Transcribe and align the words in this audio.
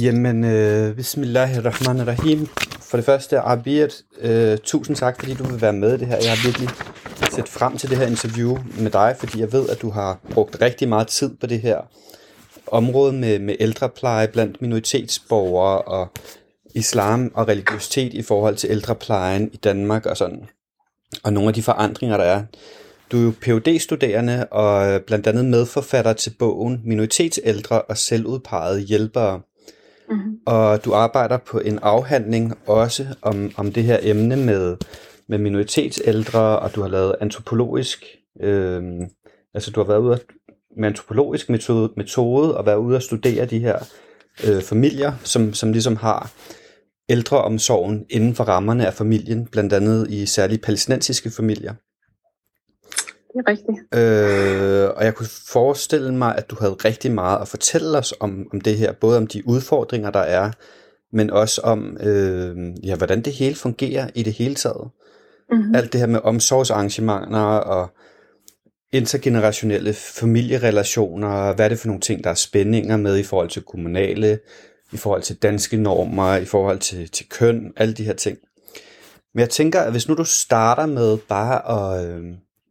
Jamen, 0.00 0.44
øh, 0.44 0.96
bismillahirrahmanirrahim. 0.96 2.46
For 2.80 2.96
det 2.96 3.04
første, 3.04 3.40
Abir, 3.40 3.86
øh, 4.20 4.58
tusind 4.58 4.96
tak, 4.96 5.18
fordi 5.18 5.34
du 5.34 5.44
vil 5.44 5.60
være 5.60 5.72
med 5.72 5.94
i 5.94 5.98
det 5.98 6.06
her. 6.06 6.16
Jeg 6.16 6.30
har 6.30 6.46
virkelig 6.46 6.68
set 7.30 7.48
frem 7.48 7.76
til 7.76 7.90
det 7.90 7.98
her 7.98 8.06
interview 8.06 8.58
med 8.78 8.90
dig, 8.90 9.16
fordi 9.18 9.40
jeg 9.40 9.52
ved, 9.52 9.68
at 9.68 9.82
du 9.82 9.90
har 9.90 10.18
brugt 10.30 10.60
rigtig 10.60 10.88
meget 10.88 11.08
tid 11.08 11.36
på 11.40 11.46
det 11.46 11.60
her 11.60 11.80
område 12.66 13.12
med, 13.12 13.38
med 13.38 13.56
ældrepleje 13.60 14.28
blandt 14.28 14.62
minoritetsborgere 14.62 15.82
og 15.82 16.08
islam 16.74 17.32
og 17.34 17.48
religiøsitet 17.48 18.14
i 18.14 18.22
forhold 18.22 18.56
til 18.56 18.70
ældreplejen 18.70 19.50
i 19.52 19.56
Danmark 19.56 20.06
og 20.06 20.16
sådan. 20.16 20.44
Og 21.22 21.32
nogle 21.32 21.48
af 21.48 21.54
de 21.54 21.62
forandringer, 21.62 22.16
der 22.16 22.24
er. 22.24 22.42
Du 23.12 23.18
er 23.18 23.22
jo 23.22 23.32
phd 23.40 23.78
studerende 23.78 24.46
og 24.46 25.02
blandt 25.02 25.26
andet 25.26 25.44
medforfatter 25.44 26.12
til 26.12 26.30
bogen 26.38 26.80
Minoritetsældre 26.84 27.82
og 27.82 27.98
selvudpegede 27.98 28.80
hjælpere. 28.80 29.40
Mm-hmm. 30.10 30.38
Og 30.46 30.84
du 30.84 30.94
arbejder 30.94 31.38
på 31.38 31.58
en 31.58 31.78
afhandling 31.82 32.58
også 32.66 33.06
om, 33.22 33.50
om 33.56 33.72
det 33.72 33.82
her 33.82 33.98
emne 34.02 34.36
med, 34.36 34.76
med 35.28 35.38
minoritetsældre, 35.38 36.58
og 36.58 36.74
du 36.74 36.82
har 36.82 36.88
lavet 36.88 37.14
antropologisk, 37.20 38.04
øh, 38.40 38.82
altså 39.54 39.70
du 39.70 39.80
har 39.80 39.86
været 39.86 40.00
ude 40.00 40.18
med 40.76 40.88
antropologisk 40.88 41.50
metode, 41.50 41.92
metode 41.96 42.56
og 42.56 42.66
været 42.66 42.76
ude 42.76 42.96
og 42.96 43.02
studere 43.02 43.46
de 43.46 43.58
her 43.58 43.78
øh, 44.48 44.62
familier, 44.62 45.12
som, 45.22 45.54
som 45.54 45.72
ligesom 45.72 45.96
har 45.96 46.32
ældreomsorgen 47.08 48.06
inden 48.10 48.34
for 48.34 48.44
rammerne 48.44 48.86
af 48.86 48.94
familien, 48.94 49.46
blandt 49.46 49.72
andet 49.72 50.10
i 50.10 50.26
særligt 50.26 50.62
palæstinensiske 50.62 51.30
familier. 51.30 51.74
Det 53.34 53.42
er 53.46 53.50
rigtigt. 53.50 53.78
Øh, 53.94 54.90
og 54.96 55.04
jeg 55.04 55.14
kunne 55.14 55.28
forestille 55.46 56.14
mig, 56.14 56.36
at 56.36 56.50
du 56.50 56.56
havde 56.60 56.72
rigtig 56.72 57.12
meget 57.12 57.40
at 57.40 57.48
fortælle 57.48 57.98
os 57.98 58.14
om, 58.20 58.46
om 58.52 58.60
det 58.60 58.78
her, 58.78 58.92
både 58.92 59.16
om 59.16 59.26
de 59.26 59.48
udfordringer, 59.48 60.10
der 60.10 60.20
er, 60.20 60.50
men 61.12 61.30
også 61.30 61.60
om, 61.64 61.96
øh, 62.00 62.56
ja, 62.84 62.96
hvordan 62.96 63.22
det 63.22 63.32
hele 63.32 63.54
fungerer 63.54 64.08
i 64.14 64.22
det 64.22 64.32
hele 64.32 64.54
taget. 64.54 64.90
Mm-hmm. 65.50 65.74
Alt 65.74 65.92
det 65.92 66.00
her 66.00 66.06
med 66.06 66.20
omsorgsarrangementer 66.24 67.40
og 67.40 67.88
intergenerationelle 68.92 69.92
familierelationer, 69.92 71.54
hvad 71.54 71.64
er 71.64 71.68
det 71.68 71.78
for 71.78 71.86
nogle 71.86 72.00
ting, 72.00 72.24
der 72.24 72.30
er 72.30 72.34
spændinger 72.34 72.96
med 72.96 73.18
i 73.18 73.22
forhold 73.22 73.48
til 73.48 73.62
kommunale, 73.62 74.38
i 74.92 74.96
forhold 74.96 75.22
til 75.22 75.36
danske 75.36 75.76
normer, 75.76 76.36
i 76.36 76.44
forhold 76.44 76.78
til, 76.78 77.10
til 77.10 77.28
køn, 77.28 77.72
alle 77.76 77.94
de 77.94 78.04
her 78.04 78.12
ting. 78.12 78.38
Men 79.34 79.40
jeg 79.40 79.50
tænker, 79.50 79.80
at 79.80 79.90
hvis 79.90 80.08
nu 80.08 80.14
du 80.14 80.24
starter 80.24 80.86
med 80.86 81.18
bare 81.28 81.96
at 81.96 82.06
øh, 82.06 82.24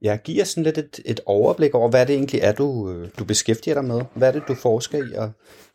ja, 0.03 0.17
give 0.23 0.41
os 0.41 0.47
sådan 0.47 0.63
lidt 0.63 0.77
et, 0.77 0.99
et 1.05 1.19
overblik 1.25 1.75
over, 1.75 1.89
hvad 1.89 2.05
det 2.05 2.15
egentlig 2.15 2.39
er, 2.43 2.51
du, 2.51 2.91
øh, 2.91 3.09
du 3.19 3.23
beskæftiger 3.25 3.73
dig 3.73 3.85
med. 3.85 4.01
Hvad 4.15 4.27
er 4.27 4.31
det, 4.31 4.47
du 4.47 4.55
forsker 4.55 4.97
i, 4.97 5.13
og 5.13 5.31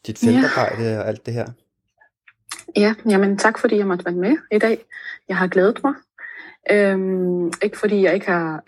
dit 0.06 0.18
feltarbejde 0.18 0.90
ja. 0.90 0.98
og 0.98 1.08
alt 1.08 1.26
det 1.26 1.34
her? 1.34 1.46
Ja, 2.76 2.94
jamen 3.08 3.38
tak 3.38 3.58
fordi 3.58 3.76
jeg 3.76 3.86
måtte 3.86 4.04
være 4.04 4.14
med 4.14 4.36
i 4.52 4.58
dag. 4.58 4.84
Jeg 5.28 5.36
har 5.36 5.46
glædet 5.46 5.80
mig. 5.84 5.94
Øhm, 6.70 7.52
ikke 7.62 7.78
fordi 7.78 8.02
jeg 8.02 8.14
ikke 8.14 8.26
har 8.26 8.62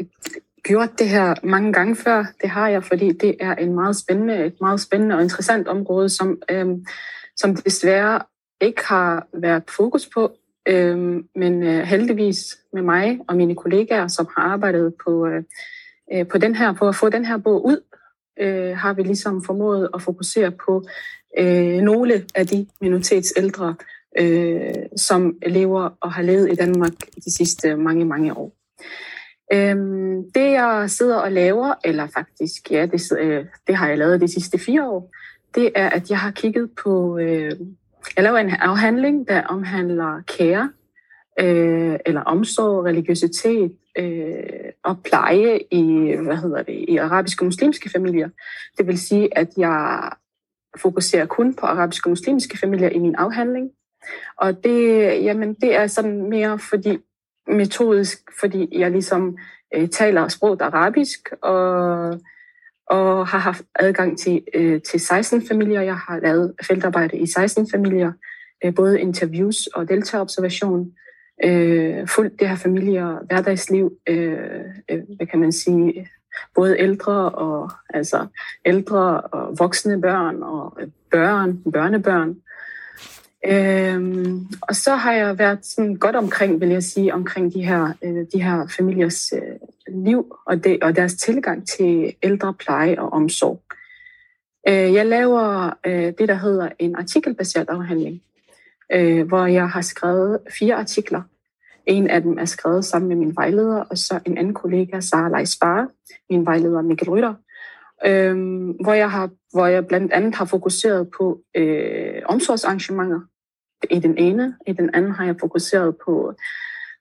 gjort 0.63 0.99
det 0.99 1.09
her 1.09 1.35
mange 1.43 1.73
gange 1.73 1.97
før. 1.97 2.25
Det 2.41 2.51
har 2.51 2.69
jeg, 2.69 2.85
fordi 2.85 3.13
det 3.13 3.37
er 3.41 3.55
en 3.55 3.75
meget 3.75 3.97
spændende, 3.97 4.47
et 4.47 4.61
meget 4.61 4.81
spændende 4.81 5.15
og 5.15 5.23
interessant 5.23 5.69
område, 5.69 6.09
som, 6.09 6.43
øhm, 6.51 6.87
som 7.37 7.57
desværre 7.57 8.21
ikke 8.61 8.85
har 8.85 9.27
været 9.33 9.63
fokus 9.69 10.09
på. 10.15 10.33
Øhm, 10.69 11.29
men 11.37 11.63
øh, 11.63 11.83
heldigvis 11.83 12.59
med 12.73 12.83
mig 12.83 13.21
og 13.29 13.37
mine 13.37 13.55
kollegaer, 13.55 14.09
som 14.09 14.29
har 14.37 14.43
arbejdet 14.43 14.95
på, 15.05 15.27
øh, 15.27 15.43
øh 16.13 16.29
på 16.29 16.39
den 16.39 16.57
her, 16.57 16.73
på 16.73 16.89
at 16.89 16.95
få 16.95 17.09
den 17.09 17.25
her 17.25 17.37
bog 17.37 17.67
ud, 17.67 17.81
øh, 18.41 18.77
har 18.77 18.93
vi 18.93 19.03
ligesom 19.03 19.45
formået 19.45 19.89
at 19.95 20.03
fokusere 20.03 20.51
på 20.51 20.85
øh, 21.39 21.79
nogle 21.79 22.25
af 22.35 22.47
de 22.47 22.67
minoritetsældre, 22.81 23.75
øh, 24.19 24.75
som 24.97 25.37
lever 25.47 25.91
og 26.01 26.13
har 26.13 26.23
levet 26.23 26.53
i 26.53 26.55
Danmark 26.55 26.93
de 27.25 27.35
sidste 27.37 27.77
mange, 27.77 28.05
mange 28.05 28.37
år. 28.37 28.53
Øhm, 29.53 30.33
det 30.35 30.51
jeg 30.53 30.91
sidder 30.91 31.17
og 31.17 31.33
laver, 31.33 31.75
eller 31.85 32.07
faktisk, 32.07 32.71
ja, 32.71 32.87
det, 32.87 33.13
øh, 33.19 33.45
det 33.67 33.77
har 33.77 33.89
jeg 33.89 33.99
lavet 33.99 34.21
de 34.21 34.29
sidste 34.29 34.59
fire 34.59 34.91
år, 34.91 35.11
det 35.55 35.71
er, 35.75 35.91
at 35.91 36.11
jeg 36.11 36.19
har 36.19 36.31
kigget 36.31 36.71
på, 36.83 37.19
øh, 37.19 37.53
jeg 38.17 38.25
laver 38.25 38.39
en 38.39 38.51
afhandling, 38.51 39.29
der 39.29 39.43
omhandler 39.43 40.23
kære, 40.27 40.73
øh, 41.41 41.99
eller 42.07 42.21
omsorg, 42.21 42.85
religiøsitet 42.85 43.77
øh, 43.99 44.73
og 44.85 45.03
pleje 45.05 45.61
i, 45.71 46.17
hvad 46.23 46.37
hedder 46.37 46.63
det, 46.63 46.85
i 46.89 46.97
arabiske 46.97 47.43
og 47.43 47.47
muslimske 47.47 47.91
familier. 47.91 48.29
Det 48.79 48.87
vil 48.87 48.99
sige, 48.99 49.39
at 49.39 49.49
jeg 49.57 50.11
fokuserer 50.79 51.27
kun 51.27 51.55
på 51.55 51.67
arabiske 51.67 52.07
og 52.07 52.11
muslimske 52.11 52.59
familier 52.59 52.89
i 52.89 52.99
min 52.99 53.15
afhandling. 53.15 53.71
Og 54.37 54.65
det, 54.65 55.03
jamen, 55.25 55.55
det 55.55 55.77
er 55.77 55.87
sådan 55.87 56.31
mere 56.31 56.59
fordi 56.59 56.99
metodisk, 57.47 58.19
fordi 58.41 58.69
jeg 58.79 58.91
ligesom 58.91 59.39
øh, 59.75 59.89
taler 59.89 60.29
sproget 60.29 60.63
arabisk, 60.63 61.29
og, 61.43 62.21
og 62.91 63.27
har 63.27 63.39
haft 63.39 63.63
adgang 63.75 64.19
til, 64.19 64.43
øh, 64.55 64.81
til 64.83 65.01
16 65.01 65.47
familier. 65.49 65.81
Jeg 65.81 65.97
har 65.97 66.21
lavet 66.21 66.55
feltarbejde 66.63 67.19
i 67.19 67.27
16 67.27 67.71
familier, 67.71 68.13
øh, 68.65 68.75
både 68.75 69.01
interviews 69.01 69.67
og 69.67 69.89
deltagerobservation. 69.89 70.93
Øh, 71.45 72.09
fuldt 72.09 72.41
det 72.41 72.49
her 72.49 72.57
familier 72.57 73.19
hverdagsliv, 73.27 73.93
øh, 74.09 74.39
øh, 74.91 74.99
hvad 75.17 75.27
kan 75.27 75.41
man 75.41 75.53
sige, 75.53 76.09
både 76.55 76.79
ældre 76.79 77.31
og 77.31 77.71
altså 77.95 78.27
ældre 78.65 79.21
og 79.21 79.59
voksne 79.59 80.01
børn 80.01 80.43
og 80.43 80.79
øh, 80.81 80.89
børn, 81.11 81.63
børnebørn. 81.73 82.37
Øhm, 83.47 84.47
og 84.63 84.77
så 84.77 84.95
har 84.95 85.13
jeg 85.13 85.39
været 85.39 85.67
sådan 85.67 85.95
godt 85.95 86.17
omkring, 86.17 86.61
vil 86.61 86.69
jeg 86.69 86.83
sige, 86.83 87.15
omkring 87.15 87.55
de 87.55 87.65
her, 87.65 87.93
øh, 88.03 88.27
de 88.33 88.43
her 88.43 88.67
familiers 88.77 89.33
øh, 89.33 89.95
liv 90.05 90.37
og, 90.47 90.65
det, 90.65 90.83
og 90.83 90.97
deres 90.97 91.15
tilgang 91.15 91.69
til 91.69 92.15
ældrepleje 92.23 92.99
og 92.99 93.13
omsorg. 93.13 93.63
Øh, 94.69 94.95
jeg 94.95 95.07
laver 95.07 95.71
øh, 95.87 96.13
det, 96.19 96.29
der 96.29 96.35
hedder 96.35 96.69
en 96.79 96.97
artikelbaseret 96.97 97.69
afhandling, 97.69 98.23
øh, 98.93 99.27
hvor 99.29 99.47
jeg 99.47 99.69
har 99.69 99.81
skrevet 99.81 100.39
fire 100.59 100.75
artikler. 100.75 101.23
En 101.87 102.11
af 102.11 102.23
dem 102.23 102.39
er 102.39 102.45
skrevet 102.45 102.85
sammen 102.85 103.09
med 103.09 103.17
min 103.17 103.37
vejleder, 103.37 103.77
og 103.77 103.99
så 103.99 104.21
en 104.27 104.39
anden 104.39 104.55
kollega, 104.55 105.01
Sara 105.01 105.39
Leisbar, 105.39 105.89
min 106.31 106.47
vejleder 106.47 106.83
Mikkel 106.83 107.11
Rytter, 107.11 107.35
øh, 108.07 108.37
hvor, 108.83 108.93
jeg 108.93 109.11
har, 109.11 109.31
hvor 109.53 109.67
jeg 109.67 109.87
blandt 109.87 110.13
andet 110.13 110.35
har 110.35 110.45
fokuseret 110.45 111.11
på 111.19 111.41
øh, 111.57 112.23
omsorgsarrangementer 112.25 113.21
i 113.91 113.99
den 113.99 114.19
ene. 114.19 114.57
I 114.67 114.73
den 114.73 114.91
anden 114.95 115.13
har 115.13 115.25
jeg 115.25 115.37
fokuseret 115.41 115.97
på 116.05 116.35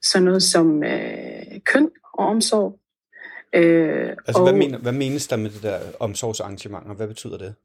sådan 0.02 0.26
noget 0.26 0.44
som 0.44 0.84
øh, 0.84 1.60
køn 1.66 1.90
og 2.14 2.28
omsorg. 2.28 2.80
Øh, 3.54 4.10
altså, 4.10 4.42
og, 4.42 4.44
hvad, 4.44 4.54
mener, 4.54 4.78
hvad 4.78 4.92
menes 4.92 5.28
der 5.28 5.38
med 5.38 5.50
det 5.50 5.64
der 5.64 5.80
omsorgsarrangementer? 6.00 6.94
Hvad 6.94 7.08
betyder 7.08 7.38
det? 7.38 7.56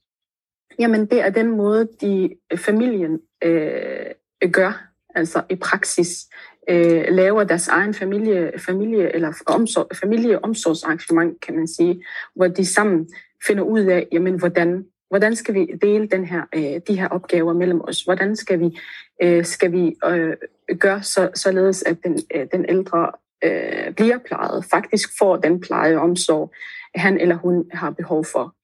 Jamen, 0.78 1.06
det 1.06 1.20
er 1.20 1.30
den 1.30 1.50
måde, 1.50 1.88
de 2.00 2.36
familien 2.56 3.20
øh, 3.44 4.06
gør, 4.52 4.88
altså 5.14 5.42
i 5.50 5.56
praksis, 5.56 6.28
øh, 6.68 7.04
laver 7.08 7.44
deres 7.44 7.68
egen 7.68 7.94
familie, 7.94 8.52
familie 8.58 9.14
eller 9.14 9.32
omsorg, 9.46 9.96
familieomsorgsarrangement, 9.96 11.40
kan 11.40 11.56
man 11.56 11.68
sige, 11.68 12.04
hvor 12.34 12.48
de 12.48 12.66
sammen 12.66 13.08
finder 13.46 13.62
ud 13.62 13.80
af, 13.80 14.08
jamen, 14.12 14.38
hvordan 14.38 14.84
Hvordan 15.08 15.36
skal 15.36 15.54
vi 15.54 15.66
dele 15.82 16.08
den 16.08 16.24
her, 16.24 16.42
øh, 16.54 16.80
de 16.88 16.98
her 17.00 17.08
opgaver 17.08 17.52
mellem 17.52 17.80
os? 17.84 18.02
Hvordan 18.02 18.36
skal 18.36 18.60
vi, 18.60 18.78
øh, 19.22 19.44
skal 19.44 19.72
vi 19.72 19.96
øh, 20.06 20.36
gøre 20.78 21.02
så, 21.02 21.30
således, 21.34 21.82
at 21.82 21.96
den, 22.04 22.18
øh, 22.34 22.46
den 22.52 22.64
ældre 22.68 23.10
øh, 23.44 23.94
bliver 23.94 24.18
plejet, 24.18 24.64
faktisk 24.64 25.18
får 25.18 25.36
den 25.36 25.60
pleje 25.60 25.96
og 25.96 26.02
omsorg, 26.02 26.54
han 26.94 27.20
eller 27.20 27.34
hun 27.34 27.64
har 27.72 27.90
behov 27.90 28.24
for? 28.24 28.54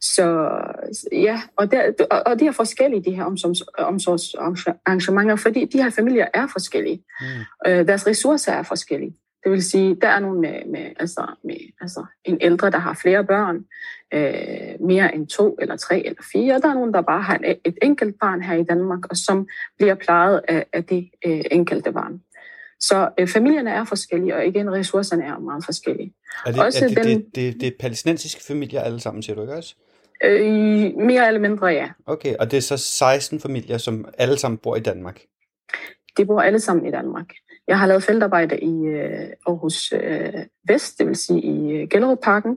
Så 0.00 0.50
ja, 1.12 1.40
og, 1.56 1.70
der, 1.70 1.92
og 2.26 2.40
de 2.40 2.46
er 2.46 2.52
forskellige, 2.52 3.04
de 3.04 3.16
her 3.16 3.24
omsorgs, 3.24 3.62
omsorgsarrangementer, 3.78 5.36
fordi 5.36 5.64
de 5.64 5.82
her 5.82 5.90
familier 5.90 6.26
er 6.34 6.46
forskellige. 6.52 7.04
Mm. 7.20 7.70
Øh, 7.70 7.86
deres 7.86 8.06
ressourcer 8.06 8.52
er 8.52 8.62
forskellige. 8.62 9.16
Det 9.44 9.52
vil 9.52 9.64
sige, 9.64 9.94
der 9.94 10.08
er 10.08 10.20
nogle 10.20 10.40
med, 10.40 10.64
med, 10.66 10.90
altså, 11.00 11.26
med 11.44 11.56
altså, 11.80 12.04
en 12.24 12.38
ældre, 12.40 12.70
der 12.70 12.78
har 12.78 12.98
flere 13.02 13.24
børn, 13.24 13.64
øh, 14.14 14.86
mere 14.86 15.14
end 15.14 15.26
to 15.26 15.56
eller 15.60 15.76
tre 15.76 16.06
eller 16.06 16.22
fire. 16.32 16.60
Der 16.60 16.68
er 16.68 16.74
nogen, 16.74 16.94
der 16.94 17.00
bare 17.00 17.22
har 17.22 17.40
et, 17.44 17.58
et 17.64 17.78
enkelt 17.82 18.16
barn 18.20 18.42
her 18.42 18.54
i 18.54 18.64
Danmark, 18.64 19.10
og 19.10 19.16
som 19.16 19.48
bliver 19.78 19.94
plejet 19.94 20.40
af, 20.48 20.66
af 20.72 20.84
det 20.84 21.10
øh, 21.26 21.44
enkelte 21.50 21.92
barn. 21.92 22.20
Så 22.80 23.10
øh, 23.18 23.28
familierne 23.28 23.70
er 23.70 23.84
forskellige, 23.84 24.36
og 24.36 24.46
igen, 24.46 24.72
ressourcerne 24.72 25.24
er 25.24 25.38
meget 25.38 25.64
forskellige. 25.64 26.14
Er 26.46 26.52
det, 26.52 26.62
også 26.62 26.84
er 26.84 26.88
det, 26.88 26.96
den, 26.96 27.18
det, 27.18 27.34
det, 27.34 27.60
det 27.60 27.66
er 27.66 27.72
palæstinensiske 27.80 28.44
familier 28.46 28.80
alle 28.80 29.00
sammen, 29.00 29.22
siger 29.22 29.36
du 29.36 29.42
ikke 29.42 29.54
også? 29.54 29.74
Øh, 30.24 30.96
mere 30.96 31.26
eller 31.26 31.40
mindre, 31.40 31.66
ja. 31.66 31.88
Okay, 32.06 32.36
og 32.36 32.50
det 32.50 32.56
er 32.56 32.60
så 32.60 32.76
16 32.76 33.40
familier, 33.40 33.78
som 33.78 34.08
alle 34.18 34.38
sammen 34.38 34.58
bor 34.58 34.76
i 34.76 34.80
Danmark? 34.80 35.20
De 36.16 36.24
bor 36.24 36.40
alle 36.40 36.60
sammen 36.60 36.86
i 36.86 36.90
Danmark. 36.90 37.26
Jeg 37.68 37.78
har 37.78 37.86
lavet 37.86 38.02
feltarbejde 38.02 38.58
i 38.58 38.86
øh, 38.86 39.28
Aarhus 39.46 39.92
øh, 39.92 40.44
Vest, 40.68 40.98
det 40.98 41.06
vil 41.06 41.16
sige 41.16 41.42
i 41.42 41.72
øh, 41.72 41.88
Gellerup-parken, 41.88 42.56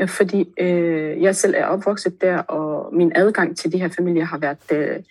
øh, 0.00 0.08
fordi 0.08 0.54
øh, 0.60 1.22
jeg 1.22 1.36
selv 1.36 1.54
er 1.56 1.64
opvokset 1.64 2.20
der, 2.20 2.38
og 2.38 2.94
min 2.94 3.12
adgang 3.14 3.56
til 3.56 3.72
de 3.72 3.78
her 3.78 3.88
familier 3.88 4.24
har 4.24 4.38
været 4.38 4.72
øh, 4.72 5.02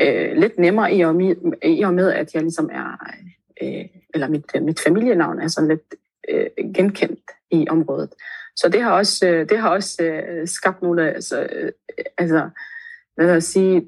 øh, 0.00 0.36
lidt 0.36 0.58
nemmere 0.58 0.94
i 0.94 1.00
og, 1.00 1.14
med, 1.14 1.36
i 1.62 1.82
og 1.82 1.94
med, 1.94 2.12
at 2.12 2.34
jeg 2.34 2.42
ligesom 2.42 2.70
er, 2.72 3.14
øh, 3.62 3.84
eller 4.14 4.28
mit, 4.28 4.44
øh, 4.56 4.62
mit 4.62 4.80
familienavn 4.80 5.40
er 5.40 5.48
sådan 5.48 5.68
lidt 5.68 5.94
øh, 6.28 6.72
genkendt 6.74 7.30
i 7.50 7.66
området. 7.70 8.10
Så 8.56 8.68
det 8.68 8.82
har 8.82 8.92
også, 8.92 9.26
øh, 9.28 9.48
det 9.48 9.58
har 9.58 9.70
også 9.70 10.02
skabt 10.44 10.82
nogle, 10.82 11.14
altså, 11.14 11.48
altså 12.18 12.48
hvad 13.14 13.26
jeg 13.26 13.42
sige, 13.42 13.86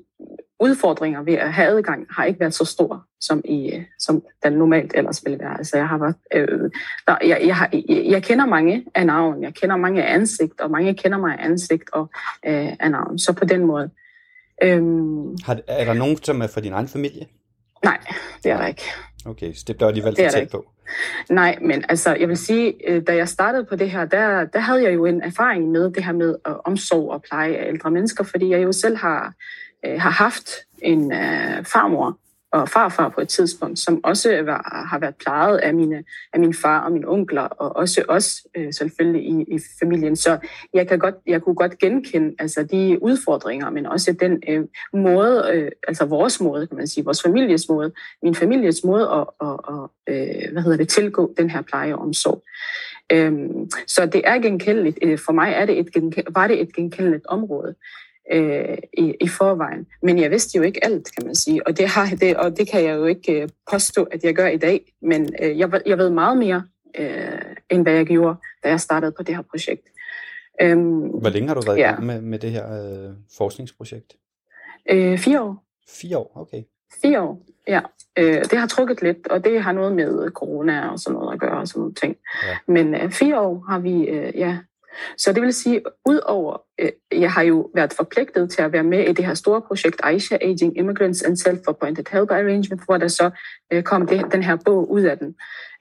udfordringer 0.60 1.22
ved 1.22 1.34
at 1.34 1.52
have 1.52 1.68
adgang 1.68 2.06
har 2.10 2.24
ikke 2.24 2.40
været 2.40 2.54
så 2.54 2.64
store, 2.64 3.02
som, 3.20 3.42
i, 3.44 3.82
som 3.98 4.22
den 4.44 4.52
normalt 4.52 4.92
ellers 4.94 5.22
ville 5.24 5.38
være. 5.38 5.58
Altså, 5.58 5.76
jeg, 5.76 5.88
har 5.88 5.98
været, 5.98 6.14
øh, 6.34 6.70
der, 7.06 7.16
jeg, 7.24 7.40
jeg, 7.46 7.56
har, 7.56 7.70
jeg, 7.72 8.04
jeg 8.06 8.22
kender 8.22 8.46
mange 8.46 8.84
af 8.94 9.06
navn, 9.06 9.42
jeg 9.42 9.54
kender 9.54 9.76
mange 9.76 10.04
af 10.04 10.14
ansigt, 10.14 10.60
og 10.60 10.70
mange 10.70 10.94
kender 10.94 11.18
mig 11.18 11.38
af 11.38 11.44
ansigt 11.44 11.90
og 11.92 12.10
øh, 12.46 12.72
af 12.80 12.90
navn. 12.90 13.18
Så 13.18 13.32
på 13.32 13.44
den 13.44 13.64
måde. 13.64 13.90
Øhm, 14.62 15.36
har, 15.44 15.60
er 15.66 15.84
der 15.84 15.92
nogen, 15.92 16.16
som 16.22 16.42
er 16.42 16.46
fra 16.46 16.60
din 16.60 16.72
egen 16.72 16.88
familie? 16.88 17.26
Nej, 17.84 17.98
det 18.44 18.52
er 18.52 18.56
der 18.56 18.66
ikke. 18.66 18.82
Okay, 19.26 19.52
så 19.52 19.64
det 19.66 19.76
bliver 19.76 19.88
alligevel 19.88 20.16
for 20.18 20.30
tæt 20.30 20.48
på. 20.50 20.64
Nej, 21.30 21.58
men 21.60 21.84
altså, 21.88 22.14
jeg 22.14 22.28
vil 22.28 22.36
sige, 22.36 22.90
øh, 22.90 23.02
da 23.06 23.16
jeg 23.16 23.28
startede 23.28 23.64
på 23.64 23.76
det 23.76 23.90
her, 23.90 24.04
der, 24.04 24.44
der 24.44 24.58
havde 24.58 24.82
jeg 24.82 24.94
jo 24.94 25.04
en 25.04 25.22
erfaring 25.22 25.70
med 25.70 25.90
det 25.90 26.04
her 26.04 26.12
med 26.12 26.34
uh, 26.48 26.54
omsorg 26.64 27.10
og 27.10 27.22
pleje 27.22 27.54
af 27.54 27.68
ældre 27.68 27.90
mennesker, 27.90 28.24
fordi 28.24 28.50
jeg 28.50 28.62
jo 28.62 28.72
selv 28.72 28.96
har, 28.96 29.34
øh, 29.86 30.00
har 30.00 30.10
haft 30.10 30.50
en 30.82 31.12
øh, 31.12 31.64
farmor, 31.64 32.18
og 32.52 32.68
farfar 32.68 33.08
på 33.08 33.20
et 33.20 33.28
tidspunkt, 33.28 33.78
som 33.78 34.00
også 34.04 34.42
var, 34.42 34.86
har 34.90 34.98
været 34.98 35.14
plejet 35.16 35.58
af, 35.58 35.74
mine, 35.74 36.04
af 36.32 36.40
min 36.40 36.54
far 36.54 36.80
og 36.80 36.92
mine 36.92 37.08
onkler, 37.08 37.42
og 37.42 37.76
også 37.76 38.04
os 38.08 38.46
øh, 38.56 38.72
selvfølgelig 38.72 39.22
i, 39.22 39.54
i 39.54 39.58
familien. 39.80 40.16
Så 40.16 40.38
jeg, 40.74 40.88
kan 40.88 40.98
godt, 40.98 41.14
jeg 41.26 41.42
kunne 41.42 41.54
godt 41.54 41.78
genkende 41.78 42.34
altså, 42.38 42.62
de 42.62 42.98
udfordringer, 43.02 43.70
men 43.70 43.86
også 43.86 44.12
den 44.12 44.42
øh, 44.48 44.64
måde, 44.92 45.50
øh, 45.54 45.70
altså 45.88 46.04
vores 46.04 46.40
måde, 46.40 46.66
kan 46.66 46.76
man 46.76 46.86
sige, 46.86 47.04
vores 47.04 47.22
families 47.22 47.68
måde, 47.68 47.92
min 48.22 48.34
families 48.34 48.84
måde 48.84 49.08
at, 49.10 49.48
at, 49.48 49.58
at 49.68 50.14
øh, 50.14 50.52
hvad 50.52 50.62
hedder 50.62 50.76
det, 50.76 50.88
tilgå 50.88 51.34
den 51.36 51.50
her 51.50 51.62
pleje 51.62 51.94
og 51.94 52.00
omsorg. 52.00 52.42
Øhm, 53.12 53.70
så 53.86 54.06
det 54.06 54.22
er 54.24 54.38
genkendeligt. 54.38 54.98
Øh, 55.02 55.18
for 55.18 55.32
mig 55.32 55.52
er 55.52 55.66
det 55.66 55.78
et, 55.78 55.88
var 56.30 56.46
det 56.46 56.60
et 56.60 56.74
genkendeligt 56.74 57.26
område 57.26 57.74
øh, 58.32 58.78
i, 58.98 59.14
i 59.20 59.28
forvejen. 59.28 59.86
Men 60.02 60.18
jeg 60.18 60.30
vidste 60.30 60.58
jo 60.58 60.62
ikke 60.62 60.84
alt, 60.84 61.16
kan 61.16 61.26
man 61.26 61.34
sige. 61.34 61.66
Og 61.66 61.78
det, 61.78 61.88
har, 61.88 62.16
det, 62.20 62.36
og 62.36 62.56
det 62.56 62.70
kan 62.70 62.84
jeg 62.84 62.96
jo 62.96 63.04
ikke 63.04 63.42
øh, 63.42 63.48
påstå, 63.70 64.02
at 64.02 64.24
jeg 64.24 64.34
gør 64.34 64.46
i 64.46 64.56
dag. 64.56 64.92
Men 65.02 65.34
øh, 65.42 65.58
jeg, 65.58 65.80
jeg 65.86 65.98
ved 65.98 66.10
meget 66.10 66.38
mere, 66.38 66.62
øh, 66.98 67.54
end 67.70 67.82
hvad 67.82 67.92
jeg 67.92 68.06
gjorde, 68.06 68.36
da 68.64 68.68
jeg 68.68 68.80
startede 68.80 69.12
på 69.12 69.22
det 69.22 69.36
her 69.36 69.42
projekt. 69.42 69.88
Øhm, 70.62 71.00
Hvor 71.00 71.30
længe 71.30 71.48
har 71.48 71.54
du 71.54 71.60
været 71.66 71.78
ja. 71.78 71.98
med, 71.98 72.20
med 72.20 72.38
det 72.38 72.50
her 72.50 72.72
øh, 72.72 73.14
forskningsprojekt? 73.36 74.16
Øh, 74.90 75.18
fire 75.18 75.42
år. 75.42 75.64
Fire 75.88 76.18
år, 76.18 76.32
okay. 76.34 76.62
Fire 77.02 77.20
år, 77.20 77.42
ja. 77.68 77.80
Øh, 78.18 78.44
det 78.44 78.58
har 78.58 78.66
trukket 78.66 79.02
lidt, 79.02 79.26
og 79.28 79.44
det 79.44 79.62
har 79.62 79.72
noget 79.72 79.92
med 79.92 80.30
corona 80.30 80.88
og 80.88 80.98
sådan 80.98 81.18
noget 81.18 81.32
at 81.32 81.40
gøre 81.40 81.58
og 81.58 81.68
sådan 81.68 81.80
nogle 81.80 81.94
ting. 81.94 82.16
Ja. 82.42 82.56
Men 82.66 82.94
øh, 82.94 83.10
fire 83.10 83.40
år 83.40 83.64
har 83.68 83.78
vi 83.78 84.04
øh, 84.04 84.38
ja, 84.38 84.58
så 85.18 85.32
det 85.32 85.42
vil 85.42 85.52
sige, 85.52 85.82
udover, 86.08 86.62
øh, 86.80 86.90
jeg 87.12 87.32
har 87.32 87.42
jo 87.42 87.70
været 87.74 87.92
forpligtet 87.92 88.50
til 88.50 88.62
at 88.62 88.72
være 88.72 88.82
med 88.82 89.08
i 89.08 89.12
det 89.12 89.26
her 89.26 89.34
store 89.34 89.62
projekt 89.62 90.00
Aisha, 90.02 90.36
Aging 90.40 90.78
Immigrants 90.78 91.22
and 91.22 91.36
Self-Appointed 91.36 92.12
Help 92.12 92.30
Arrangement, 92.30 92.84
hvor 92.84 92.96
der 92.96 93.08
så 93.08 93.30
øh, 93.72 93.82
kom 93.82 94.06
det, 94.06 94.32
den 94.32 94.42
her 94.42 94.56
bog 94.64 94.90
ud 94.90 95.02
af 95.02 95.18
den. 95.18 95.34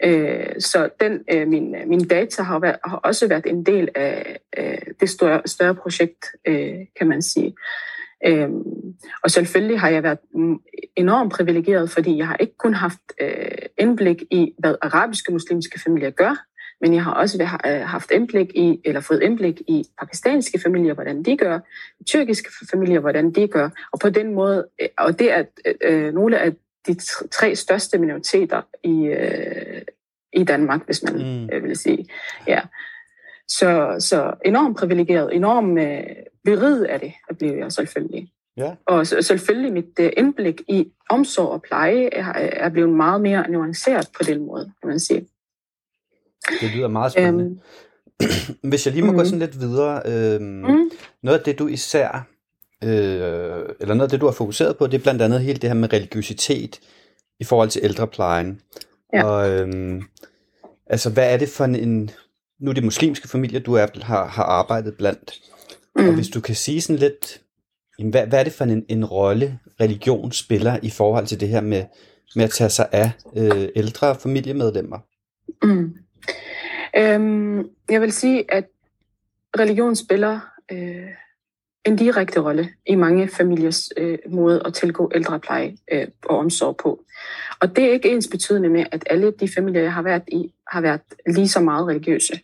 Øh, 0.03 0.59
så 0.59 0.89
den, 0.99 1.19
øh, 1.31 1.47
min, 1.47 1.75
min 1.87 2.07
data 2.07 2.41
har, 2.43 2.59
været, 2.59 2.77
har 2.85 2.97
også 2.97 3.27
været 3.27 3.45
en 3.45 3.65
del 3.65 3.89
af 3.95 4.39
øh, 4.57 4.77
det 4.99 5.09
store, 5.09 5.41
større 5.45 5.75
projekt, 5.75 6.25
øh, 6.47 6.75
kan 6.97 7.07
man 7.07 7.21
sige. 7.21 7.55
Øhm, 8.27 8.63
og 9.23 9.31
selvfølgelig 9.31 9.79
har 9.79 9.89
jeg 9.89 10.03
været 10.03 10.19
mm, 10.35 10.59
enormt 10.95 11.33
privilegeret, 11.33 11.89
fordi 11.89 12.17
jeg 12.17 12.27
har 12.27 12.37
ikke 12.37 12.57
kun 12.57 12.73
haft 12.73 13.01
øh, 13.21 13.57
indblik 13.77 14.23
i, 14.31 14.53
hvad 14.59 14.75
arabiske 14.81 15.31
muslimske 15.31 15.79
familier 15.79 16.09
gør, 16.09 16.45
men 16.81 16.93
jeg 16.93 17.03
har 17.03 17.13
også 17.13 17.43
øh, 17.65 17.81
haft 17.81 18.11
indblik 18.11 18.51
i, 18.55 18.81
eller 18.85 19.01
fået 19.01 19.23
indblik 19.23 19.61
i 19.67 19.85
pakistanske 19.99 20.59
familier, 20.59 20.93
hvordan 20.93 21.23
de 21.23 21.37
gør, 21.37 21.59
tyrkiske 22.05 22.49
familier, 22.71 22.99
hvordan 22.99 23.31
de 23.31 23.47
gør, 23.47 23.69
og 23.91 23.99
på 23.99 24.09
den 24.09 24.33
måde, 24.33 24.67
øh, 24.81 24.87
og 24.97 25.19
det 25.19 25.31
er 25.31 25.43
øh, 25.81 26.13
nogle 26.13 26.39
af 26.39 26.53
de 26.87 26.95
tre 27.31 27.55
største 27.55 27.97
minoriteter 27.97 28.61
i, 28.83 29.05
øh, 29.05 29.81
i 30.33 30.43
Danmark, 30.43 30.85
hvis 30.85 31.03
man 31.03 31.13
mm. 31.15 31.49
øh, 31.53 31.63
vil 31.63 31.75
sige. 31.75 32.07
Ja. 32.47 32.61
Så, 33.47 33.95
så 33.99 34.33
enormt 34.45 34.77
privilegeret, 34.77 35.35
enormt 35.35 35.79
øh, 35.79 36.03
beriget 36.43 36.83
af 36.83 36.99
det, 36.99 37.13
at 37.29 37.37
blive 37.37 37.57
jeg 37.57 37.71
selvfølgelig. 37.71 38.31
Ja. 38.57 38.75
Og 38.85 39.07
selvfølgelig 39.07 39.73
mit 39.73 39.99
øh, 39.99 40.11
indblik 40.17 40.61
i 40.67 40.91
omsorg 41.09 41.49
og 41.49 41.61
pleje 41.61 42.09
er, 42.13 42.33
er 42.35 42.69
blevet 42.69 42.89
meget 42.89 43.21
mere 43.21 43.51
nuanceret 43.51 44.09
på 44.17 44.23
den 44.23 44.45
måde, 44.45 44.71
kan 44.81 44.89
man 44.89 44.99
sige. 44.99 45.27
Det 46.61 46.71
lyder 46.75 46.87
meget 46.87 47.11
spændende. 47.11 47.45
Øhm, 47.45 47.59
Hvis 48.69 48.85
jeg 48.85 48.93
lige 48.93 49.05
må 49.05 49.11
mm. 49.11 49.17
gå 49.17 49.25
sådan 49.25 49.39
lidt 49.39 49.59
videre. 49.59 50.01
Øh, 50.05 50.41
mm. 50.41 50.89
Noget 51.23 51.37
af 51.39 51.43
det, 51.45 51.59
du 51.59 51.67
især, 51.67 52.27
øh, 52.83 52.89
eller 53.79 53.93
noget 53.93 54.01
af 54.01 54.09
det, 54.09 54.21
du 54.21 54.25
har 54.25 54.33
fokuseret 54.33 54.77
på, 54.77 54.87
det 54.87 54.93
er 54.93 55.01
blandt 55.01 55.21
andet 55.21 55.41
hele 55.41 55.59
det 55.59 55.69
her 55.69 55.75
med 55.75 55.93
religiøsitet 55.93 56.79
i 57.39 57.43
forhold 57.43 57.69
til 57.69 57.81
ældreplejen. 57.83 58.61
Ja. 59.13 59.23
Og 59.23 59.49
øh, 59.49 60.01
altså, 60.87 61.09
hvad 61.09 61.33
er 61.33 61.37
det 61.37 61.49
for 61.49 61.65
en, 61.65 62.09
nu 62.59 62.69
er 62.69 62.73
det 62.73 62.83
muslimske 62.83 63.27
familier, 63.27 63.59
du 63.59 63.73
er, 63.73 63.87
har, 64.01 64.27
har 64.27 64.43
arbejdet 64.43 64.97
blandt. 64.97 65.33
Mm. 65.95 66.07
Og 66.07 66.13
hvis 66.13 66.27
du 66.27 66.41
kan 66.41 66.55
sige 66.55 66.81
sådan 66.81 66.99
lidt, 66.99 67.41
jamen, 67.99 68.11
hvad, 68.11 68.27
hvad 68.27 68.39
er 68.39 68.43
det 68.43 68.53
for 68.53 68.65
en, 68.65 68.85
en 68.89 69.05
rolle 69.05 69.59
religion 69.81 70.31
spiller 70.31 70.79
i 70.81 70.89
forhold 70.89 71.27
til 71.27 71.39
det 71.39 71.49
her 71.49 71.61
med, 71.61 71.83
med 72.35 72.43
at 72.43 72.51
tage 72.51 72.69
sig 72.69 72.87
af 72.91 73.11
øh, 73.37 73.67
ældre 73.75 74.15
familiemedlemmer? 74.15 74.97
Mm. 75.63 75.93
Øhm, 76.97 77.69
jeg 77.89 78.01
vil 78.01 78.11
sige, 78.11 78.53
at 78.53 78.65
religion 79.59 79.95
spiller 79.95 80.39
øh, 80.71 81.09
en 81.85 81.95
direkte 81.95 82.39
rolle 82.39 82.69
i 82.85 82.95
mange 82.95 83.27
familiers 83.27 83.89
øh, 83.97 84.17
måde 84.29 84.61
at 84.65 84.73
tilgå 84.73 85.11
ældrepleje 85.15 85.77
øh, 85.91 86.07
og 86.25 86.37
omsorg 86.37 86.77
på. 86.77 87.03
Og 87.59 87.75
det 87.75 87.83
er 87.83 87.91
ikke 87.91 88.09
ens 88.09 88.27
betydende 88.27 88.69
med, 88.69 88.85
at 88.91 89.03
alle 89.09 89.31
de 89.31 89.49
familier, 89.55 89.81
jeg 89.81 89.93
har 89.93 90.01
været 90.01 90.23
i, 90.27 90.53
har 90.71 90.81
været 90.81 91.01
lige 91.27 91.49
så 91.49 91.59
meget 91.59 91.87
religiøse, 91.87 92.39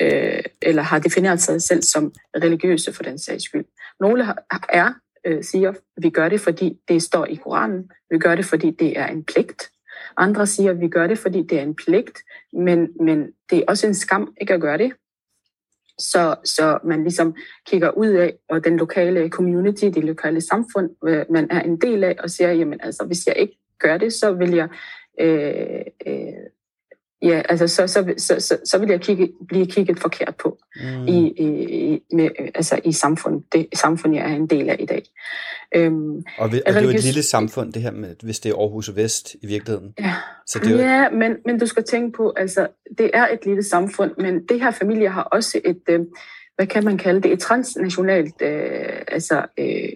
øh, 0.00 0.42
eller 0.62 0.82
har 0.82 0.98
defineret 0.98 1.40
sig 1.40 1.62
selv 1.62 1.82
som 1.82 2.12
religiøse 2.36 2.92
for 2.92 3.02
den 3.02 3.18
sags 3.18 3.44
skyld. 3.44 3.64
Nogle 4.00 4.26
er, 4.68 4.92
øh, 5.26 5.44
siger, 5.44 5.72
vi 5.96 6.10
gør 6.10 6.28
det, 6.28 6.40
fordi 6.40 6.78
det 6.88 7.02
står 7.02 7.24
i 7.24 7.34
Koranen. 7.34 7.90
Vi 8.10 8.18
gør 8.18 8.34
det, 8.34 8.44
fordi 8.44 8.70
det 8.70 8.98
er 8.98 9.06
en 9.06 9.24
pligt. 9.24 9.70
Andre 10.16 10.46
siger, 10.46 10.70
at 10.70 10.80
vi 10.80 10.88
gør 10.88 11.06
det, 11.06 11.18
fordi 11.18 11.42
det 11.42 11.58
er 11.58 11.62
en 11.62 11.74
pligt, 11.74 12.18
men, 12.52 12.88
men 13.00 13.32
det 13.50 13.58
er 13.58 13.62
også 13.68 13.86
en 13.86 13.94
skam 13.94 14.34
ikke 14.40 14.54
at 14.54 14.60
gøre 14.60 14.78
det. 14.78 14.92
Så, 15.98 16.34
så 16.44 16.78
man 16.84 17.02
ligesom 17.02 17.36
kigger 17.66 17.90
ud 17.90 18.08
af, 18.08 18.34
og 18.48 18.64
den 18.64 18.76
lokale 18.76 19.28
community, 19.28 19.84
det 19.84 20.04
lokale 20.04 20.40
samfund, 20.40 20.90
øh, 21.06 21.24
man 21.30 21.50
er 21.50 21.60
en 21.60 21.80
del 21.80 22.04
af, 22.04 22.16
og 22.18 22.30
siger, 22.30 22.52
jamen 22.52 22.80
altså, 22.82 23.04
hvis 23.04 23.26
jeg 23.26 23.36
ikke 23.36 23.58
gør 23.78 23.98
det, 23.98 24.12
så 24.12 24.32
vil 24.32 24.50
jeg 24.50 24.68
øh, 25.20 25.80
øh, 26.06 26.46
ja, 27.22 27.42
altså 27.48 27.68
så, 27.68 27.86
så, 27.86 28.14
så, 28.18 28.40
så, 28.40 28.58
så 28.64 28.78
vil 28.78 28.88
jeg 28.88 29.00
kigge, 29.00 29.28
blive 29.48 29.66
kigget 29.66 30.00
forkert 30.00 30.34
på 30.36 30.58
mm. 30.76 31.08
i, 31.08 31.32
i, 31.38 32.00
med, 32.12 32.30
altså 32.54 32.80
i 32.84 32.92
samfundet, 32.92 33.42
det 33.52 33.66
samfund, 33.74 34.14
jeg 34.14 34.30
er 34.30 34.34
en 34.34 34.46
del 34.46 34.70
af 34.70 34.76
i 34.80 34.86
dag. 34.86 35.02
Øhm, 35.74 36.24
og, 36.38 36.52
ved, 36.52 36.62
og 36.66 36.72
det 36.72 36.82
er 36.82 36.82
jo 36.82 36.88
et 36.88 37.04
lille 37.04 37.22
samfund, 37.22 37.72
det 37.72 37.82
her 37.82 37.90
med, 37.90 38.14
hvis 38.22 38.40
det 38.40 38.50
er 38.50 38.56
Aarhus 38.56 38.96
Vest 38.96 39.34
i 39.42 39.46
virkeligheden. 39.46 39.94
Ja, 40.00 40.14
så 40.46 40.58
det 40.58 40.66
er 40.66 40.72
jo... 40.72 40.78
ja 40.78 41.10
men, 41.10 41.36
men 41.44 41.58
du 41.58 41.66
skal 41.66 41.84
tænke 41.84 42.16
på, 42.16 42.32
altså 42.36 42.68
det 42.98 43.10
er 43.14 43.26
et 43.26 43.46
lille 43.46 43.62
samfund, 43.62 44.10
men 44.18 44.46
det 44.46 44.60
her 44.60 44.70
familie 44.70 45.08
har 45.08 45.22
også 45.22 45.60
et, 45.64 45.82
øh, 45.88 46.00
hvad 46.56 46.66
kan 46.66 46.84
man 46.84 46.98
kalde 46.98 47.20
det, 47.20 47.32
et 47.32 47.38
transnationalt 47.38 48.42
øh, 48.42 49.02
altså, 49.08 49.46
øh, 49.58 49.88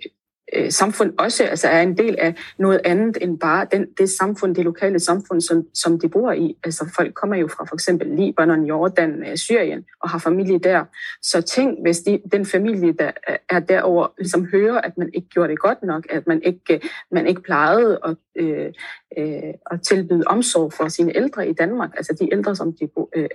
øh, 0.53 0.71
samfund 0.71 1.13
også 1.19 1.45
altså 1.45 1.69
er 1.69 1.83
en 1.83 1.99
del 1.99 2.17
af 2.19 2.35
noget 2.59 2.81
andet 2.85 3.19
end 3.21 3.39
bare 3.39 3.67
den, 3.73 3.87
det 3.99 4.11
samfund, 4.11 4.55
det 4.55 4.65
lokale 4.65 4.99
samfund, 4.99 5.41
som, 5.41 5.67
som 5.75 5.99
de 5.99 6.09
bor 6.09 6.33
i. 6.33 6.57
Altså 6.65 6.93
folk 6.97 7.15
kommer 7.15 7.37
jo 7.37 7.49
fra 7.49 7.65
for 7.65 7.75
eksempel 7.75 8.09
Libanon, 8.09 8.65
Jordan, 8.65 9.25
øh, 9.31 9.37
Syrien 9.37 9.85
og 10.01 10.11
har 10.11 10.19
familie 10.19 10.59
der. 10.59 10.85
Så 11.23 11.41
tænk, 11.41 11.79
hvis 11.83 11.99
de, 11.99 12.21
den 12.33 12.47
familie, 12.47 12.93
der 12.93 13.11
er 13.51 13.61
derover 13.61 14.07
ligesom 14.19 14.47
hører, 14.53 14.81
at 14.81 14.99
man 14.99 15.11
ikke 15.15 15.29
gjorde 15.29 15.49
det 15.49 15.59
godt 15.59 15.83
nok, 15.83 16.07
at 16.11 16.27
man 16.27 16.43
ikke, 16.43 16.81
man 17.11 17.27
ikke 17.27 17.43
plejede 17.43 17.99
at, 18.05 18.17
øh, 18.37 18.73
øh, 19.19 19.55
at 19.71 19.83
tilbyde 19.83 20.25
omsorg 20.27 20.73
for 20.73 20.89
sine 20.89 21.17
ældre 21.17 21.49
i 21.49 21.53
Danmark, 21.53 21.91
altså 21.97 22.17
de 22.21 22.29
ældre, 22.33 22.57
som 22.57 22.73
de 22.73 22.87
bo, 22.95 23.11
øh, 23.17 23.29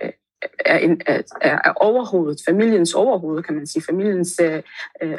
er, 0.64 0.78
en, 0.78 1.00
er, 1.06 1.22
er 1.40 1.72
overhovedet, 1.76 2.42
familiens 2.48 2.94
overhoved, 2.94 3.42
kan 3.42 3.54
man 3.54 3.66
sige, 3.66 3.82
familiens 3.82 4.40
øh, 4.42 4.62
øh, 5.02 5.18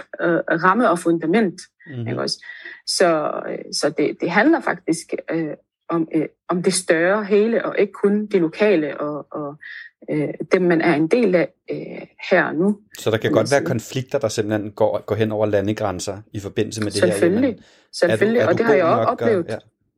ramme 0.63 0.89
og 0.89 1.00
fundament. 1.00 1.62
Mm-hmm. 1.88 2.07
Ikke 2.07 2.22
også? 2.22 2.46
Så, 2.88 3.31
så 3.74 3.89
det, 3.89 4.17
det 4.22 4.31
handler 4.31 4.62
faktisk 4.62 5.13
øh, 5.31 5.53
om, 5.89 6.07
øh, 6.15 6.25
om 6.50 6.63
det 6.63 6.74
større 6.74 7.24
hele, 7.25 7.65
og 7.65 7.75
ikke 7.79 7.93
kun 7.93 8.25
det 8.25 8.41
lokale 8.41 9.00
og, 9.00 9.27
og 9.31 9.55
øh, 10.10 10.29
dem, 10.51 10.62
man 10.62 10.81
er 10.81 10.96
en 10.96 11.07
del 11.07 11.36
af 11.36 11.53
øh, 11.72 12.07
her 12.31 12.43
og 12.43 12.55
nu. 12.55 12.79
Så 12.98 13.12
der 13.12 13.17
kan 13.17 13.31
godt 13.31 13.51
være 13.51 13.63
konflikter, 13.63 14.19
der 14.19 14.27
simpelthen 14.27 14.72
går, 14.72 15.05
går 15.05 15.15
hen 15.15 15.31
over 15.31 15.46
landegrænser 15.46 16.17
i 16.34 16.39
forbindelse 16.39 16.84
med 16.84 16.91
det 16.91 17.03
her? 17.03 17.12
Selvfølgelig, 17.12 17.60
selvfølgelig, 17.93 18.39
er 18.39 18.46
du, 18.46 18.50
er 18.50 18.53
og 18.53 18.57
det 18.57 18.65
har 18.65 18.74
jeg 18.74 18.86
også 18.86 19.10
oplevet. 19.10 19.46
Og, 19.46 19.51
ja. 19.51 19.57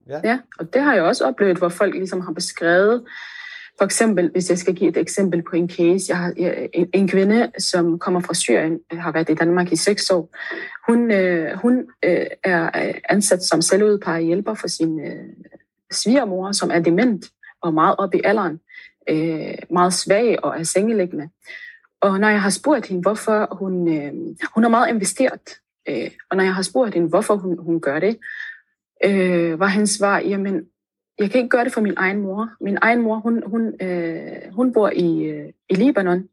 Ja. 0.10 0.20
ja, 0.24 0.40
og 0.60 0.74
det 0.74 0.82
har 0.82 0.94
jeg 0.94 1.04
også 1.04 1.26
oplevet, 1.26 1.58
hvor 1.58 1.70
folk 1.70 1.94
ligesom 1.94 2.22
har 2.22 2.32
beskrevet, 2.32 3.04
for 3.80 3.86
eksempel, 3.86 4.30
hvis 4.32 4.50
jeg 4.50 4.58
skal 4.58 4.76
give 4.76 4.90
et 4.90 4.98
eksempel 4.98 5.42
på 5.42 5.56
en 5.56 5.70
case, 5.70 6.06
jeg 6.10 6.18
har 6.18 6.34
en, 6.74 6.90
en 6.94 7.08
kvinde, 7.08 7.52
som 7.60 8.00
kommer 8.00 8.20
fra 8.20 8.34
Syrien, 8.34 8.80
har 8.92 9.12
været 9.12 9.30
i 9.30 9.34
Danmark 9.34 9.72
i 9.72 9.76
seks 9.76 10.10
år. 10.10 10.36
Hun, 10.88 11.12
øh, 11.12 11.58
hun 11.58 11.86
øh, 12.06 12.26
er 12.44 12.88
øh, 12.88 12.94
ansat 13.10 13.44
som 13.44 13.62
selvudpeget 13.62 14.26
hjælper 14.26 14.54
for 14.54 14.68
sin 14.68 15.00
øh, 15.00 15.26
svigermor, 15.92 16.52
som 16.52 16.72
er 16.72 16.80
dement 16.80 17.26
og 17.62 17.74
meget 17.74 17.96
oppe 17.98 18.18
i 18.18 18.22
alderen, 18.24 18.60
øh, 19.10 19.56
meget 19.72 19.94
svag 19.94 20.44
og 20.44 20.60
er 20.60 20.64
sengeliggende. 20.64 21.30
Og 22.02 22.20
når 22.20 22.30
jeg 22.30 22.42
har 22.42 22.50
spurgt 22.50 22.86
hende, 22.86 23.02
hvorfor 23.02 23.48
hun, 23.60 23.98
øh, 23.98 24.14
hun 24.56 24.64
er 24.64 24.70
meget 24.70 24.90
investeret, 24.90 25.50
øh, 25.90 26.12
og 26.30 26.38
når 26.38 26.44
jeg 26.44 26.56
har 26.56 26.62
spurgt 26.62 26.94
hende, 26.94 27.10
hvorfor 27.10 27.36
hun, 27.36 27.58
hun 27.60 27.82
gør 27.82 28.00
det, 28.00 28.18
øh, 29.06 29.60
var 29.60 29.68
hendes 29.68 29.90
svar, 29.90 30.20
jamen, 30.20 30.66
jeg 31.20 31.32
kan 31.32 31.40
ikke 31.40 31.50
gøre 31.50 31.64
det 31.64 31.74
for 31.74 31.82
min 31.82 31.94
egen 31.98 32.22
mor. 32.22 32.50
Min 32.62 32.78
egen 32.82 33.02
mor, 33.02 33.16
hun, 33.16 33.44
hun, 33.46 33.74
øh, 33.82 34.54
hun 34.54 34.74
bor 34.74 34.90
i, 34.90 35.24
øh, 35.24 35.50
i 35.70 35.76
Libanon, 35.76 36.30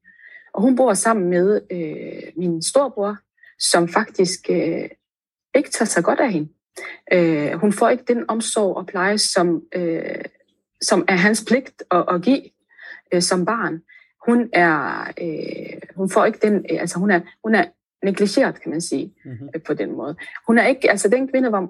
og 0.54 0.62
hun 0.62 0.76
bor 0.76 0.94
sammen 0.94 1.30
med 1.30 1.60
øh, 1.70 2.32
min 2.36 2.62
storbror, 2.62 3.16
som 3.58 3.88
faktisk 3.88 4.50
øh, 4.50 4.88
ikke 5.54 5.70
tager 5.70 5.86
sig 5.86 6.04
godt 6.04 6.20
af 6.20 6.32
hende. 6.32 6.48
Øh, 7.12 7.52
hun 7.52 7.72
får 7.72 7.88
ikke 7.88 8.04
den 8.08 8.24
omsorg 8.28 8.76
og 8.76 8.86
pleje, 8.86 9.18
som, 9.18 9.62
øh, 9.74 10.24
som 10.80 11.04
er 11.08 11.16
hans 11.16 11.44
pligt 11.48 11.82
at, 11.90 12.04
at 12.08 12.22
give 12.22 12.42
øh, 13.14 13.22
som 13.22 13.44
barn. 13.44 13.82
Hun 14.26 14.50
er, 14.52 15.06
øh, 15.22 15.80
hun 15.96 16.10
får 16.10 16.24
ikke 16.24 16.38
den, 16.42 16.54
øh, 16.54 16.80
altså 16.80 16.98
hun 16.98 17.10
er, 17.10 17.20
hun 17.44 17.54
er 17.54 17.64
negligeret, 18.06 18.62
kan 18.62 18.70
man 18.70 18.80
sige, 18.80 19.14
mm-hmm. 19.24 19.48
på 19.66 19.74
den 19.74 19.92
måde. 19.96 20.16
Hun 20.46 20.58
er 20.58 20.66
ikke, 20.66 20.90
altså 20.90 21.08
den 21.08 21.28
kvinde 21.28 21.52
var 21.52 21.68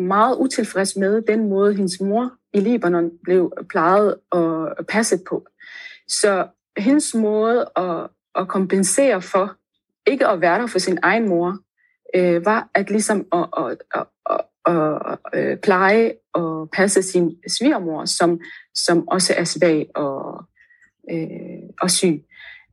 meget 0.00 0.36
utilfreds 0.36 0.96
med 0.96 1.22
den 1.22 1.48
måde, 1.48 1.74
hendes 1.74 2.00
mor 2.00 2.32
i 2.52 2.60
Libanon 2.60 3.10
blev 3.24 3.52
plejet 3.68 4.14
og 4.30 4.86
passet 4.88 5.20
på. 5.28 5.46
Så 6.08 6.46
hendes 6.76 7.14
måde 7.14 7.70
at, 7.76 8.06
at 8.34 8.48
kompensere 8.48 9.22
for 9.22 9.56
ikke 10.06 10.26
at 10.26 10.40
være 10.40 10.60
der 10.60 10.66
for 10.66 10.78
sin 10.78 10.98
egen 11.02 11.28
mor, 11.28 11.58
øh, 12.14 12.44
var 12.44 12.68
at 12.74 12.90
ligesom 12.90 13.26
at, 13.32 13.46
at, 13.58 13.76
at, 13.94 14.06
at, 14.30 14.40
at, 15.12 15.18
øh, 15.34 15.56
pleje 15.56 16.12
og 16.32 16.70
passe 16.72 17.02
sin 17.02 17.36
svigermor, 17.48 18.04
som, 18.04 18.40
som 18.74 19.08
også 19.08 19.34
er 19.36 19.44
svag 19.44 19.86
og, 19.94 20.44
øh, 21.10 21.68
og 21.80 21.90
syg. 21.90 22.24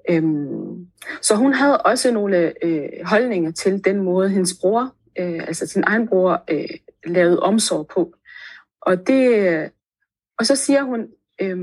Øhm, 0.09 0.88
så 1.21 1.35
hun 1.35 1.53
havde 1.53 1.81
også 1.81 2.12
nogle 2.12 2.65
øh, 2.65 2.89
holdninger 3.05 3.51
til 3.51 3.85
den 3.85 4.01
måde, 4.01 4.29
hendes 4.29 4.53
bror, 4.62 4.95
øh, 5.19 5.47
altså 5.47 5.67
sin 5.67 5.83
egen 5.88 6.07
bror, 6.07 6.43
øh, 6.50 6.69
lavede 7.05 7.39
omsorg 7.39 7.88
på. 7.88 8.13
Og, 8.81 9.07
det, 9.07 9.71
og 10.39 10.45
så 10.45 10.55
siger 10.55 10.83
hun, 10.83 11.07
øh, 11.41 11.57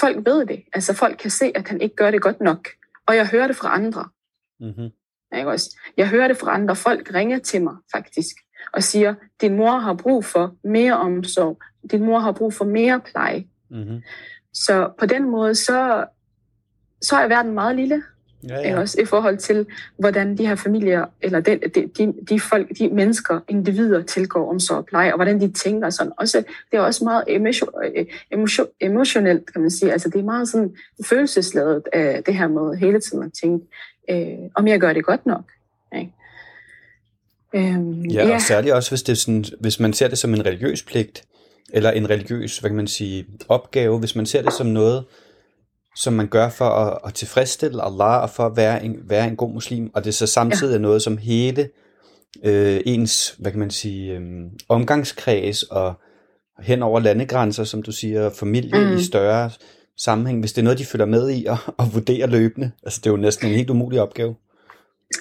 folk 0.00 0.26
ved 0.26 0.46
det. 0.46 0.64
Altså 0.72 0.94
folk 0.94 1.18
kan 1.18 1.30
se, 1.30 1.52
at 1.54 1.68
han 1.68 1.80
ikke 1.80 1.96
gør 1.96 2.10
det 2.10 2.22
godt 2.22 2.40
nok. 2.40 2.68
Og 3.06 3.16
jeg 3.16 3.28
hører 3.28 3.46
det 3.46 3.56
fra 3.56 3.74
andre. 3.74 4.08
Mm-hmm. 4.60 4.90
Ikke 5.38 5.50
også? 5.50 5.78
Jeg 5.96 6.08
hører 6.08 6.28
det 6.28 6.36
fra 6.36 6.54
andre. 6.54 6.76
Folk 6.76 7.14
ringer 7.14 7.38
til 7.38 7.62
mig 7.62 7.76
faktisk 7.92 8.36
og 8.72 8.82
siger, 8.82 9.14
din 9.40 9.56
mor 9.56 9.78
har 9.78 9.94
brug 9.94 10.24
for 10.24 10.56
mere 10.64 10.96
omsorg. 10.96 11.60
Din 11.90 12.04
mor 12.04 12.18
har 12.18 12.32
brug 12.32 12.54
for 12.54 12.64
mere 12.64 13.00
pleje. 13.00 13.46
Mm-hmm. 13.70 14.02
Så 14.52 14.92
på 14.98 15.06
den 15.06 15.30
måde, 15.30 15.54
så, 15.54 16.06
så 17.02 17.16
er 17.16 17.28
verden 17.28 17.54
meget 17.54 17.76
lille. 17.76 18.02
Ja, 18.48 18.60
ja. 18.60 18.80
Også 18.80 19.00
i 19.00 19.04
forhold 19.04 19.38
til, 19.38 19.66
hvordan 19.98 20.38
de 20.38 20.46
her 20.46 20.54
familier, 20.54 21.06
eller 21.22 21.40
de, 21.40 21.60
de, 21.98 22.14
de, 22.28 22.40
folk, 22.40 22.78
de 22.78 22.88
mennesker, 22.88 23.40
individer 23.48 24.02
tilgår 24.02 24.50
omsorg 24.50 24.78
og 24.78 24.86
pleje, 24.86 25.12
og 25.12 25.16
hvordan 25.16 25.40
de 25.40 25.52
tænker 25.52 25.90
sådan. 25.90 26.12
Også, 26.16 26.38
det 26.70 26.76
er 26.76 26.80
også 26.80 27.04
meget 27.04 27.24
emotion, 27.28 28.66
emotionelt, 28.80 29.52
kan 29.52 29.60
man 29.60 29.70
sige. 29.70 29.92
Altså, 29.92 30.08
det 30.08 30.18
er 30.18 30.24
meget 30.24 30.48
sådan 30.48 30.76
følelsesladet 31.04 31.82
af 31.92 32.22
det 32.26 32.34
her 32.34 32.48
med 32.48 32.76
hele 32.76 33.00
tiden 33.00 33.24
at 33.24 33.32
tænke, 33.42 33.66
øh, 34.10 34.50
om 34.54 34.68
jeg 34.68 34.80
gør 34.80 34.92
det 34.92 35.04
godt 35.04 35.26
nok. 35.26 35.44
Ikke? 35.98 36.12
Øhm, 37.54 38.04
ja, 38.04 38.26
ja, 38.26 38.34
og 38.34 38.40
særligt 38.40 38.74
også, 38.74 38.90
hvis, 38.90 39.02
det 39.02 39.12
er 39.12 39.16
sådan, 39.16 39.44
hvis 39.60 39.80
man 39.80 39.92
ser 39.92 40.08
det 40.08 40.18
som 40.18 40.34
en 40.34 40.46
religiøs 40.46 40.82
pligt, 40.82 41.24
eller 41.72 41.90
en 41.90 42.10
religiøs, 42.10 42.58
hvad 42.58 42.70
kan 42.70 42.76
man 42.76 42.86
sige, 42.86 43.26
opgave, 43.48 43.98
hvis 43.98 44.16
man 44.16 44.26
ser 44.26 44.42
det 44.42 44.52
som 44.52 44.66
noget, 44.66 45.04
som 46.00 46.12
man 46.12 46.28
gør 46.28 46.48
for 46.48 46.64
at, 46.64 46.98
at 47.06 47.14
tilfredsstille 47.14 47.82
Allah 47.82 48.22
og 48.22 48.30
for 48.30 48.46
at 48.46 48.56
være 48.56 48.84
en, 48.84 48.96
være 49.02 49.28
en 49.28 49.36
god 49.36 49.52
muslim, 49.52 49.90
og 49.94 50.04
det 50.04 50.14
så 50.14 50.26
samtidig 50.26 50.70
ja. 50.70 50.76
er 50.76 50.80
noget, 50.80 51.02
som 51.02 51.18
hele 51.18 51.68
øh, 52.44 52.80
ens, 52.86 53.34
hvad 53.38 53.50
kan 53.50 53.60
man 53.60 53.70
sige, 53.70 54.12
øh, 54.12 54.22
omgangskreds 54.68 55.62
og 55.62 55.94
hen 56.58 56.82
over 56.82 57.00
landegrænser, 57.00 57.64
som 57.64 57.82
du 57.82 57.92
siger, 57.92 58.30
familie 58.30 58.84
mm. 58.84 58.96
i 58.96 59.02
større 59.02 59.50
sammenhæng, 59.96 60.40
hvis 60.40 60.52
det 60.52 60.60
er 60.60 60.64
noget, 60.64 60.78
de 60.78 60.84
følger 60.84 61.06
med 61.06 61.30
i 61.30 61.46
og, 61.46 61.58
og 61.76 61.94
vurderer 61.94 62.26
løbende. 62.26 62.70
Altså, 62.82 63.00
det 63.04 63.06
er 63.06 63.10
jo 63.10 63.16
næsten 63.16 63.48
en 63.48 63.54
helt 63.54 63.70
umulig 63.70 64.00
opgave. 64.00 64.34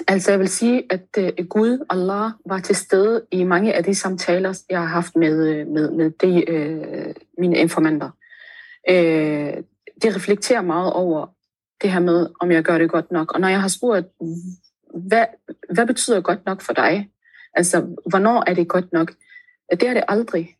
Altså, 0.07 0.31
jeg 0.31 0.39
vil 0.39 0.47
sige, 0.49 0.83
at 0.89 1.17
uh, 1.39 1.45
Gud, 1.45 1.85
Allah, 1.89 2.31
var 2.45 2.59
til 2.59 2.75
stede 2.75 3.21
i 3.31 3.43
mange 3.43 3.73
af 3.73 3.83
de 3.83 3.95
samtaler, 3.95 4.59
jeg 4.69 4.79
har 4.79 4.85
haft 4.85 5.15
med, 5.15 5.47
øh, 5.47 5.67
med, 5.67 5.91
med 5.91 6.11
de, 6.21 6.43
uh, 6.49 7.13
mine 7.37 7.57
informanter. 7.57 8.09
Uh, 8.91 9.63
det 10.01 10.15
reflekterer 10.15 10.61
meget 10.61 10.93
over 10.93 11.27
det 11.81 11.91
her 11.91 11.99
med, 11.99 12.29
om 12.39 12.51
jeg 12.51 12.63
gør 12.63 12.77
det 12.77 12.89
godt 12.89 13.11
nok. 13.11 13.33
Og 13.33 13.39
når 13.39 13.47
jeg 13.47 13.61
har 13.61 13.67
spurgt, 13.67 14.07
hvad, 14.93 15.25
hvad 15.73 15.87
betyder 15.87 16.21
godt 16.21 16.45
nok 16.45 16.61
for 16.61 16.73
dig? 16.73 17.09
Altså, 17.53 17.81
hvornår 18.09 18.43
er 18.47 18.53
det 18.53 18.67
godt 18.67 18.93
nok? 18.93 19.13
Det 19.71 19.83
er 19.83 19.93
det 19.93 20.03
aldrig. 20.07 20.55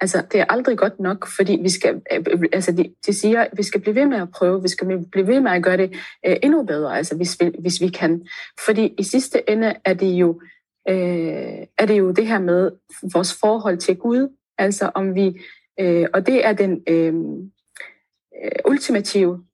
Altså, 0.00 0.22
det 0.32 0.40
er 0.40 0.44
aldrig 0.48 0.78
godt 0.78 1.00
nok, 1.00 1.26
fordi 1.36 1.58
vi 1.62 1.68
skal, 1.68 2.02
øh, 2.12 2.42
altså, 2.52 2.72
de, 2.72 2.94
de 3.06 3.12
siger, 3.12 3.40
at 3.40 3.50
vi 3.56 3.62
skal 3.62 3.80
blive 3.80 3.94
ved 3.94 4.06
med 4.06 4.18
at 4.18 4.30
prøve, 4.30 4.62
vi 4.62 4.68
skal 4.68 5.04
blive 5.12 5.26
ved 5.26 5.40
med 5.40 5.50
at 5.50 5.62
gøre 5.62 5.76
det 5.76 5.92
øh, 6.26 6.36
endnu 6.42 6.62
bedre, 6.62 6.96
altså, 6.96 7.16
hvis, 7.16 7.36
vi, 7.40 7.50
hvis 7.58 7.80
vi 7.80 7.88
kan. 7.88 8.26
Fordi 8.64 8.94
i 8.98 9.02
sidste 9.02 9.50
ende 9.50 9.74
er 9.84 9.94
det 9.94 10.06
jo, 10.06 10.40
øh, 10.88 11.66
er 11.78 11.86
det, 11.86 11.98
jo 11.98 12.10
det 12.10 12.26
her 12.26 12.38
med 12.38 12.70
vores 13.12 13.34
forhold 13.40 13.78
til 13.78 13.96
Gud, 13.96 14.36
altså 14.58 14.90
om 14.94 15.14
vi, 15.14 15.40
øh, 15.80 16.06
og 16.14 16.26
det 16.26 16.46
er 16.46 16.52
den, 16.52 16.82
øh, 16.88 17.14
ultimative 18.64 19.44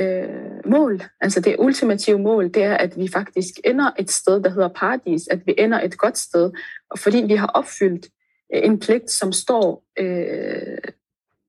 øh, 0.00 0.28
mål, 0.66 1.02
altså 1.20 1.40
det 1.40 1.56
ultimative 1.58 2.18
mål, 2.18 2.54
det 2.54 2.62
er, 2.62 2.76
at 2.76 2.96
vi 2.96 3.08
faktisk 3.08 3.54
ender 3.64 3.90
et 3.98 4.10
sted, 4.10 4.42
der 4.42 4.50
hedder 4.50 4.68
paradis, 4.68 5.28
at 5.28 5.46
vi 5.46 5.54
ender 5.58 5.80
et 5.80 5.98
godt 5.98 6.18
sted, 6.18 6.52
og 6.90 6.98
fordi 6.98 7.24
vi 7.26 7.34
har 7.34 7.46
opfyldt 7.46 8.06
øh, 8.54 8.60
en 8.64 8.80
pligt, 8.80 9.10
som 9.10 9.32
står 9.32 9.84
øh, 9.98 10.78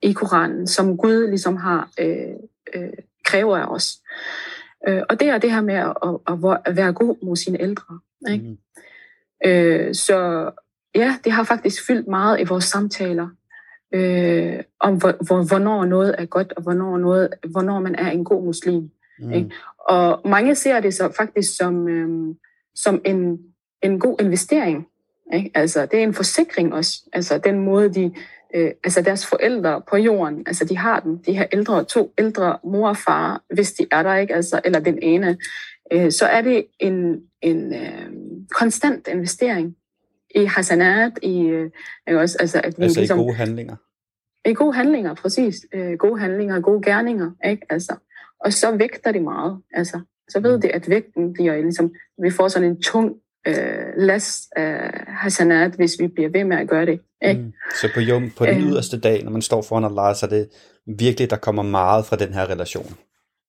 i 0.01 0.13
Koranen, 0.13 0.67
som 0.67 0.97
Gud 0.97 1.27
ligesom 1.27 1.55
har 1.55 1.89
øh, 1.99 2.35
øh, 2.73 2.89
kræver 3.25 3.57
af 3.57 3.65
os. 3.65 3.97
Øh, 4.87 5.01
og 5.09 5.19
det 5.19 5.29
er 5.29 5.37
det 5.37 5.51
her 5.51 5.61
med 5.61 5.75
at, 5.75 5.93
at, 6.27 6.59
at 6.65 6.75
være 6.75 6.93
god 6.93 7.25
mod 7.25 7.35
sine 7.35 7.61
ældre. 7.61 7.99
Ikke? 8.29 8.45
Mm. 8.45 8.57
Øh, 9.45 9.95
så 9.95 10.51
ja, 10.95 11.17
det 11.23 11.31
har 11.31 11.43
faktisk 11.43 11.87
fyldt 11.87 12.07
meget 12.07 12.39
i 12.39 12.43
vores 12.43 12.65
samtaler 12.65 13.29
øh, 13.93 14.63
om 14.79 14.95
hvor, 14.97 15.25
hvor, 15.25 15.47
hvornår 15.47 15.85
noget 15.85 16.15
er 16.17 16.25
godt, 16.25 16.53
og 16.57 16.63
hvornår, 16.63 16.97
noget, 16.97 17.29
hvornår 17.51 17.79
man 17.79 17.95
er 17.95 18.11
en 18.11 18.23
god 18.23 18.45
muslim. 18.45 18.89
Mm. 19.19 19.31
Ikke? 19.31 19.49
Og 19.79 20.21
mange 20.25 20.55
ser 20.55 20.79
det 20.79 20.93
så 20.93 21.11
faktisk 21.17 21.57
som, 21.57 21.87
øh, 21.87 22.35
som 22.75 23.01
en, 23.05 23.39
en 23.81 23.99
god 23.99 24.21
investering. 24.21 24.87
Ikke? 25.33 25.51
Altså, 25.55 25.85
det 25.85 25.99
er 25.99 26.03
en 26.03 26.13
forsikring 26.13 26.73
også. 26.73 27.01
Altså, 27.13 27.37
den 27.37 27.59
måde, 27.59 27.93
de, 27.93 28.13
øh, 28.55 28.71
altså 28.83 29.01
deres 29.01 29.25
forældre 29.25 29.81
på 29.89 29.97
jorden, 29.97 30.43
altså 30.47 30.65
de 30.65 30.77
har 30.77 30.99
den, 30.99 31.17
de 31.25 31.33
her 31.33 31.45
ældre, 31.51 31.83
to 31.83 32.13
ældre 32.17 32.57
mor 32.63 32.89
og 32.89 32.97
far, 32.97 33.41
hvis 33.53 33.73
de 33.73 33.85
er 33.91 34.03
der 34.03 34.15
ikke, 34.15 34.35
altså, 34.35 34.61
eller 34.65 34.79
den 34.79 34.99
ene, 35.01 35.37
øh, 35.91 36.11
så 36.11 36.25
er 36.25 36.41
det 36.41 36.65
en, 36.79 37.21
en 37.41 37.73
øh, 37.73 38.11
konstant 38.51 39.07
investering 39.07 39.75
i 40.35 40.45
hasanat, 40.45 41.11
i 41.21 41.41
øh, 41.41 41.71
også, 42.07 42.37
altså, 42.39 42.61
at 42.63 42.77
vi 42.77 42.83
altså 42.83 42.99
ligesom, 42.99 43.19
i 43.19 43.23
gode 43.23 43.35
handlinger. 43.35 43.75
I 44.45 44.53
gode 44.53 44.73
handlinger, 44.73 45.13
præcis. 45.13 45.55
Øh, 45.73 45.93
gode 45.93 46.19
handlinger, 46.19 46.59
gode 46.59 46.81
gerninger, 46.81 47.31
ikke? 47.45 47.65
Altså, 47.69 47.95
og 48.39 48.53
så 48.53 48.77
vægter 48.77 49.11
det 49.11 49.21
meget. 49.23 49.61
Altså, 49.73 50.01
så 50.29 50.39
ved 50.39 50.55
mm. 50.55 50.61
det, 50.61 50.69
at 50.69 50.89
vægten 50.89 51.33
bliver 51.33 51.55
ligesom, 51.55 51.93
vi 52.23 52.31
får 52.31 52.47
sådan 52.47 52.69
en 52.69 52.81
tung 52.81 53.15
øh, 53.47 53.87
last 53.97 54.43
af 54.55 55.03
hasanat, 55.07 55.75
hvis 55.75 55.95
vi 55.99 56.07
bliver 56.07 56.29
ved 56.29 56.43
med 56.43 56.57
at 56.57 56.67
gøre 56.67 56.85
det. 56.85 56.99
Ikke? 57.21 57.41
Mm. 57.41 57.53
Så 57.81 57.89
på, 57.93 57.99
jo, 57.99 58.21
på 58.37 58.45
den 58.45 58.57
øh, 58.57 58.69
yderste 58.69 58.99
dag, 58.99 59.23
når 59.23 59.31
man 59.31 59.41
står 59.41 59.61
foran 59.61 59.83
Allah, 59.83 60.15
så 60.15 60.25
er 60.25 60.29
det 60.29 60.49
virkelig, 60.97 61.29
der 61.29 61.37
kommer 61.37 61.63
meget 61.63 62.05
fra 62.05 62.15
den 62.15 62.33
her 62.33 62.49
relation. 62.49 62.95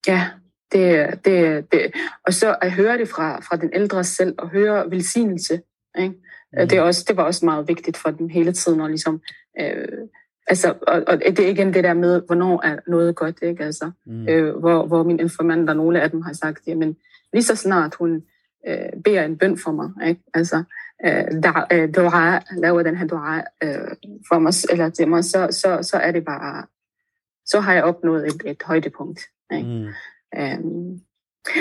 Ja, 0.08 0.28
det, 0.72 1.24
det, 1.24 1.72
det. 1.72 1.92
og 2.26 2.34
så 2.34 2.56
at 2.62 2.72
høre 2.72 2.98
det 2.98 3.08
fra, 3.08 3.40
fra 3.40 3.56
den 3.56 3.70
ældre 3.74 4.04
selv, 4.04 4.34
og 4.38 4.48
høre 4.48 4.90
velsignelse, 4.90 5.60
ikke? 5.98 6.14
Mm. 6.52 6.68
Det, 6.68 6.78
er 6.78 6.82
også, 6.82 7.04
det 7.08 7.16
var 7.16 7.22
også 7.22 7.44
meget 7.44 7.68
vigtigt 7.68 7.96
for 7.96 8.10
dem 8.10 8.28
hele 8.28 8.52
tiden 8.52 8.80
at 8.80 8.90
ligesom, 8.90 9.20
øh, 9.60 10.08
altså, 10.46 10.74
og, 10.86 11.04
og 11.06 11.18
det 11.18 11.40
er 11.40 11.48
igen 11.48 11.74
det 11.74 11.84
der 11.84 11.94
med, 11.94 12.22
hvornår 12.26 12.66
er 12.66 12.78
noget 12.86 13.16
godt, 13.16 13.38
ikke? 13.42 13.64
Altså, 13.64 13.90
mm. 14.06 14.28
øh, 14.28 14.56
hvor, 14.56 14.86
hvor 14.86 15.02
min 15.02 15.20
informanter, 15.20 15.74
nogle 15.74 16.00
af 16.02 16.10
dem 16.10 16.22
har 16.22 16.32
sagt, 16.32 16.66
jamen, 16.66 16.96
lige 17.32 17.42
så 17.42 17.56
snart 17.56 17.94
hun 17.94 18.22
øh, 18.68 19.02
beder 19.04 19.24
en 19.24 19.38
bøn 19.38 19.58
for 19.58 19.72
mig, 19.72 20.08
ikke? 20.08 20.22
Altså, 20.34 20.64
øh, 21.04 21.94
dua, 21.94 22.40
laver 22.56 22.82
den 22.82 22.96
her 22.96 23.06
dua 23.06 23.36
øh, 23.62 23.96
for 24.28 24.38
mig, 24.38 24.52
eller 24.70 24.90
til 24.90 25.08
mig, 25.08 25.24
så, 25.24 25.48
så, 25.50 25.78
så 25.82 25.96
er 25.96 26.12
det 26.12 26.24
bare, 26.24 26.66
så 27.46 27.60
har 27.60 27.74
jeg 27.74 27.84
opnået 27.84 28.26
et, 28.26 28.42
et 28.44 28.62
højdepunkt. 28.64 29.20
Ikke? 29.52 29.68
Mm. 29.68 30.40
Øhm, 30.40 31.00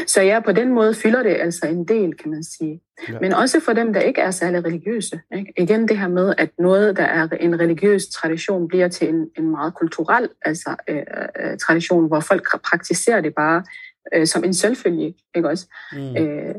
så 0.07 0.21
ja, 0.21 0.39
på 0.39 0.51
den 0.51 0.73
måde 0.73 0.93
fylder 0.93 1.23
det 1.23 1.35
altså 1.39 1.67
en 1.67 1.85
del, 1.85 2.17
kan 2.17 2.31
man 2.31 2.43
sige. 2.43 2.81
Ja. 3.09 3.19
Men 3.21 3.33
også 3.33 3.59
for 3.59 3.73
dem, 3.73 3.93
der 3.93 3.99
ikke 3.99 4.21
er 4.21 4.31
særlig 4.31 4.65
religiøse. 4.65 5.21
Ikke? 5.35 5.53
Igen 5.57 5.87
det 5.87 5.97
her 5.97 6.07
med, 6.07 6.33
at 6.37 6.49
noget, 6.59 6.97
der 6.97 7.03
er 7.03 7.27
en 7.39 7.59
religiøs 7.59 8.07
tradition, 8.07 8.67
bliver 8.67 8.87
til 8.87 9.09
en, 9.09 9.29
en 9.37 9.51
meget 9.51 9.73
kulturel 9.73 10.29
altså, 10.41 10.75
øh, 10.87 11.03
øh, 11.39 11.57
tradition, 11.57 12.07
hvor 12.07 12.19
folk 12.19 12.61
praktiserer 12.63 13.21
det 13.21 13.35
bare 13.35 13.63
øh, 14.15 14.27
som 14.27 14.43
en 14.43 14.53
selvfølge. 14.53 15.15
Ikke 15.35 15.49
også? 15.49 15.67
Mm. 15.93 16.17
Øh, 16.17 16.55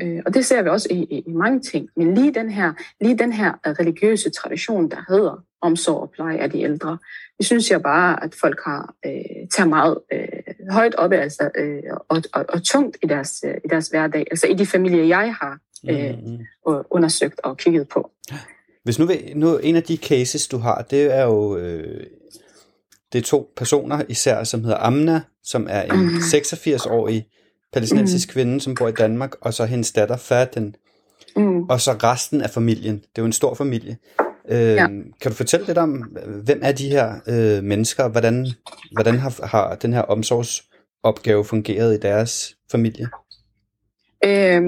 øh, 0.00 0.22
og 0.26 0.34
det 0.34 0.46
ser 0.46 0.62
vi 0.62 0.68
også 0.68 0.88
i, 0.90 1.06
i, 1.10 1.18
i 1.26 1.32
mange 1.32 1.60
ting. 1.60 1.88
Men 1.96 2.14
lige 2.14 2.34
den 2.34 2.50
her, 2.50 2.72
lige 3.00 3.18
den 3.18 3.32
her 3.32 3.52
religiøse 3.64 4.30
tradition, 4.30 4.90
der 4.90 5.04
hedder 5.08 5.44
omsorg 5.60 6.02
og 6.02 6.10
pleje 6.10 6.38
af 6.38 6.50
de 6.50 6.62
ældre, 6.62 6.98
det 7.38 7.46
synes 7.46 7.70
jeg 7.70 7.82
bare, 7.82 8.24
at 8.24 8.34
folk 8.34 8.60
har 8.64 8.94
øh, 9.06 9.48
taget 9.50 9.68
meget 9.68 9.98
øh, 10.12 10.28
højt 10.70 10.94
op 10.94 11.12
altså, 11.12 11.50
øh, 11.58 11.82
og, 12.08 12.22
og, 12.32 12.44
og 12.48 12.62
tungt 12.62 12.96
i 13.02 13.06
deres, 13.06 13.44
øh, 13.46 13.54
i 13.64 13.68
deres 13.68 13.88
hverdag. 13.88 14.26
Altså 14.30 14.46
i 14.46 14.54
de 14.54 14.66
familier, 14.66 15.04
jeg 15.04 15.34
har 15.34 15.58
øh, 15.90 16.14
mm. 16.26 16.84
undersøgt 16.90 17.40
og 17.40 17.56
kigget 17.56 17.88
på. 17.88 18.10
Hvis 18.84 18.98
nu, 18.98 19.08
nu 19.34 19.58
en 19.58 19.76
af 19.76 19.82
de 19.82 19.96
cases, 19.96 20.48
du 20.48 20.58
har, 20.58 20.86
det 20.90 21.14
er 21.16 21.24
jo 21.24 21.56
øh, 21.56 22.06
det 23.12 23.18
er 23.18 23.22
to 23.22 23.52
personer 23.56 24.02
især, 24.08 24.44
som 24.44 24.64
hedder 24.64 24.78
Amna, 24.78 25.20
som 25.42 25.66
er 25.70 25.82
en 25.82 26.00
mm. 26.00 26.16
86-årig 26.16 27.26
palæstinensisk 27.72 28.28
mm. 28.28 28.32
kvinde, 28.32 28.60
som 28.60 28.74
bor 28.74 28.88
i 28.88 28.92
Danmark, 28.92 29.34
og 29.40 29.54
så 29.54 29.64
hendes 29.64 29.92
datter 29.92 30.16
Faden, 30.16 30.74
mm. 31.36 31.62
og 31.62 31.80
så 31.80 31.92
resten 31.92 32.40
af 32.40 32.50
familien. 32.50 32.94
Det 32.94 33.18
er 33.18 33.22
jo 33.22 33.26
en 33.26 33.32
stor 33.32 33.54
familie. 33.54 33.96
Øh, 34.48 34.58
ja. 34.58 34.86
Kan 35.20 35.30
du 35.30 35.32
fortælle 35.32 35.66
lidt 35.66 35.78
om, 35.78 35.90
hvem 36.44 36.60
er 36.62 36.72
de 36.72 36.88
her 36.88 37.14
øh, 37.26 37.64
mennesker, 37.64 38.08
hvordan, 38.08 38.46
hvordan 38.92 39.18
har, 39.18 39.46
har 39.46 39.74
den 39.74 39.92
her 39.92 40.02
omsorgsopgave 40.02 41.44
fungeret 41.44 41.94
i 41.94 42.00
deres 42.00 42.54
familie? 42.70 43.08
Øh, 44.24 44.62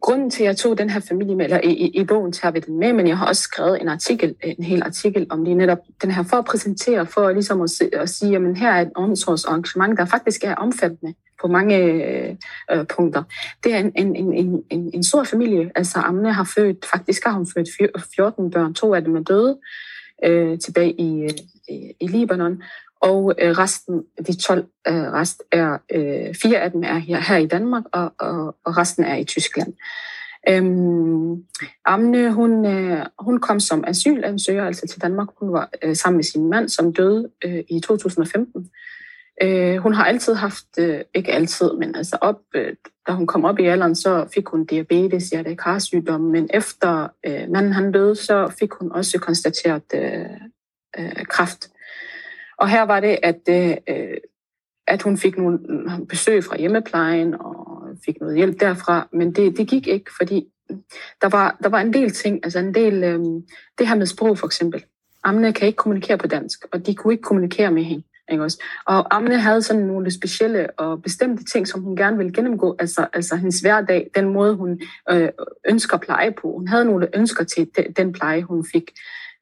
grunden 0.00 0.30
til, 0.30 0.42
at 0.42 0.46
jeg 0.46 0.56
tog 0.56 0.78
den 0.78 0.90
her 0.90 1.00
familie 1.00 1.36
med, 1.36 1.44
eller 1.44 1.60
i, 1.64 1.72
i, 1.72 2.00
i 2.00 2.04
bogen 2.04 2.32
tager 2.32 2.52
vi 2.52 2.60
den 2.60 2.78
med, 2.78 2.92
men 2.92 3.08
jeg 3.08 3.18
har 3.18 3.26
også 3.26 3.42
skrevet 3.42 3.80
en 3.80 3.88
artikel, 3.88 4.34
en 4.42 4.64
hel 4.64 4.82
artikel 4.82 5.26
om 5.30 5.44
lige 5.44 5.54
netop 5.54 5.78
den 6.02 6.10
her, 6.10 6.22
for 6.22 6.36
at 6.36 6.44
præsentere, 6.44 7.06
for 7.06 7.30
ligesom 7.30 7.60
at, 7.60 7.82
at 7.92 8.10
sige, 8.10 8.36
at 8.36 8.58
her 8.58 8.70
er 8.70 8.80
et 8.80 8.90
omsorgsarrangement, 8.94 9.98
der 9.98 10.04
faktisk 10.04 10.44
er 10.44 10.54
omfattende 10.54 11.14
på 11.42 11.48
mange 11.48 11.76
øh, 11.76 12.36
øh 12.72 12.86
punkter. 12.96 13.22
Det 13.64 13.74
er 13.74 13.78
en, 13.78 13.92
en, 13.96 14.16
en, 14.16 14.62
en, 14.70 14.90
en 14.94 15.04
stor 15.04 15.24
familie. 15.24 15.70
Altså 15.74 15.98
Amne 15.98 16.32
har 16.32 16.50
født, 16.54 16.86
faktisk 16.92 17.24
har 17.24 17.32
hun 17.32 17.46
født 17.56 17.68
14 18.14 18.50
børn, 18.50 18.74
to 18.74 18.94
af 18.94 19.04
dem 19.04 19.16
er 19.16 19.22
døde 19.22 19.58
øh, 20.24 20.58
tilbage 20.58 20.92
i, 21.00 21.22
øh, 21.22 21.30
i, 21.68 21.92
i 22.00 22.06
Libanon, 22.06 22.62
og 23.02 23.34
øh, 23.38 23.58
resten, 23.58 24.02
de 24.26 24.36
12 24.36 24.66
øh, 24.88 25.12
rest 25.12 25.42
er, 25.52 25.78
øh, 25.92 26.34
fire 26.42 26.58
af 26.58 26.70
dem 26.70 26.82
er 26.82 26.98
her, 26.98 27.20
her 27.20 27.36
i 27.36 27.46
Danmark, 27.46 27.84
og, 27.92 28.12
og, 28.18 28.56
og 28.64 28.76
resten 28.76 29.04
er 29.04 29.16
i 29.16 29.24
Tyskland. 29.24 29.72
Øhm, 30.48 31.44
Amne, 31.84 32.32
hun, 32.32 32.66
øh, 32.66 33.06
hun 33.18 33.40
kom 33.40 33.60
som 33.60 33.84
asylansøger 33.86 34.66
altså 34.66 34.86
til 34.86 35.02
Danmark. 35.02 35.28
Hun 35.40 35.52
var 35.52 35.70
øh, 35.82 35.96
sammen 35.96 36.16
med 36.16 36.24
sin 36.24 36.50
mand, 36.50 36.68
som 36.68 36.92
døde 36.92 37.30
øh, 37.44 37.64
i 37.68 37.80
2015. 37.80 38.70
Øh, 39.42 39.76
hun 39.76 39.94
har 39.94 40.04
altid 40.04 40.34
haft, 40.34 40.78
øh, 40.78 41.00
ikke 41.14 41.32
altid, 41.32 41.72
men 41.72 41.96
altså 41.96 42.18
op, 42.20 42.40
øh, 42.54 42.74
da 43.06 43.12
hun 43.12 43.26
kom 43.26 43.44
op 43.44 43.58
i 43.58 43.66
alderen, 43.66 43.94
så 43.94 44.28
fik 44.34 44.46
hun 44.46 44.66
diabetes, 44.66 45.30
hjertekarsygdom, 45.30 46.20
men 46.20 46.48
efter 46.54 47.08
øh, 47.26 47.50
manden 47.50 47.72
han 47.72 47.92
døde, 47.92 48.16
så 48.16 48.52
fik 48.58 48.72
hun 48.72 48.92
også 48.92 49.18
konstateret 49.18 49.82
øh, 49.94 50.26
øh, 50.98 51.26
kræft. 51.26 51.71
Og 52.62 52.68
her 52.68 52.82
var 52.82 53.00
det, 53.00 53.18
at, 53.22 53.40
øh, 53.48 54.16
at 54.86 55.02
hun 55.02 55.18
fik 55.18 55.38
nogle 55.38 55.58
øh, 55.68 56.06
besøg 56.08 56.44
fra 56.44 56.58
hjemmeplejen 56.58 57.34
og 57.34 57.88
fik 58.04 58.20
noget 58.20 58.36
hjælp 58.36 58.60
derfra, 58.60 59.08
men 59.12 59.32
det, 59.32 59.56
det 59.56 59.68
gik 59.68 59.86
ikke, 59.86 60.10
fordi 60.16 60.48
der 61.22 61.28
var, 61.28 61.58
der 61.62 61.68
var 61.68 61.80
en 61.80 61.92
del 61.92 62.10
ting, 62.10 62.40
altså 62.44 62.58
en 62.58 62.74
del, 62.74 63.04
øh, 63.04 63.20
det 63.78 63.88
her 63.88 63.94
med 63.94 64.06
sprog 64.06 64.38
for 64.38 64.46
eksempel. 64.46 64.84
Amne 65.24 65.52
kan 65.52 65.66
ikke 65.66 65.76
kommunikere 65.76 66.18
på 66.18 66.26
dansk, 66.26 66.64
og 66.72 66.86
de 66.86 66.94
kunne 66.94 67.14
ikke 67.14 67.22
kommunikere 67.22 67.70
med 67.70 67.82
hende. 67.82 68.04
Ikke 68.30 68.44
også? 68.44 68.62
Og 68.86 69.16
Amne 69.16 69.40
havde 69.40 69.62
sådan 69.62 69.82
nogle 69.82 70.10
specielle 70.10 70.70
og 70.70 71.02
bestemte 71.02 71.44
ting, 71.44 71.68
som 71.68 71.80
hun 71.80 71.96
gerne 71.96 72.16
ville 72.16 72.32
gennemgå. 72.32 72.76
Altså, 72.78 73.06
altså 73.12 73.36
hendes 73.36 73.60
hverdag, 73.60 74.10
den 74.14 74.28
måde, 74.28 74.54
hun 74.54 74.80
øh, 75.10 75.28
ønsker 75.68 75.98
pleje 75.98 76.32
på. 76.32 76.52
Hun 76.52 76.68
havde 76.68 76.84
nogle 76.84 77.16
ønsker 77.16 77.44
til 77.44 77.68
den 77.96 78.12
pleje, 78.12 78.42
hun 78.42 78.66
fik, 78.72 78.90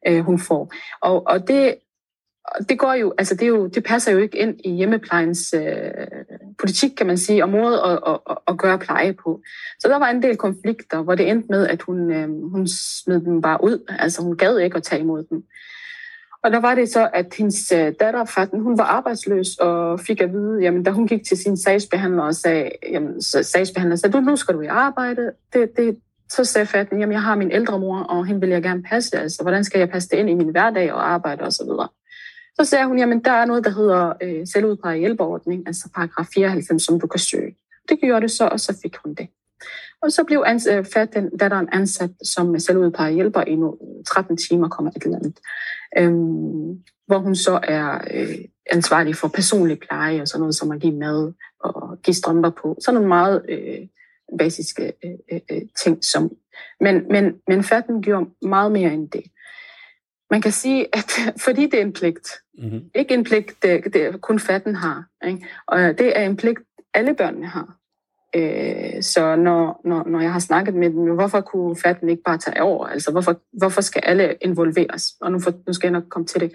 øh, 0.07 0.19
hun 0.19 0.39
får. 0.39 0.73
Og, 1.01 1.27
og 1.27 1.47
det, 1.47 1.75
det 2.69 2.79
går 2.79 2.93
jo, 2.93 3.13
altså 3.17 3.35
det, 3.35 3.41
er 3.41 3.47
jo, 3.47 3.67
det 3.67 3.83
passer 3.83 4.11
jo 4.11 4.17
ikke 4.17 4.37
ind 4.37 4.59
i 4.63 4.71
hjemmeplejens 4.71 5.53
øh, 5.53 5.91
politik, 6.59 6.91
kan 6.97 7.07
man 7.07 7.17
sige, 7.17 7.43
og 7.43 7.49
måde 7.49 7.81
at, 7.83 7.99
at, 8.07 8.37
at 8.47 8.57
gøre 8.57 8.79
pleje 8.79 9.13
på. 9.13 9.41
Så 9.79 9.87
der 9.87 9.99
var 9.99 10.09
en 10.09 10.23
del 10.23 10.37
konflikter, 10.37 11.01
hvor 11.01 11.15
det 11.15 11.29
endte 11.29 11.47
med, 11.49 11.67
at 11.67 11.81
hun, 11.81 12.11
øh, 12.11 12.51
hun 12.51 12.67
smed 12.67 13.19
dem 13.19 13.41
bare 13.41 13.63
ud. 13.63 13.93
Altså 13.99 14.21
hun 14.21 14.37
gad 14.37 14.57
ikke 14.57 14.77
at 14.77 14.83
tage 14.83 15.01
imod 15.01 15.23
dem. 15.23 15.43
Og 16.43 16.51
der 16.51 16.59
var 16.59 16.75
det 16.75 16.89
så, 16.89 17.09
at 17.13 17.33
hendes 17.37 17.71
øh, 17.71 17.93
datter, 17.99 18.25
Fatten, 18.25 18.61
hun 18.61 18.77
var 18.77 18.83
arbejdsløs 18.83 19.57
og 19.59 19.99
fik 19.99 20.21
at 20.21 20.33
vide, 20.33 20.61
jamen, 20.61 20.83
da 20.83 20.91
hun 20.91 21.07
gik 21.07 21.23
til 21.27 21.37
sin 21.37 21.57
sagsbehandler 21.57 22.23
og 22.23 22.35
sagde, 22.35 22.69
jamen, 22.91 23.21
så 23.21 23.43
sagsbehandler 23.43 23.95
sagde, 23.95 24.13
du, 24.13 24.19
nu 24.19 24.35
skal 24.35 24.55
du 24.55 24.61
i 24.61 24.65
arbejde. 24.67 25.31
Det, 25.53 25.77
det, 25.77 25.97
så 26.29 26.45
sagde 26.45 26.65
Fatten, 26.65 26.99
jamen, 26.99 27.13
jeg 27.13 27.21
har 27.21 27.35
min 27.35 27.51
ældre 27.51 27.79
mor, 27.79 27.97
og 27.99 28.25
hende 28.25 28.41
vil 28.41 28.49
jeg 28.49 28.63
gerne 28.63 28.83
passe. 28.83 29.17
Altså, 29.17 29.41
hvordan 29.41 29.63
skal 29.63 29.79
jeg 29.79 29.89
passe 29.89 30.09
det 30.09 30.17
ind 30.17 30.29
i 30.29 30.33
min 30.33 30.49
hverdag 30.49 30.93
og 30.93 31.09
arbejde 31.09 31.43
osv.? 31.43 31.51
Så, 31.51 31.87
så 32.59 32.65
sagde 32.65 32.87
hun, 32.87 32.99
jamen, 32.99 33.23
der 33.23 33.31
er 33.31 33.45
noget, 33.45 33.63
der 33.63 33.69
hedder 33.71 34.13
øh, 34.23 34.47
selvudpeget 34.47 34.99
hjælpeordning, 34.99 35.67
altså 35.67 35.89
paragraf 35.95 36.25
94, 36.33 36.83
som 36.83 36.99
du 36.99 37.07
kan 37.07 37.19
søge. 37.19 37.55
Det 37.89 37.99
gjorde 37.99 38.21
det 38.21 38.31
så, 38.31 38.47
og 38.47 38.59
så 38.59 38.79
fik 38.83 38.95
hun 38.95 39.13
det. 39.13 39.27
Og 40.01 40.11
så 40.11 40.23
blev 40.23 40.43
ans- 40.47 40.71
øh, 40.71 40.85
fatten, 40.93 41.37
datteren 41.37 41.69
ansat 41.71 42.11
som 42.23 42.59
selvudpeget 42.59 43.15
hjælper 43.15 43.41
i 43.41 43.57
13 44.07 44.37
timer, 44.37 44.69
kommer 44.69 44.91
et 44.91 45.03
eller 45.03 45.17
andet. 45.17 45.39
Øhm, 45.97 46.83
hvor 47.07 47.17
hun 47.17 47.35
så 47.35 47.59
er 47.63 48.01
øh, 48.13 48.37
ansvarlig 48.71 49.15
for 49.15 49.27
personlig 49.27 49.79
pleje 49.79 50.21
og 50.21 50.27
sådan 50.27 50.39
noget, 50.39 50.55
som 50.55 50.71
at 50.71 50.79
give 50.79 50.95
mad 50.95 51.33
og 51.59 52.01
give 52.03 52.15
strømper 52.15 52.49
på. 52.49 52.77
Sådan 52.81 52.95
nogle 52.95 53.07
meget 53.07 53.45
øh, 53.49 53.87
basiske 54.39 54.93
øh, 55.03 55.11
øh, 55.31 55.39
øh 55.51 55.61
ting. 55.83 56.05
Som, 56.05 56.31
men, 56.79 57.07
men, 57.09 57.33
men 57.47 57.63
fatten 57.63 58.01
gjorde 58.01 58.29
meget 58.41 58.71
mere 58.71 58.93
end 58.93 59.09
det. 59.09 59.23
Man 60.31 60.41
kan 60.41 60.51
sige, 60.51 60.87
at 60.95 61.11
fordi 61.45 61.65
det 61.65 61.73
er 61.73 61.81
en 61.81 61.93
pligt, 61.93 62.29
mm-hmm. 62.57 62.89
ikke 62.95 63.13
en 63.13 63.23
pligt, 63.23 63.63
det, 63.63 63.93
det 63.93 64.21
kun 64.21 64.39
fatten 64.39 64.75
har, 64.75 65.05
ikke? 65.27 65.47
og 65.67 65.79
det 65.79 66.17
er 66.19 66.25
en 66.25 66.37
pligt, 66.37 66.59
alle 66.93 67.15
børnene 67.15 67.47
har. 67.47 67.77
Øh, 68.35 69.03
så 69.03 69.35
når, 69.35 69.81
når, 69.85 70.03
når 70.07 70.21
jeg 70.21 70.31
har 70.31 70.39
snakket 70.39 70.75
med 70.75 70.89
dem, 70.89 71.15
hvorfor 71.15 71.41
kunne 71.41 71.75
fatten 71.75 72.09
ikke 72.09 72.23
bare 72.23 72.37
tage 72.37 72.63
over? 72.63 72.87
Altså, 72.87 73.11
hvorfor, 73.11 73.41
hvorfor 73.57 73.81
skal 73.81 74.01
alle 74.05 74.35
involveres? 74.41 75.13
Og 75.21 75.31
nu, 75.31 75.39
for, 75.39 75.53
nu 75.67 75.73
skal 75.73 75.87
jeg 75.87 75.93
nok 75.93 76.09
komme 76.09 76.25
til 76.25 76.41
det. 76.41 76.53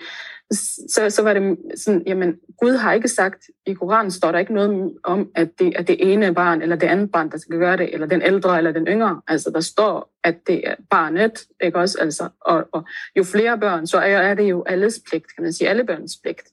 Så, 0.88 1.10
så 1.10 1.22
var 1.22 1.32
det 1.32 1.58
sådan, 1.76 2.02
jamen, 2.06 2.36
Gud 2.60 2.72
har 2.72 2.92
ikke 2.92 3.08
sagt, 3.08 3.44
i 3.66 3.74
Koranen 3.74 4.10
står 4.10 4.32
der 4.32 4.38
ikke 4.38 4.54
noget 4.54 4.94
om, 5.04 5.30
at 5.34 5.58
det 5.58 5.72
er 5.76 5.82
det 5.82 6.12
ene 6.12 6.34
barn, 6.34 6.62
eller 6.62 6.76
det 6.76 6.86
andet 6.86 7.12
barn, 7.12 7.30
der 7.30 7.38
skal 7.38 7.58
gøre 7.58 7.76
det, 7.76 7.94
eller 7.94 8.06
den 8.06 8.22
ældre, 8.22 8.58
eller 8.58 8.72
den 8.72 8.86
yngre. 8.86 9.22
Altså, 9.28 9.50
der 9.50 9.60
står, 9.60 10.12
at 10.24 10.46
det 10.46 10.68
er 10.68 10.74
barnet, 10.90 11.44
ikke 11.60 11.78
også? 11.78 11.98
Altså, 12.00 12.28
og, 12.40 12.68
og 12.72 12.84
jo 13.16 13.24
flere 13.24 13.58
børn, 13.58 13.86
så 13.86 13.98
er, 13.98 14.18
er 14.18 14.34
det 14.34 14.50
jo 14.50 14.64
alles 14.66 15.00
pligt, 15.08 15.34
kan 15.34 15.42
man 15.42 15.52
sige, 15.52 15.68
alle 15.68 15.84
børns 15.84 16.16
pligt. 16.22 16.48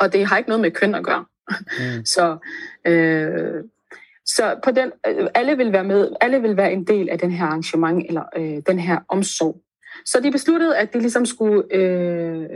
Og 0.00 0.12
det 0.12 0.26
har 0.26 0.38
ikke 0.38 0.50
noget 0.50 0.60
med 0.60 0.70
køn 0.70 0.94
at 0.94 1.04
gøre. 1.04 1.24
Mm. 1.50 2.04
så 2.14 2.36
øh, 2.86 3.64
så 4.36 4.60
på 4.64 4.70
den, 4.70 4.92
øh, 5.06 5.28
alle 5.34 5.56
vil 5.56 5.72
være 5.72 5.84
med, 5.84 6.12
alle 6.20 6.42
vil 6.42 6.56
være 6.56 6.72
en 6.72 6.84
del 6.84 7.08
af 7.08 7.18
den 7.18 7.30
her 7.30 7.46
arrangement, 7.46 8.06
eller 8.06 8.22
øh, 8.36 8.62
den 8.66 8.78
her 8.78 8.98
omsorg. 9.08 9.60
Så 10.04 10.20
de 10.20 10.30
besluttede, 10.30 10.76
at 10.76 10.92
de 10.94 11.00
ligesom 11.00 11.26
skulle, 11.26 11.74
øh, 11.74 12.46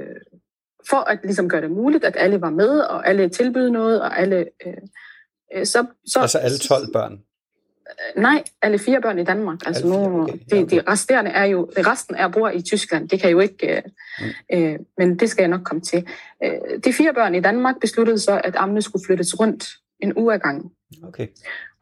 for 0.88 0.96
at 0.96 1.18
ligesom 1.24 1.48
gøre 1.48 1.60
det 1.60 1.70
muligt, 1.70 2.04
at 2.04 2.16
alle 2.18 2.40
var 2.40 2.50
med, 2.50 2.78
og 2.78 3.08
alle 3.08 3.28
tilbyde 3.28 3.70
noget, 3.70 4.00
og 4.00 4.18
alle... 4.18 4.48
Øh, 4.66 4.74
øh 5.54 5.66
så, 5.66 5.86
så, 6.06 6.20
altså 6.20 6.38
alle 6.38 6.58
12 6.58 6.92
børn? 6.92 7.12
Øh, 7.12 8.22
nej, 8.22 8.44
alle 8.62 8.78
fire 8.78 9.00
børn 9.00 9.18
i 9.18 9.24
Danmark. 9.24 9.66
Altså 9.66 9.86
nu, 9.86 10.22
okay. 10.22 10.38
de, 10.50 10.66
de 10.66 10.82
resterende 10.88 11.30
er 11.30 11.44
jo, 11.44 11.70
resten 11.76 12.14
er 12.14 12.28
bor 12.28 12.48
i 12.48 12.62
Tyskland. 12.62 13.08
Det 13.08 13.20
kan 13.20 13.30
jo 13.30 13.40
ikke, 13.40 13.82
mm. 14.20 14.26
øh, 14.52 14.78
men 14.98 15.18
det 15.18 15.30
skal 15.30 15.42
jeg 15.42 15.50
nok 15.50 15.64
komme 15.64 15.80
til. 15.80 16.06
Øh, 16.44 16.50
de 16.84 16.92
fire 16.92 17.14
børn 17.14 17.34
i 17.34 17.40
Danmark 17.40 17.80
besluttede 17.80 18.18
så, 18.18 18.40
at 18.44 18.56
Amne 18.56 18.82
skulle 18.82 19.06
flyttes 19.06 19.40
rundt 19.40 19.68
en 20.04 20.16
uge 20.16 20.34
ad 20.34 20.38
gangen. 20.38 20.70
Okay. 21.02 21.28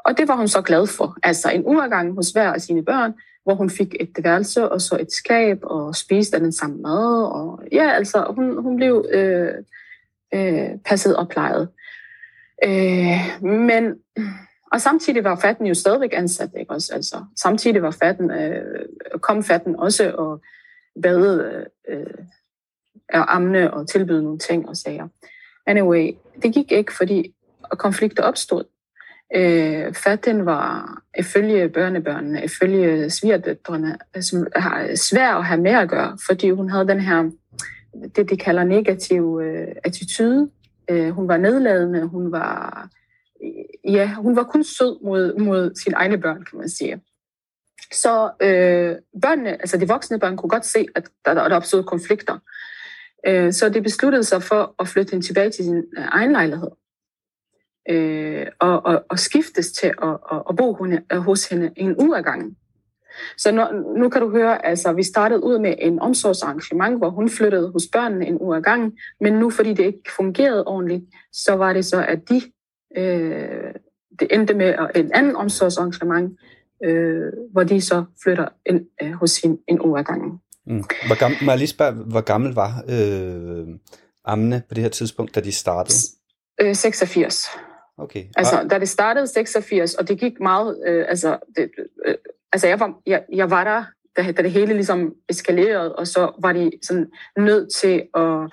Og 0.04 0.18
det 0.18 0.28
var 0.28 0.36
hun 0.36 0.48
så 0.48 0.62
glad 0.62 0.86
for. 0.86 1.16
Altså 1.22 1.50
en 1.50 1.66
ugergang 1.66 2.14
hos 2.14 2.30
hver 2.30 2.52
af 2.52 2.60
sine 2.60 2.84
børn, 2.84 3.14
hvor 3.44 3.54
hun 3.54 3.70
fik 3.70 3.96
et 4.00 4.24
værelse 4.24 4.68
og 4.68 4.80
så 4.80 4.98
et 5.00 5.12
skab 5.12 5.58
og 5.62 5.96
spiste 5.96 6.36
af 6.36 6.40
den 6.40 6.52
samme 6.52 6.76
mad. 6.76 7.24
Og 7.24 7.62
ja, 7.72 7.90
altså 7.90 8.32
hun, 8.36 8.62
hun 8.62 8.76
blev 8.76 9.06
øh, 9.10 9.54
øh, 10.34 10.70
passet 10.84 11.16
og 11.16 11.28
plejet. 11.28 11.68
Øh, 12.64 13.42
men, 13.42 13.94
og 14.72 14.80
samtidig 14.80 15.24
var 15.24 15.36
fatten 15.36 15.66
jo 15.66 15.74
stadigvæk 15.74 16.10
ansat, 16.12 16.50
ikke 16.58 16.70
også? 16.70 16.94
Altså, 16.94 17.24
samtidig 17.36 17.82
var 17.82 17.90
fatten, 17.90 18.30
øh, 18.30 18.86
kom 19.20 19.42
fatten 19.42 19.76
også 19.76 20.10
og 20.10 20.42
bade 21.02 21.66
øh, 21.88 22.06
og 23.12 23.34
amne 23.34 23.74
og 23.74 23.88
tilbyde 23.88 24.22
nogle 24.22 24.38
ting 24.38 24.68
og 24.68 24.76
sager. 24.76 25.08
Anyway, 25.66 26.10
det 26.42 26.54
gik 26.54 26.72
ikke, 26.72 26.92
fordi 26.92 27.34
konflikter 27.78 28.22
opstod. 28.22 28.64
Øh, 29.34 29.94
fatten 29.94 30.46
var 30.46 30.98
ifølge 31.18 31.68
børnebørnene, 31.68 32.44
ifølge 32.44 33.10
svigerdøtrene, 33.10 33.98
som 34.20 34.46
har 34.56 34.96
svært 34.96 35.36
at 35.36 35.44
have 35.44 35.60
med 35.60 35.70
at 35.70 35.88
gøre, 35.88 36.18
fordi 36.26 36.50
hun 36.50 36.70
havde 36.70 36.88
den 36.88 37.00
her, 37.00 37.30
det 38.16 38.30
de 38.30 38.36
kalder 38.36 38.64
negativ 38.64 39.40
øh, 39.42 39.68
attitude. 39.84 40.50
Øh, 40.90 41.10
hun 41.10 41.28
var 41.28 41.36
nedladende, 41.36 42.06
hun 42.06 42.32
var, 42.32 42.88
ja, 43.88 44.14
hun 44.14 44.36
var 44.36 44.42
kun 44.42 44.64
sød 44.64 45.04
mod, 45.04 45.38
mod 45.38 45.74
sine 45.82 45.96
egne 45.96 46.18
børn, 46.18 46.44
kan 46.44 46.58
man 46.58 46.68
sige. 46.68 47.00
Så 47.92 48.30
øh, 48.42 48.96
børnene, 49.22 49.50
altså 49.50 49.76
de 49.76 49.88
voksne 49.88 50.18
børn, 50.18 50.36
kunne 50.36 50.50
godt 50.50 50.66
se, 50.66 50.86
at 50.94 51.08
der, 51.24 51.34
der 51.34 51.56
opstod 51.56 51.82
konflikter. 51.82 52.38
Øh, 53.26 53.52
så 53.52 53.68
det 53.68 53.82
besluttede 53.82 54.24
sig 54.24 54.42
for 54.42 54.74
at 54.78 54.88
flytte 54.88 55.10
hende 55.10 55.26
tilbage 55.26 55.50
til 55.50 55.64
sin 55.64 55.76
øh, 55.98 56.04
egen 56.08 56.32
lejlighed 56.32 56.68
øh, 57.90 58.46
og, 58.60 58.86
og, 58.86 59.04
og 59.08 59.18
skiftes 59.18 59.72
til 59.72 59.86
at, 59.86 60.16
at, 60.32 60.42
at 60.48 60.56
bo 60.56 60.74
hende, 60.74 61.02
øh, 61.12 61.18
hos 61.18 61.48
hende 61.48 61.70
en 61.76 61.96
uge 61.98 62.18
ad 62.18 62.22
gangen. 62.22 62.56
Så 63.36 63.52
nu, 63.52 63.62
nu 63.98 64.08
kan 64.08 64.20
du 64.20 64.30
høre, 64.30 64.66
altså 64.66 64.92
vi 64.92 65.02
startede 65.02 65.44
ud 65.44 65.58
med 65.58 65.74
en 65.78 66.00
omsorgsarrangement, 66.00 66.98
hvor 66.98 67.10
hun 67.10 67.28
flyttede 67.28 67.72
hos 67.72 67.82
børnene 67.92 68.26
en 68.26 68.38
uge 68.40 68.56
ad 68.56 68.62
gangen, 68.62 68.92
men 69.20 69.32
nu 69.32 69.50
fordi 69.50 69.74
det 69.74 69.84
ikke 69.84 70.12
fungerede 70.16 70.64
ordentligt, 70.64 71.04
så 71.32 71.52
var 71.52 71.72
det 71.72 71.84
så, 71.84 72.04
at 72.08 72.28
de, 72.28 72.42
øh, 72.96 73.74
det 74.20 74.28
endte 74.30 74.54
med 74.54 74.74
en 74.94 75.10
anden 75.14 75.36
omsorgsarrangement, 75.36 76.38
øh, 76.84 77.32
hvor 77.52 77.64
de 77.64 77.80
så 77.80 78.04
flytter 78.22 78.48
ind 78.66 78.86
øh, 79.02 79.12
hos 79.12 79.40
hende 79.40 79.62
en 79.68 79.80
uge 79.80 79.98
ad 79.98 80.04
gangen. 80.04 80.40
Mm. 80.66 80.84
Hvor, 81.06 81.18
gammel, 81.18 81.38
må 81.44 81.50
jeg 81.50 81.58
lige 81.58 81.68
spørge, 81.68 81.92
hvor 81.92 82.20
gammel 82.20 82.54
var 82.54 82.84
øh, 82.88 83.66
Amne 84.24 84.62
på 84.68 84.74
det 84.74 84.82
her 84.82 84.90
tidspunkt, 84.90 85.34
da 85.34 85.40
de 85.40 85.52
startede? 85.52 85.98
Øh, 86.60 86.74
86. 86.74 87.46
Okay. 87.98 88.24
Altså, 88.36 88.66
da 88.70 88.78
det 88.78 88.88
startede 88.88 89.26
86, 89.26 89.94
og 89.94 90.08
det 90.08 90.18
gik 90.18 90.40
meget, 90.40 90.78
øh, 90.86 91.04
altså, 91.08 91.38
det, 91.56 91.70
øh, 92.06 92.14
altså 92.52 92.68
jeg, 92.68 92.80
var, 92.80 93.00
jeg, 93.06 93.24
jeg 93.32 93.50
var 93.50 93.64
der, 93.64 93.84
da, 94.16 94.32
da 94.32 94.42
det 94.42 94.50
hele 94.50 94.74
ligesom 94.74 95.14
eskalerede, 95.28 95.96
og 95.96 96.06
så 96.06 96.32
var 96.38 96.52
de 96.52 96.70
sådan 96.82 97.10
nødt 97.38 97.74
til 97.74 98.02
at, 98.14 98.50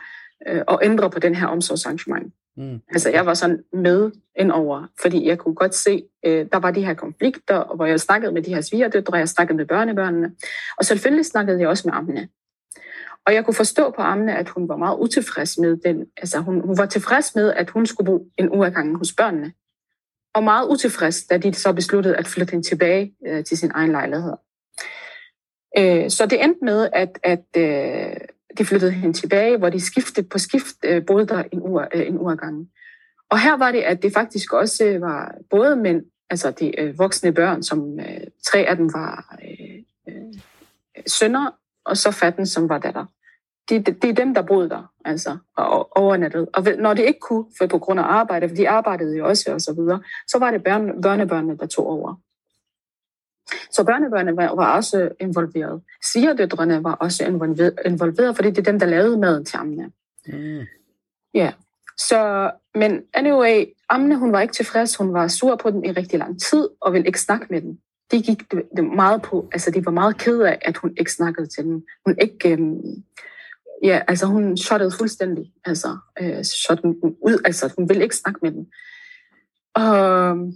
øh, 0.47 0.61
at 0.67 0.79
ændre 0.81 1.09
på 1.09 1.19
den 1.19 1.35
her 1.35 1.47
omsorgsarrangement. 1.47 2.33
Mm. 2.57 2.79
Altså, 2.89 3.09
jeg 3.09 3.25
var 3.25 3.33
sådan 3.33 3.63
med 3.73 4.11
indover, 4.39 4.87
fordi 5.01 5.27
jeg 5.27 5.37
kunne 5.37 5.55
godt 5.55 5.75
se, 5.75 6.03
øh, 6.25 6.45
der 6.51 6.59
var 6.59 6.71
de 6.71 6.85
her 6.85 6.93
konflikter, 6.93 7.75
hvor 7.75 7.85
jeg 7.85 7.99
snakkede 7.99 8.31
med 8.31 8.41
de 8.41 8.53
her 8.53 8.61
svigerdøtre, 8.61 9.17
jeg 9.17 9.29
snakkede 9.29 9.57
med 9.57 9.65
børnebørnene, 9.65 10.31
og 10.77 10.85
selvfølgelig 10.85 11.25
snakkede 11.25 11.59
jeg 11.59 11.67
også 11.67 11.87
med 11.87 11.93
ammene. 11.93 12.27
Og 13.29 13.35
jeg 13.35 13.45
kunne 13.45 13.53
forstå 13.53 13.91
på 13.91 14.01
Amne, 14.01 14.37
at 14.37 14.49
hun 14.49 14.69
var 14.69 14.77
meget 14.77 14.97
utilfreds 14.97 15.57
med 15.57 15.77
den. 15.77 16.05
Altså 16.17 16.39
hun, 16.39 16.61
hun 16.61 16.77
var 16.77 16.85
tilfreds 16.85 17.35
med, 17.35 17.53
at 17.53 17.69
hun 17.69 17.85
skulle 17.85 18.05
bo 18.05 18.27
en 18.37 18.49
uge 18.49 18.65
af 18.65 18.73
gangen 18.73 18.95
hos 18.95 19.13
børnene. 19.13 19.53
Og 20.33 20.43
meget 20.43 20.67
utilfreds, 20.67 21.25
da 21.25 21.37
de 21.37 21.53
så 21.53 21.73
besluttede 21.73 22.17
at 22.17 22.27
flytte 22.27 22.51
hende 22.51 22.67
tilbage 22.67 23.13
øh, 23.27 23.43
til 23.43 23.57
sin 23.57 23.71
egen 23.73 23.91
lejlighed. 23.91 24.33
Øh, 25.77 26.09
så 26.09 26.25
det 26.25 26.43
endte 26.43 26.65
med, 26.65 26.89
at, 26.93 27.19
at 27.23 27.45
øh, 27.57 28.17
de 28.57 28.65
flyttede 28.65 28.91
hende 28.91 29.17
tilbage, 29.17 29.57
hvor 29.57 29.69
de 29.69 29.81
skiftede 29.81 30.27
på 30.27 30.37
skift 30.37 30.75
øh, 30.85 31.05
boede 31.05 31.27
der 31.27 31.43
en 31.51 31.61
uge, 31.61 31.95
øh, 31.95 32.07
en 32.07 32.17
uge 32.17 32.31
af 32.31 32.37
gangen. 32.37 32.69
Og 33.29 33.39
her 33.39 33.57
var 33.57 33.71
det, 33.71 33.81
at 33.81 34.01
det 34.03 34.13
faktisk 34.13 34.53
også 34.53 34.85
øh, 34.85 35.01
var 35.01 35.35
både 35.49 35.75
mænd, 35.75 36.05
altså 36.29 36.51
de 36.51 36.79
øh, 36.79 36.99
voksne 36.99 37.33
børn, 37.33 37.63
som 37.63 37.99
øh, 37.99 38.27
tre 38.47 38.59
af 38.59 38.75
dem 38.75 38.93
var 38.93 39.37
øh, 39.43 39.83
øh, 40.09 40.33
sønner, 41.07 41.51
og 41.85 41.97
så 41.97 42.11
fatten, 42.11 42.45
som 42.45 42.69
var 42.69 42.77
datter. 42.77 43.05
Det, 43.69 43.85
det, 43.85 44.01
det 44.01 44.09
er 44.09 44.13
dem, 44.13 44.33
der 44.33 44.41
boede 44.41 44.69
der, 44.69 44.93
altså, 45.05 45.37
og 45.57 45.97
overnattet. 45.97 46.49
Og 46.53 46.65
når 46.79 46.93
de 46.93 47.03
ikke 47.03 47.19
kunne, 47.19 47.45
for 47.57 47.67
på 47.67 47.79
grund 47.79 47.99
af 47.99 48.03
arbejde, 48.03 48.49
for 48.49 48.55
de 48.55 48.69
arbejdede 48.69 49.17
jo 49.17 49.27
også 49.27 49.53
og 49.53 49.61
så 49.61 49.73
videre, 49.73 50.01
så 50.27 50.39
var 50.39 50.51
det 50.51 50.63
børn, 50.63 51.01
børnebørnene, 51.01 51.57
der 51.57 51.65
tog 51.65 51.87
over. 51.87 52.15
Så 53.71 53.83
børnebørnene 53.83 54.37
var, 54.37 54.55
var 54.55 54.75
også 54.75 55.09
involveret. 55.19 55.81
Svigerdøtrene 56.11 56.83
var 56.83 56.93
også 56.93 57.25
involveret, 57.85 58.35
fordi 58.35 58.49
det 58.49 58.57
er 58.57 58.71
dem, 58.71 58.79
der 58.79 58.85
lavede 58.85 59.17
maden 59.17 59.45
til 59.45 59.57
Amne. 59.57 59.91
Mm. 60.27 60.65
Ja, 61.33 61.53
så, 61.97 62.51
men 62.75 63.01
anyway, 63.13 63.65
Amne, 63.89 64.17
hun 64.17 64.31
var 64.31 64.41
ikke 64.41 64.53
tilfreds, 64.53 64.95
hun 64.95 65.13
var 65.13 65.27
sur 65.27 65.55
på 65.55 65.71
den 65.71 65.85
i 65.85 65.91
rigtig 65.91 66.19
lang 66.19 66.41
tid, 66.41 66.69
og 66.81 66.93
ville 66.93 67.07
ikke 67.07 67.21
snakke 67.21 67.45
med 67.49 67.61
den 67.61 67.79
de 68.11 68.21
gik 68.21 68.51
det 68.51 68.85
meget 68.95 69.21
på, 69.21 69.49
altså 69.51 69.71
de 69.71 69.85
var 69.85 69.91
meget 69.91 70.17
ked 70.17 70.39
af, 70.39 70.59
at 70.61 70.77
hun 70.77 70.93
ikke 70.97 71.11
snakkede 71.11 71.47
til 71.47 71.63
dem. 71.63 71.85
Hun 72.05 72.17
ikke, 72.21 72.51
øhm, 72.51 73.03
ja, 73.83 74.01
altså 74.07 74.25
hun 74.25 74.57
shottede 74.57 74.91
fuldstændig, 74.97 75.51
altså 75.65 75.97
øh, 76.21 76.43
shot 76.43 76.81
den 76.81 76.95
ud, 77.03 77.41
altså 77.45 77.73
hun 77.77 77.89
ville 77.89 78.03
ikke 78.03 78.15
snakke 78.15 78.39
med 78.41 78.51
den. 78.51 78.67
Og 79.73 79.97
øhm, 79.97 80.53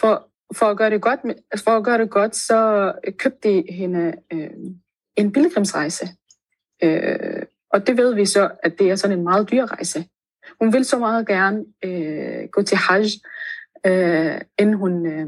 for, 0.00 0.28
for 0.54 0.66
at 0.66 0.76
gøre 0.76 0.90
det 0.90 1.02
godt, 1.02 1.20
for 1.64 1.70
at 1.70 1.84
gøre 1.84 1.98
det 1.98 2.10
godt, 2.10 2.36
så 2.36 2.92
øh, 3.06 3.12
købte 3.18 3.48
de 3.48 3.64
hende 3.68 4.12
øh, 4.32 4.50
en 5.16 5.32
pilgrimsrejse. 5.32 6.08
Øh, 6.82 7.42
og 7.70 7.86
det 7.86 7.96
ved 7.96 8.14
vi 8.14 8.26
så, 8.26 8.50
at 8.62 8.78
det 8.78 8.90
er 8.90 8.96
sådan 8.96 9.18
en 9.18 9.24
meget 9.24 9.50
dyr 9.50 9.66
rejse. 9.66 10.04
Hun 10.60 10.72
vil 10.72 10.84
så 10.84 10.98
meget 10.98 11.26
gerne 11.26 11.64
øh, 11.84 12.48
gå 12.48 12.62
til 12.62 12.76
Hajj, 12.76 13.06
øh, 13.86 14.40
inden 14.58 14.76
hun 14.76 15.06
øh, 15.06 15.26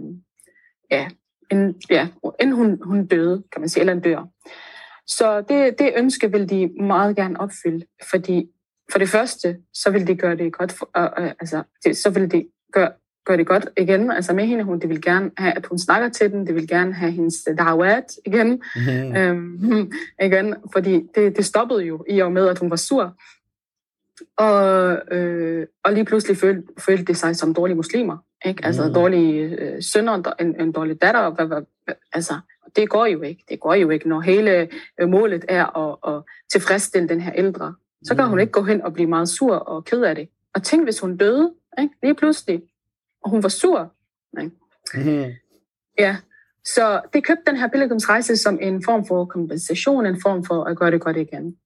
ja, 0.91 1.09
inden, 1.51 1.75
ja, 1.91 2.09
inden 2.41 2.57
hun, 2.57 2.81
hun 2.83 3.07
døde, 3.07 3.43
kan 3.53 3.61
man 3.61 3.69
sige, 3.69 3.81
eller 3.81 3.93
en 3.93 4.01
dør. 4.01 4.29
Så 5.07 5.40
det, 5.40 5.79
det 5.79 5.93
ønske 5.97 6.33
vil 6.33 6.51
de 6.51 6.71
meget 6.83 7.17
gerne 7.17 7.40
opfylde, 7.40 7.87
fordi 8.11 8.51
for 8.93 8.99
det 8.99 9.09
første, 9.09 9.57
så 9.75 9.90
vil 9.90 10.07
de 10.07 10.14
gøre 10.14 10.37
det 10.37 10.53
godt, 10.53 10.73
for, 10.73 10.90
uh, 10.99 11.25
uh, 11.25 11.31
altså, 11.31 11.62
det, 11.85 11.97
så 11.97 12.11
vil 12.11 12.31
de 12.31 12.47
gøre, 12.73 12.93
gøre 13.27 13.37
det 13.37 13.47
godt 13.47 13.69
igen, 13.77 14.11
altså 14.11 14.33
med 14.33 14.47
hende, 14.47 14.64
hun, 14.64 14.79
de 14.79 14.88
vil 14.88 15.03
gerne 15.03 15.31
have, 15.37 15.53
at 15.57 15.67
hun 15.67 15.79
snakker 15.79 16.09
til 16.09 16.33
dem, 16.33 16.47
de 16.47 16.55
vil 16.55 16.69
gerne 16.69 16.95
have 16.95 17.12
hendes 17.12 17.35
da'wat 17.35 18.19
igen, 18.27 18.62
mm-hmm. 18.77 19.17
øhm, 19.17 19.93
igen, 20.27 20.55
fordi 20.73 21.03
det, 21.14 21.37
det 21.37 21.45
stoppede 21.45 21.85
jo 21.85 22.05
i 22.11 22.21
og 22.21 22.33
med, 22.33 22.49
at 22.49 22.59
hun 22.59 22.71
var 22.71 22.77
sur, 22.77 23.17
og, 24.37 24.99
øh, 25.11 25.67
og 25.85 25.93
lige 25.93 26.05
pludselig 26.05 26.37
følte, 26.37 26.62
følte 26.79 27.05
de 27.05 27.14
sig 27.14 27.37
som 27.37 27.55
dårlige 27.55 27.77
muslimer. 27.77 28.19
Ikke? 28.45 28.64
Altså 28.64 28.88
mm. 28.88 28.95
dårlige 28.95 29.43
øh, 29.43 29.83
sønner, 29.83 30.33
en, 30.40 30.61
en 30.61 30.73
dårlig 30.73 31.03
datter. 31.03 31.31
Hvad, 31.31 31.47
hvad, 31.47 31.62
altså, 32.12 32.35
det 32.77 32.89
går 32.89 33.07
jo 33.07 33.23
ikke. 33.23 33.45
Det 33.49 33.61
går 33.61 33.75
jo 33.75 33.91
ikke, 33.91 34.09
når 34.09 34.21
hele 34.21 34.69
øh, 35.01 35.09
målet 35.09 35.45
er 35.49 35.79
at, 35.79 36.15
at 36.15 36.23
tilfredsstille 36.53 37.09
den 37.09 37.21
her 37.21 37.33
ældre. 37.35 37.75
Så 38.05 38.15
kan 38.15 38.25
mm. 38.25 38.31
hun 38.31 38.41
ikke 38.41 38.53
gå 38.53 38.63
hen 38.63 38.83
og 38.83 38.93
blive 38.93 39.09
meget 39.09 39.29
sur 39.29 39.55
og 39.55 39.85
ked 39.85 40.03
af 40.03 40.15
det. 40.15 40.29
Og 40.55 40.63
tænk, 40.63 40.85
hvis 40.85 41.01
hun 41.01 41.17
døde 41.17 41.53
ikke? 41.81 41.95
lige 42.03 42.15
pludselig, 42.15 42.63
og 43.25 43.31
hun 43.31 43.43
var 43.43 43.49
sur. 43.49 43.93
Ikke? 44.43 44.53
Mm. 44.95 45.33
Ja, 45.99 46.17
så 46.65 47.01
det 47.13 47.25
købte 47.25 47.43
den 47.47 47.57
her 47.57 47.69
pilgrimsrejse 47.69 48.37
som 48.37 48.59
en 48.63 48.85
form 48.85 49.07
for 49.07 49.25
kompensation, 49.25 50.07
en 50.07 50.21
form 50.23 50.45
for 50.45 50.65
at 50.65 50.77
gøre 50.77 50.91
det 50.91 51.01
godt 51.01 51.17
igen. 51.17 51.57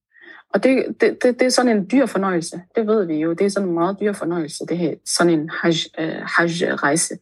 Og 0.53 0.63
det, 0.63 0.85
det, 1.01 1.23
det, 1.23 1.39
det 1.39 1.45
er 1.45 1.49
sådan 1.49 1.77
en 1.77 1.89
dyr 1.91 2.05
fornøjelse. 2.05 2.61
Det 2.75 2.87
ved 2.87 3.05
vi 3.05 3.15
jo. 3.15 3.33
Det 3.33 3.45
er 3.45 3.49
sådan 3.49 3.69
en 3.69 3.73
meget 3.73 3.97
dyr 3.99 4.13
fornøjelse, 4.13 4.65
det 4.65 4.77
her, 4.77 4.95
sådan 5.05 5.33
en 5.33 5.49
hajj-rejse. 5.49 7.17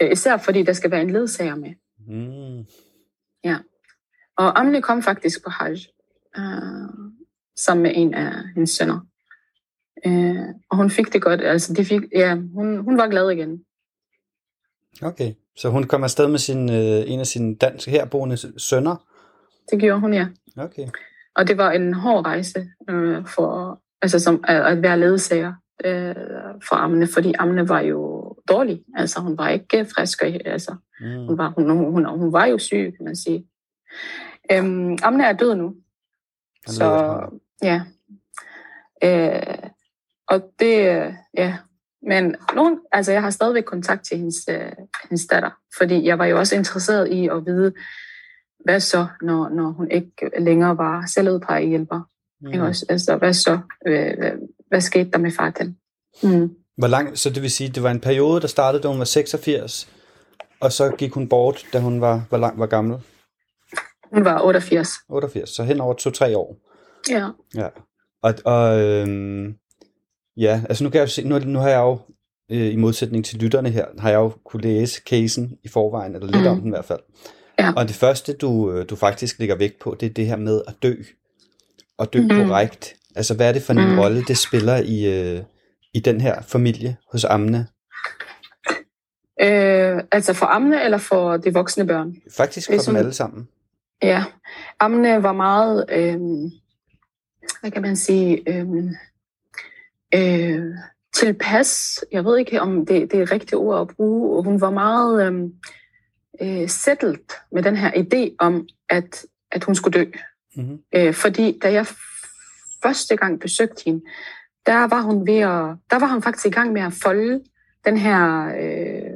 Haj 0.00 0.08
Især 0.12 0.36
fordi 0.36 0.62
der 0.62 0.72
skal 0.72 0.90
være 0.90 1.00
en 1.00 1.10
ledsager 1.10 1.54
med. 1.54 1.70
Mm. 2.06 2.64
Ja. 3.44 3.58
Og 4.36 4.60
Amne 4.60 4.82
kom 4.82 5.02
faktisk 5.02 5.44
på 5.44 5.50
hajj 5.50 5.76
uh, 6.38 7.12
sammen 7.56 7.82
med 7.82 7.92
en 7.94 8.14
af 8.14 8.32
hendes 8.54 8.70
sønner. 8.70 9.00
Uh, 10.06 10.48
og 10.70 10.76
hun 10.76 10.90
fik 10.90 11.12
det 11.12 11.22
godt. 11.22 11.40
Altså, 11.40 11.74
de 11.74 11.84
fik, 11.84 12.00
ja, 12.14 12.34
hun, 12.34 12.78
hun 12.78 12.98
var 12.98 13.08
glad 13.08 13.30
igen. 13.30 13.64
Okay, 15.02 15.34
så 15.56 15.68
hun 15.68 15.84
kom 15.84 16.04
afsted 16.04 16.28
med 16.28 16.38
sin, 16.38 16.68
uh, 16.68 17.10
en 17.10 17.20
af 17.20 17.26
sine 17.26 17.56
danske 17.56 17.90
herboende 17.90 18.60
sønner? 18.60 18.96
Det 19.70 19.80
gjorde 19.80 20.00
hun, 20.00 20.14
ja. 20.14 20.26
Okay. 20.56 20.88
Og 21.38 21.48
det 21.48 21.58
var 21.58 21.70
en 21.70 21.94
hård 21.94 22.26
rejse 22.26 22.68
øh, 22.90 23.26
for, 23.26 23.80
altså 24.02 24.18
som, 24.18 24.44
at, 24.48 24.66
at 24.66 24.82
være 24.82 24.98
ledsager 24.98 25.52
øh, 25.84 26.14
for 26.68 26.76
Amne, 26.76 27.06
fordi 27.06 27.34
Amne 27.38 27.68
var 27.68 27.80
jo 27.80 28.17
dårlig. 28.48 28.84
Altså 28.96 29.20
hun 29.20 29.38
var 29.38 29.48
ikke 29.48 29.86
frisk. 29.94 30.22
Altså, 30.22 30.76
mm. 31.00 31.26
hun, 31.26 31.38
var, 31.38 31.52
hun, 31.56 31.70
hun, 31.70 31.92
hun, 31.92 32.18
hun 32.18 32.32
var 32.32 32.46
jo 32.46 32.58
syg, 32.58 32.92
kan 32.96 33.04
man 33.04 33.16
sige. 33.16 33.46
Øhm, 34.52 34.96
Amne 35.02 35.24
er 35.24 35.32
død 35.32 35.54
nu. 35.54 35.74
Han 36.66 36.74
så 36.74 37.20
ja. 37.62 37.82
Øh, 39.04 39.70
og 40.28 40.52
det, 40.58 40.76
ja, 41.36 41.56
Men 42.02 42.36
nogen, 42.54 42.80
altså 42.92 43.12
jeg 43.12 43.22
har 43.22 43.30
stadigvæk 43.30 43.64
kontakt 43.64 44.04
til 44.04 44.16
hendes, 44.16 44.48
øh, 44.50 44.72
hendes 45.02 45.26
datter, 45.26 45.50
fordi 45.78 46.04
jeg 46.04 46.18
var 46.18 46.26
jo 46.26 46.38
også 46.38 46.56
interesseret 46.56 47.08
i 47.08 47.28
at 47.28 47.46
vide, 47.46 47.72
hvad 48.64 48.80
så, 48.80 49.06
når, 49.22 49.48
når 49.48 49.70
hun 49.70 49.90
ikke 49.90 50.30
længere 50.38 50.78
var 50.78 51.06
selvudpegehjælper? 51.06 52.00
Mm. 52.40 52.52
Ikke 52.52 52.64
også? 52.64 52.86
Altså, 52.88 53.16
hvad 53.16 53.32
så? 53.32 53.58
Hvad, 53.82 54.16
hvad, 54.16 54.32
hvad 54.68 54.80
skete 54.80 55.10
der 55.10 55.18
med 55.18 55.30
far 55.30 55.50
den? 55.50 55.78
Mm. 56.22 56.54
Hvor 56.78 56.86
lang, 56.86 57.18
så 57.18 57.30
det 57.30 57.42
vil 57.42 57.50
sige, 57.50 57.68
det 57.68 57.82
var 57.82 57.90
en 57.90 58.00
periode, 58.00 58.40
der 58.40 58.46
startede, 58.46 58.82
da 58.82 58.88
hun 58.88 58.98
var 58.98 59.04
86, 59.04 59.88
og 60.60 60.72
så 60.72 60.90
gik 60.98 61.12
hun 61.12 61.28
bort, 61.28 61.66
da 61.72 61.78
hun 61.78 62.00
var, 62.00 62.24
hvor, 62.28 62.38
lang, 62.38 62.58
var 62.58 62.66
gammel? 62.66 62.98
Hun 64.12 64.24
var 64.24 64.42
88. 64.42 64.88
88, 65.08 65.50
så 65.50 65.62
hen 65.62 65.80
over 65.80 65.94
to-tre 65.94 66.36
år. 66.36 66.56
Ja. 67.10 67.28
Ja. 67.54 67.68
Og, 68.22 68.34
og 68.44 68.80
øhm, 68.80 69.54
ja, 70.36 70.62
altså 70.68 70.84
nu 70.84 70.90
kan 70.90 71.00
jeg 71.00 71.08
se, 71.08 71.28
nu, 71.28 71.38
nu 71.38 71.58
har 71.58 71.68
jeg 71.68 71.78
jo, 71.78 71.98
øh, 72.50 72.72
i 72.72 72.76
modsætning 72.76 73.24
til 73.24 73.38
lytterne 73.38 73.70
her, 73.70 73.86
har 73.98 74.10
jeg 74.10 74.16
jo 74.16 74.32
kunne 74.44 74.62
læse 74.62 75.02
casen 75.06 75.58
i 75.64 75.68
forvejen, 75.68 76.14
eller 76.14 76.26
lidt 76.26 76.42
mm. 76.42 76.48
om 76.48 76.60
den 76.60 76.66
i 76.66 76.70
hvert 76.70 76.84
fald. 76.84 77.00
Ja. 77.58 77.72
Og 77.76 77.88
det 77.88 77.96
første, 77.96 78.32
du, 78.32 78.72
øh, 78.72 78.88
du 78.90 78.96
faktisk 78.96 79.38
lægger 79.38 79.56
vægt 79.56 79.78
på, 79.80 79.96
det 80.00 80.06
er 80.06 80.14
det 80.14 80.26
her 80.26 80.36
med 80.36 80.62
at 80.66 80.74
dø. 80.82 80.94
Og 81.98 82.12
dø 82.12 82.20
mm. 82.20 82.28
korrekt. 82.28 82.94
Altså, 83.16 83.34
hvad 83.34 83.48
er 83.48 83.52
det 83.52 83.62
for 83.62 83.72
en 83.72 83.92
mm. 83.92 83.98
rolle, 83.98 84.24
det 84.24 84.38
spiller 84.38 84.76
i, 84.76 85.04
øh, 85.04 85.42
i 85.94 86.00
den 86.00 86.20
her 86.20 86.42
familie 86.42 86.96
hos 87.12 87.24
Amne? 87.24 87.66
Øh, 89.40 90.02
altså 90.12 90.32
for 90.32 90.46
Amne 90.46 90.84
eller 90.84 90.98
for 90.98 91.36
de 91.36 91.52
voksne 91.52 91.86
børn? 91.86 92.16
Faktisk 92.36 92.68
for 92.68 92.72
Hvis 92.72 92.84
dem 92.84 92.96
alle 92.96 93.12
sammen. 93.12 93.48
Ja, 94.02 94.24
Amne 94.80 95.22
var 95.22 95.32
meget, 95.32 95.84
øh, 95.90 96.20
hvad 97.60 97.70
kan 97.70 97.82
man 97.82 97.96
sige, 97.96 98.42
øh, 98.46 98.66
øh, 100.14 100.74
tilpas. 101.14 102.00
Jeg 102.12 102.24
ved 102.24 102.38
ikke, 102.38 102.60
om 102.60 102.86
det, 102.86 103.12
det 103.12 103.20
er 103.20 103.32
rigtigt 103.32 103.54
ord 103.54 103.80
at 103.80 103.96
bruge. 103.96 104.44
Hun 104.44 104.60
var 104.60 104.70
meget 104.70 105.26
øh, 105.26 105.42
øh, 106.40 106.68
settled 106.68 107.18
med 107.52 107.62
den 107.62 107.76
her 107.76 107.90
idé 107.90 108.34
om, 108.38 108.68
at, 108.88 109.26
at 109.50 109.64
hun 109.64 109.74
skulle 109.74 109.98
dø. 109.98 110.04
Mm-hmm. 110.56 110.78
Øh, 110.94 111.14
fordi 111.14 111.58
da 111.62 111.72
jeg 111.72 111.86
første 112.82 113.16
gang 113.16 113.40
besøgte 113.40 113.82
hende, 113.84 114.00
der 114.68 114.86
var 114.86 115.00
hun 115.00 115.26
ved 115.26 115.38
at, 115.38 115.76
der 115.90 115.98
var 115.98 116.06
hun 116.06 116.22
faktisk 116.22 116.46
i 116.46 116.50
gang 116.50 116.72
med 116.72 116.82
at 116.82 116.92
folde 116.92 117.44
den 117.84 117.96
her, 117.96 118.46
øh, 118.46 119.12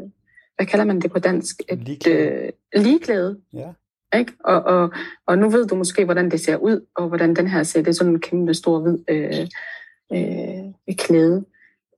hvad 0.57 0.67
kalder 0.67 0.85
man 0.85 1.01
det 1.01 1.13
på 1.13 1.19
dansk? 1.19 1.57
Et 1.69 1.79
ligeklæde. 1.79 2.51
Øh, 2.75 2.83
ligeklæde. 2.83 3.41
Ja. 3.53 3.73
Ikke? 4.19 4.33
Og, 4.45 4.63
og, 4.63 4.93
og 5.27 5.39
nu 5.39 5.51
ved 5.51 5.67
du 5.67 5.75
måske, 5.75 6.05
hvordan 6.05 6.31
det 6.31 6.41
ser 6.41 6.57
ud, 6.57 6.87
og 6.95 7.09
hvordan 7.09 7.37
den 7.37 7.47
her 7.47 7.63
ser. 7.63 7.81
Det 7.83 7.89
er 7.89 7.93
sådan 7.93 8.13
en 8.13 8.21
kæmpe 8.21 8.55
stor 8.55 8.81
hvid 8.81 8.99
øh, 9.09 9.47
øh, 10.13 10.97
klæde. 10.99 11.45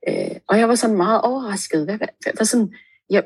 Øh, 0.09 0.37
og 0.49 0.59
jeg 0.59 0.69
var 0.69 0.75
sådan 0.75 0.97
meget 0.97 1.21
overrasket. 1.21 1.85
Hvad, 1.85 1.97
hvad, 1.97 2.09
hvad, 2.37 2.47
sådan, 2.47 2.75
jeg, 3.11 3.25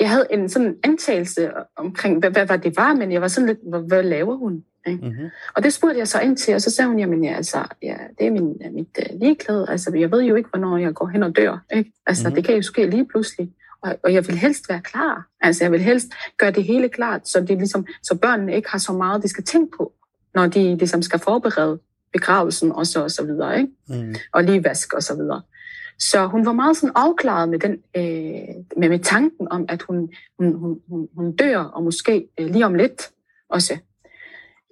jeg 0.00 0.10
havde 0.10 0.26
en 0.30 0.48
sådan 0.48 0.76
antagelse 0.84 1.50
omkring, 1.76 2.18
hvad, 2.18 2.30
hvad, 2.30 2.46
hvad 2.46 2.58
det 2.58 2.76
var, 2.76 2.94
men 2.94 3.12
jeg 3.12 3.20
var 3.20 3.28
sådan 3.28 3.48
lidt, 3.48 3.58
hvad, 3.68 3.80
hvad 3.80 4.02
laver 4.02 4.36
hun? 4.36 4.64
Ikke? 4.86 5.04
Mm-hmm. 5.04 5.28
Og 5.56 5.62
det 5.62 5.72
spurgte 5.72 5.98
jeg 5.98 6.08
så 6.08 6.20
ind 6.20 6.36
til, 6.36 6.54
og 6.54 6.60
så 6.60 6.70
sagde 6.70 6.88
hun, 6.88 6.98
jamen 6.98 7.24
ja, 7.24 7.34
altså, 7.34 7.64
ja, 7.82 7.96
det 8.18 8.26
er 8.26 8.30
min, 8.30 8.62
mit 8.72 8.98
uh, 8.98 9.20
ligeklæde. 9.20 9.66
Altså, 9.68 9.96
jeg 9.96 10.12
ved 10.12 10.22
jo 10.22 10.34
ikke, 10.34 10.48
hvornår 10.48 10.76
jeg 10.76 10.94
går 10.94 11.06
hen 11.06 11.22
og 11.22 11.36
dør. 11.36 11.64
Ikke? 11.74 11.92
Altså, 12.06 12.28
mm-hmm. 12.28 12.34
det 12.34 12.44
kan 12.44 12.56
jo 12.56 12.62
ske 12.62 12.86
lige 12.86 13.06
pludselig. 13.06 13.50
Og, 13.82 13.96
og 14.02 14.14
jeg 14.14 14.26
vil 14.28 14.36
helst 14.36 14.68
være 14.68 14.80
klar. 14.80 15.28
Altså, 15.40 15.64
jeg 15.64 15.72
vil 15.72 15.80
helst 15.80 16.06
gøre 16.38 16.50
det 16.50 16.64
hele 16.64 16.88
klart, 16.88 17.28
så, 17.28 17.40
det 17.40 17.58
ligesom, 17.58 17.86
så 18.02 18.14
børnene 18.14 18.56
ikke 18.56 18.70
har 18.70 18.78
så 18.78 18.92
meget, 18.92 19.22
de 19.22 19.28
skal 19.28 19.44
tænke 19.44 19.76
på, 19.76 19.92
når 20.34 20.46
de 20.46 20.76
ligesom 20.76 21.02
skal 21.02 21.18
forberede 21.18 21.78
begravelsen 22.12 22.72
og 22.72 22.86
så, 22.86 23.02
og 23.02 23.10
så 23.10 23.24
videre. 23.24 23.58
Ikke? 23.58 23.72
Mm. 23.88 24.14
Og 24.32 24.44
lige 24.44 24.64
vask 24.64 24.92
og 24.92 25.02
så 25.02 25.14
videre. 25.14 25.42
Så 26.00 26.26
hun 26.26 26.46
var 26.46 26.52
meget 26.52 26.76
sådan 26.76 26.92
afklaret 26.94 27.48
med, 27.48 27.58
den, 27.58 27.72
øh, 27.72 28.64
med, 28.76 28.88
med 28.88 28.98
tanken 28.98 29.48
om, 29.50 29.64
at 29.68 29.82
hun, 29.82 30.12
hun, 30.38 30.80
hun, 30.88 31.08
hun 31.16 31.36
dør, 31.36 31.58
og 31.58 31.82
måske 31.82 32.28
øh, 32.40 32.46
lige 32.46 32.66
om 32.66 32.74
lidt 32.74 33.10
også. 33.48 33.78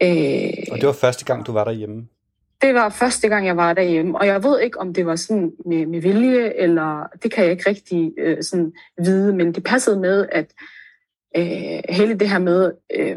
Øh, 0.02 0.52
og 0.72 0.78
det 0.78 0.86
var 0.86 0.92
første 0.92 1.24
gang, 1.24 1.46
du 1.46 1.52
var 1.52 1.64
derhjemme? 1.64 2.06
Det 2.62 2.74
var 2.74 2.88
første 2.88 3.28
gang, 3.28 3.46
jeg 3.46 3.56
var 3.56 3.72
derhjemme, 3.72 4.18
og 4.18 4.26
jeg 4.26 4.44
ved 4.44 4.60
ikke, 4.60 4.80
om 4.80 4.94
det 4.94 5.06
var 5.06 5.16
sådan 5.16 5.52
med, 5.66 5.86
med 5.86 6.00
vilje, 6.00 6.52
eller 6.56 7.06
det 7.22 7.32
kan 7.32 7.44
jeg 7.44 7.52
ikke 7.52 7.70
rigtig 7.70 8.12
øh, 8.18 8.42
sådan 8.42 8.72
vide, 9.04 9.34
men 9.34 9.54
det 9.54 9.64
passede 9.64 10.00
med, 10.00 10.26
at 10.32 10.52
øh, 11.36 11.96
hele 11.96 12.14
det 12.14 12.28
her 12.28 12.38
med, 12.38 12.72
øh, 12.96 13.16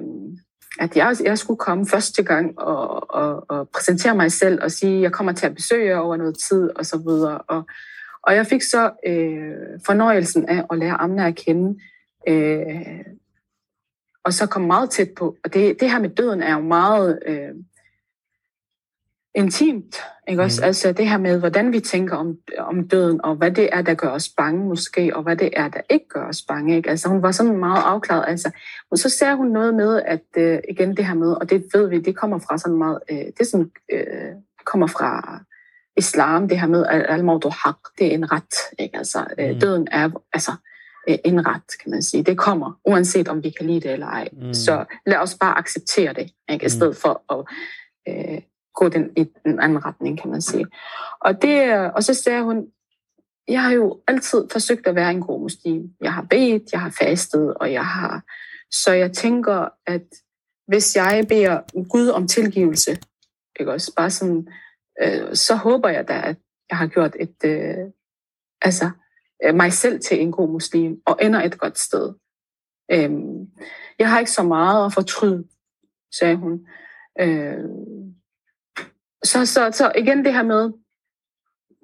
at 0.79 0.97
jeg, 0.97 1.15
jeg 1.23 1.37
skulle 1.37 1.57
komme 1.57 1.87
første 1.87 2.23
gang 2.23 2.59
og, 2.59 3.13
og, 3.15 3.45
og 3.49 3.69
præsentere 3.69 4.15
mig 4.15 4.31
selv 4.31 4.63
og 4.63 4.71
sige, 4.71 4.95
at 4.95 5.01
jeg 5.01 5.11
kommer 5.11 5.31
til 5.31 5.45
at 5.45 5.55
besøge 5.55 5.89
jer 5.89 5.97
over 5.97 6.17
noget 6.17 6.37
tid 6.49 6.69
og 6.75 6.85
så 6.85 6.97
videre. 6.97 7.37
Og, 7.37 7.67
og 8.23 8.35
jeg 8.35 8.47
fik 8.47 8.61
så 8.61 8.91
øh, 9.05 9.79
fornøjelsen 9.85 10.49
af 10.49 10.65
at 10.71 10.77
lære 10.77 11.01
Amna 11.01 11.27
at 11.27 11.35
kende, 11.35 11.79
øh, 12.27 13.05
og 14.23 14.33
så 14.33 14.47
komme 14.47 14.67
meget 14.67 14.89
tæt 14.89 15.09
på. 15.17 15.37
Og 15.43 15.53
det, 15.53 15.79
det 15.79 15.91
her 15.91 15.99
med 15.99 16.09
døden 16.09 16.43
er 16.43 16.53
jo 16.53 16.61
meget 16.61 17.19
øh, 17.25 17.55
intimt, 19.35 19.95
ikke 20.27 20.41
også? 20.41 20.61
Mm. 20.61 20.65
Altså 20.65 20.91
det 20.91 21.09
her 21.09 21.17
med, 21.17 21.39
hvordan 21.39 21.73
vi 21.73 21.79
tænker 21.79 22.15
om, 22.15 22.37
om 22.57 22.87
døden, 22.87 23.25
og 23.25 23.35
hvad 23.35 23.51
det 23.51 23.69
er, 23.71 23.81
der 23.81 23.93
gør 23.93 24.09
os 24.09 24.29
bange 24.29 24.65
måske, 24.65 25.15
og 25.15 25.23
hvad 25.23 25.35
det 25.35 25.49
er, 25.53 25.67
der 25.67 25.81
ikke 25.89 26.07
gør 26.07 26.27
os 26.27 26.41
bange, 26.41 26.75
ikke? 26.75 26.89
Altså 26.89 27.09
hun 27.09 27.21
var 27.21 27.31
sådan 27.31 27.57
meget 27.57 27.83
afklaret, 27.83 28.25
altså. 28.27 28.51
Og 28.91 28.97
så 28.97 29.09
ser 29.09 29.35
hun 29.35 29.47
noget 29.47 29.73
med, 29.73 30.01
at 30.01 30.23
øh, 30.37 30.59
igen 30.69 30.97
det 30.97 31.05
her 31.05 31.13
med, 31.13 31.31
og 31.33 31.49
det 31.49 31.65
ved 31.73 31.89
vi, 31.89 31.99
det 31.99 32.15
kommer 32.15 32.39
fra 32.39 32.57
sådan 32.57 32.77
meget, 32.77 32.99
øh, 33.11 33.25
det 33.37 33.47
sådan, 33.47 33.71
øh, 33.93 34.33
kommer 34.65 34.87
fra 34.87 35.39
islam, 36.03 36.47
det 36.47 36.59
her 36.59 36.67
med 36.67 36.85
al-mawdu 36.85 37.49
haq, 37.49 37.79
det 37.97 38.07
er 38.07 38.11
en 38.11 38.31
ret, 38.31 38.55
ikke? 38.79 38.97
Altså 38.97 39.25
øh, 39.39 39.49
mm. 39.49 39.59
døden 39.59 39.87
er, 39.91 40.09
altså 40.33 40.51
øh, 41.09 41.17
en 41.25 41.47
ret, 41.47 41.69
kan 41.81 41.91
man 41.91 42.01
sige. 42.01 42.23
Det 42.23 42.37
kommer, 42.37 42.79
uanset 42.85 43.27
om 43.27 43.43
vi 43.43 43.49
kan 43.49 43.65
lide 43.67 43.79
det 43.79 43.91
eller 43.91 44.07
ej. 44.07 44.27
Mm. 44.31 44.53
Så 44.53 44.85
lad 45.05 45.17
os 45.17 45.35
bare 45.39 45.57
acceptere 45.57 46.13
det, 46.13 46.31
ikke? 46.49 46.63
i 46.63 46.65
mm. 46.65 46.69
stedet 46.69 46.97
for 46.97 47.13
at 47.33 47.41
øh, 48.09 48.41
gå 48.75 48.89
den, 48.89 49.09
i 49.17 49.23
den 49.45 49.59
anden 49.59 49.85
retning, 49.85 50.21
kan 50.21 50.31
man 50.31 50.41
sige. 50.41 50.65
Og, 51.21 51.41
det, 51.41 51.91
og 51.95 52.03
så 52.03 52.13
siger 52.13 52.41
hun, 52.41 52.67
jeg 53.47 53.63
har 53.63 53.71
jo 53.71 53.99
altid 54.07 54.47
forsøgt 54.51 54.87
at 54.87 54.95
være 54.95 55.11
en 55.11 55.21
god 55.21 55.41
muslim. 55.41 55.89
Jeg 56.01 56.13
har 56.13 56.25
bedt, 56.29 56.71
jeg 56.71 56.81
har 56.81 56.95
fastet, 56.99 57.53
og 57.53 57.73
jeg 57.73 57.85
har... 57.85 58.21
Så 58.71 58.91
jeg 58.91 59.11
tænker, 59.11 59.67
at 59.87 60.03
hvis 60.67 60.95
jeg 60.95 61.25
beder 61.29 61.83
Gud 61.89 62.07
om 62.07 62.27
tilgivelse, 62.27 62.97
ikke 63.59 63.71
også, 63.71 63.93
bare 63.97 64.09
sådan, 64.09 64.47
øh, 65.03 65.35
så 65.35 65.55
håber 65.55 65.89
jeg 65.89 66.07
da, 66.07 66.13
at 66.13 66.37
jeg 66.69 66.77
har 66.77 66.87
gjort 66.87 67.15
et, 67.19 67.35
øh, 67.45 67.91
altså, 68.61 68.91
øh, 69.43 69.55
mig 69.55 69.73
selv 69.73 69.99
til 69.99 70.21
en 70.21 70.31
god 70.31 70.49
muslim, 70.49 71.01
og 71.05 71.19
ender 71.21 71.41
et 71.41 71.57
godt 71.57 71.79
sted. 71.79 72.13
Øh, 72.91 73.11
jeg 73.99 74.09
har 74.09 74.19
ikke 74.19 74.31
så 74.31 74.43
meget 74.43 74.85
at 74.85 74.93
fortryde, 74.93 75.47
sagde 76.19 76.35
hun. 76.35 76.67
Øh, 77.19 77.63
så, 79.23 79.45
så, 79.45 79.71
så 79.71 79.91
igen 79.97 80.25
det 80.25 80.33
her 80.33 80.43
med 80.43 80.71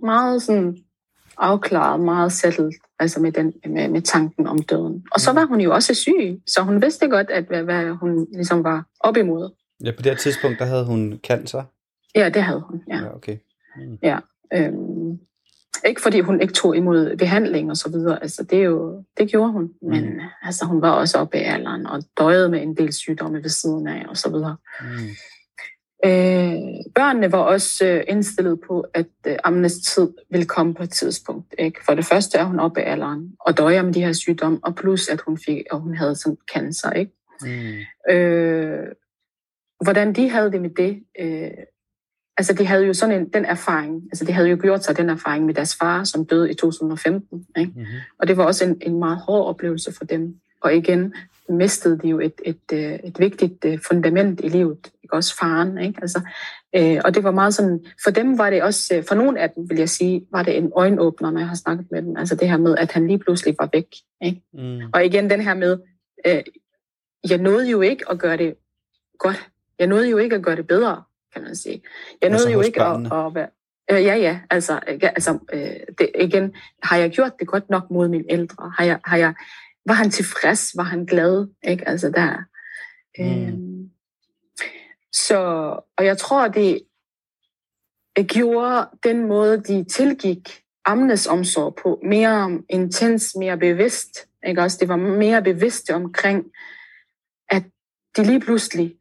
meget 0.03 0.41
sådan 0.41 0.77
afklaret, 1.37 1.99
meget 1.99 2.31
settled, 2.31 2.71
altså 2.99 3.21
med, 3.21 3.31
den, 3.31 3.53
med, 3.65 3.87
med 3.87 4.01
tanken 4.01 4.47
om 4.47 4.61
døden. 4.61 5.05
Og 5.11 5.19
så 5.19 5.31
mm. 5.31 5.35
var 5.35 5.45
hun 5.45 5.61
jo 5.61 5.73
også 5.73 5.93
syg, 5.93 6.41
så 6.47 6.61
hun 6.61 6.81
vidste 6.81 7.07
godt, 7.07 7.29
at 7.29 7.43
hvad, 7.43 7.63
hvad 7.63 7.89
hun 7.89 8.27
ligesom 8.33 8.63
var 8.63 8.85
op 8.99 9.17
imod. 9.17 9.49
Ja, 9.83 9.91
på 9.91 10.01
det 10.01 10.19
tidspunkt, 10.19 10.59
der 10.59 10.65
havde 10.65 10.85
hun 10.85 11.19
cancer? 11.23 11.63
Ja, 12.15 12.29
det 12.29 12.43
havde 12.43 12.63
hun, 12.69 12.83
ja. 12.87 12.97
Ja, 12.97 13.15
okay. 13.15 13.37
Mm. 13.75 13.97
Ja, 14.03 14.19
øhm, 14.53 15.19
ikke 15.85 16.01
fordi 16.01 16.19
hun 16.19 16.41
ikke 16.41 16.53
tog 16.53 16.75
imod 16.77 17.17
behandling 17.17 17.69
og 17.69 17.77
så 17.77 17.89
videre, 17.89 18.21
altså 18.21 18.43
det, 18.43 18.59
er 18.59 18.63
jo, 18.63 19.03
det 19.17 19.29
gjorde 19.29 19.51
hun, 19.51 19.63
mm. 19.63 19.89
men 19.89 20.21
altså, 20.43 20.65
hun 20.65 20.81
var 20.81 20.91
også 20.91 21.17
oppe 21.17 21.37
i 21.37 21.41
alderen 21.41 21.87
og 21.87 22.03
døjede 22.17 22.49
med 22.49 22.61
en 22.61 22.77
del 22.77 22.93
sygdomme 22.93 23.43
ved 23.43 23.49
siden 23.49 23.87
af 23.87 24.05
og 24.09 24.17
så 24.17 24.29
videre. 24.29 24.57
Mm. 24.81 25.07
Øh, 26.05 26.57
børnene 26.95 27.31
var 27.31 27.37
også 27.37 27.85
øh, 27.85 28.03
indstillet 28.07 28.59
på, 28.67 28.85
at 28.93 29.07
øh, 29.27 29.37
Amnes 29.43 29.73
tid 29.73 30.13
ville 30.29 30.45
komme 30.45 30.73
på 30.73 30.83
et 30.83 30.89
tidspunkt. 30.89 31.55
Ikke? 31.59 31.85
For 31.85 31.93
det 31.93 32.05
første 32.05 32.37
er 32.37 32.43
hun 32.43 32.59
oppe 32.59 32.79
i 32.79 32.83
alderen 32.83 33.33
og 33.39 33.57
døjer 33.57 33.81
med 33.81 33.93
de 33.93 34.05
her 34.05 34.13
sygdomme, 34.13 34.59
og 34.63 34.75
plus 34.75 35.09
at 35.09 35.21
hun 35.21 35.39
fik, 35.45 35.63
og 35.71 35.79
hun 35.79 35.95
havde 35.95 36.15
sådan 36.15 36.37
cancer. 36.53 36.91
Ikke? 36.91 37.11
Mm. 37.41 38.13
Øh, 38.13 38.87
hvordan 39.83 40.13
de 40.13 40.29
havde 40.29 40.51
det 40.51 40.61
med 40.61 40.69
det, 40.69 41.03
øh, 41.19 41.51
altså 42.37 42.53
de 42.53 42.65
havde 42.65 42.85
jo 42.85 42.93
sådan 42.93 43.21
en, 43.21 43.29
den 43.29 43.45
erfaring, 43.45 44.03
altså 44.03 44.25
de 44.25 44.31
havde 44.31 44.49
jo 44.49 44.57
gjort 44.61 44.83
sig 44.83 44.97
den 44.97 45.09
erfaring 45.09 45.45
med 45.45 45.53
deres 45.53 45.75
far, 45.75 46.03
som 46.03 46.25
døde 46.25 46.51
i 46.51 46.53
2015. 46.53 47.45
Ikke? 47.57 47.71
Mm-hmm. 47.75 47.87
Og 48.19 48.27
det 48.27 48.37
var 48.37 48.43
også 48.43 48.65
en, 48.65 48.77
en 48.81 48.99
meget 48.99 49.17
hård 49.17 49.47
oplevelse 49.47 49.93
for 49.93 50.05
dem. 50.05 50.35
Og 50.61 50.75
igen 50.75 51.13
mistede 51.49 51.99
de 51.99 52.07
jo 52.07 52.19
et, 52.19 52.33
et, 52.45 52.57
et, 52.71 52.77
øh, 52.77 52.99
et 53.03 53.19
vigtigt 53.19 53.65
øh, 53.65 53.79
fundament 53.87 54.39
i 54.43 54.47
livet, 54.47 54.91
ikke? 55.03 55.13
også 55.13 55.35
faren. 55.35 55.77
Ikke? 55.77 55.99
Altså, 56.01 56.21
øh, 56.75 57.01
og 57.05 57.15
det 57.15 57.23
var 57.23 57.31
meget 57.31 57.53
sådan, 57.53 57.85
for 58.03 58.11
dem 58.11 58.37
var 58.37 58.49
det 58.49 58.63
også, 58.63 58.95
øh, 58.95 59.03
for 59.03 59.15
nogle 59.15 59.39
af 59.39 59.49
dem 59.49 59.69
vil 59.69 59.77
jeg 59.77 59.89
sige, 59.89 60.25
var 60.31 60.43
det 60.43 60.57
en 60.57 60.71
øjenåbner, 60.75 61.31
når 61.31 61.39
jeg 61.39 61.47
har 61.47 61.55
snakket 61.55 61.85
med 61.91 62.01
dem. 62.01 62.17
Altså 62.17 62.35
det 62.35 62.49
her 62.49 62.57
med, 62.57 62.75
at 62.77 62.91
han 62.91 63.07
lige 63.07 63.19
pludselig 63.19 63.55
var 63.59 63.69
væk. 63.73 63.87
Ikke? 64.21 64.41
Mm. 64.53 64.79
Og 64.93 65.05
igen 65.05 65.29
den 65.29 65.41
her 65.41 65.53
med, 65.53 65.77
øh, 66.27 66.43
jeg 67.29 67.37
nåede 67.37 67.69
jo 67.69 67.81
ikke 67.81 68.11
at 68.11 68.19
gøre 68.19 68.37
det 68.37 68.55
godt. 69.19 69.49
Jeg 69.79 69.87
nåede 69.87 70.09
jo 70.09 70.17
ikke 70.17 70.35
at 70.35 70.43
gøre 70.43 70.55
det 70.55 70.67
bedre 70.67 71.03
kan 71.33 71.43
man 71.43 71.55
sige. 71.55 71.81
Jeg 72.21 72.29
nåede 72.29 72.43
altså 72.43 72.49
jo 72.49 72.61
ikke 72.61 72.83
at, 72.83 72.95
at 72.95 73.35
være... 73.35 73.49
Øh, 73.91 74.03
ja, 74.03 74.15
ja. 74.15 74.39
Altså, 74.49 74.79
ja, 75.01 75.07
altså 75.07 75.39
øh, 75.53 75.95
det, 75.97 76.11
igen, 76.19 76.55
har 76.83 76.97
jeg 76.97 77.09
gjort 77.11 77.31
det 77.39 77.47
godt 77.47 77.69
nok 77.69 77.91
mod 77.91 78.07
mine 78.07 78.25
ældre? 78.29 78.71
Har 78.77 78.83
jeg, 78.85 78.99
har 79.05 79.17
jeg, 79.17 79.33
var 79.85 79.93
han 79.93 80.09
tilfreds? 80.09 80.77
Var 80.77 80.83
han 80.83 81.05
glad? 81.05 81.47
Ikke? 81.67 81.87
Altså, 81.87 82.09
der, 82.09 82.37
mm. 83.17 83.47
øh, 83.47 83.53
så, 85.11 85.39
og 85.97 86.05
jeg 86.05 86.17
tror, 86.17 86.47
det 86.47 86.81
gjorde 88.27 88.89
den 89.03 89.27
måde, 89.27 89.63
de 89.63 89.83
tilgik 89.83 90.61
amnes 90.85 91.27
omsorg 91.27 91.75
på, 91.75 91.99
mere 92.03 92.61
intens, 92.69 93.35
mere 93.35 93.57
bevidst. 93.57 94.27
Ikke? 94.47 94.61
Også, 94.61 94.77
det 94.79 94.87
var 94.87 94.95
mere 94.95 95.43
bevidste 95.43 95.95
omkring, 95.95 96.45
at 97.49 97.63
de 98.17 98.23
lige 98.23 98.39
pludselig, 98.39 98.96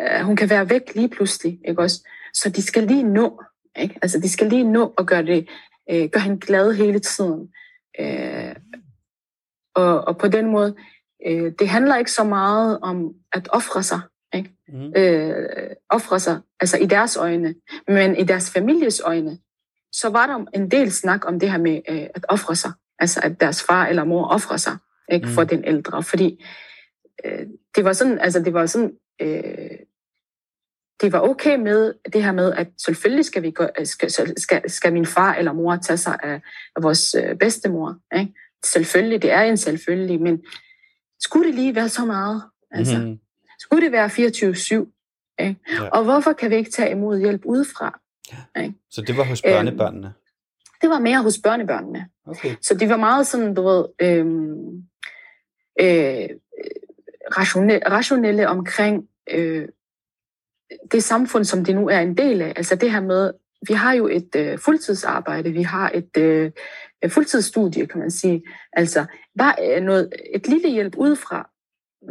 uh, 0.00 0.26
hun 0.26 0.36
kan 0.36 0.50
være 0.50 0.70
væk 0.70 0.94
lige 0.94 1.08
pludselig. 1.08 1.60
Ikke? 1.68 1.82
Også, 1.82 2.08
så 2.34 2.50
de 2.50 2.62
skal 2.62 2.82
lige 2.82 3.02
nå, 3.02 3.42
ikke? 3.78 3.98
Altså, 4.02 4.20
de 4.20 4.28
skal 4.28 4.46
lige 4.46 4.64
nå 4.64 4.94
at 4.98 5.06
gøre, 5.06 5.22
det, 5.22 5.48
uh, 5.92 6.10
gøre 6.10 6.22
hende 6.22 6.40
glad 6.40 6.72
hele 6.72 6.98
tiden. 6.98 7.52
Uh, 8.00 8.54
og, 9.74 10.00
og 10.00 10.18
på 10.18 10.28
den 10.28 10.46
måde, 10.46 10.74
uh, 11.30 11.52
det 11.58 11.68
handler 11.68 11.96
ikke 11.96 12.12
så 12.12 12.24
meget 12.24 12.78
om 12.80 13.14
at 13.32 13.48
ofre 13.52 13.82
sig, 13.82 14.00
ikke? 14.34 14.50
Mm. 14.68 14.92
Øh, 14.96 15.70
ofre 15.90 16.20
sig, 16.20 16.40
altså 16.60 16.76
i 16.78 16.86
deres 16.86 17.16
øjne, 17.16 17.54
men 17.88 18.16
i 18.16 18.24
deres 18.24 18.50
families 18.50 19.00
øjne, 19.04 19.38
så 19.92 20.08
var 20.08 20.26
der 20.26 20.44
en 20.54 20.70
del 20.70 20.92
snak 20.92 21.28
om 21.28 21.40
det 21.40 21.50
her 21.50 21.58
med 21.58 21.80
øh, 21.88 22.06
at 22.14 22.24
ofre 22.28 22.56
sig, 22.56 22.72
altså 22.98 23.20
at 23.22 23.40
deres 23.40 23.62
far 23.62 23.86
eller 23.86 24.04
mor 24.04 24.28
offrer 24.28 24.56
sig 24.56 24.76
ikke, 25.12 25.26
mm. 25.26 25.32
for 25.32 25.44
den 25.44 25.64
ældre, 25.64 26.02
fordi 26.02 26.44
øh, 27.24 27.46
det 27.76 27.84
var 27.84 27.92
sådan, 27.92 28.18
altså 28.18 28.40
det 28.40 28.54
var 28.54 28.66
sådan, 28.66 28.92
øh, 29.20 29.78
det 31.00 31.12
var 31.12 31.20
okay 31.20 31.56
med 31.56 31.94
det 32.12 32.24
her 32.24 32.32
med, 32.32 32.52
at 32.52 32.68
selvfølgelig 32.84 33.24
skal, 33.24 33.42
vi 33.42 33.50
gå, 33.50 33.66
skal, 33.84 34.10
skal, 34.40 34.70
skal 34.70 34.92
min 34.92 35.06
far 35.06 35.34
eller 35.34 35.52
mor 35.52 35.76
tage 35.76 35.96
sig 35.96 36.18
af, 36.22 36.40
af 36.76 36.82
vores 36.82 37.14
øh, 37.14 37.36
bedstemor. 37.36 37.96
Ikke? 38.16 38.32
Selvfølgelig, 38.64 39.22
det 39.22 39.32
er 39.32 39.42
en 39.42 39.56
selvfølgelig, 39.56 40.20
men 40.20 40.42
skulle 41.20 41.46
det 41.46 41.54
lige 41.54 41.74
være 41.74 41.88
så 41.88 42.04
meget? 42.04 42.42
Altså, 42.70 42.98
mm. 42.98 43.18
Skulle 43.58 43.84
det 43.84 43.92
være 43.92 44.06
24-7? 44.06 45.42
Ikke? 45.44 45.60
Ja. 45.72 45.88
Og 45.88 46.04
hvorfor 46.04 46.32
kan 46.32 46.50
vi 46.50 46.56
ikke 46.56 46.70
tage 46.70 46.90
imod 46.90 47.18
hjælp 47.18 47.42
udefra? 47.44 48.00
Ja. 48.32 48.62
Ikke? 48.62 48.74
Så 48.90 49.02
det 49.02 49.16
var 49.16 49.24
hos 49.24 49.42
børnebørnene? 49.42 50.06
Øhm, 50.06 50.14
det 50.82 50.90
var 50.90 50.98
mere 50.98 51.22
hos 51.22 51.38
børnebørnene. 51.38 52.08
Okay. 52.26 52.54
Så 52.62 52.74
det 52.74 52.88
var 52.88 52.96
meget 52.96 53.26
sådan, 53.26 53.54
du 53.54 53.62
ved, 53.62 53.84
øhm, 54.00 54.84
øh, 55.80 56.28
rationelle, 57.30 57.88
rationelle 57.88 58.48
omkring 58.48 59.08
øh, 59.30 59.68
det 60.92 61.02
samfund, 61.02 61.44
som 61.44 61.64
det 61.64 61.74
nu 61.74 61.88
er 61.88 61.98
en 61.98 62.16
del 62.16 62.42
af. 62.42 62.52
Altså 62.56 62.76
det 62.76 62.92
her 62.92 63.00
med, 63.00 63.32
vi 63.68 63.74
har 63.74 63.92
jo 63.92 64.08
et 64.08 64.36
øh, 64.36 64.58
fuldtidsarbejde, 64.58 65.50
vi 65.50 65.62
har 65.62 65.90
et 65.94 66.16
øh, 66.16 66.50
fuldtidsstudie, 67.08 67.86
kan 67.86 68.00
man 68.00 68.10
sige. 68.10 68.42
Altså 68.72 69.04
bare 69.38 69.76
øh, 69.76 69.82
noget, 69.82 70.12
et 70.34 70.48
lille 70.48 70.70
hjælp 70.70 70.96
udefra 70.96 71.50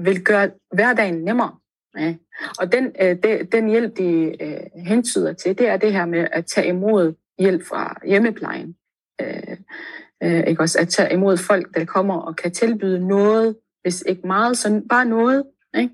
vil 0.01 0.23
gøre 0.23 0.51
hverdagen 0.73 1.23
nemmere. 1.23 1.55
Ja. 1.97 2.15
Og 2.59 2.71
den, 2.71 2.91
øh, 3.01 3.17
de, 3.23 3.47
den 3.51 3.69
hjælp, 3.69 3.97
de 3.97 4.35
øh, 4.43 4.85
hentyder 4.85 5.33
til, 5.33 5.57
det 5.57 5.67
er 5.67 5.77
det 5.77 5.93
her 5.93 6.05
med 6.05 6.27
at 6.31 6.45
tage 6.45 6.67
imod 6.67 7.13
hjælp 7.39 7.65
fra 7.65 7.99
hjemmeplejen. 8.05 8.75
Øh, 9.21 9.57
øh, 10.23 10.47
ikke 10.47 10.61
også? 10.61 10.79
At 10.79 10.89
tage 10.89 11.13
imod 11.13 11.37
folk, 11.37 11.75
der 11.75 11.85
kommer 11.85 12.15
og 12.15 12.35
kan 12.35 12.51
tilbyde 12.51 13.07
noget, 13.07 13.55
hvis 13.83 14.03
ikke 14.07 14.27
meget, 14.27 14.57
så 14.57 14.81
bare 14.89 15.05
noget. 15.05 15.43
Ikke? 15.77 15.93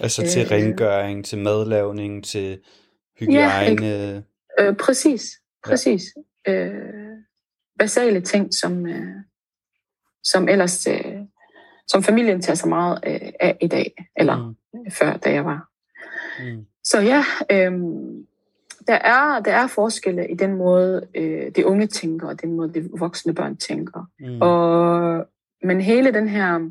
Altså 0.00 0.22
til 0.26 0.42
øh, 0.42 0.50
rengøring, 0.50 1.24
til 1.24 1.38
madlavning, 1.38 2.24
til 2.24 2.58
hygiejne. 3.20 3.86
Ja, 3.86 4.20
øh, 4.60 4.76
præcis, 4.76 5.40
præcis. 5.64 6.02
Ja. 6.46 6.52
Øh, 6.52 7.16
basale 7.78 8.20
ting, 8.20 8.54
som, 8.54 8.86
øh, 8.86 9.14
som 10.24 10.48
ellers 10.48 10.86
øh, 10.86 11.16
som 11.86 12.02
familien 12.02 12.42
tager 12.42 12.54
sig 12.54 12.68
meget 12.68 12.98
øh, 13.06 13.32
af 13.40 13.56
i 13.60 13.66
dag, 13.66 14.06
eller 14.16 14.54
mm. 14.74 14.90
før, 14.90 15.16
da 15.16 15.32
jeg 15.32 15.44
var. 15.44 15.68
Mm. 16.40 16.66
Så 16.84 17.00
ja, 17.00 17.24
øh, 17.50 17.72
der, 18.86 18.94
er, 18.94 19.40
der 19.40 19.52
er 19.52 19.66
forskelle 19.66 20.30
i 20.30 20.34
den 20.34 20.54
måde, 20.56 21.06
øh, 21.14 21.50
de 21.56 21.66
unge 21.66 21.86
tænker, 21.86 22.28
og 22.28 22.42
den 22.42 22.52
måde, 22.52 22.74
de 22.74 22.88
voksne 22.98 23.34
børn 23.34 23.56
tænker. 23.56 24.10
Mm. 24.20 24.42
Og, 24.42 25.26
men 25.62 25.80
hele 25.80 26.14
den 26.14 26.28
her 26.28 26.70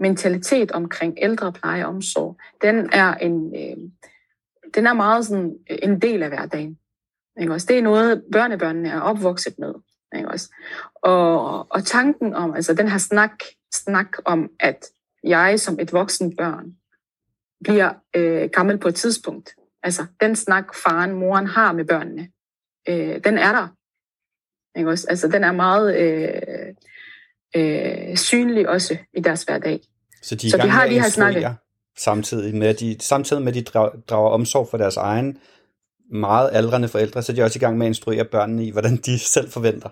mentalitet 0.00 0.72
omkring 0.72 1.18
ældrepleje 1.22 1.84
og 1.84 1.88
omsorg, 1.88 2.36
den 2.62 2.90
er 2.92 3.14
en, 3.14 3.54
øh, 3.56 3.76
den 4.74 4.86
er 4.86 4.92
meget 4.92 5.26
sådan 5.26 5.56
øh, 5.70 5.78
en 5.82 6.02
del 6.02 6.22
af 6.22 6.28
hverdagen. 6.28 6.78
Ikke 7.40 7.52
også? 7.52 7.66
Det 7.66 7.78
er 7.78 7.82
noget, 7.82 8.24
børnebørnene 8.32 8.88
er 8.88 9.00
opvokset 9.00 9.58
med. 9.58 9.74
Ikke 10.16 10.28
også? 10.28 10.54
Og, 10.94 11.66
og 11.72 11.84
tanken 11.84 12.34
om, 12.34 12.54
altså 12.54 12.74
den 12.74 12.88
her 12.88 12.98
snak, 12.98 13.44
snak 13.74 14.16
om, 14.24 14.50
at 14.60 14.86
jeg 15.24 15.60
som 15.60 15.80
et 15.80 15.92
voksen 15.92 16.36
børn 16.36 16.74
bliver 17.64 17.92
øh, 18.16 18.50
gammel 18.52 18.78
på 18.78 18.88
et 18.88 18.94
tidspunkt. 18.94 19.54
Altså 19.82 20.06
den 20.20 20.36
snak, 20.36 20.74
faren, 20.74 21.12
moren 21.12 21.46
har 21.46 21.72
med 21.72 21.84
børnene, 21.84 22.28
øh, 22.88 23.24
den 23.24 23.38
er 23.38 23.52
der. 23.52 23.68
Ikke 24.78 24.90
også? 24.90 25.06
Altså 25.10 25.28
den 25.28 25.44
er 25.44 25.52
meget 25.52 25.96
øh, 25.98 26.74
øh, 27.56 28.16
synlig 28.16 28.68
også 28.68 28.96
i 29.14 29.20
deres 29.20 29.42
hverdag. 29.42 29.80
Så 30.22 30.34
de, 30.34 30.46
er 30.46 30.50
Så 30.50 30.56
de 30.56 30.68
har 30.68 30.86
de 30.86 31.00
her 31.00 31.08
snakket. 31.08 31.56
Samtidig 31.98 32.54
med, 32.54 32.68
at 32.68 32.80
de, 32.80 32.96
samtidig 33.00 33.42
med, 33.42 33.56
at 33.56 33.66
de 33.66 33.90
drager 34.08 34.30
omsorg 34.30 34.68
for 34.70 34.78
deres 34.78 34.96
egen 34.96 35.38
meget 36.10 36.50
aldrende 36.52 36.88
forældre, 36.88 37.22
så 37.22 37.32
er 37.32 37.36
de 37.36 37.42
også 37.42 37.58
i 37.58 37.60
gang 37.60 37.78
med 37.78 37.86
at 37.86 37.90
instruere 37.90 38.24
børnene 38.24 38.64
i, 38.64 38.70
hvordan 38.70 38.96
de 38.96 39.18
selv 39.34 39.50
forventer. 39.50 39.88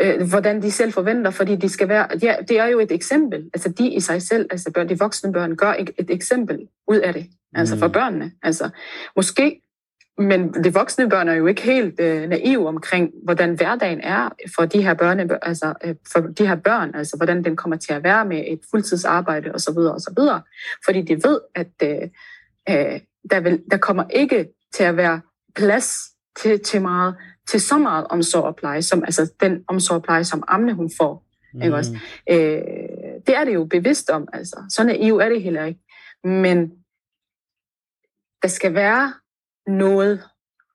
Øh, 0.00 0.28
hvordan 0.28 0.62
de 0.62 0.70
selv 0.70 0.92
forventer, 0.92 1.30
fordi 1.30 1.56
de 1.56 1.68
skal 1.68 1.88
være, 1.88 2.08
ja, 2.22 2.36
det 2.48 2.58
er 2.58 2.66
jo 2.66 2.80
et 2.80 2.92
eksempel. 2.92 3.50
Altså 3.54 3.68
de 3.68 3.92
i 3.92 4.00
sig 4.00 4.22
selv, 4.22 4.46
altså 4.50 4.70
børn, 4.70 4.88
de 4.88 4.98
voksne 4.98 5.32
børn, 5.32 5.56
gør 5.56 5.74
et, 5.78 5.90
et 5.98 6.10
eksempel 6.10 6.68
ud 6.88 6.96
af 6.96 7.12
det, 7.12 7.26
altså 7.54 7.78
for 7.78 7.86
mm. 7.86 7.92
børnene. 7.92 8.32
Altså 8.42 8.70
måske, 9.16 9.60
men 10.18 10.64
de 10.64 10.74
voksne 10.74 11.08
børn 11.08 11.28
er 11.28 11.34
jo 11.34 11.46
ikke 11.46 11.62
helt 11.62 12.00
øh, 12.00 12.28
naive 12.28 12.68
omkring, 12.68 13.10
hvordan 13.24 13.54
hverdagen 13.54 14.00
er 14.00 14.28
for 14.56 14.64
de 14.64 14.82
her 14.82 14.94
børne, 14.94 15.44
altså 15.44 15.74
øh, 15.84 15.94
for 16.12 16.20
de 16.20 16.46
her 16.46 16.56
børn, 16.56 16.94
altså 16.94 17.16
hvordan 17.16 17.44
den 17.44 17.56
kommer 17.56 17.76
til 17.76 17.92
at 17.92 18.04
være 18.04 18.24
med 18.24 18.44
et 18.46 18.60
fuldtidsarbejde 18.70 19.52
osv. 19.54 19.76
videre. 20.16 20.42
Fordi 20.84 21.02
de 21.02 21.14
ved, 21.14 21.40
at 21.54 21.72
øh, 21.82 22.02
øh, 22.68 23.00
der, 23.30 23.40
vil, 23.40 23.62
der 23.70 23.76
kommer 23.76 24.04
ikke 24.10 24.48
til 24.74 24.84
at 24.84 24.96
være 24.96 25.20
plads 25.54 25.98
til, 26.40 26.60
til, 26.60 26.82
meget, 26.82 27.14
til 27.48 27.60
så 27.60 27.78
meget 27.78 28.06
omsorg 28.10 28.44
og 28.44 28.56
pleje, 28.56 28.82
som 28.82 29.04
altså 29.04 29.32
den 29.40 29.64
omsorg 29.68 29.96
og 29.96 30.02
pleje, 30.02 30.24
som 30.24 30.42
Amne 30.48 30.72
hun 30.72 30.90
får. 31.00 31.24
Mm. 31.54 31.62
Ikke 31.62 31.76
også? 31.76 31.92
Øh, 32.30 32.36
det 33.26 33.36
er 33.36 33.44
det 33.44 33.54
jo 33.54 33.64
bevidst 33.64 34.10
om. 34.10 34.28
Altså. 34.32 34.56
Så 34.68 34.84
naiv 34.84 35.16
er 35.16 35.28
det 35.28 35.42
heller 35.42 35.64
ikke. 35.64 35.80
Men 36.24 36.72
der 38.42 38.48
skal 38.48 38.74
være 38.74 39.12
noget, 39.66 40.22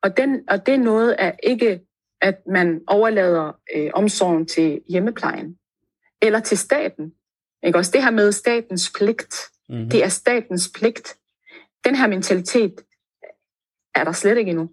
og, 0.02 0.18
den, 0.18 0.44
og 0.50 0.66
det 0.66 0.80
noget 0.80 1.16
er 1.20 1.32
ikke, 1.44 1.82
at 2.22 2.36
man 2.48 2.82
overlader 2.88 3.52
øh, 3.76 3.90
omsorgen 3.94 4.46
til 4.46 4.82
hjemmeplejen 4.90 5.58
eller 6.22 6.40
til 6.40 6.58
staten. 6.58 7.14
Ikke 7.64 7.78
også? 7.78 7.92
Det 7.92 8.04
her 8.04 8.12
med 8.12 8.32
statens 8.32 8.92
pligt, 8.96 9.36
mm-hmm. 9.70 9.90
det 9.90 10.04
er 10.04 10.10
statens 10.10 10.72
pligt. 10.76 11.18
Den 11.86 11.96
her 11.96 12.08
mentalitet 12.08 12.82
er 13.96 14.04
der 14.04 14.12
slet 14.12 14.38
ikke 14.38 14.50
endnu, 14.50 14.70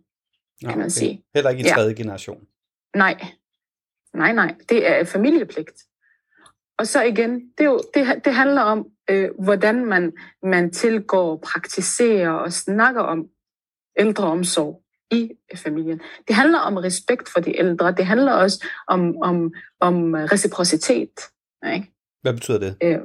kan 0.60 0.70
okay. 0.70 0.78
man 0.78 0.90
sige. 0.90 1.24
Heller 1.34 1.50
ikke 1.50 1.60
i 1.60 1.68
tredje 1.68 1.94
ja. 1.96 2.02
generation? 2.02 2.46
Nej. 2.96 3.24
Nej, 4.14 4.32
nej. 4.32 4.54
Det 4.68 4.90
er 4.90 5.04
familiepligt. 5.04 5.84
Og 6.78 6.86
så 6.86 7.02
igen, 7.02 7.50
det, 7.58 7.64
er 7.64 7.70
jo, 7.70 7.80
det, 7.94 8.24
det 8.24 8.34
handler 8.34 8.62
om, 8.62 8.86
øh, 9.10 9.30
hvordan 9.38 9.84
man, 9.84 10.12
man 10.42 10.70
tilgår, 10.70 11.36
praktiserer 11.36 12.30
og 12.30 12.52
snakker 12.52 13.00
om 13.00 13.28
ældreomsorg 13.98 14.82
i 15.10 15.30
familien. 15.56 16.00
Det 16.28 16.36
handler 16.36 16.58
om 16.58 16.76
respekt 16.76 17.28
for 17.28 17.40
de 17.40 17.58
ældre. 17.58 17.92
Det 17.92 18.06
handler 18.06 18.32
også 18.32 18.64
om, 18.88 19.16
om, 19.22 19.52
om 19.80 20.14
reciprocitet. 20.14 21.20
Ikke? 21.74 21.92
Hvad 22.22 22.32
betyder 22.32 22.58
det? 22.58 22.76
Øh, 22.82 22.98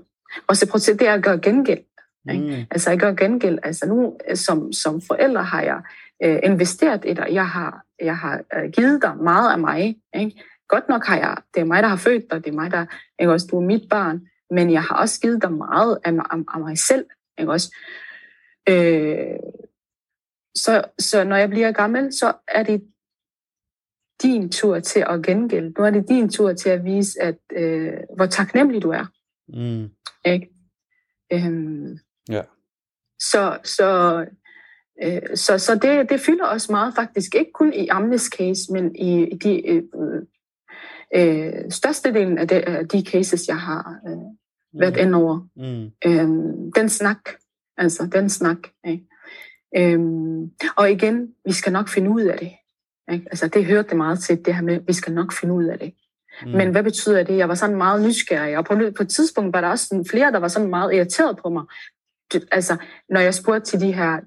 reciprocitet 0.52 1.00
det 1.00 1.08
er 1.08 1.14
at 1.14 1.24
gøre 1.24 1.40
gengæld. 1.40 1.84
Ikke? 2.32 2.46
Mm. 2.46 2.66
Altså 2.72 2.92
at 2.92 3.00
gøre 3.00 3.16
gengæld. 3.16 3.60
Altså 3.64 3.86
nu 3.86 4.18
som, 4.36 4.74
som 4.74 5.02
forældre 5.02 5.44
har 5.44 5.62
jeg 5.62 5.82
øh, 6.24 6.40
investeret 6.44 7.06
i 7.06 7.14
dig. 7.14 7.28
Jeg 7.32 7.48
har, 7.48 7.86
jeg 8.02 8.18
har 8.18 8.42
øh, 8.56 8.72
givet 8.72 9.02
dig 9.02 9.18
meget 9.18 9.52
af 9.52 9.60
mig. 9.60 9.96
Ikke? 10.16 10.44
Godt 10.68 10.90
nok 10.90 11.06
har 11.06 11.18
jeg, 11.18 11.38
det 11.54 11.62
er 11.62 11.66
mig, 11.66 11.84
der 11.84 11.90
har 11.90 11.96
født 11.96 12.24
dig, 12.32 12.46
det 12.46 12.52
er 12.52 12.56
mig, 12.56 12.72
der, 12.72 12.86
ikke 13.20 13.32
også, 13.32 13.48
du 13.52 13.58
er 13.58 13.66
mit 13.66 13.90
barn, 13.90 14.22
men 14.52 14.72
jeg 14.72 14.84
har 14.84 14.96
også 14.96 15.22
givet 15.22 15.42
dig 15.42 15.52
meget 15.52 16.00
af, 16.04 16.12
af, 16.12 16.38
af 16.54 16.60
mig 16.60 16.78
selv. 16.78 17.06
Ikke 17.40 17.52
også? 17.52 17.76
Øh, 18.70 19.40
så, 20.56 20.84
så 21.00 21.24
når 21.24 21.36
jeg 21.36 21.50
bliver 21.50 21.72
gammel, 21.72 22.14
så 22.14 22.34
er 22.48 22.64
det 22.64 22.84
din 24.24 24.52
tur 24.52 24.80
til 24.80 25.06
at 25.10 25.24
gengælde. 25.24 25.70
Nu 25.78 25.84
er 25.84 25.90
det 25.90 26.10
din 26.10 26.30
tur 26.30 26.54
til 26.54 26.70
at 26.70 26.86
vise, 26.86 27.22
at 27.22 27.38
øh, 27.52 27.94
hvor 28.16 28.26
taknemmelig 28.26 28.82
du 28.82 28.90
er. 28.90 29.06
Mm. 29.48 29.90
Ikke? 30.26 30.50
Øhm, 31.34 32.00
ja. 32.30 32.42
Så, 33.20 33.60
så 33.64 34.26
Øh, 35.04 35.22
så 35.36 35.58
så 35.58 35.76
det, 35.76 36.10
det 36.10 36.20
fylder 36.20 36.46
også 36.46 36.72
meget 36.72 36.94
faktisk, 36.96 37.36
ikke 37.36 37.52
kun 37.54 37.74
i 37.74 37.88
Amnes 37.88 38.24
case, 38.24 38.74
men 38.74 38.96
i, 38.96 39.24
i 39.24 39.38
de 39.38 39.68
øh, 39.68 39.84
øh, 41.16 41.72
størstedelen 41.72 42.38
af, 42.38 42.48
de, 42.48 42.56
af 42.56 42.88
de 42.88 43.06
cases, 43.06 43.48
jeg 43.48 43.60
har 43.60 44.00
øh, 44.08 44.18
været 44.82 44.94
mm. 44.94 45.02
ind 45.02 45.16
over. 45.16 45.48
Mm. 45.56 45.92
Øh, 46.06 46.28
den 46.76 46.90
snak, 46.90 47.30
altså 47.78 48.10
den 48.14 48.30
snak. 48.30 48.58
Ikke? 48.88 49.09
Øhm, 49.78 50.52
og 50.76 50.92
igen, 50.92 51.34
vi 51.46 51.54
skal 51.54 51.74
nok 51.74 51.90
finde 51.90 52.10
ud 52.10 52.22
af 52.22 52.38
det. 52.38 52.52
Ikke? 53.14 53.26
Altså 53.32 53.48
det 53.48 53.66
hørte 53.66 53.90
det 53.90 53.98
meget 53.98 54.20
til, 54.20 54.46
det 54.46 54.56
her 54.56 54.62
med, 54.62 54.80
vi 54.88 54.94
skal 54.94 55.14
nok 55.14 55.34
finde 55.34 55.54
ud 55.54 55.66
af 55.66 55.80
det. 55.80 55.94
Mm. 56.46 56.52
Men 56.52 56.72
hvad 56.72 56.84
betyder 56.84 57.24
det? 57.24 57.38
Jeg 57.38 57.50
var 57.50 57.56
sådan 57.56 57.76
meget 57.76 58.02
nysgerrig, 58.02 58.58
og 58.58 58.66
på, 58.66 58.76
på 58.98 59.04
et 59.04 59.10
tidspunkt 59.10 59.54
var 59.54 59.62
der 59.62 59.68
også 59.68 59.86
sådan 59.86 60.06
flere, 60.06 60.32
der 60.32 60.40
var 60.40 60.48
sådan 60.48 60.70
meget 60.70 60.94
irriteret 60.94 61.38
på 61.38 61.50
mig. 61.50 61.64
Altså, 62.52 62.78
når 63.10 63.20
jeg 63.20 63.34
spurgte 63.34 63.66
til 63.66 63.82
de 63.82 63.94
her 63.94 64.20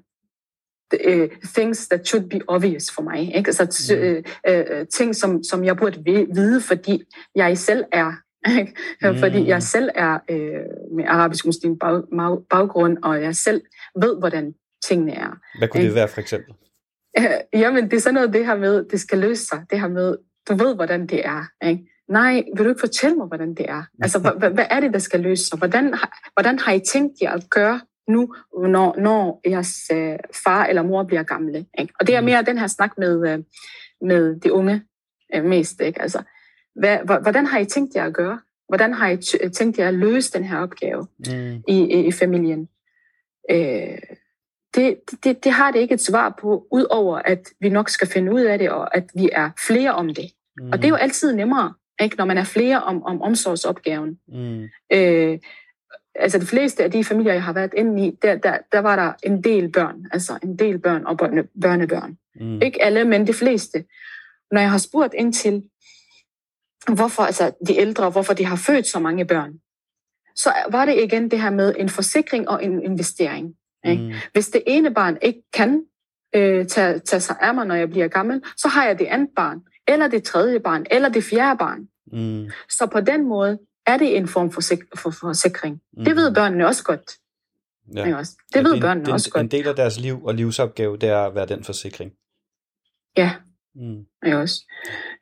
uh, 1.08 1.28
things 1.54 1.88
that 1.88 2.08
should 2.08 2.28
be 2.28 2.40
obvious 2.48 2.90
for 2.90 3.02
mig. 3.02 3.36
Ikke? 3.36 3.48
Altså, 3.48 3.94
mm. 3.94 4.52
uh, 4.52 4.80
uh, 4.80 4.86
ting, 4.86 5.16
som, 5.16 5.44
som 5.44 5.64
jeg 5.64 5.76
burde 5.76 6.04
vide, 6.34 6.60
fordi 6.60 7.02
jeg 7.34 7.58
selv 7.58 7.84
er 7.92 8.12
ikke? 8.50 8.74
Mm. 9.02 9.16
Fordi 9.22 9.46
jeg 9.46 9.62
selv 9.62 9.88
er 9.94 10.18
uh, 10.32 10.96
med 10.96 11.04
arabisk 11.08 11.46
muslim 11.46 11.78
bag, 11.78 12.02
baggrund, 12.50 12.98
og 13.02 13.22
jeg 13.22 13.36
selv 13.36 13.62
ved, 14.00 14.18
hvordan 14.18 14.54
tingene 14.88 15.14
er. 15.14 15.38
Hvad 15.58 15.68
kunne 15.68 15.84
det 15.84 15.94
være 15.94 16.08
for 16.08 16.20
eksempel? 16.20 16.54
Uh, 17.18 17.60
jamen, 17.60 17.84
det 17.90 17.96
er 17.96 18.00
sådan 18.00 18.14
noget, 18.14 18.32
det 18.32 18.46
her 18.46 18.56
med, 18.56 18.84
det 18.84 19.00
skal 19.00 19.18
løse 19.18 19.46
sig. 19.46 19.64
Det 19.70 19.80
her 19.80 19.88
med, 19.88 20.16
du 20.48 20.54
ved, 20.54 20.74
hvordan 20.74 21.06
det 21.06 21.26
er. 21.26 21.44
Ikke? 21.64 21.88
Nej, 22.08 22.44
vil 22.56 22.64
du 22.64 22.70
ikke 22.70 22.80
fortælle 22.80 23.16
mig, 23.16 23.26
hvordan 23.26 23.54
det 23.54 23.68
er? 23.68 23.82
Altså, 24.02 24.18
hvad, 24.18 24.50
hvad 24.50 24.66
er 24.70 24.80
det, 24.80 24.92
der 24.92 24.98
skal 24.98 25.20
løse 25.20 25.44
sig? 25.44 25.58
Hvordan, 25.58 25.94
hvordan 26.34 26.58
har 26.58 26.72
I 26.72 26.80
tænkt 26.80 27.20
jer 27.22 27.32
at 27.32 27.50
gøre 27.50 27.80
nu, 28.08 28.34
når, 28.68 29.00
når 29.00 29.40
jeres 29.48 29.90
øh, 29.92 30.18
far 30.44 30.64
eller 30.64 30.82
mor 30.82 31.02
bliver 31.02 31.22
gamle? 31.22 31.66
Ikke? 31.78 31.94
Og 32.00 32.06
det 32.06 32.14
er 32.16 32.20
mm. 32.20 32.24
mere 32.24 32.42
den 32.42 32.58
her 32.58 32.66
snak 32.66 32.98
med, 32.98 33.32
øh, 33.32 33.38
med 34.00 34.40
de 34.40 34.52
unge 34.52 34.82
øh, 35.34 35.44
mest. 35.44 35.80
Ikke? 35.80 36.02
Altså, 36.02 36.22
hvad, 36.74 36.98
hvordan 37.22 37.46
har 37.46 37.58
I 37.58 37.64
tænkt 37.64 37.94
jer 37.94 38.04
at 38.04 38.14
gøre? 38.14 38.40
Hvordan 38.68 38.92
har 38.92 39.08
I 39.08 39.16
tænkt 39.50 39.78
jer 39.78 39.88
at 39.88 39.94
løse 39.94 40.32
den 40.32 40.44
her 40.44 40.58
opgave 40.58 41.06
mm. 41.18 41.62
i, 41.68 41.78
i, 41.78 42.06
i 42.06 42.12
familien? 42.12 42.68
Øh, 43.50 43.98
det, 44.74 44.96
det, 45.24 45.44
det 45.44 45.52
har 45.52 45.70
det 45.70 45.78
ikke 45.78 45.94
et 45.94 46.00
svar 46.00 46.36
på, 46.40 46.66
udover 46.70 47.18
at 47.18 47.48
vi 47.60 47.68
nok 47.68 47.88
skal 47.88 48.08
finde 48.08 48.32
ud 48.32 48.40
af 48.40 48.58
det, 48.58 48.70
og 48.70 48.96
at 48.96 49.10
vi 49.14 49.30
er 49.32 49.50
flere 49.66 49.94
om 49.94 50.14
det. 50.14 50.30
Mm. 50.60 50.72
Og 50.72 50.78
det 50.78 50.84
er 50.84 50.88
jo 50.88 50.94
altid 50.94 51.32
nemmere 51.34 51.74
ikke? 52.00 52.16
når 52.16 52.24
man 52.24 52.38
er 52.38 52.44
flere 52.44 52.82
om, 52.82 53.02
om 53.02 53.22
omsorgsopgaven. 53.22 54.18
Mm. 54.28 54.68
Øh, 54.92 55.38
altså 56.14 56.38
de 56.38 56.46
fleste 56.46 56.84
af 56.84 56.90
de 56.90 57.04
familier, 57.04 57.32
jeg 57.32 57.42
har 57.42 57.52
været 57.52 57.74
inde 57.76 58.06
i, 58.06 58.10
der, 58.22 58.36
der, 58.36 58.58
der 58.72 58.78
var 58.78 58.96
der 58.96 59.12
en 59.22 59.44
del 59.44 59.72
børn, 59.72 60.06
altså 60.12 60.38
en 60.42 60.58
del 60.58 60.78
børn 60.78 61.06
og 61.06 61.16
børne, 61.16 61.44
børnebørn. 61.62 62.18
Mm. 62.34 62.62
Ikke 62.62 62.82
alle, 62.82 63.04
men 63.04 63.26
de 63.26 63.34
fleste. 63.34 63.84
Når 64.50 64.60
jeg 64.60 64.70
har 64.70 64.78
spurgt 64.78 65.14
ind 65.14 65.32
til, 65.32 65.62
hvorfor 66.94 67.22
altså 67.22 67.52
de 67.66 67.76
ældre, 67.76 68.10
hvorfor 68.10 68.32
de 68.32 68.44
har 68.44 68.56
født 68.56 68.86
så 68.86 68.98
mange 68.98 69.24
børn, 69.24 69.52
så 70.36 70.52
var 70.70 70.84
det 70.84 71.02
igen 71.02 71.30
det 71.30 71.40
her 71.40 71.50
med 71.50 71.74
en 71.78 71.88
forsikring 71.88 72.48
og 72.48 72.64
en 72.64 72.82
investering. 72.82 73.54
Ikke? 73.84 74.02
Mm. 74.02 74.12
Hvis 74.32 74.48
det 74.48 74.62
ene 74.66 74.94
barn 74.94 75.18
ikke 75.22 75.42
kan 75.52 75.84
øh, 76.34 76.66
tage, 76.66 76.98
tage 76.98 77.20
sig 77.20 77.36
af 77.40 77.54
mig, 77.54 77.66
når 77.66 77.74
jeg 77.74 77.90
bliver 77.90 78.08
gammel, 78.08 78.42
så 78.56 78.68
har 78.68 78.86
jeg 78.86 78.98
det 78.98 79.04
andet 79.04 79.28
barn, 79.36 79.62
eller 79.88 80.08
det 80.08 80.22
tredje 80.22 80.60
barn, 80.60 80.86
eller 80.90 81.08
det 81.08 81.24
fjerde 81.24 81.58
barn. 81.58 81.88
Mm. 82.12 82.50
Så 82.70 82.86
på 82.86 83.00
den 83.00 83.28
måde 83.28 83.58
er 83.86 83.96
det 83.96 84.16
en 84.16 84.28
form 84.28 84.50
for, 84.50 84.60
sik- 84.60 84.96
for 84.96 85.10
forsikring. 85.10 85.80
Mm. 85.92 86.04
Det 86.04 86.16
ved 86.16 86.34
børnene 86.34 86.66
også 86.66 86.84
godt. 86.84 87.12
Ja. 87.94 88.04
Det, 88.04 88.16
også. 88.16 88.32
det 88.48 88.56
ja, 88.56 88.62
ved 88.62 88.72
det, 88.72 88.80
børnene 88.80 89.06
det, 89.06 89.12
også 89.12 89.30
godt. 89.30 89.42
En 89.42 89.50
del 89.50 89.68
af 89.68 89.76
deres 89.76 90.00
liv 90.00 90.24
og 90.24 90.34
livsopgave, 90.34 90.96
det 90.96 91.08
er 91.08 91.18
at 91.26 91.34
være 91.34 91.46
den 91.46 91.64
forsikring. 91.64 92.12
Ja, 93.16 93.32
mm. 93.74 94.06
ja 94.26 94.36
også. 94.36 94.64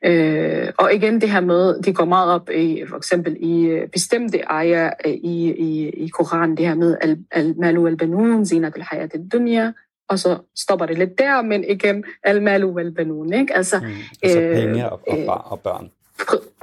Øh, 0.05 0.67
og 0.77 0.93
igen 0.93 1.21
det 1.21 1.29
her 1.29 1.41
med, 1.41 1.81
det 1.81 1.95
går 1.95 2.05
meget 2.05 2.31
op 2.31 2.49
i 2.49 2.83
for 2.89 2.97
eksempel 2.97 3.37
i 3.39 3.65
øh, 3.65 3.87
bestemte 3.87 4.39
ejer 4.39 4.91
øh, 5.05 5.11
i, 5.11 5.51
i, 5.51 5.89
i 5.89 6.07
Koranen, 6.07 6.57
det 6.57 6.67
her 6.67 6.75
med 6.75 6.97
al-malu 7.31 7.87
al-banun, 7.87 8.45
zinat 8.45 8.75
al-hayat 8.75 9.13
al-dunya, 9.13 9.71
og 10.09 10.19
så 10.19 10.37
stopper 10.55 10.85
det 10.85 10.97
lidt 10.97 11.17
der, 11.17 11.41
men 11.41 11.63
igen, 11.63 12.03
al-malu 12.23 12.79
al-banun, 12.79 13.33
ikke? 13.33 13.55
Altså, 13.55 13.79
mm. 13.79 13.87
altså 14.23 14.41
øh, 14.41 14.55
penge 14.55 14.89
og, 14.89 15.01
og, 15.07 15.51
og 15.51 15.59
børn 15.59 15.91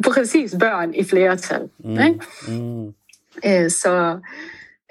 præcis 0.05 0.55
børn 0.61 0.95
i 0.95 1.05
flertal. 1.05 1.68
Mm. 1.78 1.91
Ikke? 1.91 2.20
Mm. 2.49 2.86
Øh, 3.47 3.70
så 3.70 4.18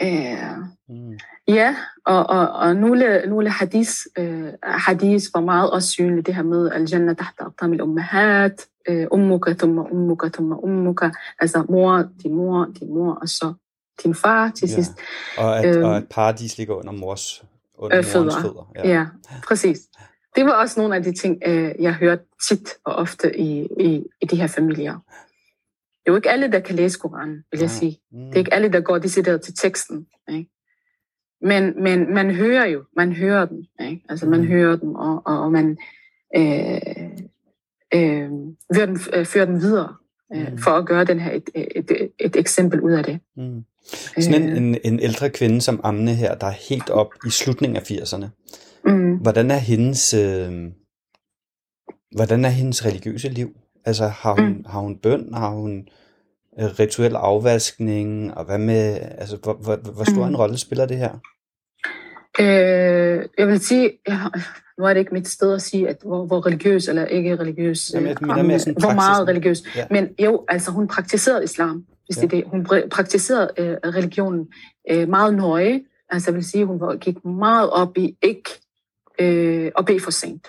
øh, 0.02 0.58
mm. 0.90 1.18
Ja, 1.48 1.76
og, 2.06 2.26
og, 2.30 2.50
og 2.50 2.76
nogle, 2.76 3.22
nogle 3.28 3.50
hadith, 3.50 3.92
øh, 4.18 4.54
hadith 4.64 5.26
var 5.34 5.42
meget 5.42 5.72
også 5.72 5.90
synlige, 5.90 6.22
det 6.22 6.36
her 6.36 6.44
med 6.44 6.72
al-jannah 6.72 7.16
tahta 7.16 7.44
aqtam 7.44 7.74
al-ummahat, 7.74 8.68
øh, 8.90 9.08
ummuka, 9.12 9.54
thumma 9.54 9.82
ummuka, 9.82 10.28
thumma 10.28 10.56
ummuka, 10.56 11.10
altså 11.40 11.66
mor, 11.70 12.06
din 12.24 12.36
mor, 12.36 12.68
din 12.80 12.94
mor, 12.94 13.14
og 13.22 13.30
så 13.30 13.54
din 14.04 14.16
far 14.16 14.52
til 14.56 14.70
ja. 14.70 14.76
sidst. 14.76 14.92
Og 15.38 15.60
at, 15.60 15.76
øh, 15.78 15.86
og 15.86 15.98
at 15.98 16.04
paradis 16.10 16.58
ligger 16.58 16.76
under 16.76 16.92
mors 16.92 17.44
under 17.78 17.98
øh, 17.98 18.04
fødder. 18.04 18.42
fødder. 18.42 18.72
Ja. 18.76 18.90
ja, 18.90 19.06
præcis 19.48 19.80
det 20.38 20.46
var 20.46 20.52
også 20.52 20.80
nogle 20.80 20.96
af 20.96 21.04
de 21.04 21.14
ting, 21.14 21.38
øh, 21.46 21.76
jeg 21.80 21.94
hørte 21.94 22.24
tit 22.48 22.70
og 22.84 22.96
ofte 22.96 23.40
i, 23.40 23.68
i, 23.80 24.04
i 24.22 24.26
de 24.26 24.36
her 24.36 24.48
familier. 24.48 24.94
Det 24.94 26.06
er 26.06 26.12
jo 26.12 26.16
ikke 26.16 26.30
alle, 26.30 26.52
der 26.52 26.60
kan 26.60 26.76
læse 26.76 27.00
Koranen, 27.00 27.44
vil 27.52 27.60
jeg 27.60 27.70
sige. 27.70 28.00
Mm. 28.12 28.26
Det 28.26 28.34
er 28.34 28.40
ikke 28.40 28.54
alle, 28.54 28.72
der 28.72 28.82
går 28.82 28.98
decideret 28.98 29.42
til 29.42 29.54
teksten. 29.56 30.08
Ikke? 30.30 30.50
Men, 31.42 31.84
men 31.84 32.14
man 32.14 32.36
hører 32.36 32.66
jo, 32.66 32.84
man 32.96 33.14
hører 33.14 33.46
dem. 33.46 33.64
Ikke? 33.90 34.02
Altså 34.10 34.26
man 34.26 34.42
mm. 34.42 34.48
hører 34.48 34.76
dem, 34.76 34.96
og, 34.96 35.22
og, 35.26 35.40
og 35.40 35.52
man 35.52 35.78
øh, 36.36 36.82
øh, 37.94 38.30
fører, 38.76 38.86
dem, 38.86 38.98
øh, 39.14 39.26
fører 39.26 39.46
dem 39.46 39.62
videre 39.62 39.96
øh, 40.36 40.52
mm. 40.52 40.58
for 40.58 40.72
at 40.72 40.86
gøre 40.86 41.06
den 41.06 41.20
her 41.20 41.32
et, 41.32 41.50
et, 41.56 41.92
et, 41.92 42.12
et 42.20 42.36
eksempel 42.36 42.82
ud 42.82 42.92
af 42.92 43.04
det. 43.04 43.20
Mm. 43.38 43.64
Sådan 44.20 44.44
en, 44.44 44.64
en, 44.64 44.78
en 44.84 45.00
ældre 45.00 45.30
kvinde 45.30 45.62
som 45.62 45.82
Amne 45.84 46.14
her, 46.14 46.36
der 46.36 46.48
er 46.48 46.70
helt 46.70 46.90
op 46.90 47.14
i 47.28 47.30
slutningen 47.30 47.78
af 47.78 47.92
80'erne. 47.92 48.26
Mm. 48.86 49.18
Hvordan 49.18 49.52
er 49.52 49.58
hendes 49.58 50.14
øh, 50.14 50.72
hvordan 52.16 52.46
er 52.46 52.50
hendes 52.50 52.86
religiøse 52.86 53.30
liv? 53.30 53.58
Altså 53.86 54.08
har 54.08 54.34
hun 54.34 54.50
mm. 54.50 54.66
har 54.66 54.80
hun 54.80 54.98
bøn, 54.98 55.34
har 55.34 55.50
hun 55.50 55.80
øh, 55.80 55.86
rituel 56.58 57.16
afvaskning, 57.16 58.38
og 58.38 58.46
hvad 58.46 58.58
med 58.58 59.00
altså 59.18 59.38
hvor, 59.44 59.54
hvor, 59.54 59.76
hvor 59.76 60.04
stor 60.04 60.24
mm. 60.24 60.30
en 60.30 60.38
rolle 60.38 60.58
spiller 60.58 60.86
det 60.86 60.98
her? 60.98 61.14
Øh, 62.40 63.26
jeg 63.38 63.48
vil 63.48 63.60
sige, 63.60 63.92
nu 64.78 64.86
er 64.86 64.94
det 64.94 65.00
ikke 65.00 65.14
mit 65.14 65.28
sted 65.28 65.54
at 65.54 65.62
sige, 65.62 65.90
at 65.90 65.98
hvor, 66.06 66.26
hvor 66.26 66.46
religiøs 66.46 66.88
eller 66.88 67.06
ikke 67.06 67.36
religiøs, 67.36 67.92
Jamen, 67.94 68.08
jeg 68.08 68.18
mener 68.22 68.44
mere 68.44 68.60
sådan 68.60 68.76
hvor 68.80 68.94
meget 68.94 69.28
religiøs. 69.28 69.64
Ja. 69.76 69.86
Men 69.92 70.10
jo, 70.20 70.46
altså 70.48 70.72
hun 70.72 70.88
praktiserede 70.88 71.44
islam, 71.44 71.86
hvis 72.06 72.18
ja. 72.18 72.22
det 72.22 72.34
er 72.34 72.42
det. 72.42 72.44
Hun 72.48 72.66
praktiserede 72.92 73.52
øh, 73.58 73.78
religionen 73.84 74.48
øh, 74.92 75.10
meget 75.10 75.34
nøje. 75.34 75.82
Altså 76.10 76.32
jeg 76.32 76.36
vil 76.36 76.46
sige, 76.46 76.66
hun 76.66 77.00
gik 77.00 77.26
meget 77.26 77.70
op 77.70 77.98
i 77.98 78.18
ikke 78.22 78.50
øh, 79.20 79.72
og 79.76 79.86
bede 79.86 80.00
for 80.00 80.12
sent. 80.12 80.48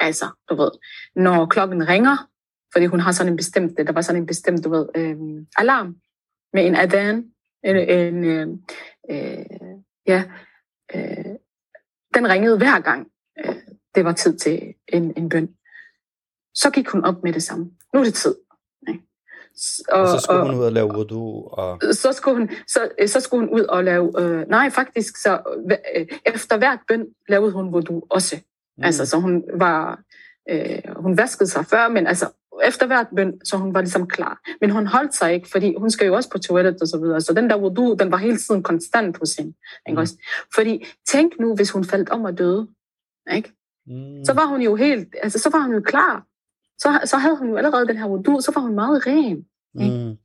Altså, 0.00 0.26
du 0.50 0.54
ved, 0.54 0.70
når 1.16 1.46
klokken 1.46 1.88
ringer, 1.88 2.28
fordi 2.72 2.86
hun 2.86 3.00
har 3.00 3.12
sådan 3.12 3.32
en 3.32 3.36
bestemt, 3.36 3.78
der 3.78 3.92
var 3.92 4.00
sådan 4.00 4.22
en 4.22 4.26
bestemt, 4.26 4.64
du 4.64 4.70
ved, 4.70 4.88
øh, 4.94 5.16
alarm 5.56 5.96
med 6.52 6.66
en 6.66 6.74
adan, 6.74 7.32
en, 7.64 7.76
en 7.76 8.24
øh, 8.24 8.48
øh, 9.10 9.44
ja, 10.06 10.24
øh, 10.94 11.34
den 12.14 12.28
ringede 12.28 12.58
hver 12.58 12.80
gang, 12.80 13.08
øh, 13.38 13.54
det 13.94 14.04
var 14.04 14.12
tid 14.12 14.38
til 14.38 14.74
en, 14.88 15.12
en 15.16 15.28
bøn. 15.28 15.48
Så 16.54 16.70
gik 16.70 16.88
hun 16.88 17.04
op 17.04 17.22
med 17.22 17.32
det 17.32 17.42
samme. 17.42 17.70
Nu 17.94 18.00
er 18.00 18.04
det 18.04 18.14
tid. 18.14 18.34
Og, 19.88 20.00
og 20.00 20.08
så 20.08 20.18
skulle 20.18 20.40
og, 20.40 20.46
hun 20.46 20.58
ud 20.58 20.64
og 20.64 20.72
lave 20.72 20.94
wudu? 20.94 21.48
Og... 21.52 21.80
Så, 21.92 22.12
skulle 22.12 22.36
hun, 22.38 22.50
så, 22.66 22.90
så 23.06 23.20
skulle 23.20 23.46
hun 23.46 23.60
ud 23.60 23.64
og 23.64 23.84
lave... 23.84 24.12
Øh, 24.22 24.48
nej, 24.48 24.70
faktisk, 24.70 25.16
så 25.16 25.40
øh, 25.96 26.06
efter 26.26 26.58
hvert 26.58 26.78
bøn 26.88 27.06
lavede 27.28 27.52
hun 27.52 27.74
wudu 27.74 28.02
også. 28.10 28.36
Mm. 28.76 28.84
Altså, 28.84 29.06
så 29.06 29.16
hun 29.20 29.44
var... 29.54 30.00
Øh, 30.50 30.82
hun 30.96 31.16
vaskede 31.16 31.48
sig 31.48 31.66
før, 31.66 31.88
men 31.88 32.06
altså, 32.06 32.26
efter 32.64 32.86
hvert 32.86 33.06
bøn, 33.16 33.40
så 33.44 33.56
hun 33.56 33.74
var 33.74 33.80
ligesom 33.80 34.06
klar. 34.06 34.40
Men 34.60 34.70
hun 34.70 34.86
holdt 34.86 35.14
sig 35.14 35.34
ikke, 35.34 35.48
fordi 35.48 35.74
hun 35.78 35.90
skal 35.90 36.06
jo 36.06 36.14
også 36.14 36.30
på 36.30 36.38
toilettet 36.38 36.82
og 36.82 36.88
så 36.88 36.98
videre. 36.98 37.20
Så 37.20 37.32
den 37.32 37.50
der 37.50 37.58
wudu, 37.58 37.96
den 37.98 38.10
var 38.10 38.16
hele 38.16 38.38
tiden 38.38 38.62
konstant 38.62 39.18
hos 39.18 39.34
hende. 39.36 39.54
Ikke 39.88 40.00
mm. 40.00 40.06
Fordi 40.54 40.86
tænk 41.08 41.32
nu, 41.40 41.54
hvis 41.54 41.70
hun 41.70 41.84
faldt 41.84 42.08
om 42.08 42.24
og 42.24 42.38
døde. 42.38 42.68
Ikke? 43.32 43.52
Mm. 43.86 44.24
Så 44.24 44.32
var 44.34 44.44
hun 44.44 44.62
jo 44.62 44.74
helt... 44.74 45.16
Altså, 45.22 45.38
så 45.38 45.50
var 45.50 45.60
hun 45.60 45.74
jo 45.74 45.80
klar 45.80 46.28
så, 46.78 47.00
så 47.04 47.16
havde 47.16 47.36
hun 47.36 47.48
jo 47.48 47.56
allerede 47.56 47.88
den 47.88 47.96
her 47.96 48.06
wudu, 48.06 48.40
så 48.40 48.52
var 48.54 48.60
hun 48.60 48.74
meget 48.74 49.06
ren. 49.06 49.46
Mm. 49.74 50.16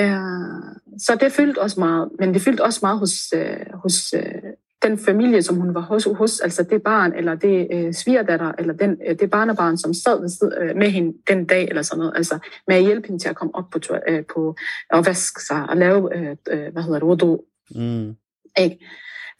Uh, 0.00 0.76
så 0.98 1.16
det 1.20 1.32
fyldte 1.32 1.58
også 1.58 1.80
meget, 1.80 2.10
men 2.18 2.34
det 2.34 2.42
fyldte 2.42 2.64
også 2.64 2.78
meget 2.82 2.98
hos, 2.98 3.32
uh, 3.36 3.80
hos 3.82 4.14
uh, 4.14 4.50
den 4.82 4.98
familie, 4.98 5.42
som 5.42 5.56
hun 5.56 5.74
var 5.74 5.80
hos, 5.80 6.04
hos 6.04 6.40
altså 6.40 6.62
det 6.62 6.82
barn, 6.82 7.12
eller 7.12 7.34
det 7.34 7.68
uh, 7.74 7.92
svigerdatter, 7.94 8.52
eller 8.58 8.74
den, 8.74 8.90
uh, 9.10 9.16
det 9.16 9.30
barnebarn, 9.30 9.78
som 9.78 9.94
sad 9.94 10.18
uh, 10.18 10.76
med 10.76 10.90
hende 10.90 11.18
den 11.28 11.46
dag, 11.46 11.68
eller 11.68 11.82
sådan 11.82 11.98
noget, 11.98 12.12
altså 12.16 12.38
med 12.66 12.76
at 12.76 12.82
hjælpe 12.82 13.06
hende 13.06 13.22
til 13.22 13.28
at 13.28 13.36
komme 13.36 13.54
op 13.54 13.70
på, 13.70 13.78
uh, 14.10 14.24
på 14.34 14.56
at 14.90 15.06
vaske 15.06 15.42
sig, 15.42 15.66
og 15.68 15.76
lave, 15.76 15.96
uh, 15.96 16.36
uh, 16.52 16.72
hvad 16.72 16.82
hedder 16.82 16.98
det, 16.98 17.02
wudu. 17.02 17.40
Mm. 17.74 18.16
Ikke? 18.58 18.86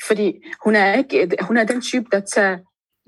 Fordi 0.06 0.44
hun 0.64 0.76
er, 0.76 0.94
ikke, 0.94 1.36
hun 1.40 1.56
er 1.56 1.64
den 1.64 1.80
type, 1.80 2.06
der 2.12 2.20
tager 2.20 2.58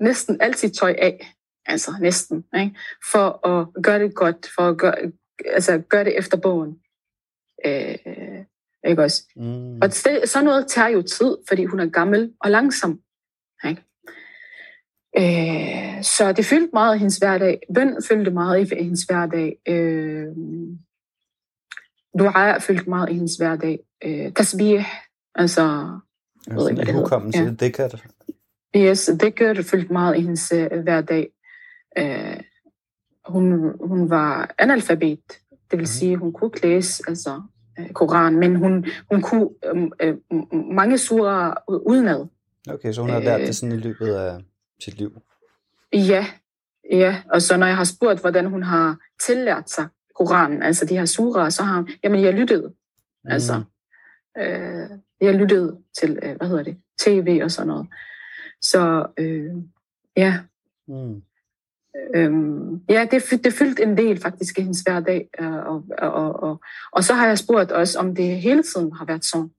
næsten 0.03 0.41
altid 0.41 0.69
tøj 0.69 0.95
af. 0.97 1.33
Altså 1.65 1.91
næsten. 2.01 2.45
Ikke? 2.55 2.75
For 3.11 3.47
at 3.47 3.83
gøre 3.83 3.99
det 3.99 4.15
godt. 4.15 4.49
For 4.55 4.61
at 4.61 4.77
gøre, 4.77 4.95
altså, 5.45 5.77
gøre 5.89 6.03
det 6.03 6.17
efter 6.17 6.37
bogen. 6.37 6.79
Øh, 7.65 7.95
ikke 8.87 9.03
også? 9.03 9.23
Mm. 9.35 9.75
Og 9.75 9.89
det, 9.89 10.21
sådan 10.25 10.45
noget 10.45 10.67
tager 10.67 10.87
jo 10.87 11.01
tid, 11.01 11.37
fordi 11.47 11.65
hun 11.65 11.79
er 11.79 11.85
gammel 11.85 12.33
og 12.39 12.51
langsom. 12.51 12.99
Ikke? 13.65 13.83
Øh, 15.17 16.03
så 16.03 16.33
det 16.37 16.45
fyldte 16.45 16.69
meget 16.73 16.95
i 16.95 16.99
hendes 16.99 17.17
hverdag. 17.17 17.59
Bøn 17.75 17.97
fyldte 18.07 18.31
meget 18.31 18.71
i 18.71 18.75
hendes 18.83 19.03
hverdag. 19.03 19.57
Øh, 19.67 20.27
dua 22.19 22.57
fyldte 22.59 22.89
meget 22.89 23.09
i 23.09 23.13
hendes 23.13 23.35
hverdag. 23.35 23.79
Øh, 24.03 24.31
tasbih, 24.33 24.85
altså... 25.35 25.99
Jeg 26.47 26.55
ved 26.55 26.69
ikke, 26.69 26.75
hvad 26.75 26.85
det 26.85 26.93
hedder. 26.93 27.31
Ja. 27.33 27.49
Det. 27.87 28.03
Yes, 28.75 29.09
det 29.19 29.35
gør 29.35 29.53
det 29.53 29.65
fyldte 29.65 29.93
meget 29.93 30.17
i 30.17 30.21
hendes 30.21 30.53
uh, 30.53 30.79
hverdag. 30.79 31.29
Uh, 31.99 32.39
hun, 33.25 33.75
hun 33.87 34.09
var 34.09 34.55
analfabet, 34.57 35.21
det 35.49 35.71
vil 35.71 35.77
mhm. 35.77 35.85
sige, 35.85 36.17
hun 36.17 36.33
kunne 36.33 36.51
ikke 36.55 36.67
læse 36.67 37.03
altså, 37.07 37.41
Koran, 37.93 38.35
men 38.35 38.55
hun, 38.55 38.85
hun 39.11 39.21
kunne 39.21 39.49
uh, 39.73 40.53
mange 40.73 40.97
surer 40.97 41.53
udenad. 41.67 42.25
Okay, 42.69 42.93
så 42.93 43.01
hun 43.01 43.09
har 43.09 43.19
lært 43.19 43.41
det 43.41 43.55
sådan 43.55 43.75
i 43.75 43.79
løbet 43.79 44.13
af 44.13 44.41
sit 44.79 44.97
liv? 44.97 45.21
Ja, 45.93 46.25
ja. 46.91 47.21
Og 47.29 47.41
så 47.41 47.57
når 47.57 47.67
jeg 47.67 47.77
har 47.77 47.83
spurgt, 47.83 48.21
hvordan 48.21 48.45
hun 48.45 48.63
har 48.63 48.97
tillært 49.25 49.69
sig 49.69 49.87
Koranen, 50.15 50.63
altså 50.63 50.85
de 50.85 50.97
her 50.97 51.05
surer, 51.05 51.49
så 51.49 51.63
har 51.63 51.75
hun, 51.75 51.89
jamen 52.03 52.23
jeg 52.23 52.33
lyttede. 52.33 52.67
Mm. 53.23 53.31
Altså, 53.31 53.63
øh, 54.37 54.89
jeg 55.21 55.35
lyttede 55.35 55.77
til, 55.99 56.19
øh, 56.23 56.37
hvad 56.37 56.47
hedder 56.47 56.63
det, 56.63 56.77
tv 56.99 57.39
og 57.43 57.51
sådan 57.51 57.67
noget. 57.67 57.87
Så 58.61 59.05
øh, 59.17 59.55
ja. 60.17 60.39
Mm. 60.87 61.23
Øhm, 62.15 62.81
ja, 62.89 63.07
det, 63.11 63.43
det 63.43 63.53
fyldte 63.53 63.83
en 63.83 63.97
del 63.97 64.21
faktisk 64.21 64.59
i 64.59 64.61
hendes 64.61 64.81
hverdag. 64.81 65.29
Øh, 65.39 65.53
og, 65.53 65.83
og, 65.97 66.43
og, 66.43 66.61
og 66.91 67.03
så 67.03 67.13
har 67.13 67.27
jeg 67.27 67.37
spurgt 67.37 67.71
også, 67.71 67.99
om 67.99 68.15
det 68.15 68.41
hele 68.41 68.63
tiden 68.63 68.93
har 68.93 69.05
været 69.05 69.25
sådan. 69.25 69.49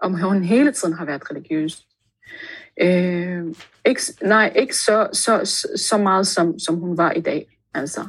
Om 0.00 0.14
hun 0.14 0.44
hele 0.44 0.72
tiden 0.72 0.94
har 0.94 1.04
været 1.04 1.30
religiøs. 1.30 1.86
Øh, 2.80 3.54
ikke, 3.84 4.02
nej, 4.22 4.52
ikke 4.56 4.76
så, 4.76 5.08
så, 5.12 5.66
så 5.76 5.98
meget, 5.98 6.26
som, 6.26 6.58
som 6.58 6.74
hun 6.74 6.96
var 6.96 7.12
i 7.12 7.20
dag. 7.20 7.46
Altså. 7.74 8.00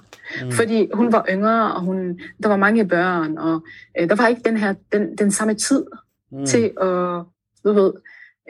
Mm. 0.41 0.51
Fordi 0.51 0.89
hun 0.93 1.11
var 1.11 1.25
yngre, 1.29 1.75
og 1.75 1.81
hun, 1.81 2.19
der 2.43 2.49
var 2.49 2.57
mange 2.57 2.87
børn, 2.87 3.37
og 3.37 3.65
øh, 3.99 4.09
der 4.09 4.15
var 4.15 4.27
ikke 4.27 4.41
den 4.45 4.57
her 4.57 4.73
den, 4.91 5.17
den 5.17 5.31
samme 5.31 5.53
tid 5.53 5.85
mm. 6.31 6.45
til 6.45 6.63
at, 6.81 7.23
du 7.63 7.73
ved, 7.73 7.93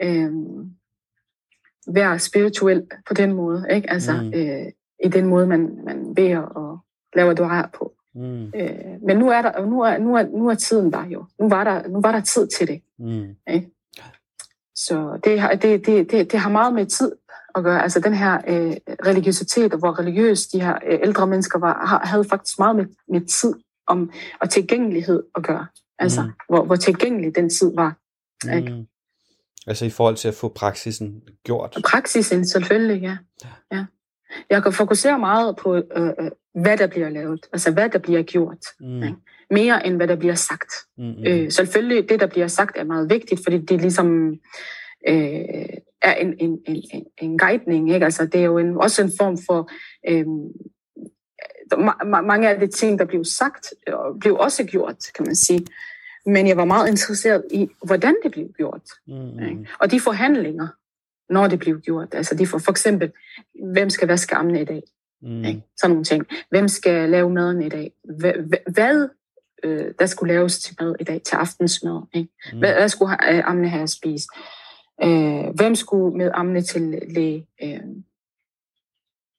øh, 0.02 0.30
være 1.94 2.18
spirituel 2.18 2.86
på 3.08 3.14
den 3.14 3.32
måde. 3.32 3.66
Ikke? 3.70 3.90
Altså, 3.90 4.12
mm. 4.12 4.32
øh, 4.34 4.66
i 5.04 5.08
den 5.08 5.26
måde, 5.26 5.46
man, 5.46 5.80
man 5.84 6.14
beder 6.14 6.38
og 6.38 6.78
laver 7.16 7.34
dua 7.34 7.70
på. 7.74 7.92
Mm. 8.14 8.44
Øh, 8.56 9.02
men 9.02 9.16
nu 9.16 9.28
er, 9.28 9.42
der, 9.42 9.66
nu, 9.66 9.80
er, 9.80 9.98
nu, 9.98 10.16
er, 10.16 10.22
nu 10.22 10.48
er 10.48 10.54
tiden 10.54 10.92
der 10.92 11.06
jo. 11.06 11.24
Nu 11.40 11.48
var 11.48 11.64
der, 11.64 11.88
nu 11.88 12.00
var 12.00 12.12
der 12.12 12.20
tid 12.20 12.46
til 12.46 12.68
det. 12.68 12.82
Mm. 12.98 13.36
Ikke? 13.54 13.70
Så 14.74 15.18
det, 15.24 15.62
det, 15.62 15.86
det, 15.86 16.10
det, 16.10 16.32
det 16.32 16.40
har 16.40 16.50
meget 16.50 16.74
med 16.74 16.86
tid 16.86 17.12
at 17.54 17.64
gøre. 17.64 17.82
Altså 17.82 18.00
den 18.00 18.14
her 18.14 18.34
øh, 18.48 18.76
religiøsitet, 19.06 19.72
og 19.72 19.78
hvor 19.78 19.98
religiøs 19.98 20.46
de 20.46 20.60
her 20.60 20.78
øh, 20.86 20.98
ældre 21.02 21.26
mennesker 21.26 21.58
var, 21.58 21.86
har, 21.86 22.06
havde 22.06 22.24
faktisk 22.24 22.58
meget 22.58 22.76
med, 22.76 22.86
med 23.08 23.20
tid 23.20 23.54
om, 23.86 24.10
og 24.40 24.50
tilgængelighed 24.50 25.22
at 25.34 25.42
gøre. 25.42 25.66
Altså 25.98 26.22
mm. 26.22 26.32
hvor, 26.48 26.64
hvor 26.64 26.76
tilgængelig 26.76 27.36
den 27.36 27.50
tid 27.50 27.74
var. 27.74 27.96
Mm. 28.44 28.52
Ikke? 28.52 28.86
Altså 29.66 29.84
i 29.84 29.90
forhold 29.90 30.16
til 30.16 30.28
at 30.28 30.34
få 30.34 30.48
praksisen 30.48 31.22
gjort? 31.44 31.78
Praksisen, 31.84 32.46
selvfølgelig, 32.46 33.02
ja. 33.02 33.16
ja. 33.72 33.84
Jeg 34.50 34.62
kan 34.62 34.72
fokusere 34.72 35.18
meget 35.18 35.56
på, 35.56 35.74
øh, 35.74 35.82
øh, 35.96 36.30
hvad 36.54 36.76
der 36.76 36.86
bliver 36.86 37.08
lavet, 37.08 37.46
altså 37.52 37.72
hvad 37.72 37.88
der 37.88 37.98
bliver 37.98 38.22
gjort. 38.22 38.66
Mm. 38.80 39.02
Ikke? 39.02 39.16
Mere 39.50 39.86
end 39.86 39.96
hvad 39.96 40.08
der 40.08 40.16
bliver 40.16 40.34
sagt. 40.34 40.72
Mm-hmm. 40.98 41.26
Øh, 41.26 41.50
selvfølgelig, 41.50 42.08
det 42.08 42.20
der 42.20 42.26
bliver 42.26 42.48
sagt 42.48 42.76
er 42.78 42.84
meget 42.84 43.10
vigtigt, 43.10 43.40
fordi 43.44 43.58
det 43.58 43.80
ligesom 43.80 44.30
øh, 45.08 45.68
er 46.02 46.14
en, 46.14 46.34
en, 46.38 46.58
en, 46.66 47.04
en 47.18 47.38
guidning. 47.38 47.90
Ikke? 47.90 48.04
Altså, 48.04 48.26
det 48.26 48.40
er 48.40 48.44
jo 48.44 48.58
en, 48.58 48.76
også 48.76 49.02
en 49.02 49.12
form 49.18 49.38
for... 49.46 49.70
Øh, 50.08 50.26
mange 52.24 52.48
af 52.48 52.60
de 52.60 52.66
ting, 52.66 52.98
der 52.98 53.04
blev 53.04 53.24
sagt, 53.24 53.74
blev 54.20 54.36
også 54.36 54.64
gjort, 54.64 54.96
kan 55.16 55.26
man 55.26 55.34
sige. 55.34 55.66
Men 56.26 56.46
jeg 56.46 56.56
var 56.56 56.64
meget 56.64 56.88
interesseret 56.88 57.44
i, 57.50 57.68
hvordan 57.84 58.16
det 58.22 58.32
blev 58.32 58.48
gjort. 58.56 58.82
Mm. 59.06 59.42
Ikke? 59.48 59.66
Og 59.80 59.90
de 59.90 60.00
forhandlinger, 60.00 60.68
når 61.30 61.46
det 61.46 61.58
blev 61.58 61.80
gjort. 61.80 62.14
Altså 62.14 62.34
de 62.34 62.46
for, 62.46 62.58
for 62.58 62.70
eksempel, 62.70 63.12
hvem 63.72 63.90
skal 63.90 64.08
vaske 64.08 64.34
armene 64.34 64.60
i 64.60 64.64
dag? 64.64 64.82
Mm. 65.22 65.44
Ikke? 65.44 65.62
Sådan 65.76 65.90
nogle 65.90 66.04
ting. 66.04 66.26
Hvem 66.50 66.68
skal 66.68 67.10
lave 67.10 67.30
maden 67.30 67.62
i 67.62 67.68
dag? 67.68 67.92
Hvad 68.72 69.08
øh, 69.64 69.94
der 69.98 70.06
skulle 70.06 70.34
laves 70.34 70.58
til 70.58 70.76
mad 70.80 70.94
i 71.00 71.04
dag, 71.04 71.22
til 71.22 71.36
aftensmad? 71.36 72.02
Ikke? 72.14 72.28
Mm. 72.52 72.58
Hvad, 72.58 72.74
hvad 72.74 72.88
skulle 72.88 73.34
øh, 73.34 73.48
armene 73.48 73.68
have 73.68 73.82
at 73.82 73.90
spise? 73.90 74.28
Øh, 75.02 75.54
hvem 75.54 75.74
skulle 75.74 76.16
med 76.16 76.30
armene 76.34 76.62
til 76.62 77.02
læge? 77.08 77.46
Øh, 77.62 77.80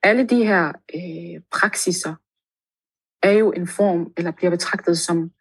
alle 0.03 0.27
de 0.27 0.45
her 0.45 0.67
øh, 0.95 1.41
praksiser 1.51 2.15
er 3.23 3.31
jo 3.31 3.51
en 3.51 3.67
form, 3.67 4.13
eller 4.17 4.31
bliver 4.31 4.51
betragtet 4.51 4.99
som 4.99 5.31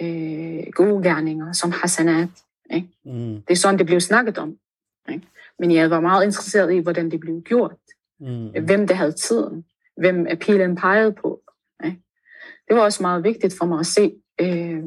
øh, 0.00 0.64
gode 0.72 1.02
gerninger, 1.02 1.52
som 1.52 1.72
hasanat. 1.72 2.28
Ikke? 2.70 2.88
Mm. 3.04 3.42
Det 3.42 3.50
er 3.50 3.56
sådan, 3.56 3.78
det 3.78 3.86
blev 3.86 4.00
snakket 4.00 4.38
om. 4.38 4.58
Ikke? 5.08 5.26
Men 5.58 5.70
jeg 5.70 5.90
var 5.90 6.00
meget 6.00 6.24
interesseret 6.24 6.74
i, 6.74 6.78
hvordan 6.78 7.10
det 7.10 7.20
blev 7.20 7.42
gjort. 7.42 7.76
Mm. 8.20 8.64
Hvem 8.64 8.86
der 8.86 8.94
havde 8.94 9.12
tiden. 9.12 9.64
Hvem 9.96 10.26
pilen 10.40 10.76
peget 10.76 11.14
på. 11.14 11.40
Ikke? 11.84 12.02
Det 12.68 12.76
var 12.76 12.82
også 12.82 13.02
meget 13.02 13.24
vigtigt 13.24 13.54
for 13.58 13.66
mig 13.66 13.80
at 13.80 13.86
se, 13.86 14.14
øh, 14.40 14.82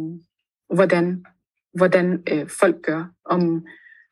hvordan, 0.74 1.26
hvordan 1.74 2.24
øh, 2.32 2.50
folk 2.50 2.76
gør, 2.84 3.06
om, 3.26 3.66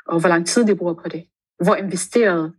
og 0.07 0.19
hvor 0.19 0.29
lang 0.29 0.47
tid 0.47 0.67
de 0.67 0.75
bruger 0.75 0.93
på 0.93 1.09
det. 1.09 1.25
Hvor 1.63 1.75
investeret 1.75 2.53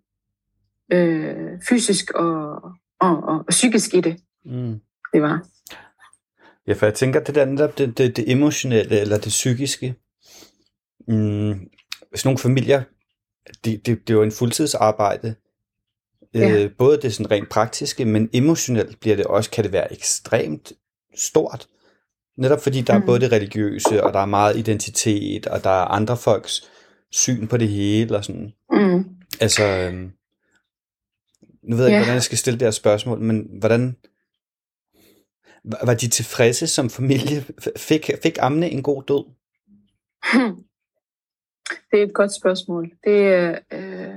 øh, 0.93 1.61
fysisk 1.69 2.11
og, 2.11 2.63
og, 3.01 3.23
og, 3.23 3.39
og 3.39 3.47
psykisk 3.49 3.95
i 3.95 4.01
det, 4.01 4.17
mm. 4.45 4.81
det 5.13 5.23
var. 5.23 5.47
Ja, 6.67 6.73
for 6.73 6.87
jeg 6.87 6.95
tænker, 6.95 7.21
det 7.21 7.35
der 7.35 7.45
netop 7.45 7.79
det, 7.79 7.99
det, 7.99 8.17
det 8.17 8.31
emotionelle 8.31 9.01
eller 9.01 9.19
det 9.19 9.29
psykiske, 9.29 9.95
mm, 11.09 11.69
hvis 12.11 12.25
nogle 12.25 12.39
familier, 12.39 12.83
det, 13.65 13.87
det, 13.87 14.09
det 14.09 14.11
er 14.11 14.15
jo 14.15 14.23
en 14.23 14.33
fuldtidsarbejde, 14.33 15.35
ja. 16.35 16.51
øh, 16.51 16.71
både 16.79 17.03
det 17.03 17.15
sådan 17.15 17.31
rent 17.31 17.49
praktiske, 17.49 18.05
men 18.05 18.31
emotionelt 18.33 19.01
bliver 19.01 19.17
det 19.17 19.27
også, 19.27 19.51
kan 19.51 19.65
det 19.65 19.73
være 19.73 19.93
ekstremt 19.93 20.73
stort. 21.15 21.69
Netop 22.39 22.63
fordi 22.63 22.81
der 22.81 22.97
mm. 22.97 23.03
er 23.03 23.07
både 23.07 23.21
det 23.21 23.33
religiøse, 23.33 24.05
og 24.05 24.13
der 24.13 24.21
er 24.21 24.27
meget 24.27 24.57
identitet, 24.57 25.47
og 25.47 25.65
der 25.65 25.71
er 25.71 25.85
andre 25.85 26.17
folks 26.17 26.71
syn 27.11 27.47
på 27.47 27.57
det 27.57 27.69
hele, 27.69 28.17
og 28.17 28.25
sådan. 28.25 28.53
Mm. 28.71 29.05
Altså, 29.41 29.65
øhm, 29.65 30.13
nu 31.63 31.77
ved 31.77 31.85
jeg 31.85 31.93
ikke, 31.93 31.99
hvordan 31.99 32.15
jeg 32.15 32.23
skal 32.23 32.39
stille 32.39 32.59
det 32.59 32.67
her 32.67 32.71
spørgsmål, 32.71 33.21
men 33.21 33.47
hvordan, 33.59 33.97
var 35.85 35.95
de 35.95 36.09
tilfredse 36.09 36.67
som 36.67 36.91
familie? 36.91 37.45
Fik, 37.77 38.11
fik 38.23 38.39
Amne 38.41 38.71
en 38.71 38.83
god 38.83 39.03
død? 39.03 39.25
Hmm. 40.33 40.63
Det 41.91 41.99
er 41.99 42.05
et 42.05 42.15
godt 42.15 42.35
spørgsmål. 42.35 42.91
Det, 43.05 43.21
øh, 43.35 43.57
øh, 43.73 44.15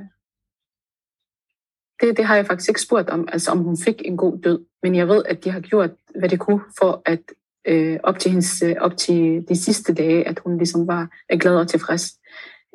det, 2.02 2.18
det 2.18 2.26
har 2.26 2.36
jeg 2.36 2.46
faktisk 2.46 2.70
ikke 2.70 2.82
spurgt 2.82 3.10
om, 3.10 3.28
altså 3.32 3.52
om 3.52 3.58
hun 3.58 3.78
fik 3.78 4.02
en 4.06 4.18
god 4.18 4.40
død. 4.40 4.66
Men 4.84 4.96
jeg 4.96 5.08
ved, 5.08 5.24
at 5.26 5.44
de 5.44 5.50
har 5.50 5.60
gjort, 5.60 5.92
hvad 6.20 6.30
de 6.30 6.38
kunne 6.38 6.62
for 6.80 7.02
at 7.06 7.20
øh, 7.68 8.00
op, 8.04 8.20
til 8.20 8.32
hendes, 8.32 8.62
øh, 8.62 8.76
op 8.80 8.98
til 8.98 9.46
de 9.50 9.56
sidste 9.56 9.94
dage, 9.94 10.28
at 10.28 10.40
hun 10.40 10.58
ligesom 10.58 10.88
var 10.88 11.10
glad 11.38 11.56
og 11.56 11.68
tilfreds. 11.68 12.20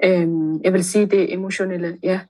Øh, 0.04 0.28
jeg 0.64 0.72
vil 0.72 0.84
sige, 0.84 1.06
det 1.06 1.32
emotionelle, 1.32 1.98
ja, 2.02 2.20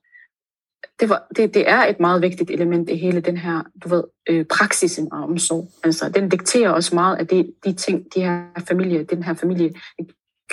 det, 1.00 1.08
var, 1.08 1.26
det, 1.36 1.54
det 1.54 1.70
er 1.70 1.84
et 1.84 2.00
meget 2.00 2.22
vigtigt 2.22 2.50
element 2.50 2.90
i 2.90 2.96
hele 2.96 3.20
den 3.20 3.36
her, 3.36 3.62
du 3.84 3.88
ved, 3.88 4.04
øh, 4.28 4.44
praksisen 4.44 5.08
af 5.12 5.22
omsorg. 5.22 5.68
Altså, 5.84 6.08
den 6.08 6.28
dikterer 6.28 6.70
også 6.70 6.94
meget 6.94 7.16
af 7.16 7.26
de, 7.26 7.52
de 7.64 7.72
ting, 7.72 8.06
de 8.14 8.20
her 8.20 8.44
familie, 8.68 9.04
den 9.04 9.22
her 9.22 9.34
familie 9.34 9.72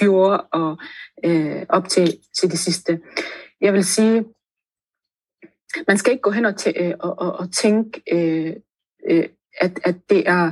gjorde 0.02 0.42
og 0.42 0.78
øh, 1.26 1.66
op 1.70 1.88
til, 1.90 2.18
til 2.40 2.52
det 2.52 2.60
sidste. 2.60 3.00
Jeg 3.62 3.74
vil 3.74 3.86
sige, 3.86 4.26
man 5.88 5.98
skal 5.98 6.12
ikke 6.12 6.22
gå 6.22 6.32
hen 6.32 6.46
og, 6.46 6.54
tæ- 6.62 6.84
øh, 6.84 6.94
og, 7.00 7.20
og, 7.20 7.40
og 7.40 7.54
tænke, 7.54 8.02
øh, 8.12 8.54
øh, 9.10 9.26
at, 9.60 9.80
at 9.84 9.96
det 10.10 10.30
er 10.30 10.52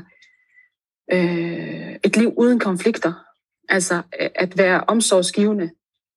øh, 1.12 1.96
et 2.04 2.18
liv 2.18 2.34
uden 2.38 2.60
konflikter. 2.60 3.14
Altså 3.70 4.02
at 4.36 4.58
være 4.58 4.84
omsorgsgivende. 4.88 5.70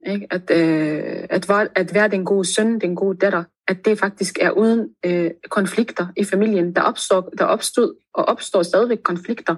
Ikke? 0.07 0.26
At, 0.30 0.51
øh, 0.51 1.26
at, 1.30 1.49
være, 1.49 1.68
at 1.74 1.95
være 1.95 2.09
den 2.09 2.24
gode 2.24 2.55
søn, 2.55 2.80
den 2.80 2.97
gode 2.97 3.18
datter, 3.18 3.45
at 3.68 3.85
det 3.85 3.99
faktisk 3.99 4.39
er 4.41 4.51
uden 4.51 4.95
øh, 5.05 5.30
konflikter 5.49 6.07
i 6.16 6.24
familien. 6.24 6.74
Der, 6.76 6.83
opstår, 6.83 7.20
der 7.20 7.45
opstod 7.45 7.95
og 8.14 8.24
opstår 8.24 8.62
stadigvæk 8.62 8.99
konflikter. 9.03 9.57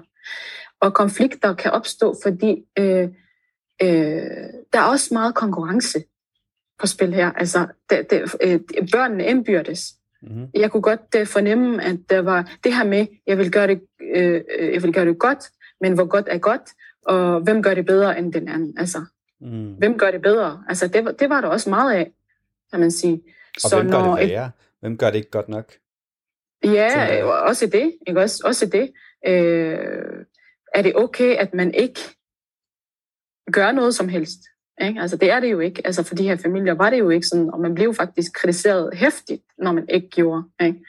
Og 0.79 0.93
konflikter 0.93 1.53
kan 1.53 1.71
opstå, 1.71 2.15
fordi 2.23 2.63
øh, 2.79 3.09
øh, 3.81 3.87
der 4.73 4.79
er 4.79 4.83
også 4.83 5.13
meget 5.13 5.35
konkurrence. 5.35 6.03
på 6.79 6.87
spil 6.87 7.13
her. 7.13 7.31
Altså, 7.31 7.67
det, 7.89 8.09
det, 8.09 8.35
øh, 8.41 8.59
børnene 8.91 9.25
indbyrdes. 9.25 9.93
Mm-hmm. 10.21 10.47
Jeg 10.53 10.71
kunne 10.71 10.81
godt 10.81 11.15
uh, 11.19 11.27
fornemme, 11.27 11.83
at 11.83 11.97
der 12.09 12.19
var 12.19 12.51
det 12.63 12.75
her 12.75 12.83
med, 12.83 13.07
jeg 13.27 13.37
vil 13.37 13.51
gøre 13.51 13.67
det, 13.67 13.81
øh, 14.15 14.41
jeg 14.73 14.83
vil 14.83 14.93
gøre 14.93 15.05
det 15.05 15.19
godt, 15.19 15.43
men 15.81 15.93
hvor 15.93 16.05
godt 16.05 16.27
er 16.29 16.37
godt, 16.37 16.61
og 17.05 17.39
hvem 17.39 17.63
gør 17.63 17.73
det 17.73 17.85
bedre 17.85 18.19
end 18.19 18.33
den 18.33 18.47
anden? 18.47 18.77
Altså, 18.77 19.05
mm. 19.41 19.73
hvem 19.73 19.97
gør 19.97 20.11
det 20.11 20.21
bedre? 20.21 20.63
Altså, 20.69 20.87
det, 20.87 21.05
var, 21.05 21.11
det 21.11 21.29
var 21.29 21.41
der 21.41 21.47
også 21.47 21.69
meget 21.69 21.95
af, 21.95 22.11
kan 22.71 22.79
man 22.79 22.91
sige. 22.91 23.21
Og 23.63 23.69
så 23.69 23.75
hvem 23.75 23.91
gør 23.91 23.99
når 23.99 24.17
det 24.17 24.29
værre? 24.29 24.51
Hvem 24.79 24.97
gør 24.97 25.09
det 25.09 25.17
ikke 25.17 25.31
godt 25.31 25.49
nok? 25.49 25.73
Ja, 26.63 27.23
også 27.25 27.67
det. 27.67 27.93
Ikke? 28.07 28.19
Også, 28.19 28.43
også 28.45 28.65
det. 28.65 28.91
Øh, 29.27 29.77
er 30.75 30.81
det 30.81 30.95
okay, 30.95 31.35
at 31.35 31.53
man 31.53 31.73
ikke 31.73 31.99
gør 33.51 33.71
noget 33.71 33.95
som 33.95 34.09
helst? 34.09 34.39
Ikke? 34.81 35.01
Altså, 35.01 35.17
det 35.17 35.31
er 35.31 35.39
det 35.39 35.51
jo 35.51 35.59
ikke. 35.59 35.81
Altså, 35.85 36.03
for 36.03 36.15
de 36.15 36.23
her 36.23 36.35
familier 36.35 36.73
var 36.73 36.89
det 36.89 36.99
jo 36.99 37.09
ikke 37.09 37.27
sådan, 37.27 37.49
og 37.49 37.59
man 37.59 37.75
blev 37.75 37.93
faktisk 37.93 38.33
kritiseret 38.33 38.89
hæftigt, 38.93 39.43
når 39.57 39.71
man 39.71 39.85
ikke 39.89 40.09
gjorde. 40.09 40.43
Ikke? 40.61 40.79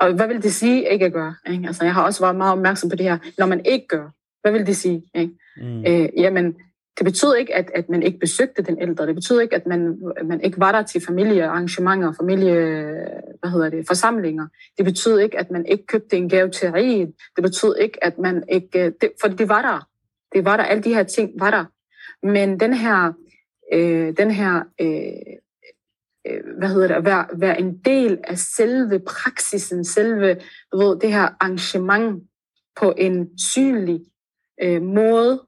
Og 0.00 0.12
hvad 0.12 0.26
vil 0.28 0.42
det 0.42 0.52
sige, 0.52 0.92
ikke 0.92 1.04
at 1.04 1.12
gøre? 1.12 1.34
Ikke? 1.50 1.66
Altså, 1.66 1.84
jeg 1.84 1.94
har 1.94 2.04
også 2.04 2.20
været 2.20 2.36
meget 2.36 2.52
opmærksom 2.52 2.90
på 2.90 2.96
det 2.96 3.06
her. 3.06 3.18
Når 3.38 3.46
man 3.46 3.66
ikke 3.66 3.86
gør, 3.88 4.10
hvad 4.42 4.52
vil 4.52 4.66
det 4.66 4.76
sige? 4.76 5.02
Ikke? 5.14 5.34
Mm. 5.56 5.84
Øh, 5.86 6.08
jamen, 6.16 6.54
det 6.98 7.04
betyder 7.04 7.34
ikke, 7.34 7.54
at, 7.54 7.70
at 7.74 7.88
man 7.88 8.02
ikke 8.02 8.18
besøgte 8.18 8.62
den 8.62 8.82
ældre. 8.82 9.06
Det 9.06 9.14
betyder 9.14 9.40
ikke, 9.40 9.56
at 9.56 9.66
man, 9.66 9.98
man 10.24 10.40
ikke 10.40 10.60
var 10.60 10.72
der 10.72 10.82
til 10.82 11.00
familiearrangementer, 11.06 12.12
familie, 12.20 12.54
hvad 13.40 13.50
hedder 13.50 13.70
det, 13.70 13.86
forsamlinger. 13.86 14.46
Det 14.76 14.84
betyder 14.84 15.18
ikke, 15.18 15.38
at 15.38 15.50
man 15.50 15.66
ikke 15.66 15.86
købte 15.86 16.16
en 16.16 16.28
gave 16.28 16.50
til 16.50 16.72
riget. 16.72 17.12
Det 17.36 17.42
betyder 17.42 17.74
ikke, 17.74 18.04
at 18.04 18.18
man 18.18 18.44
ikke... 18.48 18.92
Det, 19.00 19.12
for 19.20 19.28
det 19.28 19.48
var 19.48 19.62
der. 19.62 19.86
Det 20.34 20.44
var 20.44 20.56
der. 20.56 20.64
Alle 20.64 20.82
de 20.82 20.94
her 20.94 21.02
ting 21.02 21.30
var 21.40 21.50
der. 21.50 21.64
Men 22.26 22.60
den 22.60 22.74
her, 22.74 23.12
øh, 23.72 24.16
den 24.16 24.30
her 24.30 24.62
øh, 24.80 25.36
øh, 26.26 26.40
hvad 26.58 26.68
hedder 26.68 26.88
det, 26.88 26.94
at 26.94 27.04
være, 27.04 27.26
være 27.34 27.60
en 27.60 27.78
del 27.78 28.18
af 28.24 28.38
selve 28.38 28.98
praksisen, 28.98 29.84
selve 29.84 30.40
ved, 30.72 31.00
det 31.00 31.12
her 31.12 31.28
arrangement 31.40 32.28
på 32.76 32.94
en 32.98 33.38
synlig 33.38 34.00
øh, 34.62 34.82
måde. 34.82 35.46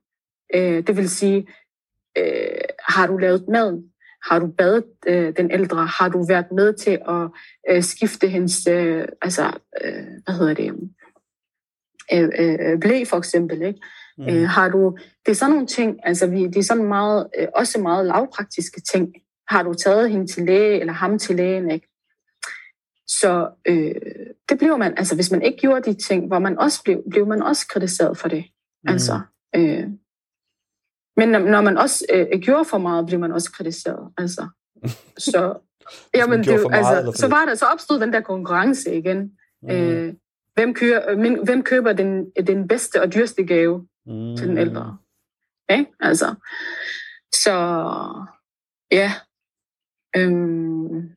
Øh, 0.54 0.86
det 0.86 0.96
vil 0.96 1.10
sige, 1.10 1.48
øh, 2.18 2.60
har 2.88 3.06
du 3.06 3.16
lavet 3.16 3.48
mad? 3.48 3.82
Har 4.30 4.38
du 4.38 4.46
badet 4.46 4.84
øh, 5.06 5.36
den 5.36 5.50
ældre? 5.50 5.86
Har 5.86 6.08
du 6.08 6.26
været 6.28 6.52
med 6.52 6.72
til 6.72 6.98
at 7.08 7.30
øh, 7.70 7.82
skifte 7.82 8.28
hendes, 8.28 8.66
øh, 8.66 9.08
altså, 9.22 9.58
øh, 9.84 10.06
hvad 10.24 10.34
hedder 10.34 10.54
det, 10.54 10.72
øh, 12.12 12.28
øh, 12.38 12.56
øh 12.60 12.78
blæ 12.80 13.04
for 13.04 13.16
eksempel, 13.16 13.62
ikke? 13.62 13.80
Mm. 14.18 14.28
Øh, 14.28 14.48
har 14.48 14.68
du, 14.68 14.98
det 15.26 15.32
er 15.32 15.36
sådan 15.36 15.52
nogle 15.52 15.66
ting, 15.66 16.00
altså 16.02 16.26
vi, 16.26 16.46
det 16.46 16.56
er 16.56 16.62
sådan 16.62 16.84
meget, 16.84 17.28
øh, 17.38 17.48
også 17.54 17.80
meget 17.80 18.06
lavpraktiske 18.06 18.80
ting. 18.80 19.14
Har 19.48 19.62
du 19.62 19.74
taget 19.74 20.10
hende 20.10 20.26
til 20.26 20.44
læge, 20.44 20.80
eller 20.80 20.92
ham 20.92 21.18
til 21.18 21.36
lægen, 21.36 21.70
ikke? 21.70 21.88
Så 23.06 23.50
øh, 23.68 23.94
det 24.48 24.58
bliver 24.58 24.76
man, 24.76 24.98
altså 24.98 25.14
hvis 25.14 25.30
man 25.30 25.42
ikke 25.42 25.58
gjorde 25.58 25.92
de 25.92 26.02
ting, 26.02 26.26
hvor 26.26 26.38
man 26.38 26.58
også 26.58 26.82
blev, 26.84 27.02
blev 27.10 27.26
man 27.26 27.42
også 27.42 27.66
kritiseret 27.66 28.18
for 28.18 28.28
det. 28.28 28.44
Mm. 28.84 28.92
Altså, 28.92 29.20
øh, 29.56 29.88
men 31.16 31.28
når, 31.28 31.38
når 31.38 31.60
man 31.60 31.78
også 31.78 32.06
øh, 32.12 32.40
gjorde 32.40 32.64
for 32.64 32.78
meget, 32.78 33.06
blev 33.06 33.20
man 33.20 33.32
også 33.32 33.52
kritiseret. 33.52 34.12
Altså, 34.18 34.48
så, 35.32 35.54
jamen, 36.14 36.44
det, 36.44 36.70
meget, 36.70 36.96
altså, 36.96 37.20
så 37.20 37.28
var 37.28 37.44
der, 37.44 37.54
så 37.54 37.64
opstod 37.64 38.00
den 38.00 38.12
der 38.12 38.20
konkurrence 38.20 38.96
igen. 38.96 39.32
Mm. 39.62 39.70
Øh, 39.70 40.14
hvem, 40.54 40.74
kører, 40.74 41.16
men, 41.16 41.44
hvem 41.44 41.62
køber 41.62 41.92
den, 41.92 42.30
den 42.46 42.68
bedste 42.68 43.02
og 43.02 43.14
dyreste 43.14 43.46
gave? 43.46 43.86
Mm. 44.06 44.36
til 44.36 44.48
den 44.48 44.58
ældre. 44.58 44.98
Ikke? 45.70 45.86
Altså, 46.00 46.34
så 47.34 47.52
ja. 48.92 49.12
Øhm, 50.16 51.10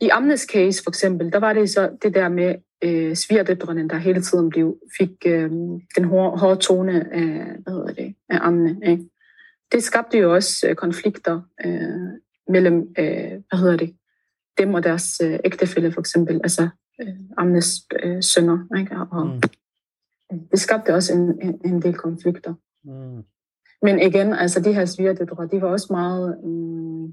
I 0.00 0.08
Amnes 0.08 0.40
case 0.40 0.82
for 0.82 0.90
eksempel, 0.90 1.32
der 1.32 1.38
var 1.38 1.52
det 1.52 1.70
så 1.70 1.96
det 2.02 2.14
der 2.14 2.28
med 2.28 2.54
øh, 2.84 3.16
svigerdøtrene, 3.16 3.88
der 3.88 3.96
hele 3.96 4.22
tiden 4.22 4.50
blev, 4.50 4.78
fik 4.98 5.10
øh, 5.26 5.50
den 5.96 6.04
hårde, 6.04 6.38
hårde 6.38 6.60
tone 6.60 7.12
af, 7.12 7.56
hvad 7.62 7.72
hedder 7.72 7.92
det, 7.92 8.14
af 8.28 8.38
Amne. 8.40 8.80
Ikke? 8.86 9.04
Det 9.72 9.82
skabte 9.82 10.18
jo 10.18 10.34
også 10.34 10.68
øh, 10.68 10.74
konflikter 10.74 11.40
øh, 11.64 12.20
mellem, 12.48 12.94
øh, 12.98 13.30
hvad 13.48 13.58
hedder 13.58 13.76
det, 13.76 13.96
dem 14.58 14.74
og 14.74 14.84
deres 14.84 15.20
øh, 15.24 15.38
ægtefælle 15.44 15.92
for 15.92 16.00
eksempel, 16.00 16.40
altså 16.42 16.68
øh, 17.00 17.14
Amnes 17.36 17.86
øh, 18.02 18.22
sønner. 18.22 18.78
Ikke? 18.78 18.96
Og, 19.10 19.26
mm 19.26 19.40
det 20.50 20.60
skabte 20.60 20.94
også 20.94 21.12
en, 21.12 21.42
en, 21.42 21.60
en 21.64 21.82
del 21.82 21.94
konflikter. 21.94 22.54
Mm. 22.84 23.24
Men 23.82 24.00
igen, 24.00 24.32
altså 24.32 24.60
de 24.60 24.72
her 24.72 24.84
svigerdøtre, 24.84 25.48
de 25.52 25.62
var 25.62 25.68
også 25.68 25.86
meget... 25.90 26.38
Um, 26.42 27.04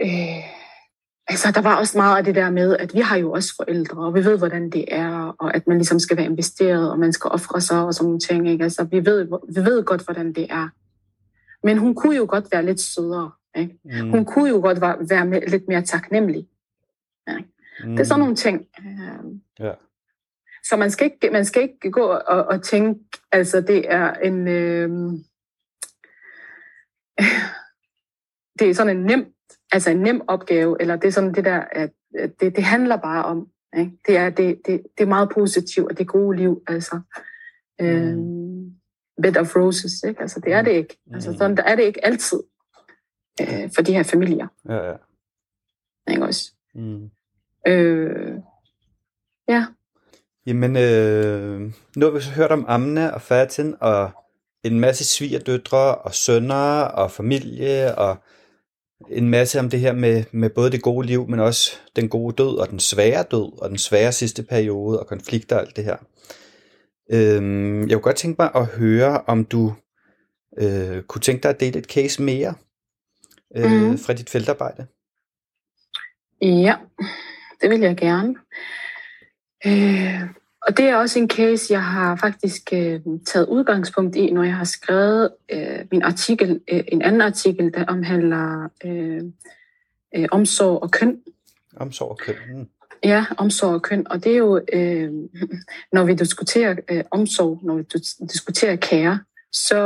øh, 0.00 0.42
altså 1.28 1.52
der 1.54 1.62
var 1.62 1.76
også 1.76 1.98
meget 1.98 2.18
af 2.18 2.24
det 2.24 2.34
der 2.34 2.50
med, 2.50 2.76
at 2.76 2.94
vi 2.94 3.00
har 3.00 3.16
jo 3.16 3.32
også 3.32 3.54
forældre, 3.56 3.98
og 4.06 4.14
vi 4.14 4.24
ved, 4.24 4.38
hvordan 4.38 4.70
det 4.70 4.84
er, 4.88 5.36
og 5.38 5.56
at 5.56 5.66
man 5.66 5.76
ligesom 5.76 5.98
skal 5.98 6.16
være 6.16 6.26
investeret, 6.26 6.90
og 6.90 6.98
man 6.98 7.12
skal 7.12 7.30
ofre 7.30 7.60
sig 7.60 7.84
og 7.84 7.94
sådan 7.94 8.06
nogle 8.06 8.20
ting. 8.20 8.48
Ikke? 8.48 8.64
Altså 8.64 8.84
vi 8.84 9.06
ved, 9.06 9.28
vi 9.54 9.60
ved 9.60 9.84
godt, 9.84 10.04
hvordan 10.04 10.32
det 10.32 10.46
er. 10.50 10.68
Men 11.66 11.78
hun 11.78 11.94
kunne 11.94 12.16
jo 12.16 12.26
godt 12.28 12.52
være 12.52 12.64
lidt 12.64 12.80
sødere. 12.80 13.30
Ikke? 13.56 13.78
Mm. 13.84 14.10
Hun 14.10 14.24
kunne 14.24 14.48
jo 14.48 14.60
godt 14.60 14.80
være, 14.80 14.96
være 15.10 15.26
med, 15.26 15.40
lidt 15.48 15.68
mere 15.68 15.82
taknemmelig. 15.82 16.48
Ja. 17.28 17.38
Mm. 17.84 17.90
Det 17.90 18.00
er 18.00 18.04
sådan 18.04 18.20
nogle 18.20 18.36
ting. 18.36 18.66
Øh, 18.78 19.32
ja. 19.58 19.72
Så 20.64 20.76
man 20.76 20.90
skal 20.90 21.04
ikke, 21.04 21.30
man 21.30 21.44
skal 21.44 21.62
ikke 21.62 21.90
gå 21.90 22.02
og, 22.02 22.44
og 22.44 22.62
tænke, 22.62 23.00
altså 23.32 23.60
det 23.60 23.92
er 23.92 24.14
en... 24.14 24.48
Øh, 24.48 24.90
det 28.58 28.70
er 28.70 28.74
sådan 28.74 28.96
en 28.96 29.04
nem, 29.04 29.32
altså 29.72 29.90
en 29.90 30.00
nem 30.00 30.22
opgave, 30.28 30.76
eller 30.80 30.96
det 30.96 31.08
er 31.08 31.12
sådan 31.12 31.34
det 31.34 31.44
der, 31.44 31.64
at 31.72 31.90
det, 32.40 32.56
det 32.56 32.64
handler 32.64 32.96
bare 32.96 33.24
om, 33.24 33.48
ikke? 33.78 33.92
Det, 34.06 34.16
er, 34.16 34.30
det, 34.30 34.60
det, 34.66 34.82
det 34.98 35.04
er 35.04 35.08
meget 35.08 35.30
positivt, 35.34 35.90
og 35.90 35.98
det 35.98 36.08
gode 36.08 36.36
liv, 36.36 36.62
altså. 36.66 37.00
Øh, 37.80 38.16
mm. 38.16 38.74
bed 39.22 39.36
of 39.36 39.56
roses, 39.56 40.02
ikke? 40.02 40.20
Altså 40.20 40.40
det 40.40 40.52
er 40.52 40.62
det 40.62 40.70
ikke. 40.70 40.98
Altså 41.12 41.30
mm. 41.30 41.36
sådan 41.36 41.56
der 41.56 41.62
er 41.62 41.76
det 41.76 41.82
ikke 41.82 42.04
altid 42.06 42.42
øh, 43.40 43.70
for 43.74 43.82
de 43.82 43.92
her 43.92 44.02
familier. 44.02 44.46
Ja, 44.68 44.74
ja. 44.74 44.96
Ikke 46.10 46.24
også? 46.24 46.52
Mm. 46.74 47.10
Øh, 47.66 48.34
ja. 49.48 49.66
Jamen, 50.46 50.76
øh, 50.76 51.60
nu 51.96 52.06
har 52.06 52.10
vi 52.10 52.20
så 52.20 52.30
hørt 52.30 52.50
om 52.50 52.64
Amna 52.68 53.08
og 53.08 53.22
Fatin 53.22 53.74
og 53.80 54.10
en 54.64 54.80
masse 54.80 55.04
svigerdøtre 55.04 55.94
og 55.94 56.14
sønner 56.14 56.80
og 56.80 57.10
familie 57.10 57.98
og 57.98 58.16
en 59.10 59.30
masse 59.30 59.58
om 59.58 59.70
det 59.70 59.80
her 59.80 59.92
med, 59.92 60.24
med 60.32 60.50
både 60.50 60.70
det 60.70 60.82
gode 60.82 61.06
liv, 61.06 61.28
men 61.28 61.40
også 61.40 61.72
den 61.96 62.08
gode 62.08 62.36
død 62.36 62.56
og 62.58 62.70
den 62.70 62.80
svære 62.80 63.24
død 63.30 63.62
og 63.62 63.70
den 63.70 63.78
svære 63.78 64.12
sidste 64.12 64.42
periode 64.42 65.00
og 65.00 65.06
konflikter 65.06 65.56
og 65.56 65.62
alt 65.62 65.76
det 65.76 65.84
her. 65.84 65.96
Øh, 67.12 67.80
jeg 67.80 67.94
kunne 67.94 68.02
godt 68.02 68.16
tænke 68.16 68.42
mig 68.42 68.50
at 68.54 68.66
høre, 68.66 69.20
om 69.26 69.44
du 69.44 69.74
øh, 70.58 71.02
kunne 71.02 71.20
tænke 71.20 71.42
dig 71.42 71.50
at 71.50 71.60
dele 71.60 71.78
et 71.78 71.86
case 71.86 72.22
mere 72.22 72.54
øh, 73.56 73.70
mm. 73.70 73.98
fra 73.98 74.12
dit 74.12 74.30
feltarbejde. 74.30 74.86
Ja, 76.42 76.76
det 77.60 77.70
vil 77.70 77.80
jeg 77.80 77.96
gerne. 77.96 78.34
Øh, 79.66 80.22
og 80.66 80.76
det 80.76 80.84
er 80.84 80.96
også 80.96 81.18
en 81.18 81.30
case, 81.30 81.72
jeg 81.72 81.84
har 81.84 82.16
faktisk 82.16 82.68
øh, 82.72 83.00
taget 83.26 83.48
udgangspunkt 83.48 84.16
i, 84.16 84.30
når 84.30 84.42
jeg 84.42 84.54
har 84.54 84.64
skrevet 84.64 85.30
øh, 85.52 85.78
min 85.90 86.02
artikel, 86.02 86.60
øh, 86.72 86.84
en 86.88 87.02
anden 87.02 87.20
artikel, 87.20 87.74
der 87.74 87.84
omhandler 87.84 88.68
øh, 88.84 89.22
øh, 90.16 90.28
omsorg 90.30 90.82
og 90.82 90.90
køn. 90.90 91.20
Omsorg 91.76 92.10
og 92.10 92.18
køn. 92.18 92.34
Mm. 92.54 92.68
Ja, 93.04 93.24
omsorg 93.38 93.74
og 93.74 93.82
køn. 93.82 94.06
Og 94.10 94.24
det 94.24 94.32
er 94.32 94.36
jo, 94.36 94.60
øh, 94.72 95.12
når 95.92 96.04
vi 96.04 96.14
diskuterer 96.14 96.76
øh, 96.90 97.04
omsorg, 97.10 97.60
når 97.62 97.76
vi 97.76 97.82
diskuterer 98.32 98.76
kære, 98.76 99.20
så 99.52 99.78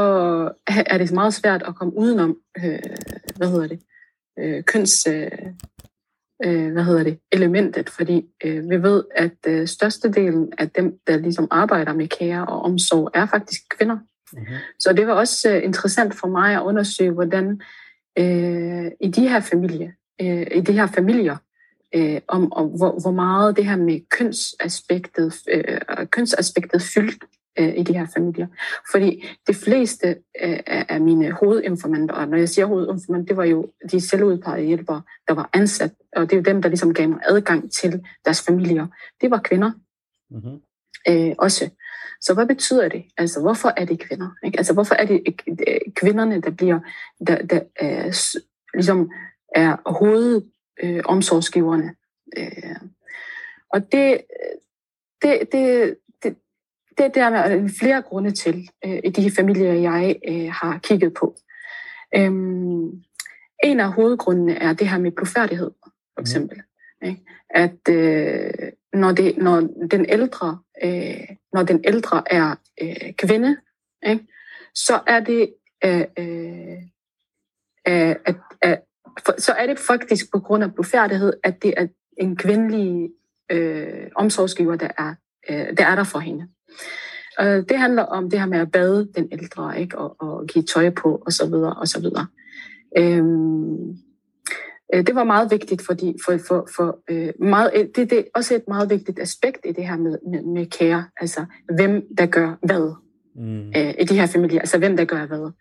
er 0.66 0.98
det 0.98 1.12
meget 1.12 1.34
svært 1.34 1.62
at 1.62 1.74
komme 1.74 1.96
udenom, 1.96 2.36
øh, 2.64 2.78
hvad 3.36 3.48
hedder 3.48 3.66
det, 3.66 3.80
øh, 4.38 4.64
køns, 4.64 5.06
øh, 5.06 5.30
øh, 6.44 6.72
hvad 6.72 6.84
hedder 6.84 7.02
det, 7.02 7.18
elementet, 7.32 7.90
fordi 7.90 8.26
øh, 8.44 8.70
vi 8.70 8.82
ved, 8.82 9.04
at 9.14 9.36
øh, 9.46 9.68
størstedelen 9.68 10.52
af 10.58 10.70
dem, 10.70 10.98
der 11.06 11.16
ligesom 11.16 11.48
arbejder 11.50 11.92
med 11.92 12.08
kære 12.08 12.46
og 12.46 12.62
omsorg, 12.62 13.10
er 13.14 13.26
faktisk 13.26 13.60
kvinder. 13.78 13.98
Mm-hmm. 14.32 14.54
Så 14.78 14.92
det 14.92 15.06
var 15.06 15.12
også 15.12 15.50
øh, 15.50 15.64
interessant 15.64 16.14
for 16.14 16.28
mig 16.28 16.54
at 16.54 16.62
undersøge, 16.62 17.10
hvordan 17.10 17.60
øh, 18.18 18.90
i 19.00 19.08
de 19.08 19.28
her 19.28 19.40
familier, 19.40 19.90
øh, 20.20 20.46
i 20.54 20.60
de 20.60 20.72
her 20.72 20.86
familier, 20.86 21.36
øh, 21.94 22.20
om 22.28 22.52
og 22.52 22.68
hvor, 22.68 23.00
hvor 23.00 23.10
meget 23.10 23.56
det 23.56 23.64
her 23.66 23.76
med 23.76 24.00
kønsaspektet, 24.10 25.34
øh, 25.52 26.06
kønsaspektet 26.10 26.82
fyldt 26.82 27.24
øh, 27.58 27.76
i 27.76 27.82
de 27.82 27.98
her 27.98 28.06
familier. 28.14 28.46
Fordi 28.90 29.26
de 29.46 29.54
fleste 29.54 30.08
øh, 30.42 30.60
af 30.66 31.00
mine 31.00 31.32
hovedinformanter, 31.32 32.14
og 32.14 32.28
når 32.28 32.38
jeg 32.38 32.48
siger 32.48 32.66
hovedinformanter, 32.66 33.26
det 33.26 33.36
var 33.36 33.44
jo 33.44 33.70
de 33.90 34.00
selvudpegede 34.00 34.66
hjælpere, 34.66 35.02
der 35.28 35.34
var 35.34 35.50
ansat, 35.52 35.92
og 36.16 36.22
det 36.22 36.32
er 36.32 36.36
jo 36.36 36.42
dem, 36.42 36.62
der 36.62 36.68
ligesom 36.68 36.94
gav 36.94 37.08
mig 37.08 37.20
adgang 37.24 37.72
til 37.72 38.06
deres 38.24 38.42
familier. 38.42 38.86
Det 39.20 39.30
var 39.30 39.38
kvinder 39.38 39.72
mm-hmm. 40.30 40.60
øh, 41.08 41.34
også. 41.38 41.70
Så 42.20 42.34
hvad 42.34 42.46
betyder 42.46 42.88
det? 42.88 43.04
Altså, 43.16 43.40
hvorfor 43.40 43.72
er 43.76 43.84
det 43.84 44.00
kvinder? 44.00 44.30
Ikke? 44.44 44.58
Altså, 44.58 44.74
hvorfor 44.74 44.94
er 44.94 45.06
det 45.06 45.22
kvinderne, 45.94 46.40
der 46.40 46.50
bliver, 46.50 46.80
der, 47.26 47.46
der 47.46 47.60
øh, 47.82 48.14
ligesom 48.74 49.10
er 49.54 49.76
hovedomsorgsgiverne. 49.86 51.94
Øh, 52.36 52.46
øh, 52.46 52.76
og 53.70 53.92
det, 53.92 54.20
det, 55.22 55.52
det, 55.52 55.96
det, 56.98 57.14
det, 57.14 57.22
er 57.22 57.30
der 57.30 57.68
flere 57.80 58.02
grunde 58.02 58.30
til 58.30 58.68
øh, 58.84 59.00
i 59.04 59.10
de 59.10 59.30
familier, 59.30 59.72
jeg 59.72 60.16
øh, 60.28 60.52
har 60.52 60.78
kigget 60.82 61.14
på. 61.14 61.36
Øhm, 62.16 63.02
en 63.64 63.80
af 63.80 63.92
hovedgrundene 63.92 64.54
er 64.54 64.72
det 64.72 64.88
her 64.88 64.98
med 64.98 65.10
blodfærdighed, 65.10 65.70
for 65.84 65.90
mhm. 66.16 66.22
eksempel. 66.22 66.62
Mm. 67.02 67.08
Ikke? 67.08 67.20
At 67.50 67.88
øh, 67.88 68.72
når, 68.92 69.12
det, 69.12 69.38
når 69.38 69.60
den 69.90 70.06
ældre, 70.08 70.58
øh, 70.84 71.28
når 71.52 71.62
den 71.62 71.80
ældre 71.84 72.22
er 72.26 72.54
øh, 72.82 73.12
kvinde, 73.12 73.56
ikke? 74.06 74.26
så 74.74 75.00
er 75.06 75.20
det 75.20 75.54
øh, 75.84 76.04
øh, 77.88 78.16
at, 78.24 78.36
at, 78.62 78.82
så 79.38 79.52
er 79.52 79.66
det 79.66 79.78
faktisk 79.78 80.32
på 80.32 80.38
grund 80.40 80.64
af 80.64 80.74
blodfærdighed, 80.74 81.32
at 81.44 81.62
det 81.62 81.74
er 81.76 81.86
en 82.18 82.36
kvindelig 82.36 83.10
øh, 83.50 84.10
omsorgsgiver, 84.14 84.76
der 84.76 84.88
er, 84.98 85.14
øh, 85.50 85.76
der 85.76 85.86
er 85.86 85.94
der 85.94 86.04
for 86.04 86.18
hende. 86.18 86.48
Og 87.38 87.68
det 87.68 87.78
handler 87.78 88.02
om 88.02 88.30
det 88.30 88.38
her 88.38 88.46
med 88.46 88.58
at 88.58 88.72
bade 88.72 89.08
den 89.16 89.28
ældre, 89.32 89.80
ikke? 89.80 89.98
Og, 89.98 90.16
og 90.18 90.46
give 90.46 90.64
tøj 90.64 90.90
på, 90.90 91.22
og 91.26 91.32
så 91.32 91.46
videre, 91.46 91.74
og 91.74 91.88
så 91.88 92.00
videre. 92.00 92.26
Øhm, 92.98 93.90
øh, 94.94 95.06
det 95.06 95.14
var 95.14 95.24
meget 95.24 95.50
vigtigt, 95.50 95.82
fordi 95.82 96.16
for, 96.24 96.38
for, 96.48 96.68
for 96.76 96.98
øh, 97.10 97.32
meget, 97.40 97.90
det, 97.96 98.10
det 98.10 98.18
er 98.18 98.22
også 98.34 98.54
et 98.54 98.64
meget 98.68 98.90
vigtigt 98.90 99.18
aspekt 99.18 99.58
i 99.64 99.72
det 99.72 99.88
her 99.88 99.96
med, 99.96 100.18
med, 100.30 100.42
med 100.42 100.66
kære, 100.66 101.04
altså 101.20 101.44
hvem 101.76 102.02
der 102.18 102.26
gør 102.26 102.58
hvad 102.62 102.92
mm. 103.36 103.68
øh, 103.76 103.94
i 103.98 104.04
de 104.04 104.18
her 104.18 104.26
familier, 104.26 104.60
altså 104.60 104.78
hvem 104.78 104.96
der 104.96 105.04
gør 105.04 105.26
hvad. 105.26 105.52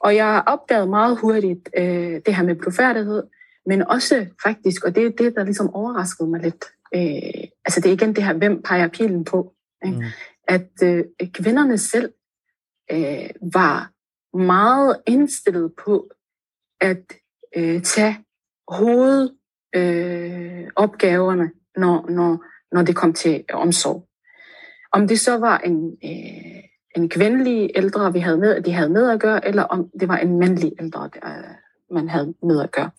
Og 0.00 0.16
jeg 0.16 0.42
opdagede 0.46 0.86
meget 0.86 1.18
hurtigt 1.18 1.68
øh, 1.78 2.20
det 2.26 2.34
her 2.34 2.42
med 2.42 2.54
blodfærdighed, 2.54 3.22
men 3.66 3.82
også 3.82 4.26
faktisk, 4.42 4.84
og 4.84 4.94
det 4.94 5.06
er 5.06 5.10
det, 5.10 5.34
der 5.36 5.44
ligesom 5.44 5.74
overraskede 5.74 6.30
mig 6.30 6.40
lidt, 6.40 6.64
øh, 6.94 7.48
altså 7.64 7.80
det 7.80 7.86
er 7.86 7.92
igen 7.92 8.16
det 8.16 8.24
her, 8.24 8.32
hvem 8.32 8.62
peger 8.62 8.88
pilen 8.88 9.24
på, 9.24 9.52
ikke? 9.84 9.98
Mm. 9.98 10.04
at 10.48 10.70
øh, 10.84 11.04
kvinderne 11.32 11.78
selv 11.78 12.12
øh, 12.90 13.30
var 13.52 13.92
meget 14.36 15.00
indstillet 15.06 15.72
på 15.84 16.10
at 16.80 17.12
øh, 17.56 17.82
tage 17.82 18.24
hovedopgaverne, 18.68 21.42
øh, 21.42 21.50
når, 21.76 22.10
når, 22.10 22.44
når 22.72 22.82
det 22.82 22.96
kom 22.96 23.12
til 23.12 23.44
omsorg. 23.52 24.08
Om 24.92 25.08
det 25.08 25.20
så 25.20 25.38
var 25.38 25.58
en, 25.58 25.96
øh, 26.04 26.62
en 26.96 27.08
kvindelig 27.08 27.70
ældre, 27.74 28.12
vi 28.12 28.18
havde 28.18 28.38
med, 28.38 28.62
de 28.62 28.72
havde 28.72 28.90
med 28.90 29.10
at 29.10 29.20
gøre, 29.20 29.46
eller 29.46 29.62
om 29.62 29.90
det 30.00 30.08
var 30.08 30.16
en 30.16 30.38
mandlig 30.38 30.72
ældre, 30.80 31.10
der, 31.14 31.42
man 31.94 32.08
havde 32.08 32.34
med 32.42 32.62
at 32.62 32.70
gøre. 32.70 32.90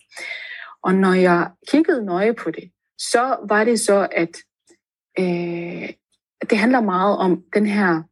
Og 0.82 0.94
når 0.94 1.12
jeg 1.12 1.50
kiggede 1.68 2.04
nøje 2.04 2.34
på 2.34 2.50
det, 2.50 2.70
så 2.98 3.36
var 3.48 3.64
det 3.64 3.80
så, 3.80 4.08
at 4.12 4.36
øh, 5.18 5.88
det 6.50 6.58
handler 6.58 6.80
meget 6.80 7.18
om 7.18 7.44
den 7.54 7.66
her 7.66 8.02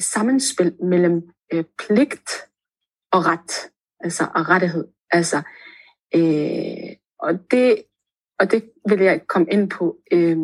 sammenspil 0.00 0.76
mellem 0.84 1.30
øh, 1.52 1.64
pligt 1.78 2.30
og 3.12 3.26
ret, 3.26 3.70
altså 4.00 4.26
og 4.34 4.48
rettighed. 4.48 4.84
Altså, 5.10 5.36
øh, 6.14 6.96
og, 7.18 7.50
det, 7.50 7.82
og 8.38 8.50
det 8.50 8.70
vil 8.88 9.00
jeg 9.00 9.20
komme 9.26 9.48
ind 9.50 9.70
på. 9.70 9.96
Øh, 10.12 10.36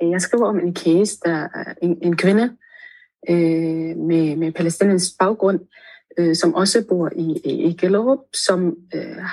jeg 0.00 0.20
skriver 0.20 0.48
om 0.48 0.58
en 0.58 0.76
case, 0.76 1.18
der 1.24 1.48
en, 1.82 1.98
en 2.02 2.16
kvinde 2.16 2.56
øh, 3.28 3.96
med, 3.96 4.36
med 4.36 4.52
palæstinensisk 4.52 5.18
baggrund, 5.18 5.60
øh, 6.18 6.36
som 6.36 6.54
også 6.54 6.86
bor 6.88 7.10
i, 7.16 7.40
i, 7.44 7.50
i 7.50 7.72
Gellerup, 7.72 8.18
som 8.34 8.76
øh, 8.94 9.24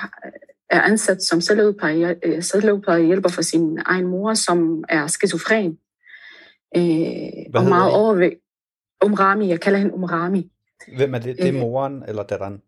er 0.70 0.80
ansat 0.80 1.22
som 1.22 1.40
selvudpleje 1.40 2.16
øh, 2.22 3.06
hjælper 3.06 3.28
for 3.28 3.42
sin 3.42 3.78
egen 3.84 4.06
mor, 4.06 4.34
som 4.34 4.84
er 4.88 5.06
skizofren. 5.06 5.78
Øh, 6.76 7.44
og 7.54 7.64
meget 7.64 7.92
overvægt. 7.92 8.40
Umrami, 9.04 9.48
jeg 9.48 9.60
kalder 9.60 9.78
hende 9.78 9.94
Umrami. 9.94 10.50
Hvem 10.96 11.14
er 11.14 11.18
det? 11.18 11.36
Det 11.36 11.48
er 11.48 11.54
øh, 11.54 11.60
moren 11.60 12.04
eller 12.08 12.22
datteren? 12.22 12.62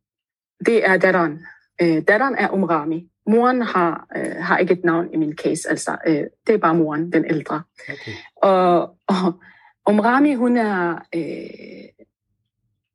Det 0.66 0.86
er 0.86 0.96
datteren. 0.96 1.46
Øh, 1.82 2.02
datteren 2.08 2.34
er 2.38 2.50
Umrami. 2.50 3.08
Moren 3.26 3.62
har, 3.62 4.06
øh, 4.16 4.36
har 4.38 4.58
ikke 4.58 4.72
et 4.72 4.84
navn 4.84 5.08
i 5.12 5.16
min 5.16 5.36
case, 5.36 5.70
altså 5.70 5.96
øh, 6.06 6.24
det 6.46 6.54
er 6.54 6.58
bare 6.58 6.74
moren, 6.74 7.12
den 7.12 7.24
ældre. 7.24 7.62
Okay. 7.88 8.12
Og, 8.36 8.82
og 9.06 9.40
Umrami, 9.88 10.34
hun 10.34 10.56
er, 10.56 11.06
øh, 11.14 12.04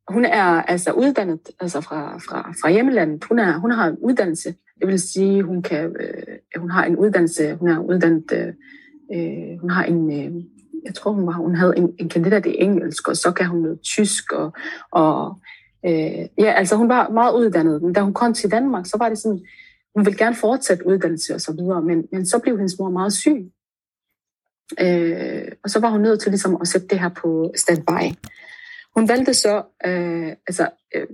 hun 0.08 0.26
er 0.26 0.43
altså 0.43 0.91
uddannet 0.91 1.49
altså 1.60 1.82
fra, 1.82 2.18
fra, 2.18 2.53
fra 2.62 2.70
hjemlandet. 2.70 3.24
Hun, 3.24 3.39
er, 3.39 3.58
hun 3.58 3.72
har 3.72 3.88
en 3.88 3.97
uddannelse. 3.97 4.55
Det 4.80 4.88
vil 4.88 4.99
sige, 4.99 5.43
hun 5.43 5.62
kan, 5.62 5.95
øh, 5.99 6.60
hun 6.60 6.70
har 6.72 6.86
en 6.86 6.95
uddannelse. 6.95 7.55
Hun 7.55 7.70
er 7.70 7.80
uddannet. 7.80 8.32
Øh, 8.34 8.53
øh 9.14 9.60
hun 9.60 9.70
har 9.70 9.84
en, 9.84 10.12
øh, 10.12 10.43
jeg 10.88 10.96
tror 10.96 11.12
hun, 11.12 11.28
var, 11.28 11.34
hun 11.34 11.56
havde 11.56 11.74
en, 11.78 11.96
en 12.00 12.10
kandidat 12.10 12.46
i 12.46 12.56
engelsk, 12.58 13.08
og 13.08 13.18
så 13.18 13.32
kan 13.32 13.46
hun 13.46 13.62
noget 13.62 13.82
tysk 13.82 14.32
og, 14.32 14.54
og 14.92 15.40
Øh, 15.86 16.28
ja, 16.38 16.52
altså 16.52 16.76
hun 16.76 16.90
var 16.90 17.10
meget 17.10 17.34
uddannet, 17.34 17.82
men 17.82 17.94
da 17.94 18.02
hun 18.02 18.14
kom 18.14 18.34
til 18.34 18.52
Danmark, 18.52 18.86
så 18.86 18.98
var 18.98 19.10
det 19.10 19.18
sådan, 19.18 19.46
hun 19.96 20.06
ville 20.06 20.18
gerne 20.18 20.36
fortsætte 20.36 20.88
uddannelse 20.88 21.36
og 21.36 21.42
så 21.42 21.54
videre, 21.54 21.82
men, 21.82 22.08
men 22.12 22.26
så 22.26 22.40
blev 22.40 22.58
hendes 22.58 22.80
mor 22.80 22.90
meget 22.90 23.14
syg. 23.14 23.52
Øh, 24.80 25.52
og 25.64 25.70
så 25.70 25.80
var 25.80 25.90
hun 25.90 26.02
nødt 26.02 26.20
til 26.20 26.32
ligesom 26.32 26.58
at 26.62 26.68
sætte 26.68 26.88
det 26.88 27.00
her 27.00 27.10
på 27.10 27.52
standby. 27.56 28.18
Hun 28.96 29.10
valgte 29.10 29.34
så, 29.34 29.64
øh, 29.86 30.30
altså, 30.48 30.70
øh, 30.96 31.08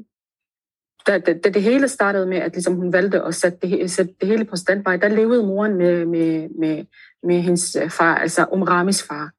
da, 1.07 1.19
da, 1.19 1.33
da 1.33 1.49
det 1.49 1.61
hele 1.61 1.87
startede 1.87 2.25
med, 2.25 2.37
at 2.37 2.53
ligesom 2.53 2.75
hun 2.75 2.93
valgte 2.93 3.21
at 3.21 3.35
sætte 3.35 3.57
det, 3.61 3.91
sætte 3.91 4.13
det 4.21 4.27
hele 4.27 4.45
på 4.45 4.55
standby, 4.55 4.89
der 5.01 5.07
levede 5.07 5.47
moren 5.47 5.75
med, 5.75 6.05
med, 6.05 6.49
med, 6.59 6.85
med 7.23 7.41
hendes 7.41 7.77
far, 7.89 8.15
altså 8.15 8.45
Umramis 8.51 9.03
far. 9.03 9.31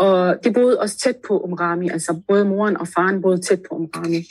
Og 0.00 0.44
de 0.44 0.52
boede 0.52 0.80
også 0.80 0.98
tæt 0.98 1.16
på 1.28 1.40
Umrami, 1.40 1.88
altså 1.88 2.22
både 2.28 2.44
moren 2.44 2.76
og 2.76 2.88
faren 2.88 3.22
boede 3.22 3.40
tæt 3.40 3.62
på 3.68 3.74
Umrami. 3.74 4.22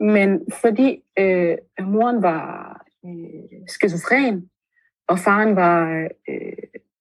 Men 0.00 0.40
fordi 0.60 1.02
øh, 1.18 1.56
moren 1.80 2.22
var 2.22 2.82
øh, 3.04 3.60
skizofren, 3.68 4.50
og 5.08 5.18
faren 5.18 5.56
var 5.56 6.08
øh, 6.28 6.52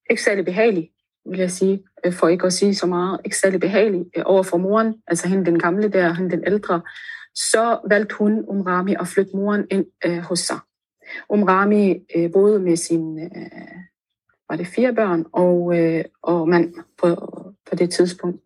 ikke 0.09 0.23
særlig 0.23 0.45
behagelig, 0.45 0.91
vil 1.25 1.39
jeg 1.39 1.51
sige, 1.51 1.83
øh, 2.05 2.13
for 2.13 2.27
ikke 2.27 2.45
at 2.45 2.53
sige 2.53 2.75
så 2.75 2.87
meget, 2.87 3.19
ikke 3.25 3.37
særlig 3.37 3.59
behagelig 3.59 4.05
øh, 4.17 4.23
over 4.25 4.43
for 4.43 4.57
moren, 4.57 4.95
altså 5.07 5.27
hende 5.27 5.45
den 5.45 5.59
gamle 5.59 5.89
der, 5.89 6.13
hende 6.13 6.31
den 6.31 6.43
ældre, 6.47 6.81
så 7.35 7.79
valgte 7.89 8.15
hun 8.15 8.45
Umrami 8.47 8.95
at 8.99 9.07
flytte 9.07 9.35
moren 9.35 9.65
ind 9.71 9.85
øh, 10.05 10.17
hos 10.17 10.39
sig. 10.39 10.59
Umrami 11.29 12.05
øh, 12.15 12.31
boede 12.31 12.59
med 12.59 12.75
sin, 12.75 13.19
øh, 13.19 13.88
var 14.49 14.55
det 14.55 14.67
fire 14.67 14.95
børn 14.95 15.25
og, 15.33 15.79
øh, 15.79 16.05
og 16.21 16.49
mand 16.49 16.73
på, 16.97 17.15
på 17.69 17.75
det 17.75 17.89
tidspunkt. 17.89 18.41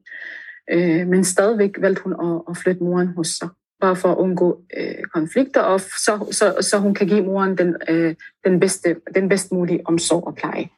Øh, 0.71 1.07
men 1.07 1.23
stadigvæk 1.23 1.81
valgte 1.81 2.03
hun 2.03 2.13
at, 2.13 2.41
at 2.49 2.57
flytte 2.57 2.83
moren 2.83 3.07
hos 3.07 3.27
sig, 3.27 3.49
bare 3.81 3.95
for 3.95 4.11
at 4.11 4.17
undgå 4.17 4.61
øh, 4.77 5.03
konflikter, 5.13 5.61
og 5.61 5.79
så, 5.79 6.27
så, 6.31 6.57
så 6.61 6.77
hun 6.77 6.93
kan 6.93 7.07
give 7.07 7.25
moren 7.25 7.57
den, 7.57 7.75
øh, 7.89 8.15
den, 8.45 8.59
bedste, 8.59 8.95
den 9.15 9.29
bedst 9.29 9.51
mulige 9.51 9.81
omsorg 9.85 10.27
og 10.27 10.35
pleje. 10.35 10.69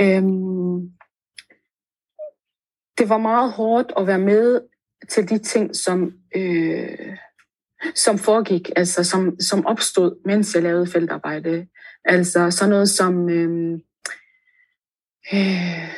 Øh, 0.00 0.22
det 2.98 3.08
var 3.08 3.18
meget 3.18 3.52
hårdt 3.52 3.92
at 3.96 4.06
være 4.06 4.18
med 4.18 4.60
til 5.08 5.28
de 5.28 5.38
ting, 5.38 5.76
som, 5.76 6.12
øh, 6.36 7.16
som 7.94 8.18
foregik, 8.18 8.70
altså 8.76 9.04
som, 9.04 9.40
som 9.40 9.66
opstod, 9.66 10.20
mens 10.24 10.54
jeg 10.54 10.62
lavede 10.62 10.86
feltarbejde. 10.86 11.66
Altså 12.04 12.50
sådan 12.50 12.70
noget 12.70 12.90
som... 12.90 13.28
Øh, 13.28 13.78
øh, 15.32 15.88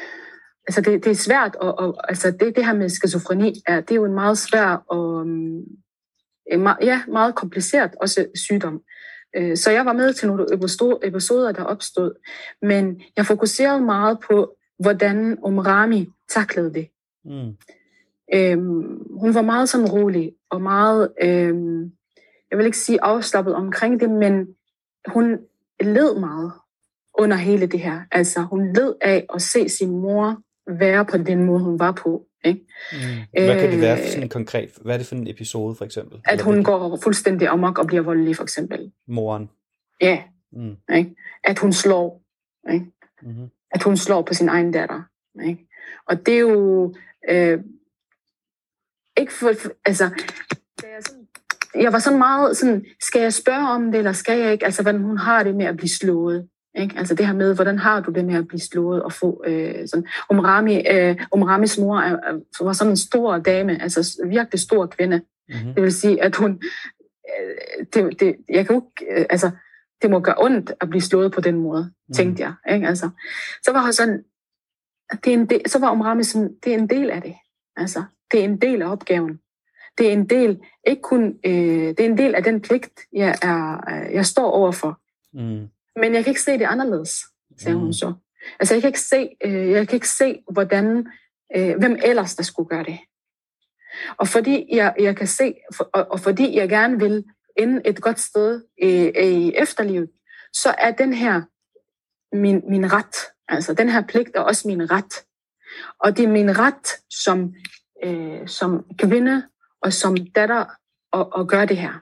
altså 0.68 0.80
det, 0.80 1.04
det 1.04 1.10
er 1.10 1.14
svært, 1.14 1.56
og, 1.56 1.78
og 1.78 2.10
altså 2.10 2.30
det, 2.30 2.56
det 2.56 2.66
her 2.66 2.74
med 2.74 2.88
skizofreni, 2.88 3.62
er, 3.66 3.80
det 3.80 3.90
er 3.90 3.96
jo 3.96 4.04
en 4.04 4.14
meget 4.14 4.38
svær 4.38 4.84
og 4.88 5.22
en 6.52 6.60
meget, 6.62 6.78
ja, 6.82 7.02
meget 7.08 7.34
kompliceret 7.34 7.90
også 8.00 8.26
sygdom. 8.34 8.82
Øh, 9.36 9.56
så 9.56 9.70
jeg 9.70 9.86
var 9.86 9.92
med 9.92 10.12
til 10.12 10.28
nogle 10.28 10.46
episoder, 11.02 11.52
der 11.52 11.62
opstod, 11.62 12.12
men 12.62 13.02
jeg 13.16 13.26
fokuserede 13.26 13.80
meget 13.80 14.18
på, 14.28 14.56
hvordan 14.78 15.38
Omrami 15.42 16.08
taklede 16.28 16.74
det. 16.74 16.88
Mm. 17.24 17.56
Øhm, 18.34 19.18
hun 19.20 19.34
var 19.34 19.42
meget 19.42 19.68
sådan 19.68 19.90
rolig, 19.90 20.32
og 20.50 20.62
meget, 20.62 21.12
øhm, 21.22 21.92
jeg 22.50 22.58
vil 22.58 22.66
ikke 22.66 22.78
sige 22.78 23.02
afslappet 23.02 23.54
omkring 23.54 24.00
det, 24.00 24.10
men 24.10 24.46
hun 25.06 25.38
led 25.80 26.20
meget 26.20 26.52
under 27.18 27.36
hele 27.36 27.66
det 27.66 27.80
her. 27.80 28.00
Altså, 28.12 28.40
hun 28.40 28.72
led 28.72 28.94
af 29.00 29.26
at 29.34 29.42
se 29.42 29.68
sin 29.68 29.90
mor 29.90 30.42
være 30.78 31.04
på 31.04 31.18
den 31.18 31.44
måde, 31.44 31.60
hun 31.60 31.78
var 31.78 31.92
på. 31.92 32.24
Ikke? 32.44 32.60
Mm. 32.92 32.98
Hvad 33.44 33.60
kan 33.60 33.70
det 33.70 33.80
være 33.80 33.96
for 33.96 34.06
sådan 34.06 34.22
en 34.22 34.28
konkret? 34.28 34.70
Hvad 34.80 34.94
er 34.94 34.98
det 34.98 35.06
for 35.06 35.14
en 35.14 35.28
episode, 35.28 35.74
for 35.74 35.84
eksempel? 35.84 36.20
At 36.24 36.40
hun 36.40 36.64
går 36.64 36.98
fuldstændig 37.02 37.48
amok 37.48 37.78
og 37.78 37.86
bliver 37.86 38.02
voldelig, 38.02 38.36
for 38.36 38.42
eksempel. 38.42 38.92
Moren? 39.08 39.50
Ja. 40.00 40.22
Mm. 40.52 40.76
Ikke? 40.96 41.14
At 41.44 41.58
hun 41.58 41.72
slår. 41.72 42.22
Ikke? 42.72 42.86
Mm-hmm. 43.22 43.50
At 43.70 43.82
hun 43.82 43.96
slår 43.96 44.22
på 44.22 44.34
sin 44.34 44.48
egen 44.48 44.72
datter. 44.72 45.02
Ikke? 45.46 45.68
Og 46.06 46.26
det 46.26 46.34
er 46.34 46.38
jo... 46.38 46.94
Øh, 47.28 47.58
ikke 49.16 49.32
for, 49.32 49.52
altså, 49.84 50.04
da 50.82 50.86
jeg 50.86 51.02
sådan 51.06 51.28
jeg 51.74 51.92
var 51.92 51.98
sådan 51.98 52.18
meget 52.18 52.56
sådan, 52.56 52.84
skal 53.00 53.22
jeg 53.22 53.34
spørge 53.34 53.68
om 53.68 53.92
det, 53.92 53.98
eller 53.98 54.12
skal 54.12 54.40
jeg 54.40 54.52
ikke? 54.52 54.64
Altså, 54.64 54.82
hvordan 54.82 55.02
hun 55.02 55.18
har 55.18 55.42
det 55.42 55.56
med 55.56 55.66
at 55.66 55.76
blive 55.76 55.88
slået. 55.88 56.48
Ikke? 56.78 56.98
Altså 56.98 57.14
det 57.14 57.26
her 57.26 57.34
med, 57.34 57.54
hvordan 57.54 57.78
har 57.78 58.00
du 58.00 58.10
det 58.10 58.24
med 58.24 58.34
at 58.34 58.48
blive 58.48 58.60
slået 58.60 59.02
og 59.02 59.12
få 59.12 59.42
øh, 59.46 59.88
sådan... 59.88 60.06
Umrami, 60.30 60.86
øh, 60.90 61.16
Umramis 61.32 61.78
mor 61.78 61.98
er, 61.98 62.12
er, 62.12 62.64
var 62.64 62.72
sådan 62.72 62.92
en 62.92 62.96
stor 62.96 63.38
dame, 63.38 63.82
altså 63.82 64.22
virkelig 64.26 64.60
stor 64.60 64.86
kvinde. 64.86 65.20
Mm-hmm. 65.48 65.74
Det 65.74 65.82
vil 65.82 65.92
sige, 65.92 66.22
at 66.22 66.36
hun... 66.36 66.62
Øh, 67.40 67.86
det, 67.94 68.20
det, 68.20 68.36
jeg 68.48 68.66
kan 68.66 68.76
ikke... 68.76 69.20
Øh, 69.20 69.26
altså, 69.30 69.50
det 70.02 70.10
må 70.10 70.20
gøre 70.20 70.34
ondt 70.38 70.72
at 70.80 70.90
blive 70.90 71.02
slået 71.02 71.32
på 71.32 71.40
den 71.40 71.56
måde, 71.56 71.90
mm. 72.08 72.14
tænkte 72.14 72.42
jeg. 72.42 72.74
Ikke? 72.74 72.88
Altså, 72.88 73.10
så 73.64 73.72
var 73.72 73.82
hun 73.82 73.92
sådan... 73.92 74.24
Det 75.24 75.32
er 75.32 75.36
en 75.36 75.46
del, 75.46 75.62
så 75.66 75.78
var 75.78 75.92
Umrami 75.92 76.22
sådan, 76.22 76.54
det 76.64 76.74
er 76.74 76.78
en 76.78 76.90
del 76.90 77.10
af 77.10 77.22
det. 77.22 77.34
Altså, 77.76 78.02
det 78.32 78.40
er 78.40 78.44
en 78.44 78.56
del 78.56 78.82
af 78.82 78.92
opgaven. 78.92 79.40
Det 79.98 80.08
er 80.08 80.12
en 80.12 80.28
del, 80.28 80.58
ikke 80.86 81.02
kun, 81.02 81.38
øh, 81.44 81.52
det 81.88 82.00
er 82.00 82.04
en 82.04 82.18
del 82.18 82.34
af 82.34 82.44
den 82.44 82.60
pligt, 82.60 83.00
jeg, 83.12 83.34
er, 83.42 83.80
jeg 84.12 84.26
står 84.26 84.50
overfor. 84.50 85.00
Mm. 85.32 85.68
Men 86.00 86.14
jeg 86.14 86.24
kan 86.24 86.30
ikke 86.30 86.42
se 86.42 86.52
det 86.52 86.64
anderledes, 86.64 87.24
sagde 87.58 87.76
mm. 87.76 87.82
hun 87.82 87.92
så. 87.92 88.14
Altså, 88.60 88.74
jeg 88.74 88.82
kan 88.82 88.88
ikke 88.88 89.00
se, 89.00 89.28
øh, 89.44 89.70
jeg 89.70 89.88
kan 89.88 89.96
ikke 89.96 90.08
se 90.08 90.42
hvordan, 90.52 91.06
øh, 91.56 91.78
hvem 91.78 91.98
ellers 92.02 92.34
der 92.34 92.42
skulle 92.42 92.68
gøre 92.68 92.84
det. 92.84 92.98
Og 94.16 94.28
fordi 94.28 94.66
jeg, 94.72 94.94
jeg 94.98 95.16
kan 95.16 95.26
se, 95.26 95.54
for, 95.74 95.90
og, 95.92 96.06
og 96.10 96.20
fordi 96.20 96.56
jeg 96.56 96.68
gerne 96.68 96.98
vil 96.98 97.24
ende 97.58 97.82
et 97.84 98.00
godt 98.00 98.20
sted 98.20 98.62
øh, 98.82 99.24
i 99.24 99.52
efterlivet, 99.56 100.10
så 100.52 100.74
er 100.78 100.90
den 100.90 101.12
her 101.12 101.42
min, 102.36 102.62
min 102.68 102.92
ret. 102.92 103.16
Altså, 103.48 103.74
den 103.74 103.88
her 103.88 104.02
pligt 104.06 104.30
er 104.34 104.40
også 104.40 104.68
min 104.68 104.90
ret. 104.90 105.24
Og 105.98 106.16
det 106.16 106.24
er 106.24 106.28
min 106.28 106.58
ret 106.58 106.88
som, 107.10 107.54
øh, 108.04 108.48
som 108.48 108.84
kvinde 108.98 109.42
og 109.82 109.92
som 109.92 110.16
datter 110.16 110.64
at, 111.12 111.26
at 111.38 111.48
gøre 111.48 111.66
det 111.66 111.76
her. 111.76 111.92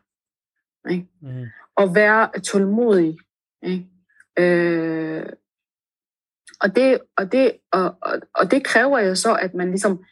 Ikke? 0.91 1.07
Mm. 1.23 1.47
Og 1.77 1.95
være 1.95 2.41
tålmodig 2.41 3.19
ikke? 3.63 3.87
Øh, 4.39 5.27
og, 6.61 6.77
det, 6.77 6.99
og, 7.17 7.33
det, 7.33 7.53
og, 7.73 7.97
og, 8.03 8.21
og 8.35 8.51
det 8.51 8.65
kræver 8.65 9.01
jo 9.01 9.15
så, 9.15 9.35
at 9.35 9.55
man 9.55 9.69
ligesom, 9.69 10.05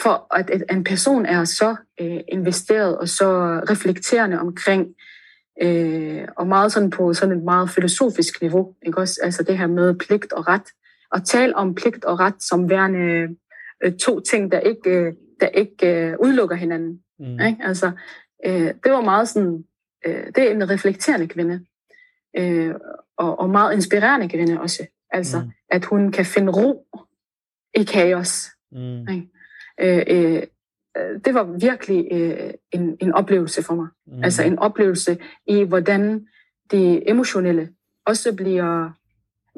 for 0.00 0.34
at, 0.34 0.50
at 0.50 0.62
en 0.70 0.84
person 0.84 1.26
er 1.26 1.44
så 1.44 1.76
øh, 2.00 2.20
investeret 2.28 2.98
og 2.98 3.08
så 3.08 3.26
reflekterende 3.70 4.40
omkring, 4.40 4.86
øh, 5.62 6.28
og 6.36 6.46
meget 6.46 6.72
sådan 6.72 6.90
på 6.90 7.14
sådan 7.14 7.38
et 7.38 7.44
meget 7.44 7.70
filosofisk 7.70 8.42
niveau, 8.42 8.74
ikke 8.86 8.98
også? 8.98 9.20
Altså 9.22 9.42
det 9.42 9.58
her 9.58 9.66
med 9.66 9.94
pligt 9.94 10.32
og 10.32 10.48
ret, 10.48 10.66
og 11.12 11.24
tale 11.24 11.56
om 11.56 11.74
pligt 11.74 12.04
og 12.04 12.20
ret 12.20 12.42
som 12.42 12.70
værende 12.70 13.36
øh, 13.84 13.92
to 13.92 14.20
ting, 14.20 14.52
der 14.52 14.60
ikke, 14.60 14.90
øh, 14.90 15.12
der 15.40 15.48
ikke 15.48 15.86
øh, 15.86 16.16
udelukker 16.20 16.56
hinanden. 16.56 17.02
Mm. 17.18 17.40
Ikke? 17.40 17.56
Altså, 17.60 17.90
øh, 18.46 18.74
det 18.84 18.92
var 18.92 19.00
meget 19.00 19.28
sådan, 19.28 19.64
øh, 20.06 20.26
det 20.26 20.38
er 20.38 20.50
en 20.50 20.70
reflekterende 20.70 21.28
kvinde 21.28 21.64
øh, 22.36 22.74
og, 23.16 23.40
og 23.40 23.50
meget 23.50 23.74
inspirerende 23.74 24.28
kvinde 24.28 24.60
også. 24.60 24.86
Altså, 25.10 25.40
mm. 25.40 25.50
at 25.70 25.84
hun 25.84 26.12
kan 26.12 26.24
finde 26.24 26.52
ro 26.52 26.86
i 27.74 27.84
kaos. 27.84 28.48
Mm. 28.72 29.06
Øh, 29.80 30.02
øh, 30.08 30.42
det 31.24 31.34
var 31.34 31.58
virkelig 31.60 32.08
øh, 32.10 32.50
en, 32.72 32.96
en 33.00 33.12
oplevelse 33.12 33.62
for 33.62 33.74
mig. 33.74 33.88
Mm. 34.06 34.24
Altså 34.24 34.42
en 34.42 34.58
oplevelse 34.58 35.18
i, 35.46 35.62
hvordan 35.62 36.26
det 36.70 37.10
emotionelle 37.10 37.68
også 38.04 38.34
bliver 38.34 38.90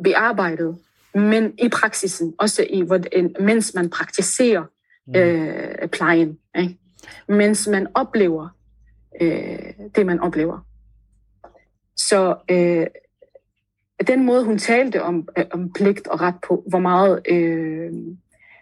bearbejdet, 0.05 0.79
men 1.15 1.55
i 1.59 1.69
praksisen, 1.69 2.35
også 2.39 2.67
i, 2.71 2.83
hvordan, 2.83 3.35
mens 3.41 3.75
man 3.75 3.91
praktiserer 3.91 4.65
mm. 5.07 5.15
øh, 5.17 5.89
plejen. 5.89 6.39
Ikke? 6.59 6.79
Mens 7.29 7.69
man 7.69 7.87
oplever 7.95 8.49
øh, 9.21 9.73
det, 9.95 10.07
man 10.07 10.21
oplever. 10.21 10.67
Så 12.09 12.37
øh, 12.51 12.87
den 14.07 14.25
måde, 14.25 14.45
hun 14.45 14.59
talte 14.59 15.03
om, 15.03 15.29
øh, 15.39 15.45
om 15.51 15.73
pligt 15.73 16.09
og 16.09 16.21
ret 16.21 16.35
på, 16.49 16.65
var 16.73 16.79
meget 16.79 17.21
øh, 17.29 17.93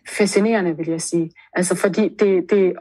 fascinerende, 0.09 0.77
vil 0.77 0.89
jeg 0.89 1.03
sige. 1.03 1.33
Altså, 1.53 1.75
fordi 1.75 2.09
det, 2.09 2.51
det, 2.51 2.73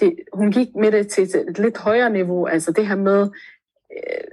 det, 0.00 0.16
hun 0.32 0.52
gik 0.52 0.68
med 0.74 0.92
det 0.92 1.08
til 1.08 1.22
et 1.22 1.58
lidt 1.58 1.78
højere 1.78 2.10
niveau. 2.10 2.46
Altså 2.46 2.72
det 2.72 2.86
her 2.86 2.96
med, 2.96 3.28
øh, 3.92 4.24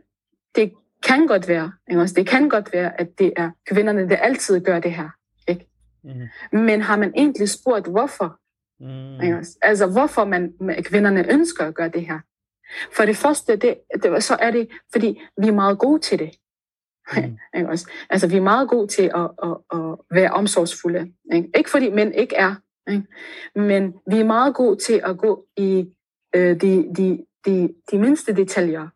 det 0.56 0.74
kan 1.04 1.28
godt 1.28 1.48
være, 1.48 1.72
ikke? 1.90 2.06
Det 2.06 2.28
kan 2.28 2.50
godt 2.50 2.74
være, 2.74 3.02
at 3.02 3.20
det 3.20 3.34
er 3.36 3.52
kvinderne, 3.66 4.10
der 4.10 4.18
altid 4.18 4.60
gør 4.62 4.80
det 4.80 4.92
her. 4.92 5.10
Ikke? 5.48 5.68
Mm. 6.04 6.60
Men 6.60 6.82
har 6.82 6.98
man 6.98 7.14
egentlig 7.16 7.50
spurgt, 7.50 7.88
hvorfor? 7.88 8.40
Mm. 8.80 9.24
Ikke? 9.24 9.46
Altså 9.62 9.88
hvorfor 9.88 10.26
man, 10.26 10.54
kvinderne 10.84 11.32
ønsker 11.34 11.66
at 11.66 11.76
gøre 11.76 11.90
det 11.90 12.06
her? 12.06 12.20
For 12.96 13.06
det 13.06 13.18
første, 13.18 13.56
det, 13.56 13.78
det, 14.04 14.24
så 14.24 14.38
er 14.40 14.52
det, 14.52 14.70
fordi 14.92 15.22
vi 15.38 15.48
er 15.48 15.52
meget 15.52 15.80
gode 15.80 16.02
til 16.02 16.20
det. 16.20 16.32
Mm. 17.18 17.38
Altså, 18.10 18.28
vi 18.28 18.38
er 18.38 18.42
meget 18.42 18.70
gode 18.70 18.88
til 18.88 19.12
at, 19.16 19.30
at, 19.44 19.58
at 19.74 19.98
være 20.12 20.32
omsorgsfulde. 20.32 21.14
Ikke? 21.34 21.50
ikke 21.58 21.70
fordi 21.70 21.90
mænd 21.90 22.14
ikke 22.16 22.36
er, 22.36 22.56
ikke? 22.92 23.06
men 23.56 23.94
vi 24.08 24.20
er 24.20 24.24
meget 24.24 24.56
gode 24.56 24.78
til 24.78 25.02
at 25.04 25.18
gå 25.18 25.46
i 25.58 25.90
øh, 26.36 26.62
de, 26.62 26.94
de, 26.98 27.26
de, 27.46 27.74
de 27.92 27.98
mindste 27.98 28.36
detaljer. 28.36 28.88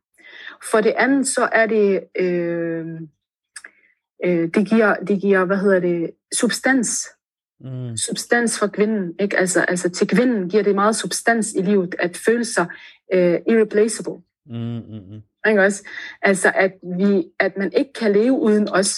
For 0.71 0.81
det 0.81 0.93
andet, 0.97 1.27
så 1.27 1.49
er 1.51 1.65
det, 1.65 2.03
øh, 2.19 2.85
øh, 4.25 4.49
det, 4.53 4.69
giver, 4.69 4.95
det 4.95 5.21
giver, 5.21 5.45
hvad 5.45 5.57
hedder 5.57 5.79
det, 5.79 6.11
substans. 6.33 7.07
Mm. 7.59 7.97
Substans 7.97 8.59
for 8.59 8.67
kvinden. 8.67 9.15
Ikke? 9.19 9.37
Altså, 9.37 9.61
altså 9.61 9.89
til 9.89 10.07
kvinden 10.07 10.49
giver 10.49 10.63
det 10.63 10.75
meget 10.75 10.95
substans 10.95 11.53
i 11.53 11.61
livet 11.61 11.95
at 11.99 12.17
føle 12.17 12.45
sig 12.45 12.65
uh, 13.13 13.53
irreplaceable. 13.53 14.23
Mm, 14.45 14.55
mm, 14.55 15.13
mm. 15.13 15.21
Ikke 15.49 15.63
også? 15.63 15.87
Altså, 16.21 16.51
at, 16.55 16.73
vi, 16.97 17.25
at 17.39 17.57
man 17.57 17.71
ikke 17.77 17.93
kan 17.93 18.11
leve 18.11 18.39
uden 18.39 18.69
os. 18.69 18.95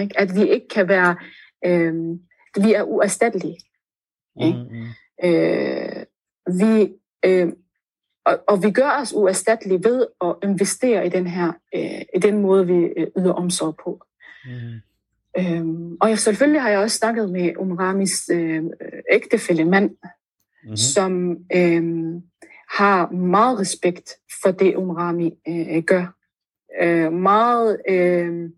Ikke? 0.00 0.20
At 0.20 0.34
vi 0.34 0.50
ikke 0.50 0.68
kan 0.68 0.88
være... 0.88 1.16
Øh, 1.64 1.94
vi 2.62 2.72
er 2.72 2.82
uerstattelige. 2.82 3.58
Ikke? 4.40 4.58
Mm, 4.58 4.76
mm. 4.76 4.86
Øh, 5.24 6.04
vi, 6.60 6.92
øh, 7.24 7.52
og, 8.24 8.40
og 8.48 8.62
vi 8.62 8.70
gør 8.70 9.00
os 9.00 9.12
uerstattelige 9.12 9.84
ved 9.84 10.06
at 10.24 10.34
investere 10.42 11.06
i 11.06 11.08
den 11.08 11.26
her, 11.26 11.52
øh, 11.74 12.02
i 12.14 12.18
den 12.22 12.42
måde, 12.42 12.66
vi 12.66 12.74
øh, 12.74 13.06
yder 13.18 13.32
omsorg 13.32 13.76
på. 13.84 14.04
Mm. 14.44 14.80
Øhm, 15.38 15.96
og 16.00 16.08
jeg, 16.08 16.18
selvfølgelig 16.18 16.62
har 16.62 16.68
jeg 16.68 16.78
også 16.78 16.96
snakket 16.96 17.30
med 17.30 17.52
Umramis 17.58 18.30
øh, 18.32 18.64
ægtefælle 19.12 19.64
mand, 19.64 19.90
mm-hmm. 19.90 20.76
som 20.76 21.36
øh, 21.56 21.82
har 22.70 23.10
meget 23.10 23.58
respekt 23.58 24.12
for 24.42 24.50
det, 24.50 24.76
Umrami 24.76 25.32
øh, 25.48 25.82
gør. 25.82 26.14
Øh, 26.82 27.12
meget, 27.12 27.80
øh, 27.88 28.50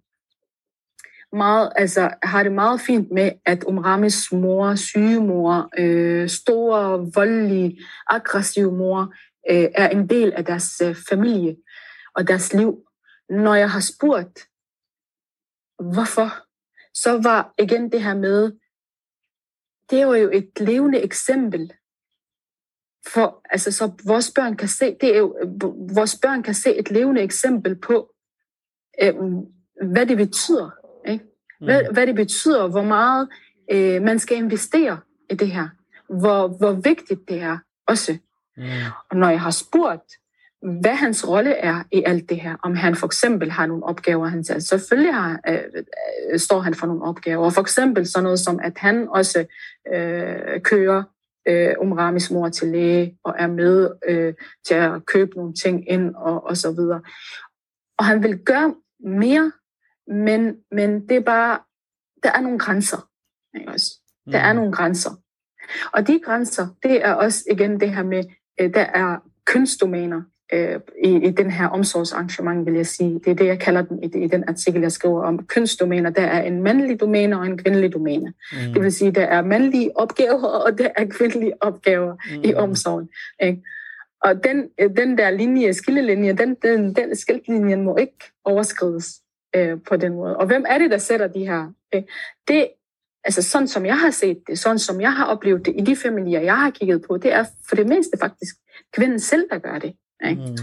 meget, 1.33 1.73
altså, 1.77 2.11
har 2.23 2.43
det 2.43 2.53
meget 2.53 2.81
fint 2.81 3.11
med, 3.11 3.31
at 3.47 3.65
Umramis 3.65 4.33
mor, 4.33 4.75
syge 4.75 5.21
mor, 5.21 5.71
øh, 5.79 6.29
store, 6.29 7.11
voldelige, 7.15 7.81
aggressive 8.07 8.73
mor, 8.73 9.15
øh, 9.51 9.69
er 9.75 9.89
en 9.89 10.09
del 10.09 10.33
af 10.33 10.45
deres 10.45 10.83
øh, 10.85 10.97
familie 11.09 11.57
og 12.15 12.29
deres 12.29 12.55
liv. 12.55 12.79
Når 13.31 13.55
jeg 13.55 13.71
har 13.71 13.81
spurgt, 13.81 14.47
hvorfor, 15.93 16.50
så 16.95 17.21
var 17.23 17.55
igen 17.59 17.93
det 17.93 18.03
her 18.03 18.15
med, 18.15 18.53
det 19.91 20.07
var 20.07 20.17
jo 20.17 20.31
et 20.33 20.51
levende 20.61 21.01
eksempel 21.01 21.73
for, 23.09 23.41
altså, 23.51 23.73
så 23.73 23.93
vores 24.07 24.33
børn 24.35 24.57
kan 24.57 24.69
se, 24.69 24.97
det 25.01 25.15
er 25.15 25.19
jo, 25.19 25.37
vores 25.95 26.19
børn 26.23 26.43
kan 26.43 26.55
se 26.55 26.75
et 26.77 26.91
levende 26.91 27.21
eksempel 27.21 27.77
på, 27.77 28.15
øh, 29.03 29.15
hvad 29.93 30.07
det 30.07 30.17
betyder. 30.17 30.71
Ikke? 31.09 31.25
Hvad, 31.61 31.85
mm. 31.89 31.95
hvad 31.95 32.07
det 32.07 32.15
betyder, 32.15 32.69
hvor 32.69 32.83
meget 32.83 33.29
øh, 33.71 34.03
man 34.03 34.19
skal 34.19 34.37
investere 34.37 35.01
i 35.31 35.35
det 35.35 35.51
her. 35.51 35.69
Hvor, 36.09 36.49
hvor 36.49 36.73
vigtigt 36.73 37.29
det 37.29 37.41
er 37.41 37.59
også. 37.87 38.19
Mm. 38.57 38.65
Og 39.11 39.17
når 39.17 39.29
jeg 39.29 39.41
har 39.41 39.51
spurgt, 39.51 40.13
hvad 40.63 40.95
hans 40.95 41.29
rolle 41.29 41.53
er 41.53 41.83
i 41.93 42.03
alt 42.07 42.29
det 42.29 42.41
her. 42.41 42.57
Om 42.63 42.75
han 42.75 42.97
for 42.97 43.07
eksempel 43.07 43.51
har 43.51 43.67
nogle 43.67 43.85
opgaver, 43.85 44.27
han 44.27 44.45
siger, 44.45 44.59
selvfølgelig 44.59 45.15
har, 45.15 45.41
øh, 45.49 45.59
øh, 46.33 46.39
står 46.39 46.61
han 46.61 46.75
for 46.75 46.87
nogle 46.87 47.03
opgaver. 47.03 47.51
For 47.51 47.61
eksempel 47.61 48.07
sådan 48.07 48.25
noget 48.25 48.41
som, 48.41 48.61
at 48.63 48.79
han 48.79 49.09
også 49.09 49.47
øh, 49.95 50.61
kører 50.63 51.03
øh, 51.49 51.75
Umramis 51.81 52.31
mor 52.31 52.49
til 52.49 52.69
læge 52.69 53.19
og 53.25 53.35
er 53.39 53.47
med 53.47 53.91
øh, 54.09 54.35
til 54.67 54.75
at 54.75 55.07
købe 55.07 55.37
nogle 55.37 55.55
ting 55.55 55.91
ind 55.91 56.15
og, 56.15 56.45
og 56.45 56.57
så 56.57 56.73
videre. 56.73 57.03
Og 57.99 58.05
han 58.05 58.23
vil 58.23 58.39
gøre 58.39 58.75
mere, 59.05 59.53
men, 60.07 60.57
men 60.73 61.09
det 61.09 61.17
er 61.17 61.21
bare, 61.21 61.59
der 62.23 62.33
er 62.33 62.41
nogle 62.41 62.59
grænser. 62.59 63.09
Ikke 63.59 63.71
også? 63.71 63.93
Der 64.33 64.39
er 64.39 64.53
mm. 64.53 64.57
nogle 64.57 64.73
grænser. 64.73 65.11
Og 65.93 66.07
de 66.07 66.21
grænser, 66.25 66.69
det 66.83 67.05
er 67.05 67.13
også 67.13 67.45
igen 67.51 67.81
det 67.81 67.95
her 67.95 68.03
med, 68.03 68.25
øh, 68.61 68.75
der 68.75 68.81
er 68.81 69.19
kønsdomæner 69.47 70.23
øh, 70.53 70.81
i, 71.05 71.17
i 71.17 71.31
den 71.31 71.51
her 71.51 71.67
omsorgsarrangement, 71.67 72.67
vil 72.67 72.75
jeg 72.75 72.87
sige. 72.87 73.15
Det 73.25 73.27
er 73.27 73.35
det, 73.35 73.47
jeg 73.47 73.59
kalder 73.59 73.83
den 73.83 74.03
i, 74.03 74.25
i 74.25 74.27
den 74.27 74.45
artikel, 74.49 74.81
jeg 74.81 74.93
skriver 74.93 75.25
om 75.25 75.47
kønsdomæner. 75.47 76.11
Der 76.11 76.23
er 76.23 76.43
en 76.43 76.63
mandlig 76.63 77.01
domæne 77.01 77.39
og 77.39 77.47
en 77.47 77.59
kvindelig 77.59 77.93
domæne. 77.93 78.33
Mm. 78.53 78.73
Det 78.73 78.83
vil 78.83 78.93
sige, 78.93 79.11
der 79.11 79.25
er 79.25 79.43
mandlige 79.43 79.99
opgaver, 79.99 80.47
og 80.67 80.79
der 80.79 80.89
er 80.97 81.05
kvindelige 81.05 81.53
opgaver 81.61 82.15
mm. 82.15 82.43
i 82.45 82.55
omsorgen. 82.55 83.09
Ikke? 83.43 83.63
og 84.25 84.45
den, 84.45 84.69
den 84.97 85.19
der 85.19 85.31
linje, 85.31 85.73
skillelinje, 85.73 86.33
den, 86.33 86.55
den, 86.55 86.95
den 86.95 87.17
skillelinjen 87.17 87.85
må 87.85 87.97
ikke 87.97 88.33
overskrides 88.45 89.21
øh, 89.57 89.79
på 89.89 89.97
den 89.97 90.13
måde. 90.13 90.37
Og 90.37 90.47
hvem 90.47 90.65
er 90.69 90.79
det, 90.79 90.91
der 90.91 90.99
sætter 90.99 91.27
de 91.27 91.47
her? 91.47 91.73
Øh, 91.95 92.03
det, 92.49 92.69
altså 93.25 93.43
sådan 93.43 93.69
som 93.69 93.87
jeg 93.87 93.99
har 93.99 94.11
set 94.11 94.43
det, 94.47 94.59
sådan 94.59 94.79
som 94.79 95.01
jeg 95.01 95.13
har 95.13 95.25
oplevet 95.25 95.67
det 95.67 95.75
i 95.77 95.81
de 95.81 95.97
familier, 95.97 96.41
jeg 96.41 96.57
har 96.57 96.71
kigget 96.71 97.05
på, 97.09 97.17
det 97.17 97.33
er 97.33 97.45
for 97.69 97.77
det 97.77 97.89
meste 97.89 98.19
faktisk 98.21 98.55
kvinden 98.93 99.21
selv, 99.21 99.49
der 99.51 99.59
gør 99.59 99.79
det. 99.79 99.95
Ikke? 100.29 100.43
Mm. 100.43 100.57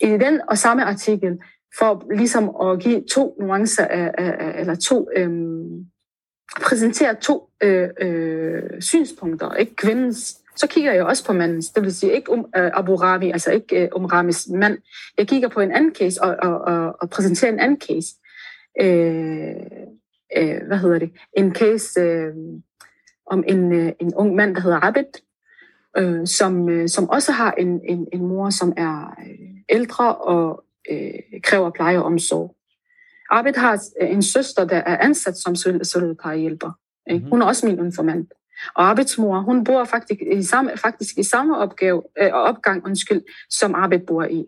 I 0.00 0.06
den 0.06 0.40
og 0.48 0.58
samme 0.58 0.84
artikel, 0.84 1.38
for 1.78 2.06
ligesom 2.14 2.56
at 2.62 2.80
give 2.80 3.04
to 3.12 3.36
nuancer, 3.40 3.84
af, 3.84 4.14
af, 4.18 4.60
eller 4.60 4.74
to, 4.74 5.08
øhm, 5.16 5.86
præsentere 6.62 7.14
to 7.14 7.48
øh, 7.62 7.88
øh, 8.00 8.62
synspunkter, 8.80 9.54
ikke 9.54 9.76
kvindens 9.76 10.38
så 10.58 10.66
kigger 10.66 10.92
jeg 10.92 11.04
også 11.04 11.24
på 11.24 11.32
mandens, 11.32 11.70
det 11.70 11.82
vil 11.82 11.94
sige 11.94 12.12
ikke 12.12 12.32
om 12.32 12.38
uh, 12.38 12.44
Abu 12.54 12.94
Rabi, 12.94 13.30
altså 13.30 13.50
ikke 13.50 13.88
uh, 13.94 14.02
om 14.02 14.04
Ramis 14.04 14.48
mand. 14.48 14.78
Jeg 15.18 15.28
kigger 15.28 15.48
på 15.48 15.60
en 15.60 15.72
anden 15.72 15.94
case 15.94 16.22
og, 16.22 16.36
og, 16.42 16.60
og, 16.60 16.96
og 17.00 17.10
præsenterer 17.10 17.52
en 17.52 17.60
anden 17.60 17.80
case. 17.80 18.14
Uh, 18.82 19.62
uh, 20.38 20.66
hvad 20.66 20.78
hedder 20.78 20.98
det? 20.98 21.10
En 21.36 21.54
case 21.54 22.00
uh, 22.00 22.60
om 23.26 23.44
en, 23.46 23.72
uh, 23.72 23.88
en 24.00 24.14
ung 24.14 24.34
mand, 24.34 24.54
der 24.54 24.60
hedder 24.60 24.80
Abed, 24.82 25.12
uh, 26.00 26.26
som, 26.26 26.62
uh, 26.62 26.86
som 26.86 27.08
også 27.08 27.32
har 27.32 27.52
en, 27.52 27.80
en, 27.84 28.06
en 28.12 28.26
mor, 28.26 28.50
som 28.50 28.72
er 28.76 29.14
uh, 29.18 29.48
ældre 29.68 30.14
og 30.14 30.64
uh, 30.90 31.40
kræver 31.42 31.70
pleje 31.70 31.98
og 31.98 32.04
omsorg. 32.04 32.54
Abed 33.30 33.54
har 33.54 33.80
en 34.00 34.22
søster, 34.22 34.64
der 34.64 34.76
er 34.76 34.96
ansat 34.96 35.36
som 35.36 35.56
sundhedsplegehjælper. 35.56 36.70
Mm-hmm. 37.10 37.30
Hun 37.30 37.42
er 37.42 37.46
også 37.46 37.66
min 37.66 37.78
informant. 37.78 38.32
Og 38.74 38.84
arbejdsmor, 38.84 39.40
hun 39.40 39.64
bor 39.64 39.84
faktisk 39.84 40.20
i 40.32 40.42
samme, 40.42 40.76
faktisk 40.76 41.18
i 41.18 41.22
samme 41.22 41.58
opgave, 41.58 42.02
øh, 42.20 42.32
opgang 42.32 42.84
undskyld, 42.84 43.22
som 43.50 43.74
Arbet 43.74 44.06
bor 44.06 44.24
i. 44.24 44.44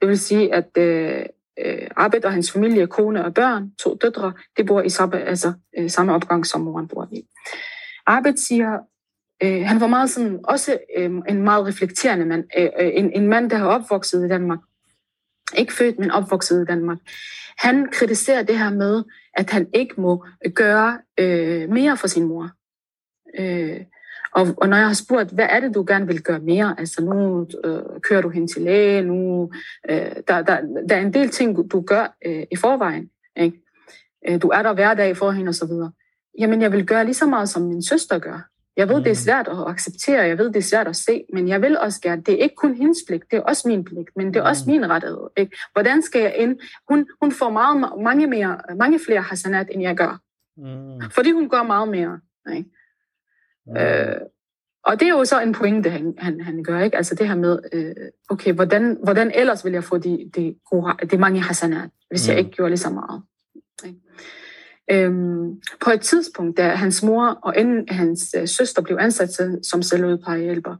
Det 0.00 0.08
vil 0.08 0.18
sige, 0.18 0.54
at 0.54 0.76
øh, 0.78 1.22
øh, 1.64 1.88
Arbet 1.96 2.24
og 2.24 2.32
hans 2.32 2.52
familie, 2.52 2.86
kone 2.86 3.24
og 3.24 3.34
børn, 3.34 3.70
to 3.70 3.94
døtre, 3.94 4.32
de 4.56 4.64
bor 4.64 4.82
i 4.82 4.88
samme, 4.88 5.20
altså, 5.20 5.52
øh, 5.78 5.90
samme 5.90 6.14
opgang, 6.14 6.46
som 6.46 6.60
moren 6.60 6.88
bor 6.88 7.08
i. 7.12 7.22
Arbet 8.06 8.38
siger, 8.38 8.78
øh, 9.42 9.62
han 9.66 9.80
var 9.80 9.86
meget 9.86 10.10
sådan, 10.10 10.40
også 10.44 10.78
øh, 10.96 11.10
en 11.28 11.42
meget 11.42 11.66
reflekterende 11.66 12.26
mand. 12.26 12.44
Øh, 12.58 12.68
øh, 12.80 12.90
en, 12.94 13.12
en 13.12 13.28
mand, 13.28 13.50
der 13.50 13.56
har 13.56 13.66
opvokset 13.66 14.24
i 14.24 14.28
Danmark. 14.28 14.58
Ikke 15.56 15.72
født, 15.72 15.98
men 15.98 16.10
opvokset 16.10 16.62
i 16.62 16.64
Danmark. 16.64 16.98
Han 17.58 17.88
kritiserer 17.92 18.42
det 18.42 18.58
her 18.58 18.70
med, 18.70 19.02
at 19.34 19.50
han 19.50 19.66
ikke 19.74 20.00
må 20.00 20.24
gøre 20.54 20.98
øh, 21.20 21.68
mere 21.68 21.96
for 21.96 22.06
sin 22.06 22.24
mor. 22.24 22.50
Øh, 23.38 23.80
og, 24.32 24.46
og 24.56 24.68
når 24.68 24.76
jeg 24.76 24.86
har 24.86 24.94
spurgt, 24.94 25.30
hvad 25.30 25.46
er 25.50 25.60
det, 25.60 25.74
du 25.74 25.84
gerne 25.88 26.06
vil 26.06 26.22
gøre 26.22 26.38
mere? 26.38 26.74
Altså 26.78 27.04
nu 27.04 27.46
øh, 27.64 28.00
kører 28.00 28.22
du 28.22 28.28
hen 28.28 28.48
til 28.48 28.62
læge, 28.62 29.02
nu, 29.02 29.50
øh, 29.90 30.12
der, 30.28 30.42
der, 30.42 30.60
der 30.88 30.96
er 30.96 31.00
en 31.00 31.14
del 31.14 31.28
ting, 31.28 31.70
du 31.72 31.80
gør 31.80 32.16
øh, 32.26 32.42
i 32.50 32.56
forvejen. 32.56 33.10
Ikke? 33.36 33.62
Øh, 34.28 34.42
du 34.42 34.48
er 34.48 34.62
der 34.62 34.74
hver 34.74 34.94
dag 34.94 35.16
for 35.16 35.30
hende 35.30 35.48
og 35.48 35.54
så 35.54 35.66
videre. 35.66 35.92
Jamen, 36.38 36.62
jeg 36.62 36.72
vil 36.72 36.86
gøre 36.86 37.04
lige 37.04 37.14
så 37.14 37.26
meget, 37.26 37.48
som 37.48 37.62
min 37.62 37.82
søster 37.82 38.18
gør. 38.18 38.49
Jeg 38.76 38.88
ved, 38.88 38.96
mm. 38.96 39.02
det 39.02 39.10
er 39.10 39.14
mm. 39.14 39.24
svært 39.24 39.48
at 39.48 39.68
acceptere, 39.68 40.22
jeg 40.22 40.38
ved, 40.38 40.46
det 40.46 40.56
er 40.56 40.62
svært 40.62 40.88
at 40.88 40.96
se, 40.96 41.24
men 41.32 41.48
jeg 41.48 41.62
vil 41.62 41.78
også 41.78 42.00
gerne, 42.00 42.22
det 42.22 42.34
er 42.34 42.38
ikke 42.38 42.54
kun 42.54 42.74
hendes 42.74 42.98
pligt, 43.06 43.24
det 43.30 43.36
er 43.36 43.42
også 43.42 43.68
min 43.68 43.84
pligt, 43.84 44.08
men 44.16 44.26
det 44.26 44.36
er 44.36 44.42
også 44.42 44.62
mm. 44.66 44.72
min 44.72 44.90
rettighed. 44.90 45.26
Ikke? 45.36 45.56
Hvordan 45.72 46.02
skal 46.02 46.22
jeg 46.22 46.34
ind? 46.36 46.58
Hun, 46.88 47.06
hun 47.22 47.32
får 47.32 47.50
meget, 47.50 47.92
mange, 48.02 48.26
mere, 48.26 48.58
mange 48.76 49.00
flere 49.06 49.22
hasanat, 49.22 49.68
end 49.70 49.82
jeg 49.82 49.96
gør. 49.96 50.20
Mm. 50.56 51.10
Fordi 51.10 51.30
hun 51.30 51.48
gør 51.48 51.62
meget 51.62 51.88
mere. 51.88 52.20
Ikke? 52.56 52.70
Øh, 53.78 54.20
og 54.84 55.00
det 55.00 55.08
er 55.08 55.12
jo 55.12 55.24
så 55.24 55.40
en 55.40 55.52
pointe, 55.52 55.90
han, 55.90 56.14
han, 56.18 56.40
han 56.40 56.62
gør, 56.64 56.80
ikke? 56.80 56.96
Altså 56.96 57.14
det 57.14 57.28
her 57.28 57.34
med, 57.34 57.58
øh, 57.72 57.94
okay, 58.28 58.52
hvordan, 58.52 58.98
hvordan 59.02 59.32
ellers 59.34 59.64
vil 59.64 59.72
jeg 59.72 59.84
få 59.84 59.98
de, 59.98 60.30
de, 60.36 60.54
gode, 60.70 61.06
de 61.10 61.18
mange 61.18 61.40
hasanat, 61.40 61.90
hvis 62.08 62.28
mm. 62.28 62.30
jeg 62.30 62.38
ikke 62.38 62.50
gjorde 62.50 62.70
lige 62.70 62.78
så 62.78 62.90
meget? 62.90 63.22
Ikke? 63.86 63.98
Øhm, 64.92 65.60
på 65.80 65.90
et 65.90 66.00
tidspunkt, 66.00 66.56
da 66.56 66.68
hans 66.68 67.02
mor 67.02 67.38
og 67.42 67.56
inden 67.56 67.88
hans 67.88 68.34
øh, 68.38 68.48
søster 68.48 68.82
blev 68.82 68.96
ansat 69.00 69.30
som 69.62 69.82
selvudplejehjælper, 69.82 70.76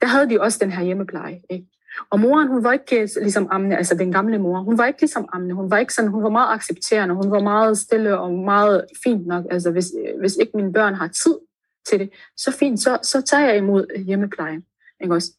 der 0.00 0.06
havde 0.06 0.30
de 0.30 0.40
også 0.40 0.58
den 0.60 0.72
her 0.72 0.84
hjemmepleje. 0.84 1.40
Ikke? 1.50 1.66
Og 2.10 2.20
moren, 2.20 2.48
hun 2.48 2.64
var 2.64 2.72
ikke 2.72 3.02
øh, 3.02 3.08
ligesom 3.22 3.48
Amne, 3.50 3.76
altså 3.76 3.94
den 3.94 4.12
gamle 4.12 4.38
mor, 4.38 4.60
hun 4.60 4.78
var 4.78 4.86
ikke 4.86 5.00
ligesom 5.00 5.28
Amne, 5.32 5.54
hun 5.54 5.70
var 5.70 5.78
ikke 5.78 5.94
sådan, 5.94 6.10
hun 6.10 6.22
var 6.22 6.30
meget 6.30 6.54
accepterende, 6.54 7.14
hun 7.14 7.30
var 7.30 7.40
meget 7.40 7.78
stille 7.78 8.18
og 8.18 8.32
meget 8.34 8.84
fint 9.04 9.26
nok, 9.26 9.44
altså 9.50 9.70
hvis, 9.70 9.86
øh, 10.06 10.20
hvis 10.20 10.36
ikke 10.36 10.56
mine 10.56 10.72
børn 10.72 10.94
har 10.94 11.08
tid 11.08 11.34
til 11.88 11.98
det, 11.98 12.10
så 12.36 12.52
fint, 12.52 12.80
så, 12.80 12.98
så 13.02 13.22
tager 13.22 13.46
jeg 13.46 13.56
imod 13.56 13.86
øh, 13.96 14.02
hjemmeplejen. 14.02 14.64
Ikke 15.00 15.14
også? 15.14 15.32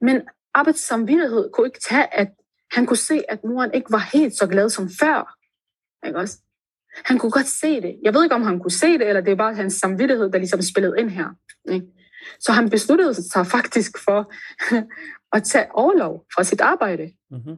Men 0.00 0.20
arbejdssamvittighed 0.54 1.50
kunne 1.52 1.66
ikke 1.66 1.80
tage, 1.80 2.14
at 2.14 2.28
han 2.72 2.86
kunne 2.86 2.96
se, 2.96 3.22
at 3.28 3.44
moren 3.44 3.70
ikke 3.74 3.92
var 3.92 4.10
helt 4.12 4.36
så 4.36 4.46
glad 4.46 4.70
som 4.70 4.88
før. 5.00 5.36
Ikke 6.06 6.18
også? 6.18 6.38
Han 7.04 7.18
kunne 7.18 7.30
godt 7.30 7.46
se 7.46 7.80
det. 7.80 7.96
Jeg 8.02 8.14
ved 8.14 8.22
ikke, 8.22 8.34
om 8.34 8.42
han 8.42 8.58
kunne 8.58 8.70
se 8.70 8.98
det, 8.98 9.08
eller 9.08 9.20
det 9.20 9.32
er 9.32 9.36
bare 9.36 9.54
hans 9.54 9.74
samvittighed, 9.74 10.30
der 10.30 10.38
ligesom 10.38 10.62
spillede 10.62 10.94
ind 10.98 11.10
her. 11.10 11.28
Ikke? 11.72 11.86
Så 12.40 12.52
han 12.52 12.70
besluttede 12.70 13.14
sig 13.14 13.46
faktisk 13.46 13.98
for 14.04 14.32
at 15.36 15.42
tage 15.44 15.66
overlov 15.74 16.24
fra 16.34 16.44
sit 16.44 16.60
arbejde. 16.60 17.12
Mm-hmm. 17.30 17.56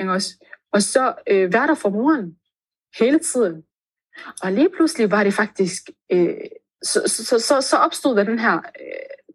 Ikke 0.00 0.12
også? 0.12 0.44
Og 0.72 0.82
så 0.82 1.14
øh, 1.30 1.52
være 1.52 1.66
der 1.66 1.74
for 1.74 1.90
moren 1.90 2.36
hele 2.98 3.18
tiden. 3.18 3.62
Og 4.42 4.52
lige 4.52 4.68
pludselig 4.76 5.10
var 5.10 5.24
det 5.24 5.34
faktisk 5.34 5.82
øh, 6.12 6.34
så, 6.82 7.02
så, 7.06 7.38
så, 7.38 7.60
så 7.60 7.76
opstod 7.76 8.16
der 8.16 8.24
den 8.24 8.38
her 8.38 8.54
øh, 8.56 8.62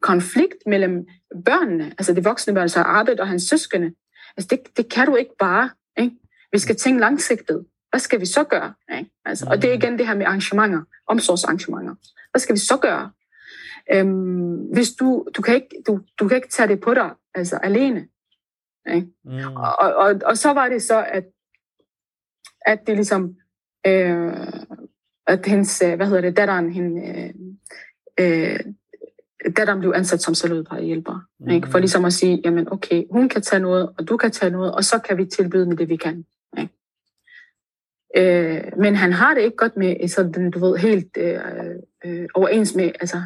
konflikt 0.02 0.58
mellem 0.66 1.08
børnene, 1.46 1.86
altså 1.98 2.14
de 2.14 2.24
voksne 2.24 2.54
børn, 2.54 2.70
så 2.70 2.80
Arbet 2.80 3.20
og 3.20 3.28
hans 3.28 3.44
søskende. 3.44 3.94
Altså 4.38 4.48
det, 4.50 4.78
det 4.78 4.92
kan 4.92 5.08
du 5.08 5.16
ikke 5.16 5.36
bare. 5.40 5.70
Ikke? 6.00 6.16
Vi 6.52 6.60
skal 6.60 6.76
tænke 6.76 7.00
langsigtet. 7.00 7.66
Hvad 7.92 8.00
skal 8.00 8.20
vi 8.20 8.26
så 8.26 8.44
gøre? 8.44 8.74
Ikke? 8.98 9.12
Altså, 9.26 9.46
og 9.50 9.62
det 9.62 9.70
er 9.70 9.74
igen 9.74 9.98
det 9.98 10.08
her 10.08 10.16
med 10.16 10.26
arrangementer, 10.26 10.82
omsorgsarrangementer. 11.08 11.96
Hvad 12.32 12.40
skal 12.40 12.56
vi 12.56 12.60
så 12.60 12.78
gøre? 12.78 13.12
Øhm, 13.92 14.56
hvis 14.74 14.92
du, 14.92 15.26
du, 15.36 15.42
kan 15.42 15.56
ikke, 15.56 15.84
du, 15.88 16.00
du 16.20 16.28
kan 16.28 16.38
ikke 16.38 16.50
tage 16.50 16.68
det 16.68 16.80
på 16.80 16.94
dig 16.94 17.12
altså 17.36 17.56
alene. 17.56 18.08
Ikke? 18.94 19.08
Mm. 19.26 19.56
Og, 19.56 19.96
og, 19.96 20.22
og 20.26 20.38
så 20.38 20.54
var 20.54 20.70
det 20.70 20.82
så, 20.82 21.06
at, 21.12 21.26
at 22.66 22.88
det 22.88 22.96
ligesom 22.96 23.36
øh, 23.88 24.34
at 25.28 25.46
hendes, 25.46 25.82
øh, 25.86 25.96
hvad 25.96 26.08
hedder 26.08 26.22
det, 26.22 26.38
datteren, 26.38 26.72
hende, 26.72 27.08
øh, 27.08 27.34
øh, 28.20 28.60
datteren 29.58 29.80
blev 29.80 29.94
ansat 29.96 30.22
som 30.22 30.34
selvudplejehjælper. 30.34 31.20
Mm. 31.40 31.50
Ikke? 31.50 31.68
For 31.68 31.80
ligesom 31.80 32.06
at 32.06 32.14
sige, 32.14 32.42
jamen 32.46 32.72
okay, 32.72 33.04
hun 33.12 33.30
kan 33.30 33.42
tage 33.42 33.60
noget, 33.60 33.90
og 33.98 34.08
du 34.08 34.18
kan 34.18 34.32
tage 34.32 34.52
noget, 34.52 34.76
og 34.76 34.84
så 34.84 35.00
kan 35.00 35.18
vi 35.18 35.26
tilbyde 35.26 35.66
med 35.66 35.78
det, 35.78 35.90
vi 35.90 35.96
kan. 35.96 36.26
Ikke? 36.58 36.74
Øh, 38.18 38.64
men 38.78 38.96
han 38.96 39.14
har 39.14 39.34
det 39.34 39.42
ikke 39.42 39.58
godt 39.58 39.78
med 39.78 40.08
sådan, 40.08 40.52
du 40.52 40.60
ved, 40.60 40.78
helt 40.78 41.18
øh, 41.18 41.40
øh, 42.06 42.28
overens 42.34 42.76
med, 42.76 42.92
altså, 43.00 43.22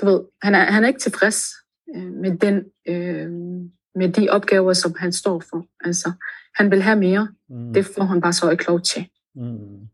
du 0.00 0.06
ved, 0.06 0.20
han 0.42 0.54
er, 0.54 0.64
han 0.64 0.84
er 0.84 0.88
ikke 0.88 1.00
tilfreds 1.00 1.50
øh, 1.96 2.12
med 2.12 2.36
den, 2.36 2.64
øh, 2.88 3.30
med 3.94 4.12
de 4.12 4.28
opgaver, 4.28 4.72
som 4.72 4.94
han 4.98 5.12
står 5.12 5.42
for. 5.50 5.66
Altså, 5.84 6.12
han 6.54 6.70
vil 6.70 6.82
have 6.82 6.98
mere. 6.98 7.28
Mm. 7.48 7.72
Det 7.72 7.86
får 7.86 8.04
han 8.04 8.20
bare 8.20 8.32
så 8.32 8.50
ikke 8.50 8.66
lov 8.66 8.80
til. 8.80 9.08
Mm. 9.34 9.88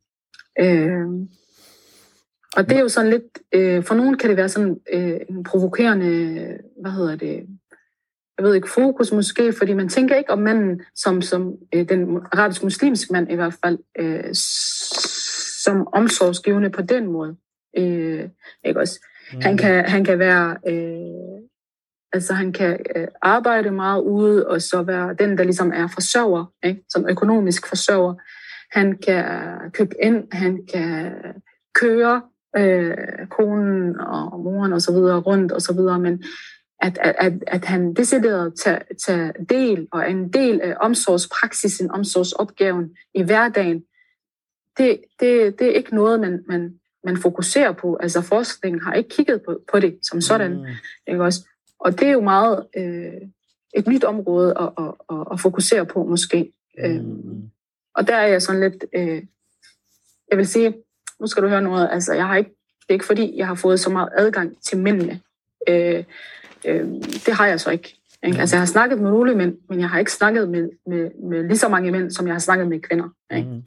Øh, 0.60 1.06
og 2.56 2.68
det 2.68 2.76
er 2.76 2.80
jo 2.80 2.88
sådan 2.88 3.10
lidt, 3.10 3.38
øh, 3.52 3.84
for 3.84 3.94
nogen 3.94 4.16
kan 4.16 4.28
det 4.30 4.36
være 4.36 4.48
sådan 4.48 4.80
øh, 4.92 5.20
en 5.28 5.44
provokerende, 5.44 6.08
hvad 6.80 6.90
hedder 6.90 7.16
det, 7.16 7.46
jeg 8.38 8.44
ved 8.44 8.54
ikke, 8.54 8.70
fokus 8.70 9.12
måske, 9.12 9.52
fordi 9.52 9.72
man 9.72 9.88
tænker 9.88 10.16
ikke 10.16 10.30
om 10.30 10.38
manden 10.38 10.82
som, 10.94 11.22
som 11.22 11.54
øh, 11.74 11.88
den 11.88 12.18
arabisk 12.32 12.62
muslimske 12.62 13.12
mand 13.12 13.32
i 13.32 13.34
hvert 13.34 13.54
fald, 13.64 13.78
øh, 13.98 14.34
som 15.64 15.88
omsorgsgivende 15.92 16.70
på 16.70 16.82
den 16.82 17.06
måde. 17.06 17.36
Øh, 17.78 18.28
ikke 18.64 18.80
også? 18.80 19.00
Mm. 19.32 19.40
Han, 19.40 19.56
kan, 19.56 19.84
han 19.84 20.04
kan 20.04 20.18
være, 20.18 20.56
øh, 20.68 21.42
altså 22.12 22.34
han 22.34 22.52
kan 22.52 22.78
øh, 22.96 23.08
arbejde 23.22 23.70
meget 23.70 24.02
ude, 24.02 24.46
og 24.46 24.62
så 24.62 24.82
være 24.82 25.14
den, 25.18 25.38
der 25.38 25.44
ligesom 25.44 25.72
er 25.74 25.88
forsørger, 25.88 26.44
ikke? 26.64 26.84
som 26.88 27.08
økonomisk 27.08 27.68
forsørger 27.68 28.14
han 28.70 28.98
kan 28.98 29.24
købe 29.72 29.94
ind, 30.02 30.24
han 30.32 30.66
kan 30.72 31.12
køre 31.74 32.22
øh, 32.56 33.26
konen 33.30 34.00
og 34.00 34.40
moren 34.40 34.72
og 34.72 34.82
så 34.82 34.92
videre 34.92 35.20
rundt 35.20 35.52
og 35.52 35.62
så 35.62 35.72
videre, 35.72 35.98
men 35.98 36.24
at, 36.80 36.98
at, 36.98 37.32
at 37.46 37.64
han 37.64 37.94
decideret 37.94 38.54
tager, 38.64 38.78
tager 39.06 39.32
del 39.32 39.88
og 39.92 40.10
en 40.10 40.32
del 40.32 40.60
af 40.60 40.74
omsorgspraksisen, 40.80 41.90
omsorgsopgaven 41.90 42.96
i 43.14 43.22
hverdagen, 43.22 43.84
det, 44.78 45.00
det, 45.20 45.58
det 45.58 45.66
er 45.66 45.72
ikke 45.72 45.94
noget, 45.94 46.20
man, 46.20 46.44
man, 46.48 46.80
man 47.04 47.16
fokuserer 47.16 47.72
på. 47.72 47.96
Altså 47.96 48.20
forskningen 48.20 48.82
har 48.82 48.94
ikke 48.94 49.08
kigget 49.08 49.42
på, 49.42 49.60
på 49.72 49.80
det 49.80 49.98
som 50.02 50.20
sådan. 50.20 50.56
Mm. 50.56 50.66
Ikke 51.06 51.24
også? 51.24 51.48
Og 51.78 51.98
det 51.98 52.08
er 52.08 52.12
jo 52.12 52.20
meget 52.20 52.66
øh, 52.76 53.28
et 53.74 53.86
nyt 53.86 54.04
område 54.04 54.54
at, 54.60 54.84
at, 54.84 54.94
at, 55.10 55.26
at 55.32 55.40
fokusere 55.40 55.86
på 55.86 56.04
måske. 56.04 56.52
Mm. 56.78 56.84
Øhm, 56.84 57.50
og 57.94 58.08
der 58.08 58.16
er 58.16 58.26
jeg 58.26 58.42
sådan 58.42 58.60
lidt, 58.60 58.84
øh, 58.92 59.22
jeg 60.30 60.38
vil 60.38 60.46
sige, 60.46 60.74
nu 61.20 61.26
skal 61.26 61.42
du 61.42 61.48
høre 61.48 61.62
noget, 61.62 61.88
altså 61.92 62.12
jeg 62.12 62.26
har 62.26 62.36
ikke, 62.36 62.50
det 62.80 62.88
er 62.88 62.92
ikke 62.92 63.06
fordi, 63.06 63.36
jeg 63.36 63.46
har 63.46 63.54
fået 63.54 63.80
så 63.80 63.90
meget 63.90 64.08
adgang 64.16 64.62
til 64.62 64.78
mændene. 64.78 65.20
Øh, 65.68 66.04
øh, 66.66 66.88
det 67.26 67.34
har 67.34 67.46
jeg 67.46 67.60
så 67.60 67.70
ikke. 67.70 67.96
Ikke? 68.22 68.40
Altså, 68.40 68.56
jeg 68.56 68.60
har 68.60 68.66
snakket 68.66 68.98
med 68.98 69.10
nogle 69.10 69.34
mænd, 69.34 69.56
men 69.68 69.80
jeg 69.80 69.88
har 69.88 69.98
ikke 69.98 70.12
snakket 70.12 70.48
med, 70.48 70.68
med, 70.86 71.10
med 71.30 71.42
lige 71.42 71.58
så 71.58 71.68
mange 71.68 71.92
mænd, 71.92 72.10
som 72.10 72.26
jeg 72.26 72.34
har 72.34 72.40
snakket 72.40 72.68
med 72.68 72.80
kvinder. 72.80 73.08
Ikke? 73.36 73.48
Mm. 73.48 73.62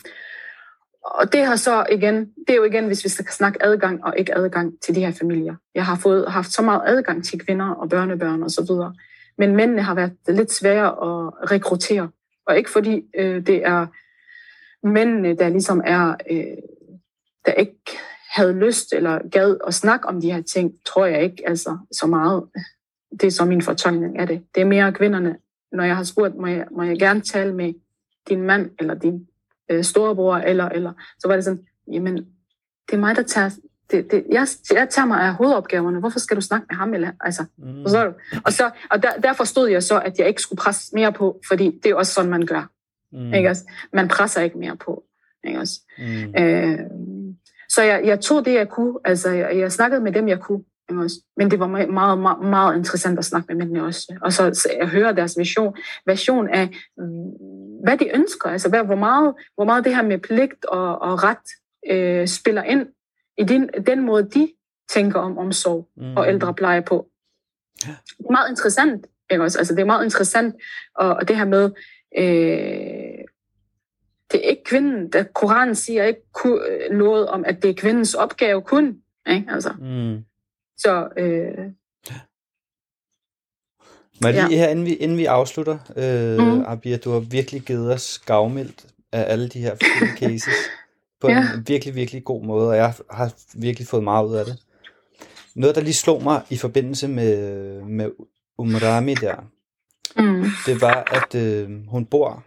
Og 1.04 1.34
det 1.34 1.45
har 1.45 1.56
så 1.56 1.86
igen, 1.91 2.16
det 2.47 2.50
er 2.50 2.56
jo 2.56 2.64
igen, 2.64 2.88
hvis 2.88 3.04
vi 3.04 3.10
skal 3.10 3.26
snakke 3.26 3.64
adgang 3.64 4.04
og 4.04 4.14
ikke 4.18 4.38
adgang 4.38 4.74
til 4.82 4.95
de 4.95 5.00
her 5.00 5.12
familier. 5.12 5.56
Jeg 5.76 5.86
har 5.86 5.95
fået, 5.95 6.32
haft 6.32 6.54
så 6.54 6.62
meget 6.62 6.82
adgang 6.86 7.26
til 7.26 7.39
kvinder 7.39 7.70
og 7.70 7.89
børnebørn 7.89 8.43
og 8.43 8.52
så 8.52 8.66
videre. 8.70 8.95
Men 9.38 9.56
mændene 9.56 9.82
har 9.82 9.95
været 9.95 10.14
lidt 10.28 10.52
svære 10.52 10.88
at 10.88 11.52
rekruttere. 11.52 12.10
Og 12.47 12.58
ikke 12.58 12.70
fordi 12.70 13.02
øh, 13.16 13.47
det 13.47 13.66
er 13.66 13.88
mændene, 14.88 15.36
der 15.36 15.50
ligesom 15.50 15.82
er, 15.86 16.16
øh, 16.32 16.58
der 17.45 17.52
ikke 17.52 17.97
havde 18.30 18.54
lyst 18.54 18.93
eller 18.93 19.30
gad 19.32 19.58
at 19.68 19.74
snakke 19.74 20.08
om 20.08 20.22
de 20.22 20.32
her 20.32 20.41
ting, 20.41 20.74
tror 20.86 21.06
jeg 21.06 21.24
ikke 21.24 21.43
altså 21.50 21.78
så 21.91 22.08
meget. 22.08 22.43
Det 23.12 23.24
er 23.24 23.32
så 23.32 23.45
min 23.45 23.62
fortolkning 23.62 24.20
af 24.20 24.28
det. 24.28 24.43
Det 24.55 24.62
er 24.62 24.66
mere 24.66 24.93
kvinderne. 24.93 25.36
Når 25.72 25.84
jeg 25.84 25.95
har 25.95 26.03
spurgt, 26.03 26.36
må 26.36 26.47
jeg, 26.47 26.66
må 26.72 26.84
jeg 26.84 26.99
gerne 26.99 27.22
tale 27.22 27.53
med 27.55 27.74
din 28.30 28.41
mand 28.41 28.72
eller 28.80 28.93
din 28.93 29.28
øh, 29.72 29.84
storebror, 29.84 30.36
eller, 30.36 30.70
eller, 30.70 30.93
så 31.20 31.28
var 31.28 31.36
det 31.36 31.43
sådan, 31.43 31.66
jamen, 31.91 32.18
det 32.88 32.95
er 32.95 32.97
mig, 32.97 33.16
der 33.16 33.24
tager, 33.24 33.49
det, 33.91 34.12
det, 34.12 34.26
jeg, 34.32 34.47
jeg 34.74 34.88
tager 34.89 35.05
mig 35.05 35.22
af 35.22 35.34
hovedopgaverne, 35.34 35.99
hvorfor 35.99 36.20
skal 36.20 36.36
du 36.36 36.41
snakke 36.41 36.66
med 36.70 36.76
ham? 36.76 36.93
Eller, 36.93 37.12
altså, 37.22 37.45
mm. 37.57 37.88
så, 37.88 38.14
og 38.45 38.53
så, 38.53 38.72
og 38.89 39.03
der, 39.03 39.12
der 39.24 39.34
forstod 39.34 39.70
jeg 39.70 39.84
så, 39.84 39.99
at 39.99 40.20
jeg 40.20 40.28
ikke 40.28 40.41
skulle 40.41 40.57
presse 40.57 40.95
mere 40.95 41.14
på, 41.14 41.41
fordi 41.47 41.80
det 41.84 41.91
er 41.91 41.95
også 41.95 42.14
sådan, 42.14 42.32
man 42.32 42.45
gør. 42.45 42.72
Mm. 43.12 43.34
Ikke 43.34 43.49
også? 43.49 43.64
Man 43.93 44.07
presser 44.07 44.41
ikke 44.41 44.57
mere 44.57 44.78
på. 44.78 45.03
Ikke 45.43 45.60
også? 45.60 45.82
Mm. 45.97 46.43
Øh, 46.43 46.80
så 47.70 47.82
jeg, 47.82 48.01
jeg 48.05 48.20
tog 48.20 48.45
det, 48.45 48.53
jeg 48.53 48.70
kunne. 48.70 48.93
Altså, 49.05 49.30
jeg, 49.30 49.57
jeg 49.57 49.72
snakkede 49.72 50.01
med 50.01 50.12
dem, 50.12 50.28
jeg 50.28 50.39
kunne. 50.39 50.64
Men 51.38 51.52
det 51.52 51.60
var 51.60 51.68
meget, 51.68 52.20
meget, 52.20 52.40
meget 52.42 52.78
interessant 52.78 53.20
at 53.20 53.26
snakke 53.26 53.48
med 53.48 53.56
mændene 53.56 53.86
også. 53.86 54.16
Og 54.22 54.34
så, 54.34 54.54
så 54.54 54.70
jeg 54.80 54.88
hører 54.88 55.12
deres 55.12 55.38
vision, 55.38 55.78
version 56.06 56.50
af, 56.50 56.70
hvad 57.84 57.98
de 57.98 58.16
ønsker. 58.16 58.50
Altså, 58.50 58.70
hvad, 58.70 58.84
hvor, 58.84 58.96
meget, 58.96 59.34
hvor 59.56 59.66
meget 59.66 59.86
det 59.86 59.96
her 59.96 60.04
med 60.04 60.18
pligt 60.18 60.66
og, 60.66 61.02
og 61.02 61.24
ret 61.24 61.48
øh, 61.90 62.28
spiller 62.28 62.64
ind 62.64 62.88
i 63.38 63.44
den, 63.44 63.70
den 63.88 64.06
måde, 64.06 64.30
de 64.30 64.52
tænker 64.90 65.20
om 65.20 65.38
omsorg 65.38 65.90
mm. 65.98 66.18
og 66.18 66.28
ældrepleje 66.28 66.82
på. 66.82 67.08
Ja. 67.88 67.92
Det 68.08 68.26
er 68.26 68.32
meget 68.32 68.50
interessant. 68.50 69.08
Ikke 69.32 69.44
også? 69.44 69.58
Altså, 69.58 69.76
det 69.76 69.82
er 69.82 69.86
meget 69.86 70.04
interessant, 70.04 70.56
og, 70.96 71.10
og 71.10 71.28
det 71.28 71.38
her 71.38 71.46
med, 71.46 71.72
øh, 72.18 73.26
det 74.32 74.46
er 74.46 74.50
ikke 74.50 74.64
kvinden, 74.64 75.10
der 75.12 75.24
Koranen 75.24 75.76
siger 75.76 76.04
ikke 76.04 76.22
noget 76.92 77.28
om, 77.28 77.44
at 77.46 77.64
det 77.64 77.70
er 77.70 77.74
kvindens 77.74 78.14
opgave 78.14 78.62
kun. 78.62 78.98
Ikke? 79.30 79.46
Altså. 79.50 79.74
Mm. 79.80 80.24
Så 80.80 81.09
øh, 81.17 81.71
men 84.21 84.34
lige 84.34 84.49
ja. 84.49 84.57
her, 84.57 84.67
inden 84.67 84.86
vi, 84.86 84.93
inden 84.93 85.17
vi 85.17 85.25
afslutter, 85.25 85.77
øh, 85.95 86.45
mm. 86.47 86.63
Abia, 86.67 86.97
du 86.97 87.11
har 87.11 87.19
virkelig 87.19 87.61
givet 87.61 87.93
os 87.93 88.19
gavmildt 88.25 88.86
af 89.11 89.32
alle 89.32 89.49
de 89.49 89.59
her 89.59 89.75
forskellige 89.75 90.17
cases 90.27 90.53
på 91.21 91.30
ja. 91.30 91.53
en 91.53 91.67
virkelig, 91.67 91.95
virkelig 91.95 92.23
god 92.23 92.43
måde, 92.43 92.69
og 92.69 92.75
jeg 92.75 92.93
har 93.11 93.34
virkelig 93.53 93.88
fået 93.88 94.03
meget 94.03 94.27
ud 94.27 94.36
af 94.36 94.45
det. 94.45 94.57
Noget, 95.55 95.75
der 95.75 95.82
lige 95.82 95.93
slog 95.93 96.23
mig 96.23 96.41
i 96.49 96.57
forbindelse 96.57 97.07
med, 97.07 97.82
med 97.82 98.11
Umrami 98.57 99.13
der, 99.13 99.36
mm. 100.17 100.45
det 100.65 100.82
var, 100.82 101.03
at 101.11 101.36
øh, 101.36 101.88
hun 101.88 102.05
bor, 102.05 102.45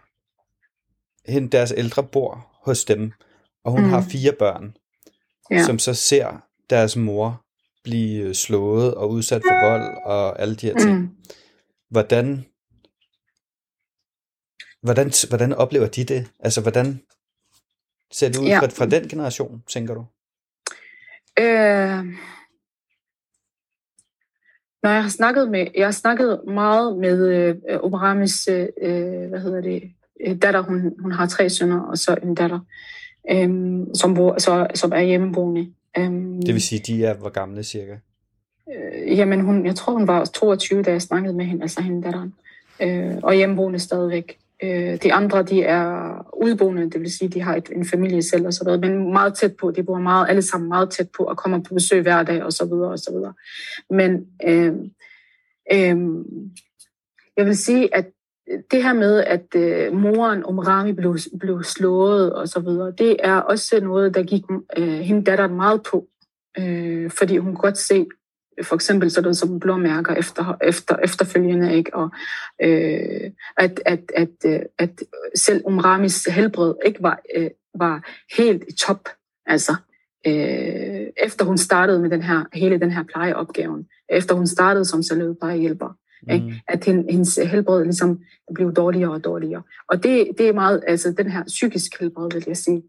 hende, 1.31 1.49
deres 1.49 1.73
ældre 1.77 2.03
bor 2.03 2.47
hos 2.63 2.85
dem, 2.85 3.11
og 3.63 3.71
hun 3.71 3.83
mm. 3.83 3.89
har 3.89 4.01
fire 4.11 4.31
børn, 4.31 4.77
ja. 5.51 5.63
som 5.63 5.79
så 5.79 5.93
ser 5.93 6.37
deres 6.69 6.95
mor 6.95 7.42
blive 7.83 8.33
slået 8.33 8.93
og 8.95 9.09
udsat 9.09 9.41
for 9.47 9.69
vold 9.69 9.97
og 10.05 10.41
alle 10.41 10.55
de 10.55 10.65
her 10.65 10.77
ting. 10.79 10.99
Mm. 10.99 11.09
Hvordan, 11.89 12.45
hvordan, 14.81 15.11
hvordan 15.29 15.53
oplever 15.53 15.87
de 15.87 16.03
det? 16.03 16.31
Altså, 16.39 16.61
hvordan 16.61 17.01
ser 18.11 18.29
det 18.29 18.37
ud 18.37 18.45
ja. 18.45 18.59
fra, 18.59 18.67
fra 18.67 18.85
den 18.85 19.07
generation, 19.07 19.63
tænker 19.67 19.93
du? 19.93 20.05
Øh, 21.39 22.05
når 24.83 24.89
jeg 24.89 25.03
har 25.03 25.09
snakket 25.09 25.51
med, 25.51 25.67
jeg 25.75 25.87
har 25.87 25.91
snakket 25.91 26.41
meget 26.47 26.97
med 26.97 27.27
øh, 27.27 27.79
Obaramis, 27.83 28.47
øh, 28.47 28.67
øh, 28.81 29.29
hvad 29.29 29.39
hedder 29.39 29.61
det, 29.61 29.83
øh, 30.27 30.41
datter, 30.41 30.61
hun, 30.61 30.93
hun 30.99 31.11
har 31.11 31.27
tre 31.27 31.49
sønner, 31.49 31.79
og 31.79 31.97
så 31.97 32.17
en 32.23 32.35
datter, 32.35 32.59
øh, 33.31 33.49
som, 33.93 34.13
bor, 34.13 34.37
så, 34.37 34.67
som 34.75 34.91
er 34.91 35.01
hjemmeboende. 35.01 35.73
Øh, 35.97 36.11
det 36.45 36.53
vil 36.53 36.61
sige, 36.61 36.79
de 36.79 37.05
er 37.05 37.13
hvor 37.13 37.29
gamle 37.29 37.63
cirka? 37.63 37.97
Øh, 38.73 39.17
jamen, 39.17 39.41
hun, 39.41 39.65
jeg 39.65 39.75
tror, 39.75 39.93
hun 39.93 40.07
var 40.07 40.25
22, 40.25 40.83
da 40.83 40.91
jeg 40.91 41.01
snakkede 41.01 41.33
med 41.33 41.45
hende, 41.45 41.61
altså 41.61 41.81
hende 41.81 42.03
datteren. 42.03 42.33
Øh, 42.81 43.17
og 43.23 43.33
hjemmeboende 43.33 43.79
stadigvæk. 43.79 44.37
Øh, 44.63 44.97
de 45.03 45.13
andre, 45.13 45.43
de 45.43 45.63
er 45.63 46.13
udboende, 46.33 46.89
det 46.89 47.01
vil 47.01 47.11
sige, 47.11 47.29
de 47.29 47.41
har 47.41 47.55
et, 47.55 47.69
en 47.75 47.85
familie 47.85 48.23
selv 48.23 48.45
og 48.45 48.53
så 48.53 48.63
videre, 48.63 48.79
men 48.79 49.13
meget 49.13 49.33
tæt 49.33 49.55
på. 49.55 49.71
De 49.71 49.83
bor 49.83 49.99
meget, 49.99 50.29
alle 50.29 50.41
sammen 50.41 50.67
meget 50.67 50.89
tæt 50.89 51.09
på 51.17 51.23
og 51.23 51.37
kommer 51.37 51.59
på 51.59 51.73
besøg 51.73 52.01
hver 52.01 52.23
dag 52.23 52.43
og 52.43 52.53
så 52.53 52.65
videre 52.65 52.91
og 52.91 52.99
så 52.99 53.11
videre. 53.11 53.33
Men 53.89 54.27
øh, 54.43 54.73
øh, 55.73 55.97
jeg 57.37 57.45
vil 57.45 57.57
sige, 57.57 57.95
at 57.95 58.05
det 58.71 58.83
her 58.83 58.93
med, 58.93 59.23
at 59.23 59.45
øh, 59.55 59.93
moren 59.93 60.45
Omrami 60.45 60.91
blev, 60.91 61.17
blev 61.39 61.63
slået 61.63 62.33
og 62.33 62.47
så 62.49 62.59
videre, 62.59 62.93
det 62.97 63.17
er 63.19 63.35
også 63.35 63.79
noget, 63.79 64.15
der 64.15 64.23
gik 64.23 64.43
øh, 64.77 64.99
hende 64.99 65.23
datteren 65.23 65.55
meget 65.55 65.83
på. 65.83 66.07
Øh, 66.59 67.11
fordi 67.11 67.37
hun 67.37 67.55
kunne 67.55 67.61
godt 67.61 67.77
se, 67.77 68.05
for 68.63 68.75
eksempel 68.75 69.11
sådan 69.11 69.35
som 69.35 69.59
blåmærker 69.59 70.13
efter, 70.13 70.57
efter, 70.63 70.95
efterfølgende, 70.95 71.75
ikke? 71.75 71.95
og 71.95 72.09
øh, 72.63 73.31
at, 73.57 73.81
at, 73.85 74.11
at, 74.15 74.29
øh, 74.45 74.59
at 74.79 75.03
selv 75.35 75.61
Umramis 75.65 76.25
helbred 76.25 76.73
ikke 76.85 77.03
var, 77.03 77.19
øh, 77.35 77.49
var 77.75 78.09
helt 78.37 78.63
i 78.67 78.73
top, 78.73 79.09
altså 79.45 79.75
øh, 80.27 81.07
efter 81.17 81.45
hun 81.45 81.57
startede 81.57 81.99
med 81.99 82.09
den 82.09 82.21
her, 82.21 82.43
hele 82.53 82.79
den 82.79 82.91
her 82.91 83.03
plejeopgaven, 83.03 83.87
efter 84.09 84.35
hun 84.35 84.47
startede 84.47 84.85
som 84.85 85.03
selvløbet 85.03 85.37
plejehjælper, 86.25 86.45
mm. 86.45 86.51
ikke? 86.51 86.63
at 86.67 86.85
hendes 86.85 87.39
helbred 87.43 87.83
ligesom 87.83 88.19
blev 88.55 88.73
dårligere 88.73 89.11
og 89.11 89.23
dårligere. 89.23 89.61
Og 89.89 90.03
det, 90.03 90.27
det 90.37 90.49
er 90.49 90.53
meget, 90.53 90.83
altså 90.87 91.11
den 91.11 91.31
her 91.31 91.43
psykisk 91.43 91.99
helbred, 91.99 92.29
vil 92.33 92.43
jeg 92.47 92.57
sige, 92.57 92.83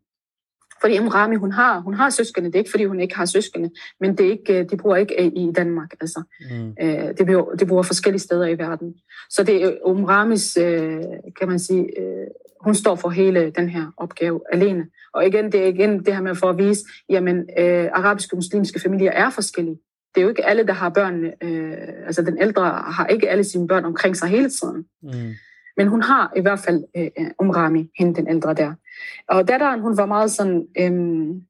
fordi 0.80 0.99
Rami, 0.99 1.37
hun 1.37 1.53
har, 1.53 1.80
hun 1.80 1.95
har 1.95 2.11
søskende. 2.11 2.47
Det 2.47 2.55
er 2.55 2.59
ikke, 2.59 2.70
fordi 2.70 2.85
hun 2.85 3.01
ikke 3.01 3.16
har 3.16 3.24
søskende, 3.24 3.70
men 4.01 4.18
det 4.18 4.26
er 4.26 4.30
ikke, 4.30 4.61
øh, 4.61 4.70
de 4.70 4.76
bor 4.76 4.97
ikke 4.97 5.14
øh, 5.24 5.32
i 5.37 5.53
Danmark. 5.57 5.93
Altså. 6.01 6.22
Mm. 6.51 6.74
Øh, 6.80 7.18
de, 7.18 7.26
bor, 7.26 7.55
de 7.55 7.66
bor 7.66 7.82
forskellige 7.82 8.20
steder 8.20 8.47
i 8.47 8.59
verden. 8.59 8.95
Så 9.30 9.45
det 9.45 9.64
er 9.64 9.76
Umramis, 9.85 10.55
kan 11.39 11.49
man 11.49 11.59
sige, 11.59 11.91
hun 12.64 12.74
står 12.74 12.95
for 12.95 13.09
hele 13.09 13.51
den 13.51 13.68
her 13.68 13.87
opgave 13.97 14.41
alene. 14.53 14.87
Og 15.14 15.26
igen, 15.26 15.53
det 15.53 15.62
er 15.62 15.66
igen 15.66 16.05
det 16.05 16.14
her 16.14 16.22
med 16.22 16.35
for 16.35 16.51
at 16.51 16.59
vise, 16.59 16.85
jamen, 17.09 17.37
øh, 17.59 17.89
arabiske 17.93 18.37
muslimske 18.37 18.80
familier 18.80 19.11
er 19.11 19.30
forskellige. 19.30 19.78
Det 20.15 20.21
er 20.21 20.23
jo 20.23 20.29
ikke 20.29 20.45
alle, 20.45 20.67
der 20.67 20.73
har 20.73 20.89
børn, 20.89 21.25
øh, 21.25 22.07
altså 22.07 22.23
den 22.23 22.43
ældre 22.43 22.62
har 22.71 23.07
ikke 23.07 23.31
alle 23.31 23.45
sine 23.45 23.69
børn 23.69 23.85
omkring 23.85 24.17
sig 24.17 24.29
hele 24.29 24.51
tiden. 24.51 24.87
Mm. 25.03 25.35
Men 25.77 25.89
hun 25.89 26.03
har 26.03 26.33
i 26.37 26.41
hvert 26.41 26.59
fald 26.59 26.85
øh, 26.97 27.31
Umrami, 27.41 27.91
hende 27.99 28.15
den 28.15 28.29
ældre 28.29 28.55
der. 28.55 28.75
Og 29.29 29.49
datteren, 29.49 29.81
hun 29.81 29.97
var 29.97 30.07
meget 30.07 30.31
sådan... 30.31 30.67
Øhm, 30.79 31.43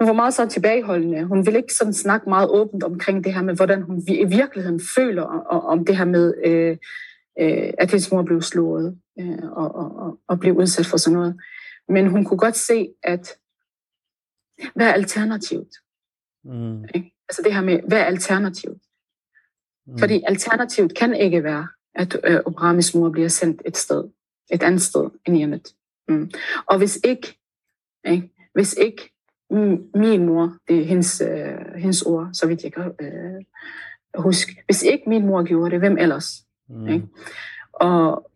hun 0.00 0.08
var 0.08 0.12
meget 0.12 0.34
så 0.34 0.46
tilbageholdende. 0.46 1.24
Hun 1.24 1.46
ville 1.46 1.58
ikke 1.58 1.74
sådan 1.74 1.92
snakke 1.92 2.28
meget 2.28 2.48
åbent 2.48 2.84
omkring 2.84 3.24
det 3.24 3.34
her 3.34 3.42
med, 3.42 3.56
hvordan 3.56 3.82
hun 3.82 4.02
i 4.08 4.24
virkeligheden 4.24 4.80
føler 4.94 5.22
om 5.22 5.84
det 5.84 5.96
her 5.96 6.04
med, 6.04 6.34
øh, 6.44 6.76
øh, 7.40 7.72
at 7.78 7.90
hendes 7.90 8.12
mor 8.12 8.22
blev 8.22 8.42
slået 8.42 8.98
øh, 9.20 9.42
og, 9.42 9.74
og, 9.74 10.18
og 10.28 10.40
blev 10.40 10.56
udsat 10.56 10.86
for 10.86 10.96
sådan 10.96 11.18
noget. 11.18 11.40
Men 11.88 12.06
hun 12.06 12.24
kunne 12.24 12.38
godt 12.38 12.56
se, 12.56 12.88
at 13.02 13.38
hvad 14.74 14.86
er 14.86 14.92
alternativet? 14.92 15.68
Mm. 16.44 16.84
Altså 17.30 17.42
det 17.42 17.54
her 17.54 17.60
med, 17.60 17.80
hvad 17.88 18.00
er 18.00 18.04
alternativet? 18.04 18.78
Mm. 19.86 19.98
Fordi 19.98 20.22
alternativet 20.26 20.96
kan 20.96 21.14
ikke 21.14 21.44
være, 21.44 21.68
at 21.94 22.16
øh, 22.24 22.40
Obramis 22.44 22.94
mor 22.94 23.10
bliver 23.10 23.28
sendt 23.28 23.62
et 23.66 23.76
sted, 23.76 24.04
et 24.52 24.62
andet 24.62 24.82
sted 24.82 25.10
end 25.26 25.36
hjemmet. 25.36 25.74
Mm. 26.08 26.30
Og 26.66 26.78
hvis 26.78 26.98
ikke, 27.04 27.38
ikke, 28.06 28.30
hvis 28.54 28.74
ikke 28.74 29.12
min 29.94 30.26
mor, 30.26 30.56
det 30.68 30.80
er 30.80 30.84
hendes, 30.84 31.20
øh, 31.20 31.74
hendes 31.76 32.02
ord, 32.02 32.30
så 32.32 32.46
vidt 32.46 32.62
jeg 32.62 32.72
kan 32.72 32.92
øh, 33.00 33.44
huske, 34.22 34.62
hvis 34.64 34.82
ikke 34.82 35.04
min 35.06 35.26
mor 35.26 35.42
gjorde 35.42 35.70
det, 35.70 35.78
hvem 35.78 35.98
ellers? 35.98 36.44
Mm. 36.68 36.88
Ikke? 36.88 37.06
Og, 37.72 38.30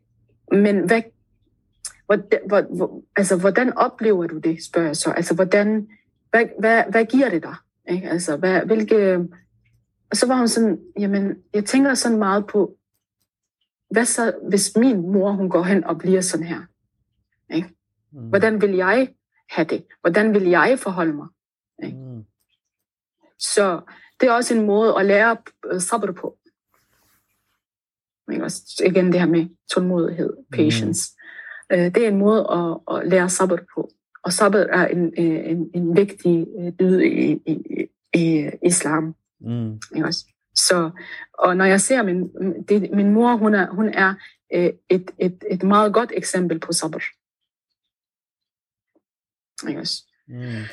men 0.52 0.86
hvad, 0.86 1.02
hvordan, 2.06 2.40
hvor, 2.46 2.60
hvor, 2.60 3.02
altså, 3.16 3.36
hvordan 3.36 3.78
oplever 3.78 4.26
du 4.26 4.38
det, 4.38 4.64
spørger 4.64 4.88
jeg 4.88 4.96
så? 4.96 5.10
Altså, 5.10 5.34
hvordan, 5.34 5.88
hvad, 6.30 6.44
hvad, 6.58 6.84
hvad 6.90 7.04
giver 7.04 7.28
det 7.28 7.42
dig? 7.42 7.54
Ikke? 7.88 8.10
Altså, 8.10 8.36
hvad, 8.36 8.60
hvilke... 8.66 9.28
Og 10.10 10.16
så 10.16 10.26
var 10.26 10.38
hun 10.38 10.48
sådan, 10.48 10.80
jamen, 10.98 11.36
jeg 11.54 11.64
tænker 11.64 11.94
sådan 11.94 12.18
meget 12.18 12.46
på, 12.46 12.76
hvad 13.90 14.04
så, 14.04 14.34
hvis 14.48 14.76
min 14.76 15.12
mor, 15.12 15.32
hun 15.32 15.50
går 15.50 15.62
hen 15.62 15.84
og 15.84 15.98
bliver 15.98 16.20
sådan 16.20 16.46
her? 16.46 16.60
Ikke? 17.54 17.68
Mm. 18.12 18.28
Hvordan 18.28 18.60
vil 18.60 18.70
jeg 18.70 19.14
have 19.50 19.64
det? 19.64 19.86
Hvordan 20.00 20.34
vil 20.34 20.42
jeg 20.42 20.78
forholde 20.78 21.12
mig? 21.12 21.28
Ikke? 21.84 21.98
Mm. 21.98 22.24
Så 23.38 23.80
det 24.20 24.28
er 24.28 24.32
også 24.32 24.54
en 24.54 24.66
måde 24.66 24.98
at 24.98 25.06
lære 25.06 25.36
sabr 25.80 26.12
på. 26.12 26.38
Ikke? 28.32 28.44
Også, 28.44 28.82
igen 28.86 29.06
det 29.06 29.20
her 29.20 29.26
med 29.26 29.46
tålmodighed, 29.70 30.32
patience. 30.52 31.12
Mm. 31.70 31.76
Øh, 31.76 31.94
det 31.94 32.04
er 32.04 32.08
en 32.08 32.18
måde 32.18 32.46
at, 32.50 32.96
at 32.96 33.08
lære 33.08 33.30
sabr 33.30 33.56
på. 33.74 33.90
Og 34.24 34.32
sabr 34.32 34.56
er 34.56 34.86
en, 34.86 35.14
en, 35.16 35.70
en 35.74 35.96
vigtig 35.96 36.46
dyd 36.80 37.00
i, 37.00 37.32
i, 37.46 37.86
i 38.14 38.50
islam. 38.62 39.14
Mm. 39.40 39.80
Ikke 39.94 40.06
også? 40.06 40.26
Så, 40.54 40.90
og 41.38 41.56
når 41.56 41.64
jeg 41.64 41.80
ser 41.80 42.02
min, 42.02 42.28
det, 42.68 42.90
min 42.90 43.12
mor, 43.12 43.36
hun 43.36 43.54
er, 43.54 43.70
hun 43.70 43.88
er 43.88 44.14
et, 44.90 45.10
et, 45.18 45.44
et 45.50 45.62
meget 45.62 45.94
godt 45.94 46.12
eksempel 46.14 46.60
på 46.60 46.72
sabr. 46.72 47.02
Ikke 49.68 49.80
også? 49.80 50.02
Mm. 50.28 50.64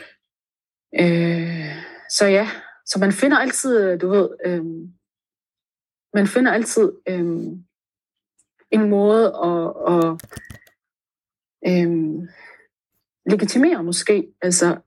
Øh, 0.99 1.76
så 2.10 2.26
ja, 2.26 2.48
så 2.86 2.99
man 2.99 3.11
finder 3.11 3.38
altid, 3.38 3.99
du 3.99 4.10
ved, 4.10 4.30
øh, 4.45 4.65
man 6.14 6.28
finder 6.28 6.52
altid 6.52 6.91
øh, 7.10 7.38
en 8.72 8.90
måde 8.90 9.26
at, 9.26 9.68
at 9.94 10.06
øh, 11.68 12.30
legitimere 13.26 13.84
måske, 13.84 14.27
altså 14.41 14.77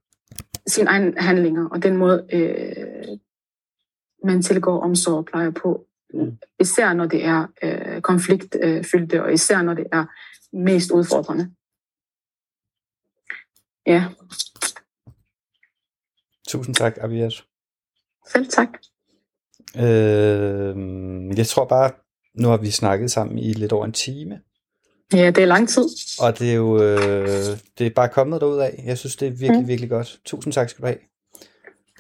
sine 0.67 0.89
egne 0.89 1.21
handlinger, 1.21 1.69
og 1.69 1.83
den 1.83 1.97
måde, 1.97 2.27
øh, 2.33 3.19
man 4.25 4.43
tilgår 4.43 4.81
omsorg 4.81 5.19
og 5.19 5.25
plejer 5.25 5.51
på. 5.51 5.87
Mm. 6.15 6.39
Især 6.61 6.93
når 6.93 7.07
det 7.07 7.25
er 7.25 7.47
øh, 7.63 8.03
konfliktfyldte, 8.03 9.23
og 9.23 9.33
især 9.33 9.63
når 9.63 9.75
det 9.75 9.87
er 9.93 10.05
mest 10.53 10.91
udfordrende. 10.91 11.55
Ja. 13.87 14.05
Tusind 16.49 16.75
tak, 16.75 16.99
Abias. 17.01 17.47
Selv 18.33 18.47
tak. 18.49 18.69
Øh, 19.77 20.77
jeg 21.39 21.47
tror 21.47 21.65
bare, 21.65 21.91
nu 22.35 22.49
har 22.49 22.57
vi 22.57 22.71
snakket 22.71 23.11
sammen 23.11 23.39
i 23.39 23.53
lidt 23.53 23.73
over 23.73 23.85
en 23.85 23.93
time. 23.93 24.41
Ja, 25.15 25.31
det 25.31 25.39
er 25.39 25.47
lang 25.47 25.69
tid. 25.69 25.85
Og 26.21 26.39
det 26.39 26.51
er 26.51 26.55
jo 26.55 26.83
øh, 26.83 27.29
det 27.79 27.87
er 27.87 27.91
bare 27.91 28.09
kommet 28.09 28.41
derud 28.41 28.59
af. 28.59 28.83
Jeg 28.87 28.99
synes, 28.99 29.17
det 29.17 29.29
er 29.29 29.33
virkelig, 29.33 29.63
mm. 29.63 29.69
virkelig 29.69 29.91
godt. 29.91 30.21
Tusind 30.25 30.53
tak 30.53 30.69
skal 30.69 30.83
du 30.83 30.87
have. 30.87 30.99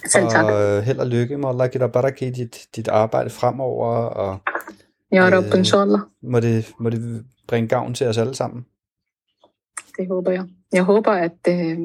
Selv 0.07 0.29
tak. 0.29 0.45
Og 0.45 0.63
øh, 0.63 0.83
held 0.83 0.99
og 0.99 1.07
lykke 1.07 1.39
med 1.39 1.49
Allah 1.49 1.71
give 1.71 1.91
dig 1.93 2.23
i 2.23 2.31
dit, 2.31 2.67
dit 2.77 2.89
arbejde 2.89 3.31
fremover. 3.31 3.89
Og, 3.89 4.39
ja, 5.13 5.27
øh. 5.27 6.01
Må 6.23 6.41
det, 6.41 6.73
må 6.79 6.91
det 6.91 7.25
bringe 7.49 7.69
gavn 7.69 7.95
til 7.95 8.07
os 8.07 8.19
alle 8.19 8.35
sammen. 8.35 8.67
Det 9.99 10.09
håber 10.09 10.31
jeg. 10.31 10.45
Jeg 10.73 10.83
håber, 10.83 11.13
at 11.13 11.39
øh, 11.49 11.79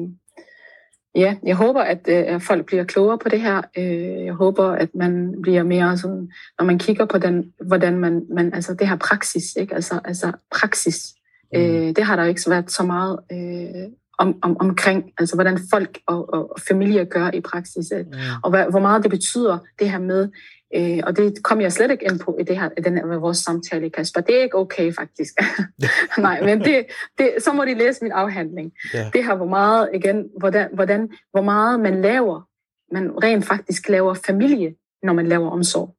ja, 1.14 1.36
jeg 1.42 1.56
håber, 1.56 1.80
at 1.80 2.08
øh, 2.08 2.40
folk 2.40 2.66
bliver 2.66 2.84
klogere 2.84 3.18
på 3.18 3.28
det 3.28 3.40
her. 3.40 3.62
Øh, 3.76 4.24
jeg 4.24 4.34
håber, 4.34 4.64
at 4.64 4.88
man 4.94 5.42
bliver 5.42 5.62
mere 5.62 5.98
sådan, 5.98 6.30
når 6.58 6.64
man 6.64 6.78
kigger 6.78 7.04
på 7.04 7.18
den, 7.18 7.52
hvordan 7.66 7.98
man, 7.98 8.26
man 8.34 8.54
altså 8.54 8.74
det 8.74 8.88
her 8.88 8.96
praksis, 8.96 9.56
ikke? 9.56 9.74
Altså, 9.74 10.00
altså 10.04 10.32
praksis, 10.50 11.14
mm. 11.52 11.60
øh, 11.60 11.96
det 11.96 12.04
har 12.04 12.16
der 12.16 12.22
jo 12.22 12.28
ikke 12.28 12.50
været 12.50 12.70
så 12.70 12.82
meget 12.82 13.18
øh, 13.32 13.92
om, 14.18 14.38
om, 14.42 14.56
omkring, 14.60 15.12
altså 15.18 15.34
hvordan 15.34 15.58
folk 15.70 15.98
og, 16.06 16.34
og, 16.34 16.50
og 16.50 16.60
familier 16.68 17.04
gør 17.04 17.30
i 17.34 17.40
praksis, 17.40 17.92
mm. 17.96 18.12
og 18.42 18.50
hvad, 18.50 18.66
hvor 18.70 18.80
meget 18.80 19.02
det 19.02 19.10
betyder, 19.10 19.58
det 19.78 19.90
her 19.90 19.98
med, 19.98 20.28
øh, 20.74 21.00
og 21.06 21.16
det 21.16 21.42
kom 21.42 21.60
jeg 21.60 21.72
slet 21.72 21.90
ikke 21.90 22.04
ind 22.04 22.18
på 22.18 22.36
i 22.40 22.42
det 22.42 22.60
her, 22.60 22.70
i 22.78 22.80
den 22.80 22.96
her, 22.96 23.18
vores 23.18 23.38
samtale, 23.38 23.90
Kasper. 23.90 24.20
Det 24.20 24.38
er 24.38 24.42
ikke 24.42 24.58
okay, 24.58 24.92
faktisk. 24.92 25.34
Nej, 26.18 26.40
men 26.44 26.60
det, 26.60 26.86
det, 27.18 27.30
så 27.38 27.52
må 27.52 27.64
de 27.64 27.74
læse 27.74 27.98
min 28.02 28.12
afhandling. 28.12 28.72
Yeah. 28.94 29.12
Det 29.12 29.24
her, 29.24 29.36
hvor 29.36 29.48
meget, 29.48 29.88
igen, 29.94 30.28
hvordan, 30.38 30.68
hvordan, 30.74 31.08
hvor 31.30 31.42
meget 31.42 31.80
man 31.80 32.02
laver, 32.02 32.48
man 32.94 33.24
rent 33.24 33.44
faktisk 33.44 33.88
laver 33.88 34.14
familie, 34.14 34.74
når 35.02 35.12
man 35.12 35.26
laver 35.26 35.50
omsorg. 35.50 35.96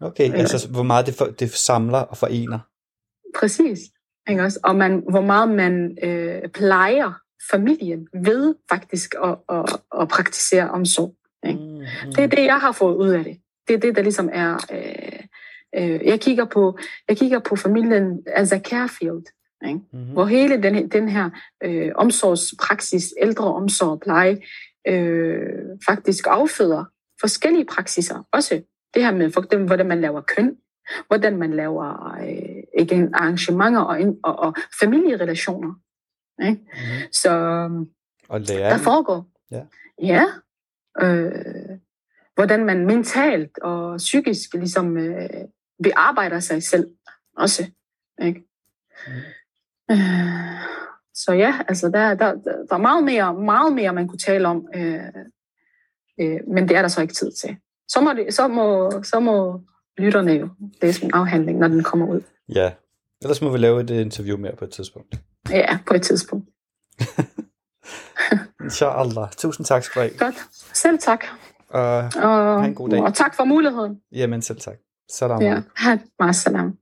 Okay, 0.00 0.28
øh. 0.28 0.38
altså 0.38 0.68
hvor 0.68 0.82
meget 0.82 1.06
det, 1.06 1.14
for, 1.14 1.24
det 1.24 1.50
samler 1.50 1.98
og 1.98 2.16
forener. 2.16 2.58
Præcis. 3.38 3.78
Ikke 4.28 4.42
også? 4.42 4.60
Og 4.64 4.76
man, 4.76 5.04
hvor 5.10 5.20
meget 5.20 5.48
man 5.48 5.98
øh, 6.02 6.48
plejer 6.48 7.12
familien 7.50 8.08
ved 8.14 8.54
faktisk 8.68 9.14
at, 9.24 9.36
at, 9.48 9.80
at 10.00 10.08
praktisere 10.08 10.70
omsorg. 10.70 11.14
Ikke? 11.46 11.60
Mm, 11.60 11.74
mm. 11.74 12.12
Det 12.16 12.18
er 12.18 12.26
det, 12.26 12.44
jeg 12.44 12.58
har 12.58 12.72
fået 12.72 12.96
ud 12.96 13.08
af 13.08 13.24
det. 13.24 13.38
Det 13.68 13.74
er 13.74 13.80
det, 13.80 13.96
der 13.96 14.02
ligesom 14.02 14.28
er... 14.32 14.54
Øh, 14.72 15.20
øh, 15.74 16.06
jeg, 16.06 16.20
kigger 16.20 16.44
på, 16.44 16.78
jeg 17.08 17.16
kigger 17.16 17.38
på 17.38 17.56
familien 17.56 18.22
altså 18.26 18.60
Carefield, 18.64 19.24
ikke? 19.66 19.80
Mm-hmm. 19.92 20.12
hvor 20.12 20.24
hele 20.24 20.62
den, 20.62 20.88
den 20.88 21.08
her 21.08 21.30
øh, 21.64 21.92
omsorgspraksis, 21.94 23.14
ældreomsorg, 23.20 24.00
pleje, 24.00 24.38
øh, 24.88 25.48
faktisk 25.86 26.26
afføder 26.30 26.84
forskellige 27.20 27.64
praksiser. 27.64 28.28
Også 28.32 28.62
det 28.94 29.04
her 29.04 29.12
med, 29.12 29.30
for 29.30 29.40
dem, 29.40 29.64
hvordan 29.66 29.86
man 29.86 30.00
laver 30.00 30.20
køn, 30.20 30.56
hvordan 31.06 31.36
man 31.36 31.54
laver 31.54 32.16
øh, 32.20 32.82
igen, 32.82 33.14
arrangementer 33.14 33.80
og, 33.80 33.98
og, 34.22 34.38
og 34.38 34.54
familierelationer. 34.80 35.74
Ikke? 36.42 36.60
Mm. 36.72 37.12
Så 37.12 37.30
og 38.28 38.40
lære. 38.40 38.70
der 38.70 38.78
foregår. 38.78 39.26
Ja. 39.50 39.62
ja 40.02 40.24
øh, 41.00 41.78
hvordan 42.34 42.64
man 42.64 42.86
mentalt 42.86 43.58
og 43.58 43.96
psykisk 43.96 44.54
ligesom 44.54 44.96
øh, 44.96 45.28
bearbejder 45.82 46.40
sig 46.40 46.62
selv 46.62 46.86
også. 47.36 47.70
Ikke? 48.22 48.44
Mm. 49.06 49.12
Øh, 49.90 49.98
så 51.14 51.32
ja, 51.32 51.58
altså 51.68 51.88
der, 51.88 52.14
der, 52.14 52.34
der 52.68 52.74
er 52.74 52.78
meget 52.78 53.04
mere, 53.04 53.34
meget 53.34 53.72
mere, 53.72 53.92
man 53.92 54.08
kunne 54.08 54.18
tale 54.18 54.48
om, 54.48 54.68
øh, 54.74 55.04
øh, 56.20 56.40
men 56.48 56.68
det 56.68 56.76
er 56.76 56.82
der 56.82 56.88
så 56.88 57.02
ikke 57.02 57.14
tid 57.14 57.32
til. 57.32 57.56
Så 57.88 58.00
må, 58.00 58.12
det, 58.12 58.34
så 58.34 58.48
må, 58.48 58.90
så 59.02 59.20
må 59.20 59.62
lytterne 59.98 60.32
jo 60.32 60.48
læse 60.82 61.04
en 61.04 61.10
afhandling, 61.14 61.58
når 61.58 61.68
den 61.68 61.82
kommer 61.82 62.06
ud. 62.06 62.20
Ja, 62.48 62.72
ellers 63.22 63.42
må 63.42 63.50
vi 63.50 63.58
lave 63.58 63.80
et 63.80 63.90
interview 63.90 64.36
mere 64.36 64.56
på 64.56 64.64
et 64.64 64.70
tidspunkt. 64.70 65.14
Ja, 65.50 65.78
på 65.86 65.94
et 65.94 66.02
tidspunkt. 66.02 66.48
Inshallah. 68.64 69.30
Tusind 69.36 69.66
tak 69.66 69.82
skal 69.84 70.02
du 70.02 70.08
have. 70.08 70.18
Godt. 70.18 70.34
Selv 70.74 70.98
tak. 70.98 71.24
Og, 71.68 71.96
og 71.96 72.10
have 72.12 72.64
en 72.64 72.74
god 72.74 72.88
dag. 72.88 73.02
Og 73.02 73.14
tak 73.14 73.36
for 73.36 73.44
muligheden. 73.44 74.00
Jamen 74.12 74.42
selv 74.42 74.60
tak. 74.60 74.76
Salam. 75.10 75.42
Ja. 75.42 75.62
Meget 76.18 76.36
salam. 76.36 76.76